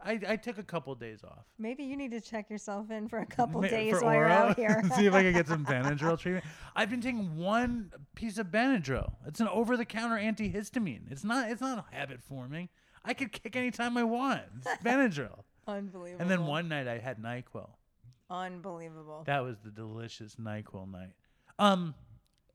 I, 0.04 0.20
I 0.28 0.36
took 0.36 0.58
a 0.58 0.64
couple 0.64 0.94
days 0.96 1.24
off. 1.24 1.46
Maybe 1.58 1.84
you 1.84 1.98
need 1.98 2.12
to 2.12 2.22
check 2.22 2.50
yourself 2.50 2.92
in 2.92 3.08
for 3.08 3.20
a 3.20 3.26
couple 3.40 3.62
Ma- 3.62 3.68
days 3.68 4.02
while 4.02 4.14
you're 4.14 4.30
out 4.30 4.56
here. 4.56 4.82
See 4.96 5.06
if 5.06 5.14
I 5.14 5.24
can 5.24 5.34
get 5.34 5.48
some 5.48 5.66
Benadryl 5.66 6.20
treatment. 6.20 6.46
I've 6.76 6.90
been 6.90 7.02
taking 7.02 7.36
one 7.38 7.92
piece 8.16 8.38
of 8.38 8.48
Benadryl. 8.48 9.14
It's 9.26 9.40
an 9.40 9.48
over-the-counter 9.48 10.18
antihistamine. 10.18 11.12
It's 11.12 11.24
not. 11.24 11.50
It's 11.50 11.62
not 11.62 11.86
habit 11.92 12.22
forming. 12.22 12.70
I 13.04 13.14
could 13.14 13.32
kick 13.32 13.56
anytime 13.56 13.98
I 13.98 14.04
want. 14.04 14.42
It's 14.66 14.84
Benadryl. 14.84 15.44
Unbelievable. 15.68 16.22
and 16.22 16.30
then 16.32 16.46
one 16.46 16.70
night 16.70 16.88
I 16.88 16.98
had 17.00 17.22
Nyquil. 17.22 17.70
Unbelievable. 18.30 19.24
That 19.26 19.44
was 19.44 19.58
the 19.64 19.72
delicious 19.72 20.36
Nyquil 20.36 20.90
night. 20.92 21.14
Um, 21.60 21.96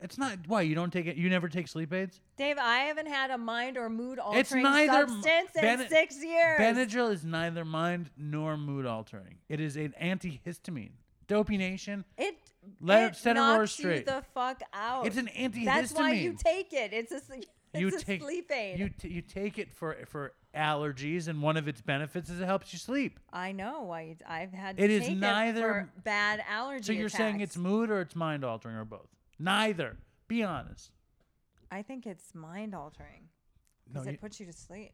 it's 0.02 0.18
not. 0.18 0.38
Why 0.46 0.62
you 0.62 0.74
don't 0.74 0.92
take 0.92 1.06
it? 1.06 1.16
You 1.16 1.28
never 1.30 1.48
take 1.48 1.68
sleep 1.68 1.92
aids? 1.92 2.20
Dave, 2.36 2.58
I 2.58 2.78
haven't 2.80 3.06
had 3.08 3.30
a 3.30 3.38
mind 3.38 3.76
or 3.78 3.88
mood 3.88 4.18
altering 4.18 4.62
neither 4.64 5.06
substance 5.08 5.50
in 5.54 5.60
Bene- 5.62 5.88
six 5.88 6.22
years. 6.22 6.60
Benadryl 6.60 7.12
is 7.12 7.24
neither 7.24 7.64
mind 7.64 8.10
nor 8.16 8.56
mood 8.56 8.86
altering. 8.86 9.38
It 9.48 9.60
is 9.60 9.76
an 9.76 9.94
antihistamine. 10.00 10.92
Dopey 11.28 11.56
Nation. 11.56 12.04
it 12.18 12.34
Let 12.80 13.02
it 13.04 13.06
it 13.12 13.16
set 13.16 13.34
knocks 13.36 13.78
you 13.78 13.84
straight. 13.84 14.06
the 14.06 14.22
fuck 14.34 14.60
out. 14.74 15.06
It's 15.06 15.16
an 15.16 15.28
antihistamine. 15.28 15.64
That's 15.64 15.92
why 15.92 16.12
you 16.12 16.34
take 16.36 16.72
it. 16.72 16.92
It's 16.92 17.12
a 17.12 17.16
it's 17.16 17.80
you 17.80 17.88
a 17.88 17.90
take 17.92 18.20
sleep 18.22 18.50
aid. 18.52 18.78
You 18.78 18.88
t- 18.90 19.08
you 19.08 19.22
take 19.22 19.58
it 19.58 19.72
for 19.72 19.96
for 20.06 20.34
allergies, 20.54 21.28
and 21.28 21.40
one 21.40 21.56
of 21.56 21.68
its 21.68 21.80
benefits 21.80 22.28
is 22.28 22.40
it 22.40 22.44
helps 22.44 22.72
you 22.74 22.78
sleep. 22.78 23.18
I 23.32 23.52
know 23.52 23.82
why 23.84 24.02
you, 24.02 24.16
I've 24.28 24.52
had 24.52 24.78
It 24.78 24.90
is 24.90 25.08
neither- 25.08 25.58
it 25.58 25.62
for 25.62 25.90
bad 26.04 26.42
allergy. 26.46 26.84
So 26.84 26.92
you're 26.92 27.08
saying 27.08 27.40
it's 27.40 27.56
mood 27.56 27.88
or 27.90 28.00
it's 28.02 28.14
mind 28.14 28.44
altering 28.44 28.76
or 28.76 28.84
both? 28.84 29.08
Neither. 29.42 29.96
Be 30.28 30.42
honest. 30.42 30.90
I 31.70 31.82
think 31.82 32.06
it's 32.06 32.34
mind 32.34 32.74
altering 32.74 33.28
No, 33.88 33.94
because 33.94 34.06
you- 34.06 34.12
it 34.12 34.20
puts 34.20 34.40
you 34.40 34.46
to 34.46 34.52
sleep. 34.52 34.92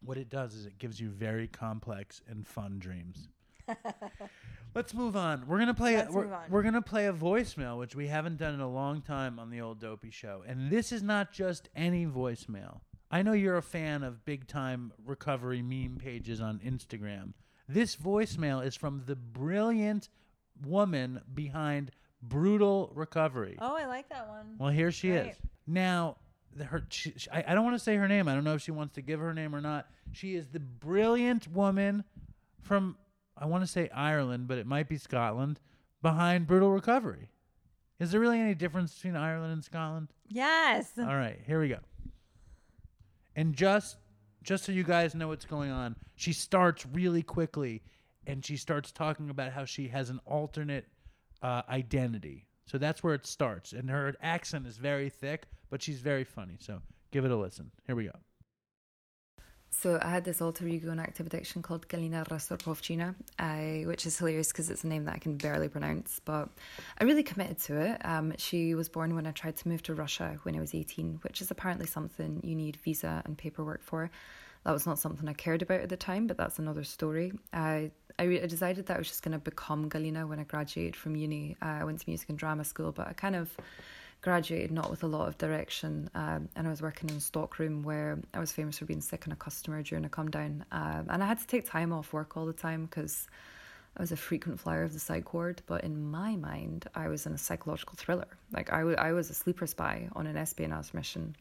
what 0.00 0.16
it 0.18 0.28
does 0.28 0.54
is 0.54 0.66
it 0.66 0.78
gives 0.78 1.00
you 1.00 1.08
very 1.08 1.48
complex 1.48 2.20
and 2.28 2.46
fun 2.46 2.78
dreams. 2.78 3.28
Let's 4.74 4.92
move 4.92 5.16
on. 5.16 5.46
We're 5.46 5.58
gonna 5.58 5.72
play. 5.74 5.96
Let's 5.96 6.10
a, 6.10 6.12
we're, 6.12 6.24
move 6.24 6.32
on. 6.32 6.50
we're 6.50 6.62
gonna 6.62 6.82
play 6.82 7.06
a 7.06 7.12
voicemail, 7.12 7.78
which 7.78 7.94
we 7.96 8.08
haven't 8.08 8.36
done 8.36 8.52
in 8.54 8.60
a 8.60 8.68
long 8.68 9.00
time 9.02 9.38
on 9.38 9.50
the 9.50 9.60
old 9.60 9.80
Dopey 9.80 10.10
Show. 10.10 10.42
And 10.46 10.70
this 10.70 10.92
is 10.92 11.02
not 11.02 11.32
just 11.32 11.68
any 11.74 12.04
voicemail. 12.06 12.80
I 13.10 13.22
know 13.22 13.32
you're 13.32 13.56
a 13.56 13.62
fan 13.62 14.02
of 14.02 14.24
big 14.24 14.46
time 14.46 14.92
recovery 15.04 15.62
meme 15.62 15.96
pages 15.98 16.40
on 16.40 16.58
Instagram. 16.58 17.32
This 17.68 17.96
voicemail 17.96 18.64
is 18.64 18.74
from 18.76 19.04
the 19.06 19.16
brilliant 19.16 20.08
woman 20.66 21.20
behind 21.32 21.90
Brutal 22.28 22.90
Recovery. 22.94 23.56
Oh, 23.60 23.76
I 23.76 23.86
like 23.86 24.08
that 24.10 24.28
one. 24.28 24.56
Well, 24.58 24.70
here 24.70 24.90
she 24.90 25.10
Great. 25.10 25.30
is. 25.30 25.36
Now, 25.66 26.16
the, 26.54 26.64
her, 26.64 26.86
she, 26.90 27.12
she- 27.16 27.30
I, 27.30 27.44
I 27.48 27.54
don't 27.54 27.64
want 27.64 27.76
to 27.76 27.82
say 27.82 27.96
her 27.96 28.08
name. 28.08 28.28
I 28.28 28.34
don't 28.34 28.44
know 28.44 28.54
if 28.54 28.62
she 28.62 28.70
wants 28.70 28.94
to 28.94 29.02
give 29.02 29.20
her 29.20 29.34
name 29.34 29.54
or 29.54 29.60
not. 29.60 29.86
She 30.12 30.34
is 30.34 30.46
the 30.48 30.60
brilliant 30.60 31.48
woman 31.48 32.04
from, 32.60 32.96
I 33.36 33.46
want 33.46 33.62
to 33.64 33.66
say 33.66 33.88
Ireland, 33.90 34.48
but 34.48 34.58
it 34.58 34.66
might 34.66 34.88
be 34.88 34.96
Scotland, 34.96 35.60
behind 36.02 36.46
Brutal 36.46 36.70
Recovery. 36.70 37.30
Is 38.00 38.10
there 38.10 38.20
really 38.20 38.40
any 38.40 38.54
difference 38.54 38.94
between 38.94 39.16
Ireland 39.16 39.52
and 39.52 39.64
Scotland? 39.64 40.08
Yes. 40.28 40.92
All 40.98 41.04
right, 41.06 41.38
here 41.46 41.60
we 41.60 41.68
go. 41.68 41.78
And 43.36 43.54
just 43.54 43.96
just 44.42 44.64
so 44.64 44.72
you 44.72 44.84
guys 44.84 45.14
know 45.14 45.28
what's 45.28 45.46
going 45.46 45.70
on, 45.70 45.96
she 46.16 46.32
starts 46.34 46.84
really 46.92 47.22
quickly 47.22 47.82
and 48.26 48.44
she 48.44 48.56
starts 48.58 48.92
talking 48.92 49.30
about 49.30 49.52
how 49.52 49.64
she 49.64 49.88
has 49.88 50.10
an 50.10 50.20
alternate 50.26 50.86
uh, 51.44 51.62
identity. 51.68 52.46
So 52.66 52.78
that's 52.78 53.02
where 53.02 53.14
it 53.14 53.26
starts. 53.26 53.72
And 53.72 53.90
her 53.90 54.14
accent 54.22 54.66
is 54.66 54.78
very 54.78 55.10
thick, 55.10 55.44
but 55.70 55.82
she's 55.82 56.00
very 56.00 56.24
funny. 56.24 56.56
So 56.58 56.80
give 57.12 57.24
it 57.26 57.30
a 57.30 57.36
listen. 57.36 57.70
Here 57.86 57.94
we 57.94 58.04
go. 58.04 58.18
So 59.70 59.98
I 60.00 60.08
had 60.08 60.24
this 60.24 60.40
alter 60.40 60.66
ego 60.66 60.90
and 60.90 61.00
active 61.00 61.26
addiction 61.26 61.60
called 61.60 61.88
Galina 61.88 62.26
Rastroprovchina, 62.28 63.14
uh, 63.38 63.86
which 63.86 64.06
is 64.06 64.16
hilarious 64.16 64.52
because 64.52 64.70
it's 64.70 64.84
a 64.84 64.86
name 64.86 65.04
that 65.04 65.16
I 65.16 65.18
can 65.18 65.36
barely 65.36 65.68
pronounce, 65.68 66.20
but 66.24 66.48
I 66.96 67.04
really 67.04 67.24
committed 67.24 67.58
to 67.62 67.80
it. 67.80 68.00
Um, 68.04 68.34
she 68.38 68.74
was 68.76 68.88
born 68.88 69.16
when 69.16 69.26
I 69.26 69.32
tried 69.32 69.56
to 69.56 69.68
move 69.68 69.82
to 69.82 69.94
Russia 69.94 70.38
when 70.44 70.56
I 70.56 70.60
was 70.60 70.74
18, 70.74 71.18
which 71.22 71.42
is 71.42 71.50
apparently 71.50 71.86
something 71.86 72.40
you 72.44 72.54
need 72.54 72.76
visa 72.76 73.20
and 73.24 73.36
paperwork 73.36 73.82
for. 73.82 74.10
That 74.64 74.72
was 74.72 74.86
not 74.86 74.98
something 74.98 75.28
I 75.28 75.34
cared 75.34 75.62
about 75.62 75.80
at 75.80 75.88
the 75.88 75.96
time, 75.96 76.26
but 76.26 76.36
that's 76.36 76.58
another 76.58 76.84
story. 76.84 77.32
I 77.52 77.90
I, 78.18 78.24
re- 78.24 78.42
I 78.42 78.46
decided 78.46 78.86
that 78.86 78.94
I 78.94 78.98
was 78.98 79.08
just 79.08 79.22
going 79.22 79.32
to 79.32 79.38
become 79.38 79.90
Galina 79.90 80.28
when 80.28 80.38
I 80.38 80.44
graduated 80.44 80.94
from 80.94 81.16
uni. 81.16 81.56
Uh, 81.60 81.78
I 81.80 81.84
went 81.84 82.00
to 82.00 82.04
music 82.08 82.28
and 82.28 82.38
drama 82.38 82.64
school, 82.64 82.92
but 82.92 83.08
I 83.08 83.12
kind 83.12 83.34
of 83.34 83.50
graduated 84.22 84.70
not 84.70 84.90
with 84.90 85.02
a 85.02 85.06
lot 85.06 85.28
of 85.28 85.36
direction. 85.36 86.08
Um, 86.14 86.48
and 86.54 86.66
I 86.66 86.70
was 86.70 86.80
working 86.80 87.10
in 87.10 87.16
a 87.16 87.20
stockroom 87.20 87.82
where 87.82 88.18
I 88.32 88.38
was 88.38 88.52
famous 88.52 88.78
for 88.78 88.84
being 88.84 89.00
sick 89.00 89.26
on 89.26 89.32
a 89.32 89.36
customer 89.36 89.82
during 89.82 90.04
a 90.04 90.08
come 90.08 90.30
down. 90.30 90.64
Um, 90.70 91.06
and 91.10 91.22
I 91.22 91.26
had 91.26 91.40
to 91.40 91.46
take 91.46 91.68
time 91.68 91.92
off 91.92 92.12
work 92.12 92.36
all 92.36 92.46
the 92.46 92.52
time 92.52 92.86
because 92.86 93.26
I 93.96 94.02
was 94.02 94.12
a 94.12 94.16
frequent 94.16 94.60
flyer 94.60 94.84
of 94.84 94.92
the 94.92 95.00
psych 95.00 95.34
ward. 95.34 95.62
But 95.66 95.82
in 95.84 96.10
my 96.10 96.36
mind, 96.36 96.86
I 96.94 97.08
was 97.08 97.26
in 97.26 97.32
a 97.32 97.38
psychological 97.38 97.96
thriller. 97.96 98.28
Like 98.52 98.72
I, 98.72 98.78
w- 98.78 98.96
I 98.96 99.12
was 99.12 99.28
a 99.28 99.34
sleeper 99.34 99.66
spy 99.66 100.08
on 100.14 100.26
an 100.26 100.36
espionage 100.36 100.94
mission. 100.94 101.34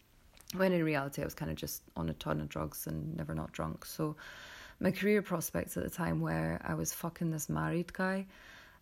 When 0.56 0.72
in 0.72 0.84
reality, 0.84 1.22
I 1.22 1.26
was 1.26 1.34
kind 1.34 1.52
of 1.52 1.58
just 1.58 1.84
on 1.96 2.10
a 2.10 2.14
ton 2.14 2.42
of 2.42 2.50
drugs 2.50 2.88
and 2.88 3.16
never 3.16 3.34
not 3.34 3.52
drunk. 3.52 3.86
So 3.86 4.16
my 4.80 4.92
career 4.92 5.22
prospects 5.22 5.78
at 5.78 5.84
the 5.84 5.90
time 5.90 6.20
where 6.22 6.62
I 6.64 6.74
was 6.74 6.94
fucking 6.94 7.32
this 7.32 7.50
married 7.50 7.94
guy. 7.94 8.28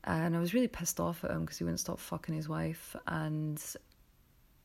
And 0.03 0.35
I 0.35 0.39
was 0.39 0.53
really 0.53 0.67
pissed 0.67 0.99
off 0.99 1.23
at 1.23 1.31
him 1.31 1.41
because 1.41 1.59
he 1.59 1.63
wouldn't 1.63 1.79
stop 1.79 1.99
fucking 1.99 2.33
his 2.33 2.49
wife. 2.49 2.95
And 3.07 3.63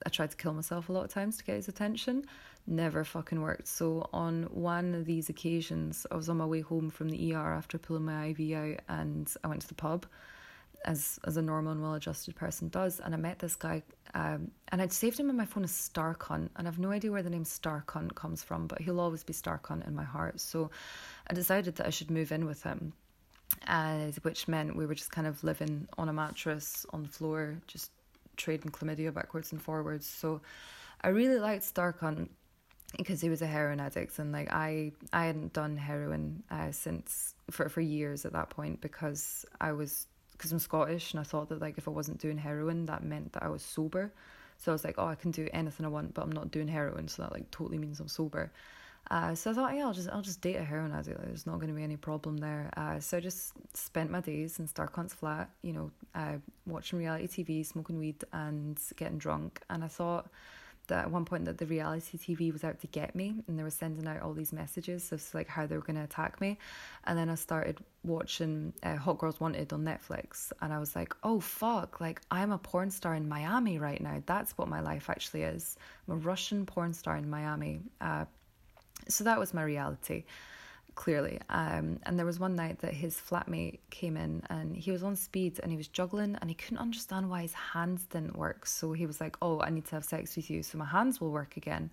I 0.05 0.09
tried 0.09 0.31
to 0.31 0.37
kill 0.37 0.55
myself 0.55 0.89
a 0.89 0.93
lot 0.93 1.05
of 1.05 1.11
times 1.11 1.37
to 1.39 1.45
get 1.45 1.57
his 1.57 1.69
attention. 1.69 2.25
Never 2.67 3.05
fucking 3.05 3.41
worked. 3.41 3.69
So 3.69 4.09
on 4.13 4.45
one 4.45 4.95
of 4.95 5.05
these 5.05 5.29
occasions, 5.29 6.07
I 6.11 6.17
was 6.17 6.29
on 6.29 6.39
my 6.39 6.47
way 6.47 6.63
home 6.63 6.91
from 6.91 7.11
the 7.11 7.35
ER 7.35 7.55
after 7.55 7.79
pulling 7.79 8.07
my 8.07 8.29
IV 8.29 8.57
out, 8.57 8.81
and 8.89 9.33
I 9.45 9.49
went 9.49 9.63
to 9.63 9.69
the 9.69 9.75
pub, 9.75 10.07
as 10.87 11.19
as 11.25 11.37
a 11.37 11.43
normal 11.43 11.73
and 11.73 11.83
well-adjusted 11.83 12.35
person 12.37 12.69
does. 12.69 13.01
And 13.01 13.15
I 13.15 13.19
met 13.19 13.39
this 13.39 13.57
guy, 13.57 13.83
um, 14.15 14.51
and 14.69 14.81
I'd 14.81 14.93
saved 14.93 15.19
him 15.21 15.29
on 15.29 15.37
my 15.37 15.45
phone 15.45 15.65
as 15.65 15.73
Star 15.73 16.15
Cunt, 16.15 16.49
and 16.57 16.67
I've 16.67 16.79
no 16.79 16.91
idea 16.91 17.13
where 17.13 17.23
the 17.23 17.31
name 17.31 17.45
Star 17.45 17.85
Cunt 17.87 18.15
comes 18.15 18.43
from, 18.43 18.67
but 18.67 18.81
he'll 18.81 19.01
always 19.01 19.25
be 19.25 19.33
Star 19.33 19.59
Cunt 19.59 19.87
in 19.87 19.95
my 19.95 20.05
heart. 20.05 20.41
So 20.41 20.71
I 21.29 21.35
decided 21.35 21.77
that 21.77 21.87
I 21.87 21.91
should 21.91 22.11
move 22.11 22.33
in 22.33 22.47
with 22.47 22.63
him 22.63 22.93
uh, 23.67 24.11
which 24.23 24.49
meant 24.49 24.77
we 24.77 24.87
were 24.87 24.95
just 24.95 25.11
kind 25.11 25.27
of 25.27 25.43
living 25.45 25.89
on 25.99 26.09
a 26.09 26.13
mattress 26.13 26.87
on 26.91 27.03
the 27.03 27.09
floor, 27.09 27.57
just 27.67 27.91
trading 28.37 28.71
chlamydia 28.71 29.13
backwards 29.13 29.53
and 29.53 29.61
forwards. 29.63 30.07
So 30.07 30.41
I 31.03 31.09
really 31.09 31.39
liked 31.39 31.63
Starcon 31.63 32.29
because 32.97 33.21
he 33.21 33.29
was 33.29 33.43
a 33.43 33.47
heroin 33.47 33.81
addict, 33.81 34.19
and 34.19 34.33
like 34.33 34.53
I, 34.53 34.93
I 35.13 35.27
hadn't 35.27 35.53
done 35.53 35.77
heroin 35.77 36.43
uh, 36.51 36.71
since 36.73 37.35
for 37.51 37.69
for 37.69 37.81
years 37.81 38.25
at 38.25 38.33
that 38.33 38.51
point 38.51 38.81
because 38.81 39.45
I 39.61 39.73
was 39.73 40.07
because 40.37 40.53
I'm 40.53 40.59
Scottish, 40.59 41.13
and 41.13 41.21
I 41.21 41.25
thought 41.25 41.49
that 41.49 41.61
like 41.61 41.79
if 41.79 41.89
I 41.89 41.91
wasn't 41.91 42.19
doing 42.19 42.39
heroin, 42.39 42.87
that 42.87 43.03
meant 43.05 43.33
that 43.33 43.43
I 43.43 43.49
was 43.49 43.63
sober. 43.63 44.13
So 44.59 44.73
I 44.73 44.75
was 44.75 44.85
like, 44.85 44.95
oh, 44.99 45.07
I 45.07 45.15
can 45.15 45.31
do 45.31 45.49
anything 45.53 45.85
I 45.85 45.91
want, 45.91 46.15
but 46.15 46.23
I'm 46.23 46.33
not 46.33 46.51
doing 46.51 46.69
heroin, 46.69 47.09
so 47.09 47.23
that 47.23 47.33
like 47.33 47.51
totally 47.51 47.79
means 47.79 48.01
I'm 48.01 48.09
sober. 48.09 48.51
Uh, 49.11 49.35
so 49.35 49.51
I 49.53 49.55
thought, 49.55 49.75
yeah, 49.75 49.87
I'll 49.87 49.93
just 49.93 50.09
I'll 50.09 50.23
just 50.23 50.41
date 50.41 50.57
a 50.57 50.65
heroin 50.65 50.93
addict. 50.93 51.19
Like, 51.19 51.29
there's 51.29 51.47
not 51.47 51.57
going 51.57 51.69
to 51.69 51.75
be 51.75 51.85
any 51.85 51.97
problem 51.97 52.39
there. 52.39 52.71
Uh, 52.77 52.99
so 52.99 53.19
I 53.19 53.21
just 53.21 53.53
spent 53.75 54.11
my 54.11 54.21
days 54.21 54.59
in 54.59 54.67
Starcunt's 54.67 55.15
flat, 55.15 55.49
you 55.63 55.73
know, 55.73 55.91
uh, 56.15 56.37
watching 56.67 56.99
reality 56.99 57.45
TV, 57.45 57.65
smoking 57.65 57.99
weed, 57.99 58.25
and 58.33 58.81
getting 58.97 59.19
drunk. 59.19 59.61
And 59.71 59.85
I 59.85 59.89
thought 59.89 60.29
that 60.89 61.05
at 61.07 61.11
one 61.11 61.25
point 61.25 61.45
that 61.47 61.59
the 61.59 61.67
reality 61.67 62.19
TV 62.19 62.53
was 62.53 62.65
out 62.65 62.81
to 62.81 62.87
get 62.87 63.15
me, 63.15 63.35
and 63.47 63.59
they 63.59 63.63
were 63.63 63.71
sending 63.71 64.07
out 64.07 64.23
all 64.23 64.33
these 64.33 64.53
messages 64.53 65.13
of 65.13 65.23
like 65.35 65.49
how 65.49 65.67
they 65.67 65.77
were 65.77 65.83
going 65.83 65.97
to 65.97 66.03
attack 66.03 66.41
me. 66.41 66.59
And 67.05 67.19
then 67.19 67.29
I 67.29 67.35
started 67.35 67.79
watching 68.05 68.73
uh, 68.83 68.97
Hot 68.97 69.19
Girls 69.19 69.41
Wanted 69.41 69.73
on 69.73 69.85
Netflix, 69.85 70.53
and 70.61 70.73
I 70.73 70.79
was 70.79 70.97
like, 70.97 71.15
oh 71.23 71.41
fuck, 71.41 72.01
like 72.01 72.21
I'm 72.31 72.53
a 72.53 72.59
porn 72.59 72.91
star 72.91 73.15
in 73.15 73.29
Miami 73.29 73.79
right 73.79 74.01
now. 74.01 74.23
That's 74.27 74.57
what 74.59 74.69
my 74.69 74.81
life 74.81 75.11
actually 75.11 75.43
is. 75.43 75.77
I'm 76.09 76.15
a 76.15 76.17
Russian 76.19 76.67
porn 76.67 76.93
star 76.93 77.17
in 77.17 77.29
Miami. 77.29 77.81
Uh, 78.01 78.25
so 79.09 79.25
that 79.25 79.39
was 79.39 79.55
my 79.55 79.63
reality, 79.63 80.25
clearly. 80.97 81.39
Um, 81.49 82.01
and 82.03 82.19
there 82.19 82.27
was 82.27 82.41
one 82.41 82.57
night 82.57 82.81
that 82.81 82.93
his 82.93 83.17
flatmate 83.17 83.79
came 83.91 84.17
in 84.17 84.43
and 84.51 84.77
he 84.77 84.91
was 84.91 85.05
on 85.05 85.15
speed 85.15 85.61
and 85.63 85.71
he 85.71 85.77
was 85.77 85.87
juggling 85.87 86.37
and 86.41 86.51
he 86.51 86.55
couldn't 86.55 86.79
understand 86.79 87.31
why 87.31 87.43
his 87.43 87.53
hands 87.53 88.07
didn't 88.07 88.37
work. 88.37 88.67
So 88.67 88.93
he 88.93 89.07
was 89.07 89.21
like, 89.21 89.37
Oh, 89.41 89.61
I 89.61 89.71
need 89.71 89.85
to 89.87 89.95
have 89.95 90.05
sex 90.05 90.35
with 90.35 90.51
you 90.51 90.63
so 90.65 90.79
my 90.79 90.85
hands 90.87 91.21
will 91.21 91.31
work 91.31 91.57
again. 91.57 91.91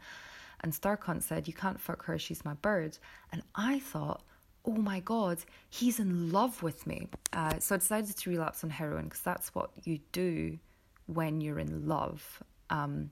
And 0.62 0.74
Starcunt 0.74 1.22
said, 1.22 1.48
You 1.48 1.54
can't 1.54 1.80
fuck 1.80 2.04
her, 2.06 2.18
she's 2.18 2.44
my 2.44 2.56
bird. 2.56 2.98
And 3.32 3.44
I 3.54 3.80
thought, 3.80 4.24
Oh 4.66 4.76
my 4.76 5.02
God, 5.02 5.40
he's 5.70 6.00
in 6.00 6.32
love 6.32 6.64
with 6.64 6.88
me. 6.88 7.10
Uh, 7.34 7.60
so 7.60 7.76
I 7.76 7.78
decided 7.78 8.18
to 8.18 8.30
relapse 8.30 8.64
on 8.64 8.70
heroin 8.70 9.06
because 9.06 9.22
that's 9.22 9.54
what 9.54 9.70
you 9.84 10.00
do 10.14 10.58
when 11.06 11.42
you're 11.42 11.60
in 11.60 11.88
love. 11.88 12.42
Um, 12.70 13.12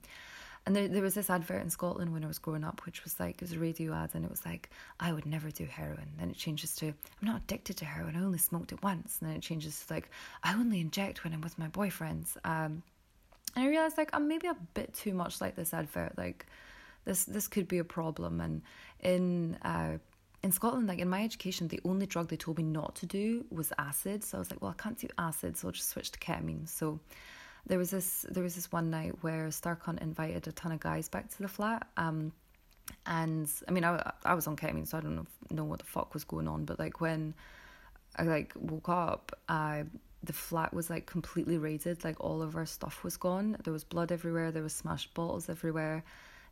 and 0.66 0.76
there, 0.76 0.88
there 0.88 1.02
was 1.02 1.16
this 1.16 1.30
advert 1.30 1.62
in 1.62 1.70
Scotland 1.70 2.14
when 2.14 2.24
I 2.24 2.28
was 2.28 2.38
growing 2.38 2.64
up, 2.64 2.86
which 2.86 3.04
was 3.04 3.20
like, 3.20 3.36
it 3.36 3.42
was 3.42 3.54
a 3.54 3.60
radio 3.60 3.94
ad, 3.94 4.12
and 4.14 4.24
it 4.24 4.30
was 4.30 4.46
like, 4.46 4.70
I 5.00 5.12
would 5.12 5.26
never 5.26 5.50
do 5.50 5.66
heroin. 5.66 6.08
Then 6.20 6.30
it 6.30 6.38
changes 6.38 6.76
to, 6.76 6.88
I'm 6.88 6.96
not 7.22 7.42
addicted 7.42 7.78
to 7.78 7.86
heroin, 7.86 8.16
I 8.16 8.22
only 8.22 8.38
smoked 8.38 8.72
it 8.72 8.84
once. 8.84 9.18
And 9.20 9.30
then 9.30 9.38
it 9.38 9.42
changes 9.42 9.86
to 9.86 9.94
like, 9.94 10.10
I 10.44 10.54
only 10.54 10.80
inject 10.80 11.24
when 11.24 11.34
I'm 11.34 11.42
with 11.42 11.58
my 11.58 11.68
boyfriends. 11.68 12.38
Um, 12.46 12.84
and 13.56 13.66
I 13.66 13.68
realized 13.68 13.98
like, 13.98 14.12
I'm 14.14 14.28
maybe 14.28 14.48
a 14.48 14.56
bit 14.74 14.94
too 14.94 15.14
much 15.14 15.42
like 15.42 15.56
this 15.56 15.74
advert. 15.74 16.18
Like, 16.18 16.46
this 17.06 17.26
this 17.26 17.48
could 17.48 17.68
be 17.68 17.80
a 17.80 17.84
problem. 17.84 18.40
And 18.40 18.62
in 19.00 19.56
uh, 19.64 19.98
in 20.44 20.52
Scotland, 20.52 20.88
like 20.88 21.00
in 21.00 21.10
my 21.10 21.24
education, 21.24 21.68
the 21.68 21.80
only 21.86 22.06
drug 22.06 22.30
they 22.30 22.38
told 22.38 22.58
me 22.58 22.64
not 22.64 22.96
to 22.98 23.06
do 23.06 23.46
was 23.50 23.74
acid. 23.78 24.24
So 24.24 24.38
I 24.38 24.40
was 24.40 24.52
like, 24.52 24.62
well, 24.62 24.72
I 24.72 24.82
can't 24.82 24.98
do 24.98 25.08
acid, 25.18 25.58
so 25.58 25.68
I'll 25.68 25.72
just 25.72 25.90
switch 25.90 26.12
to 26.12 26.20
ketamine. 26.20 26.68
So 26.68 27.00
there 27.68 27.78
was 27.78 27.92
this 27.92 28.26
there 28.30 28.44
was 28.44 28.56
this 28.56 28.72
one 28.72 28.90
night 28.90 29.16
where 29.22 29.48
Starcon 29.48 30.02
invited 30.02 30.48
a 30.48 30.52
ton 30.52 30.72
of 30.72 30.80
guys 30.80 31.10
back 31.10 31.30
to 31.30 31.42
the 31.42 31.48
flat. 31.48 31.88
Um, 31.98 32.32
and 33.06 33.50
I 33.68 33.72
mean, 33.72 33.84
I, 33.84 34.12
I 34.26 34.34
was 34.34 34.48
on 34.48 34.56
ketamine, 34.56 34.88
so 34.88 34.98
I 34.98 35.02
don't 35.02 35.16
know, 35.16 35.28
know 35.50 35.64
what 35.64 35.80
the 35.80 35.86
fuck 35.86 36.14
was 36.14 36.24
going 36.24 36.48
on. 36.48 36.66
But 36.66 36.80
like 36.80 37.00
when 37.00 37.34
I 38.16 38.24
like 38.24 38.54
woke 38.56 38.90
up, 38.90 39.32
uh, 39.48 39.84
the 40.24 40.34
flat 40.34 40.74
was 40.74 40.90
like 40.90 41.06
completely 41.06 41.58
raided. 41.58 42.04
Like 42.04 42.20
all 42.20 42.42
of 42.42 42.56
our 42.56 42.66
stuff 42.66 43.04
was 43.04 43.18
gone. 43.18 43.58
There 43.64 43.74
was 43.74 43.84
blood 43.84 44.12
everywhere. 44.12 44.52
There 44.52 44.64
was 44.64 44.74
smashed 44.74 45.14
bottles 45.14 45.50
everywhere. 45.50 46.04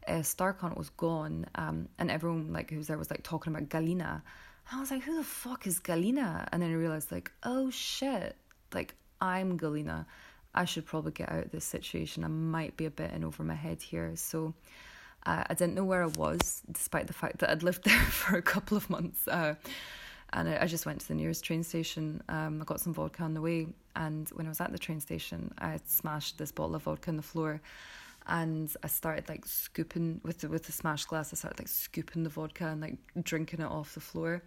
Uh, 0.08 0.22
Starcunt 0.22 0.78
was 0.78 0.90
gone, 0.92 1.46
um, 1.56 1.90
and 1.98 2.10
everyone 2.10 2.54
like 2.54 2.72
who 2.72 2.78
was 2.78 2.88
there 2.88 2.98
was 2.98 3.12
like 3.12 3.24
talking 3.24 3.54
about 3.54 3.70
Galina. 3.70 4.22
I 4.72 4.80
was 4.80 4.92
like, 4.92 5.02
who 5.02 5.16
the 5.16 5.24
fuck 5.24 5.66
is 5.66 5.80
Galina? 5.80 6.48
And 6.52 6.62
then 6.62 6.70
I 6.70 6.76
realized 6.76 7.12
like, 7.12 7.32
oh 7.44 7.70
shit, 7.72 8.36
like 8.74 8.96
I'm 9.20 9.58
Galina. 9.58 10.06
I 10.54 10.66
should 10.66 10.86
probably 10.86 11.12
get 11.12 11.32
out 11.32 11.46
of 11.46 11.52
this 11.52 11.66
situation. 11.66 12.24
I 12.24 12.28
might 12.28 12.76
be 12.76 12.86
a 12.86 12.92
bit 12.92 13.12
in 13.12 13.24
over 13.24 13.44
my 13.44 13.56
head 13.56 13.82
here. 13.82 14.12
So 14.16 14.54
uh, 15.26 15.44
I 15.48 15.54
didn't 15.54 15.76
know 15.76 15.86
where 15.86 16.04
I 16.04 16.08
was, 16.08 16.62
despite 16.72 17.08
the 17.08 17.14
fact 17.14 17.40
that 17.40 17.50
I'd 17.50 17.64
lived 17.64 17.84
there 17.86 18.00
for 18.00 18.38
a 18.38 18.42
couple 18.42 18.78
of 18.78 18.90
months. 18.90 19.28
Uh, 19.28 19.56
and 20.34 20.50
I, 20.50 20.60
I, 20.62 20.68
just 20.68 20.86
went 20.86 21.02
to 21.02 21.08
the 21.08 21.16
nearest 21.16 21.44
train 21.44 21.64
station. 21.64 22.22
Um, 22.30 22.62
I 22.62 22.66
got 22.66 22.80
some 22.80 22.94
vodka 22.94 23.24
on 23.24 23.34
the 23.34 23.42
way. 23.42 23.68
And 23.96 24.30
when 24.30 24.46
I 24.46 24.50
was 24.50 24.62
at 24.62 24.72
the 24.72 24.78
train 24.78 25.00
station, 25.00 25.52
I 25.58 25.70
had 25.70 25.88
smashed 25.88 26.38
this 26.38 26.52
bottle 26.52 26.76
of 26.76 26.84
vodka 26.84 27.10
on 27.10 27.18
the 27.18 27.24
floor. 27.24 27.62
And 28.28 28.72
I 28.84 28.88
started 28.88 29.28
like 29.28 29.46
scooping 29.46 30.22
with 30.24 30.40
the, 30.40 30.50
with 30.50 30.64
the 30.64 30.72
smashed 30.72 31.08
glass. 31.08 31.34
I 31.34 31.36
started 31.36 31.60
like 31.60 31.68
scooping 31.68 32.24
the 32.24 32.30
vodka 32.30 32.68
and 32.68 32.82
like 32.82 32.98
drinking 33.24 33.62
it 33.62 33.66
off 33.66 33.96
the 33.96 34.02
floor. 34.02 34.44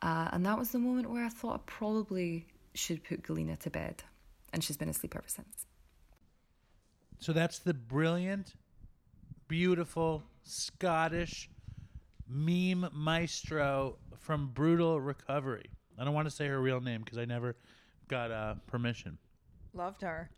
Uh, 0.00 0.30
and 0.32 0.46
that 0.46 0.58
was 0.58 0.70
the 0.70 0.78
moment 0.78 1.10
where 1.10 1.24
I 1.24 1.28
thought 1.28 1.54
I 1.54 1.60
probably 1.66 2.46
should 2.74 3.04
put 3.04 3.22
Galina 3.22 3.58
to 3.60 3.70
bed 3.70 4.02
and 4.52 4.62
she's 4.62 4.76
been 4.76 4.88
asleep 4.88 5.14
ever 5.16 5.28
since. 5.28 5.66
So 7.18 7.32
that's 7.32 7.58
the 7.58 7.74
brilliant, 7.74 8.54
beautiful 9.48 10.22
Scottish 10.42 11.48
meme 12.28 12.88
maestro 12.92 13.96
from 14.18 14.48
Brutal 14.48 15.00
Recovery. 15.00 15.70
I 15.98 16.04
don't 16.04 16.14
want 16.14 16.28
to 16.28 16.34
say 16.34 16.46
her 16.48 16.60
real 16.60 16.80
name 16.80 17.02
because 17.02 17.18
I 17.18 17.24
never 17.24 17.56
got 18.08 18.30
uh, 18.30 18.54
permission. 18.66 19.18
Loved 19.74 20.02
her. 20.02 20.30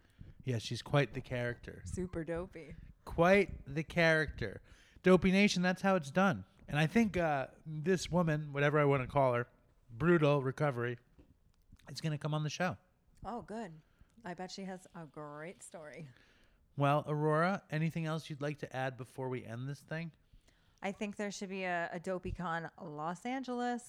Yeah, 0.45 0.59
she's 0.59 0.83
quite 0.83 1.15
the 1.15 1.21
character. 1.21 1.83
Super 1.85 2.23
dopey. 2.23 2.75
Quite 3.05 3.51
the 3.67 3.83
character. 3.83 4.61
Dopey 5.03 5.31
Nation, 5.33 5.63
that's 5.63 5.83
how 5.83 5.97
it's 5.97 6.11
done. 6.11 6.45
And 6.69 6.79
I 6.79 6.87
think 6.87 7.17
uh, 7.17 7.47
this 7.67 8.11
woman, 8.11 8.49
whatever 8.53 8.79
I 8.79 8.85
want 8.85 9.03
to 9.03 9.09
call 9.09 9.35
her, 9.35 9.47
Brutal 9.97 10.43
Recovery, 10.43 10.99
is 11.91 12.01
going 12.01 12.13
to 12.13 12.19
come 12.19 12.35
on 12.35 12.43
the 12.43 12.51
show. 12.51 12.77
Oh, 13.25 13.43
good. 13.43 13.71
I 14.25 14.35
bet 14.35 14.51
she 14.51 14.65
has 14.65 14.87
a 14.95 15.05
great 15.07 15.63
story. 15.63 16.07
Well, 16.77 17.05
Aurora, 17.07 17.63
anything 17.71 18.07
else 18.07 18.29
you'd 18.29 18.41
like 18.41 18.59
to 18.61 18.77
add 18.77 18.97
before 18.97 19.29
we 19.29 19.45
end 19.45 19.69
this 19.69 19.81
thing? 19.81 20.11
I 20.83 20.93
think 20.93 21.17
there 21.17 21.31
should 21.31 21.49
be 21.49 21.65
a, 21.65 21.89
a 21.93 22.01
DopeyCon 22.01 22.69
Los 22.83 23.25
Angeles. 23.25 23.83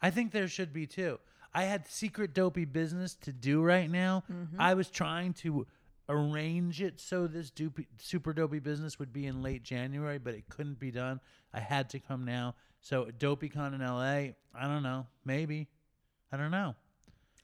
I 0.00 0.10
think 0.10 0.32
there 0.32 0.48
should 0.48 0.72
be 0.72 0.86
too. 0.86 1.18
I 1.52 1.64
had 1.64 1.88
secret 1.88 2.34
dopey 2.34 2.64
business 2.64 3.14
to 3.22 3.32
do 3.32 3.62
right 3.62 3.90
now. 3.90 4.24
Mm-hmm. 4.30 4.60
I 4.60 4.74
was 4.74 4.90
trying 4.90 5.32
to 5.34 5.66
arrange 6.08 6.80
it 6.80 7.00
so 7.00 7.26
this 7.26 7.50
dopey, 7.50 7.86
super 7.98 8.32
dopey 8.32 8.60
business 8.60 8.98
would 8.98 9.12
be 9.12 9.26
in 9.26 9.42
late 9.42 9.62
January, 9.62 10.18
but 10.18 10.34
it 10.34 10.48
couldn't 10.48 10.78
be 10.78 10.90
done. 10.90 11.20
I 11.52 11.60
had 11.60 11.90
to 11.90 11.98
come 11.98 12.24
now. 12.24 12.54
So 12.80 13.06
DopeyCon 13.18 13.74
in 13.74 13.80
LA, 13.80 14.34
I 14.54 14.68
don't 14.68 14.82
know, 14.82 15.06
maybe, 15.24 15.68
I 16.30 16.36
don't 16.36 16.50
know. 16.50 16.74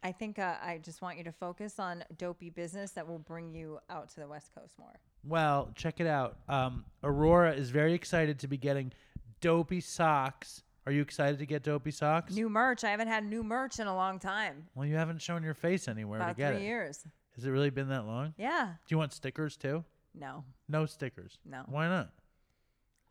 I 0.03 0.12
think 0.12 0.39
uh, 0.39 0.57
I 0.62 0.79
just 0.83 1.01
want 1.03 1.19
you 1.19 1.24
to 1.24 1.33
focus 1.33 1.79
on 1.79 2.03
dopey 2.19 2.51
business 2.51 2.91
that 2.93 3.07
will 3.07 3.19
bring 3.20 3.55
you 3.55 3.79
out 3.89 4.09
to 4.11 4.20
the 4.20 4.27
West 4.27 4.51
Coast 4.55 4.74
more. 4.79 4.93
Well, 5.24 5.70
check 5.77 6.01
it 6.01 6.07
out. 6.07 6.39
Um, 6.49 6.85
Aurora 7.05 7.53
is 7.55 7.70
very 7.70 7.93
excited 7.95 8.41
to 8.41 8.49
be 8.49 8.57
getting 8.57 8.93
dopey 9.41 9.81
socks. 9.81 10.62
Are 10.87 10.91
you 10.93 11.03
excited 11.03 11.39
to 11.39 11.47
get 11.47 11.62
dopey 11.62 11.93
socks? 11.93 12.35
New 12.35 12.49
merch. 12.49 12.83
I 12.83 12.91
haven't 12.91 13.07
had 13.09 13.24
new 13.24 13.45
merch 13.45 13.79
in 13.79 13.87
a 13.87 13.95
long 13.95 14.19
time. 14.19 14.66
well, 14.74 14.85
you 14.87 14.97
haven't 14.97 15.23
shown 15.23 15.45
your 15.45 15.55
face 15.55 15.87
anywhere 15.87 16.19
About 16.19 16.31
to 16.31 16.35
get 16.35 16.55
three 16.55 16.62
it. 16.62 16.66
years. 16.66 17.05
Has 17.37 17.45
it 17.45 17.51
really 17.51 17.70
been 17.70 17.89
that 17.91 18.05
long? 18.05 18.35
Yeah. 18.37 18.66
Do 18.87 18.93
you 18.93 18.99
want 18.99 19.12
stickers 19.12 19.57
too? 19.57 19.85
No. 20.15 20.43
No 20.69 20.85
stickers. 20.87 21.39
No. 21.49 21.62
Why 21.69 21.89
not? 21.89 22.11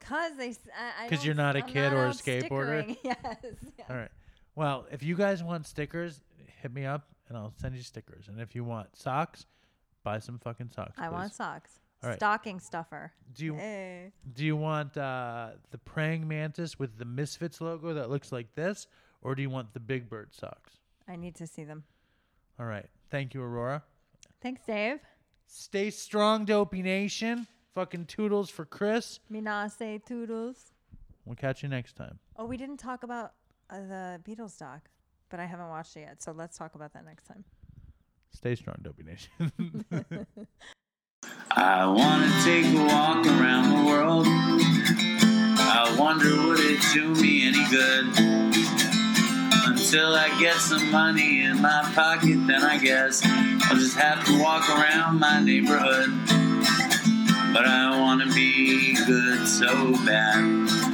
Cause 0.02 0.34
they. 0.38 0.50
s- 0.50 0.60
I- 0.78 1.06
I 1.06 1.10
'Cause 1.10 1.24
you're 1.24 1.36
not 1.36 1.56
a 1.56 1.64
I'm 1.64 1.68
kid 1.70 1.94
or 1.94 2.08
a 2.08 2.10
skateboarder? 2.10 2.84
stickering. 2.84 2.98
Yes. 3.04 3.16
All 3.90 3.96
right. 3.96 4.12
Well, 4.56 4.86
if 4.92 5.02
you 5.02 5.16
guys 5.16 5.42
want 5.44 5.66
stickers, 5.66 6.20
hit 6.62 6.74
me 6.74 6.86
up 6.86 7.08
and 7.28 7.38
I'll 7.38 7.54
send 7.58 7.76
you 7.76 7.82
stickers. 7.82 8.28
And 8.28 8.40
if 8.40 8.56
you 8.56 8.64
want 8.64 8.96
socks, 8.96 9.46
buy 10.04 10.20
some 10.20 10.40
fucking 10.40 10.70
socks. 10.76 10.98
I 10.98 11.10
want 11.10 11.34
socks. 11.34 11.80
All 12.04 12.10
right. 12.10 12.18
Stocking 12.18 12.60
stuffer. 12.60 13.12
Do 13.34 13.46
you 13.46 13.56
Hey. 13.56 14.12
do 14.34 14.44
you 14.44 14.56
want 14.56 14.98
uh, 14.98 15.52
the 15.70 15.78
praying 15.78 16.28
mantis 16.28 16.80
with 16.80 16.98
the 16.98 17.06
Misfits 17.06 17.62
logo 17.62 17.94
that 17.94 18.10
looks 18.10 18.32
like 18.32 18.56
this, 18.56 18.88
or 19.22 19.36
do 19.36 19.42
you 19.44 19.50
want 19.50 19.74
the 19.74 19.80
Big 19.80 20.10
Bird 20.10 20.34
socks? 20.34 20.74
I 21.08 21.16
need 21.16 21.36
to 21.36 21.46
see 21.48 21.64
them. 21.64 21.84
All 22.60 22.66
right. 22.66 22.88
Thank 23.12 23.34
you, 23.34 23.44
Aurora. 23.44 23.84
Thanks, 24.42 24.62
Dave. 24.66 25.00
Stay 25.46 25.90
strong, 25.92 26.46
Dopey 26.46 26.82
Nation. 26.82 27.46
Fucking 27.76 28.06
toodles 28.06 28.50
for 28.50 28.66
Chris. 28.66 29.20
Minase 29.32 30.04
toodles. 30.06 30.72
We'll 31.26 31.36
catch 31.36 31.62
you 31.62 31.70
next 31.70 31.96
time. 31.96 32.18
Oh, 32.36 32.46
we 32.46 32.58
didn't 32.58 32.78
talk 32.78 33.04
about 33.04 33.34
uh, 33.70 33.78
the 33.82 34.22
Beatles 34.28 34.58
doc, 34.58 34.90
but 35.32 35.40
I 35.40 35.46
haven't 35.46 35.70
watched 35.70 35.96
it 35.98 36.02
yet. 36.02 36.22
So 36.22 36.34
let's 36.34 36.58
talk 36.58 36.76
about 36.76 36.94
that 36.94 37.06
next 37.06 37.26
time. 37.26 37.44
Stay 38.30 38.54
strong, 38.56 38.76
Dopey 38.82 39.04
Nation. 39.04 39.32
I 41.52 41.86
wanna 41.86 42.32
take 42.44 42.66
a 42.66 42.84
walk 42.86 43.26
around 43.26 43.70
the 43.70 43.86
world. 43.90 44.26
I 44.28 45.96
wonder 45.98 46.30
would 46.48 46.60
it 46.60 46.82
do 46.94 47.14
me 47.16 47.48
any 47.48 47.66
good? 47.70 48.06
Until 49.68 50.16
I 50.16 50.36
get 50.40 50.56
some 50.56 50.92
money 50.92 51.44
in 51.44 51.62
my 51.62 51.90
pocket, 51.96 52.48
then 52.48 52.64
I 52.64 52.78
guess 52.78 53.22
I'll 53.24 53.78
just 53.78 53.98
have 53.98 54.24
to 54.26 54.42
walk 54.42 54.70
around 54.70 55.20
my 55.20 55.42
neighborhood. 55.42 56.10
But 57.54 57.66
I 57.66 58.00
wanna 58.00 58.28
be 58.28 58.96
good 59.06 59.48
so 59.48 59.92
bad. 60.06 60.91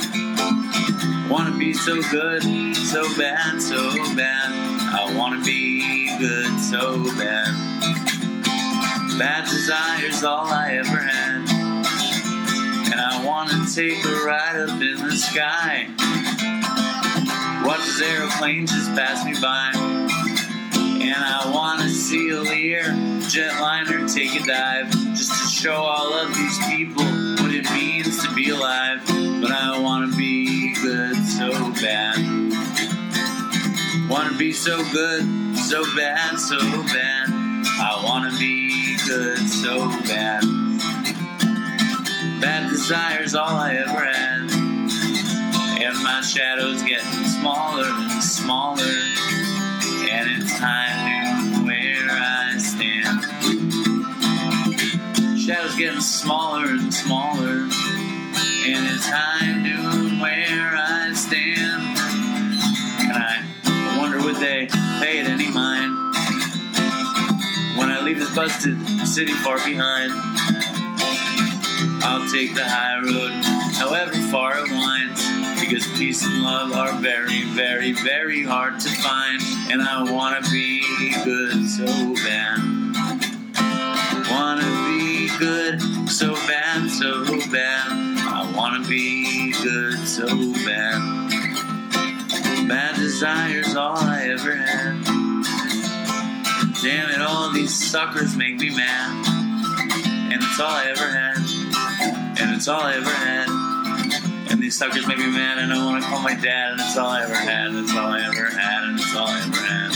I 1.27 1.29
wanna 1.29 1.57
be 1.57 1.73
so 1.73 2.01
good, 2.03 2.41
so 2.73 3.03
bad, 3.17 3.61
so 3.61 3.91
bad. 4.15 4.49
I 4.95 5.13
wanna 5.13 5.43
be 5.43 6.17
good 6.17 6.57
so 6.57 7.03
bad. 7.17 7.51
Bad 9.19 9.43
desire's 9.43 10.23
all 10.23 10.47
I 10.47 10.75
ever 10.75 10.97
had. 10.97 11.49
And 12.93 13.01
I 13.01 13.25
wanna 13.25 13.65
take 13.69 14.05
a 14.05 14.23
ride 14.23 14.55
up 14.55 14.81
in 14.81 15.05
the 15.05 15.17
sky. 15.17 15.89
Watch 17.65 17.85
this 17.85 18.01
aeroplane 18.03 18.65
just 18.65 18.95
pass 18.95 19.25
me 19.25 19.33
by. 19.41 19.73
And 19.75 21.13
I 21.13 21.51
wanna 21.53 21.89
see 21.89 22.29
a 22.29 22.39
Lear 22.39 22.85
jetliner 23.27 24.07
take 24.13 24.41
a 24.41 24.45
dive. 24.45 24.89
Just 25.13 25.31
to 25.43 25.49
show 25.49 25.75
all 25.75 26.13
of 26.13 26.33
these 26.33 26.57
people 26.67 27.03
what 27.03 27.53
it 27.53 27.69
means 27.73 28.25
to 28.25 28.33
be 28.33 28.51
alive. 28.51 29.01
But 29.41 29.51
I 29.51 29.77
wanna 29.77 30.15
be 30.15 30.46
bad. 31.81 32.17
Wanna 34.09 34.37
be 34.37 34.53
so 34.53 34.77
good, 34.91 35.23
so 35.57 35.83
bad, 35.95 36.39
so 36.39 36.57
bad. 36.59 37.29
I 37.79 38.01
wanna 38.03 38.31
be 38.37 38.97
good 39.05 39.37
so 39.37 39.89
bad. 40.07 40.43
Bad 42.41 42.69
desire's 42.69 43.35
all 43.35 43.55
I 43.55 43.75
ever 43.75 44.05
had. 44.05 44.51
And 45.81 46.03
my 46.03 46.21
shadow's 46.21 46.81
getting 46.83 47.25
smaller 47.25 47.85
and 47.85 48.23
smaller. 48.23 48.83
And 50.09 50.41
it's 50.41 50.57
time 50.57 51.53
to 51.53 51.65
where 51.65 52.07
I 52.09 52.57
stand. 52.57 53.23
Shadow's 55.39 55.75
getting 55.75 56.01
smaller 56.01 56.65
and 56.65 56.93
smaller. 56.93 57.67
And 58.67 58.85
it's 58.87 59.07
time 59.07 59.63
noon 59.63 60.19
where 60.19 60.75
I 60.75 60.96
Pay 64.39 64.67
it 65.19 65.27
any 65.27 65.49
mind 65.49 65.91
when 67.75 67.89
I 67.89 68.01
leave 68.03 68.19
this 68.19 68.35
busted 68.35 68.77
city 69.07 69.31
far 69.31 69.57
behind. 69.65 70.11
I'll 72.03 72.29
take 72.31 72.53
the 72.53 72.63
high 72.63 72.99
road, 72.99 73.31
however 73.73 74.13
far 74.29 74.59
it 74.59 74.69
winds, 74.69 75.25
because 75.59 75.87
peace 75.97 76.23
and 76.23 76.43
love 76.43 76.71
are 76.73 76.93
very, 77.01 77.45
very, 77.55 77.93
very 77.93 78.43
hard 78.43 78.79
to 78.79 78.89
find. 78.89 79.41
And 79.71 79.81
I 79.81 80.03
wanna 80.03 80.41
be 80.51 80.83
good 81.23 81.67
so 81.67 82.13
bad. 82.23 82.59
Wanna 84.29 84.69
be 84.87 85.29
good 85.39 85.81
so 86.09 86.35
bad, 86.45 86.91
so 86.91 87.25
bad. 87.51 87.87
I 87.89 88.53
wanna 88.55 88.87
be 88.87 89.51
good 89.63 90.07
so 90.07 90.27
bad. 90.63 91.46
Bad 92.67 92.95
desire's 92.97 93.75
all 93.77 93.95
I 93.95 94.27
ever 94.27 94.53
had. 94.53 95.01
Damn 96.83 97.09
it, 97.11 97.21
all 97.21 97.49
these 97.53 97.73
suckers 97.73 98.35
make 98.35 98.57
me 98.57 98.75
mad. 98.75 99.25
And 100.33 100.43
it's 100.43 100.59
all 100.59 100.71
I 100.71 100.87
ever 100.87 101.07
had. 101.07 101.37
And 102.41 102.53
it's 102.53 102.67
all 102.67 102.81
I 102.81 102.95
ever 102.95 103.09
had. 103.09 103.47
And 104.51 104.61
these 104.61 104.77
suckers 104.77 105.07
make 105.07 105.17
me 105.17 105.27
mad, 105.27 105.59
and 105.59 105.71
I 105.71 105.85
wanna 105.85 106.01
call 106.01 106.19
my 106.19 106.33
dad. 106.33 106.73
And 106.73 106.81
it's 106.81 106.97
all 106.97 107.07
I 107.07 107.23
ever 107.23 107.35
had. 107.35 107.67
And 107.67 107.77
it's 107.77 107.95
all 107.95 108.11
I 108.11 108.21
ever 108.27 108.49
had. 108.49 108.83
And 108.83 108.99
it's 108.99 109.15
all 109.15 109.27
I 109.27 109.39
ever 109.39 109.61
had. 109.61 109.95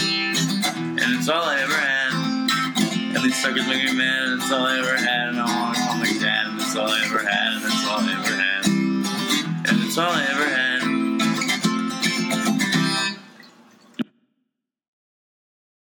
And 1.04 1.20
it's 1.20 1.28
all 1.28 1.44
I 1.44 1.60
ever 1.60 1.74
had. 1.74 3.16
And 3.16 3.24
these 3.26 3.42
suckers 3.42 3.68
make 3.68 3.84
me 3.84 3.94
mad, 3.94 4.24
and 4.24 4.42
it's 4.42 4.50
all 4.50 4.66
I 4.66 4.80
ever 4.80 4.96
had. 4.96 5.28
And 5.28 5.42
I 5.42 5.46
wanna 5.46 5.78
call 5.78 5.98
my 5.98 6.14
dad. 6.22 6.48
And 6.48 6.62
it's 6.62 6.76
all 6.78 6.88
I 6.88 7.04
ever 7.04 7.20
had. 7.20 7.54
And 7.54 7.66
it's 7.66 7.86
all 7.86 8.00
I 8.00 8.14
ever 8.14 8.36
had. 8.42 8.66
And 9.70 9.84
it's 9.84 9.98
all 9.98 10.10
I 10.10 10.24
ever 10.24 10.46
had. 10.46 10.71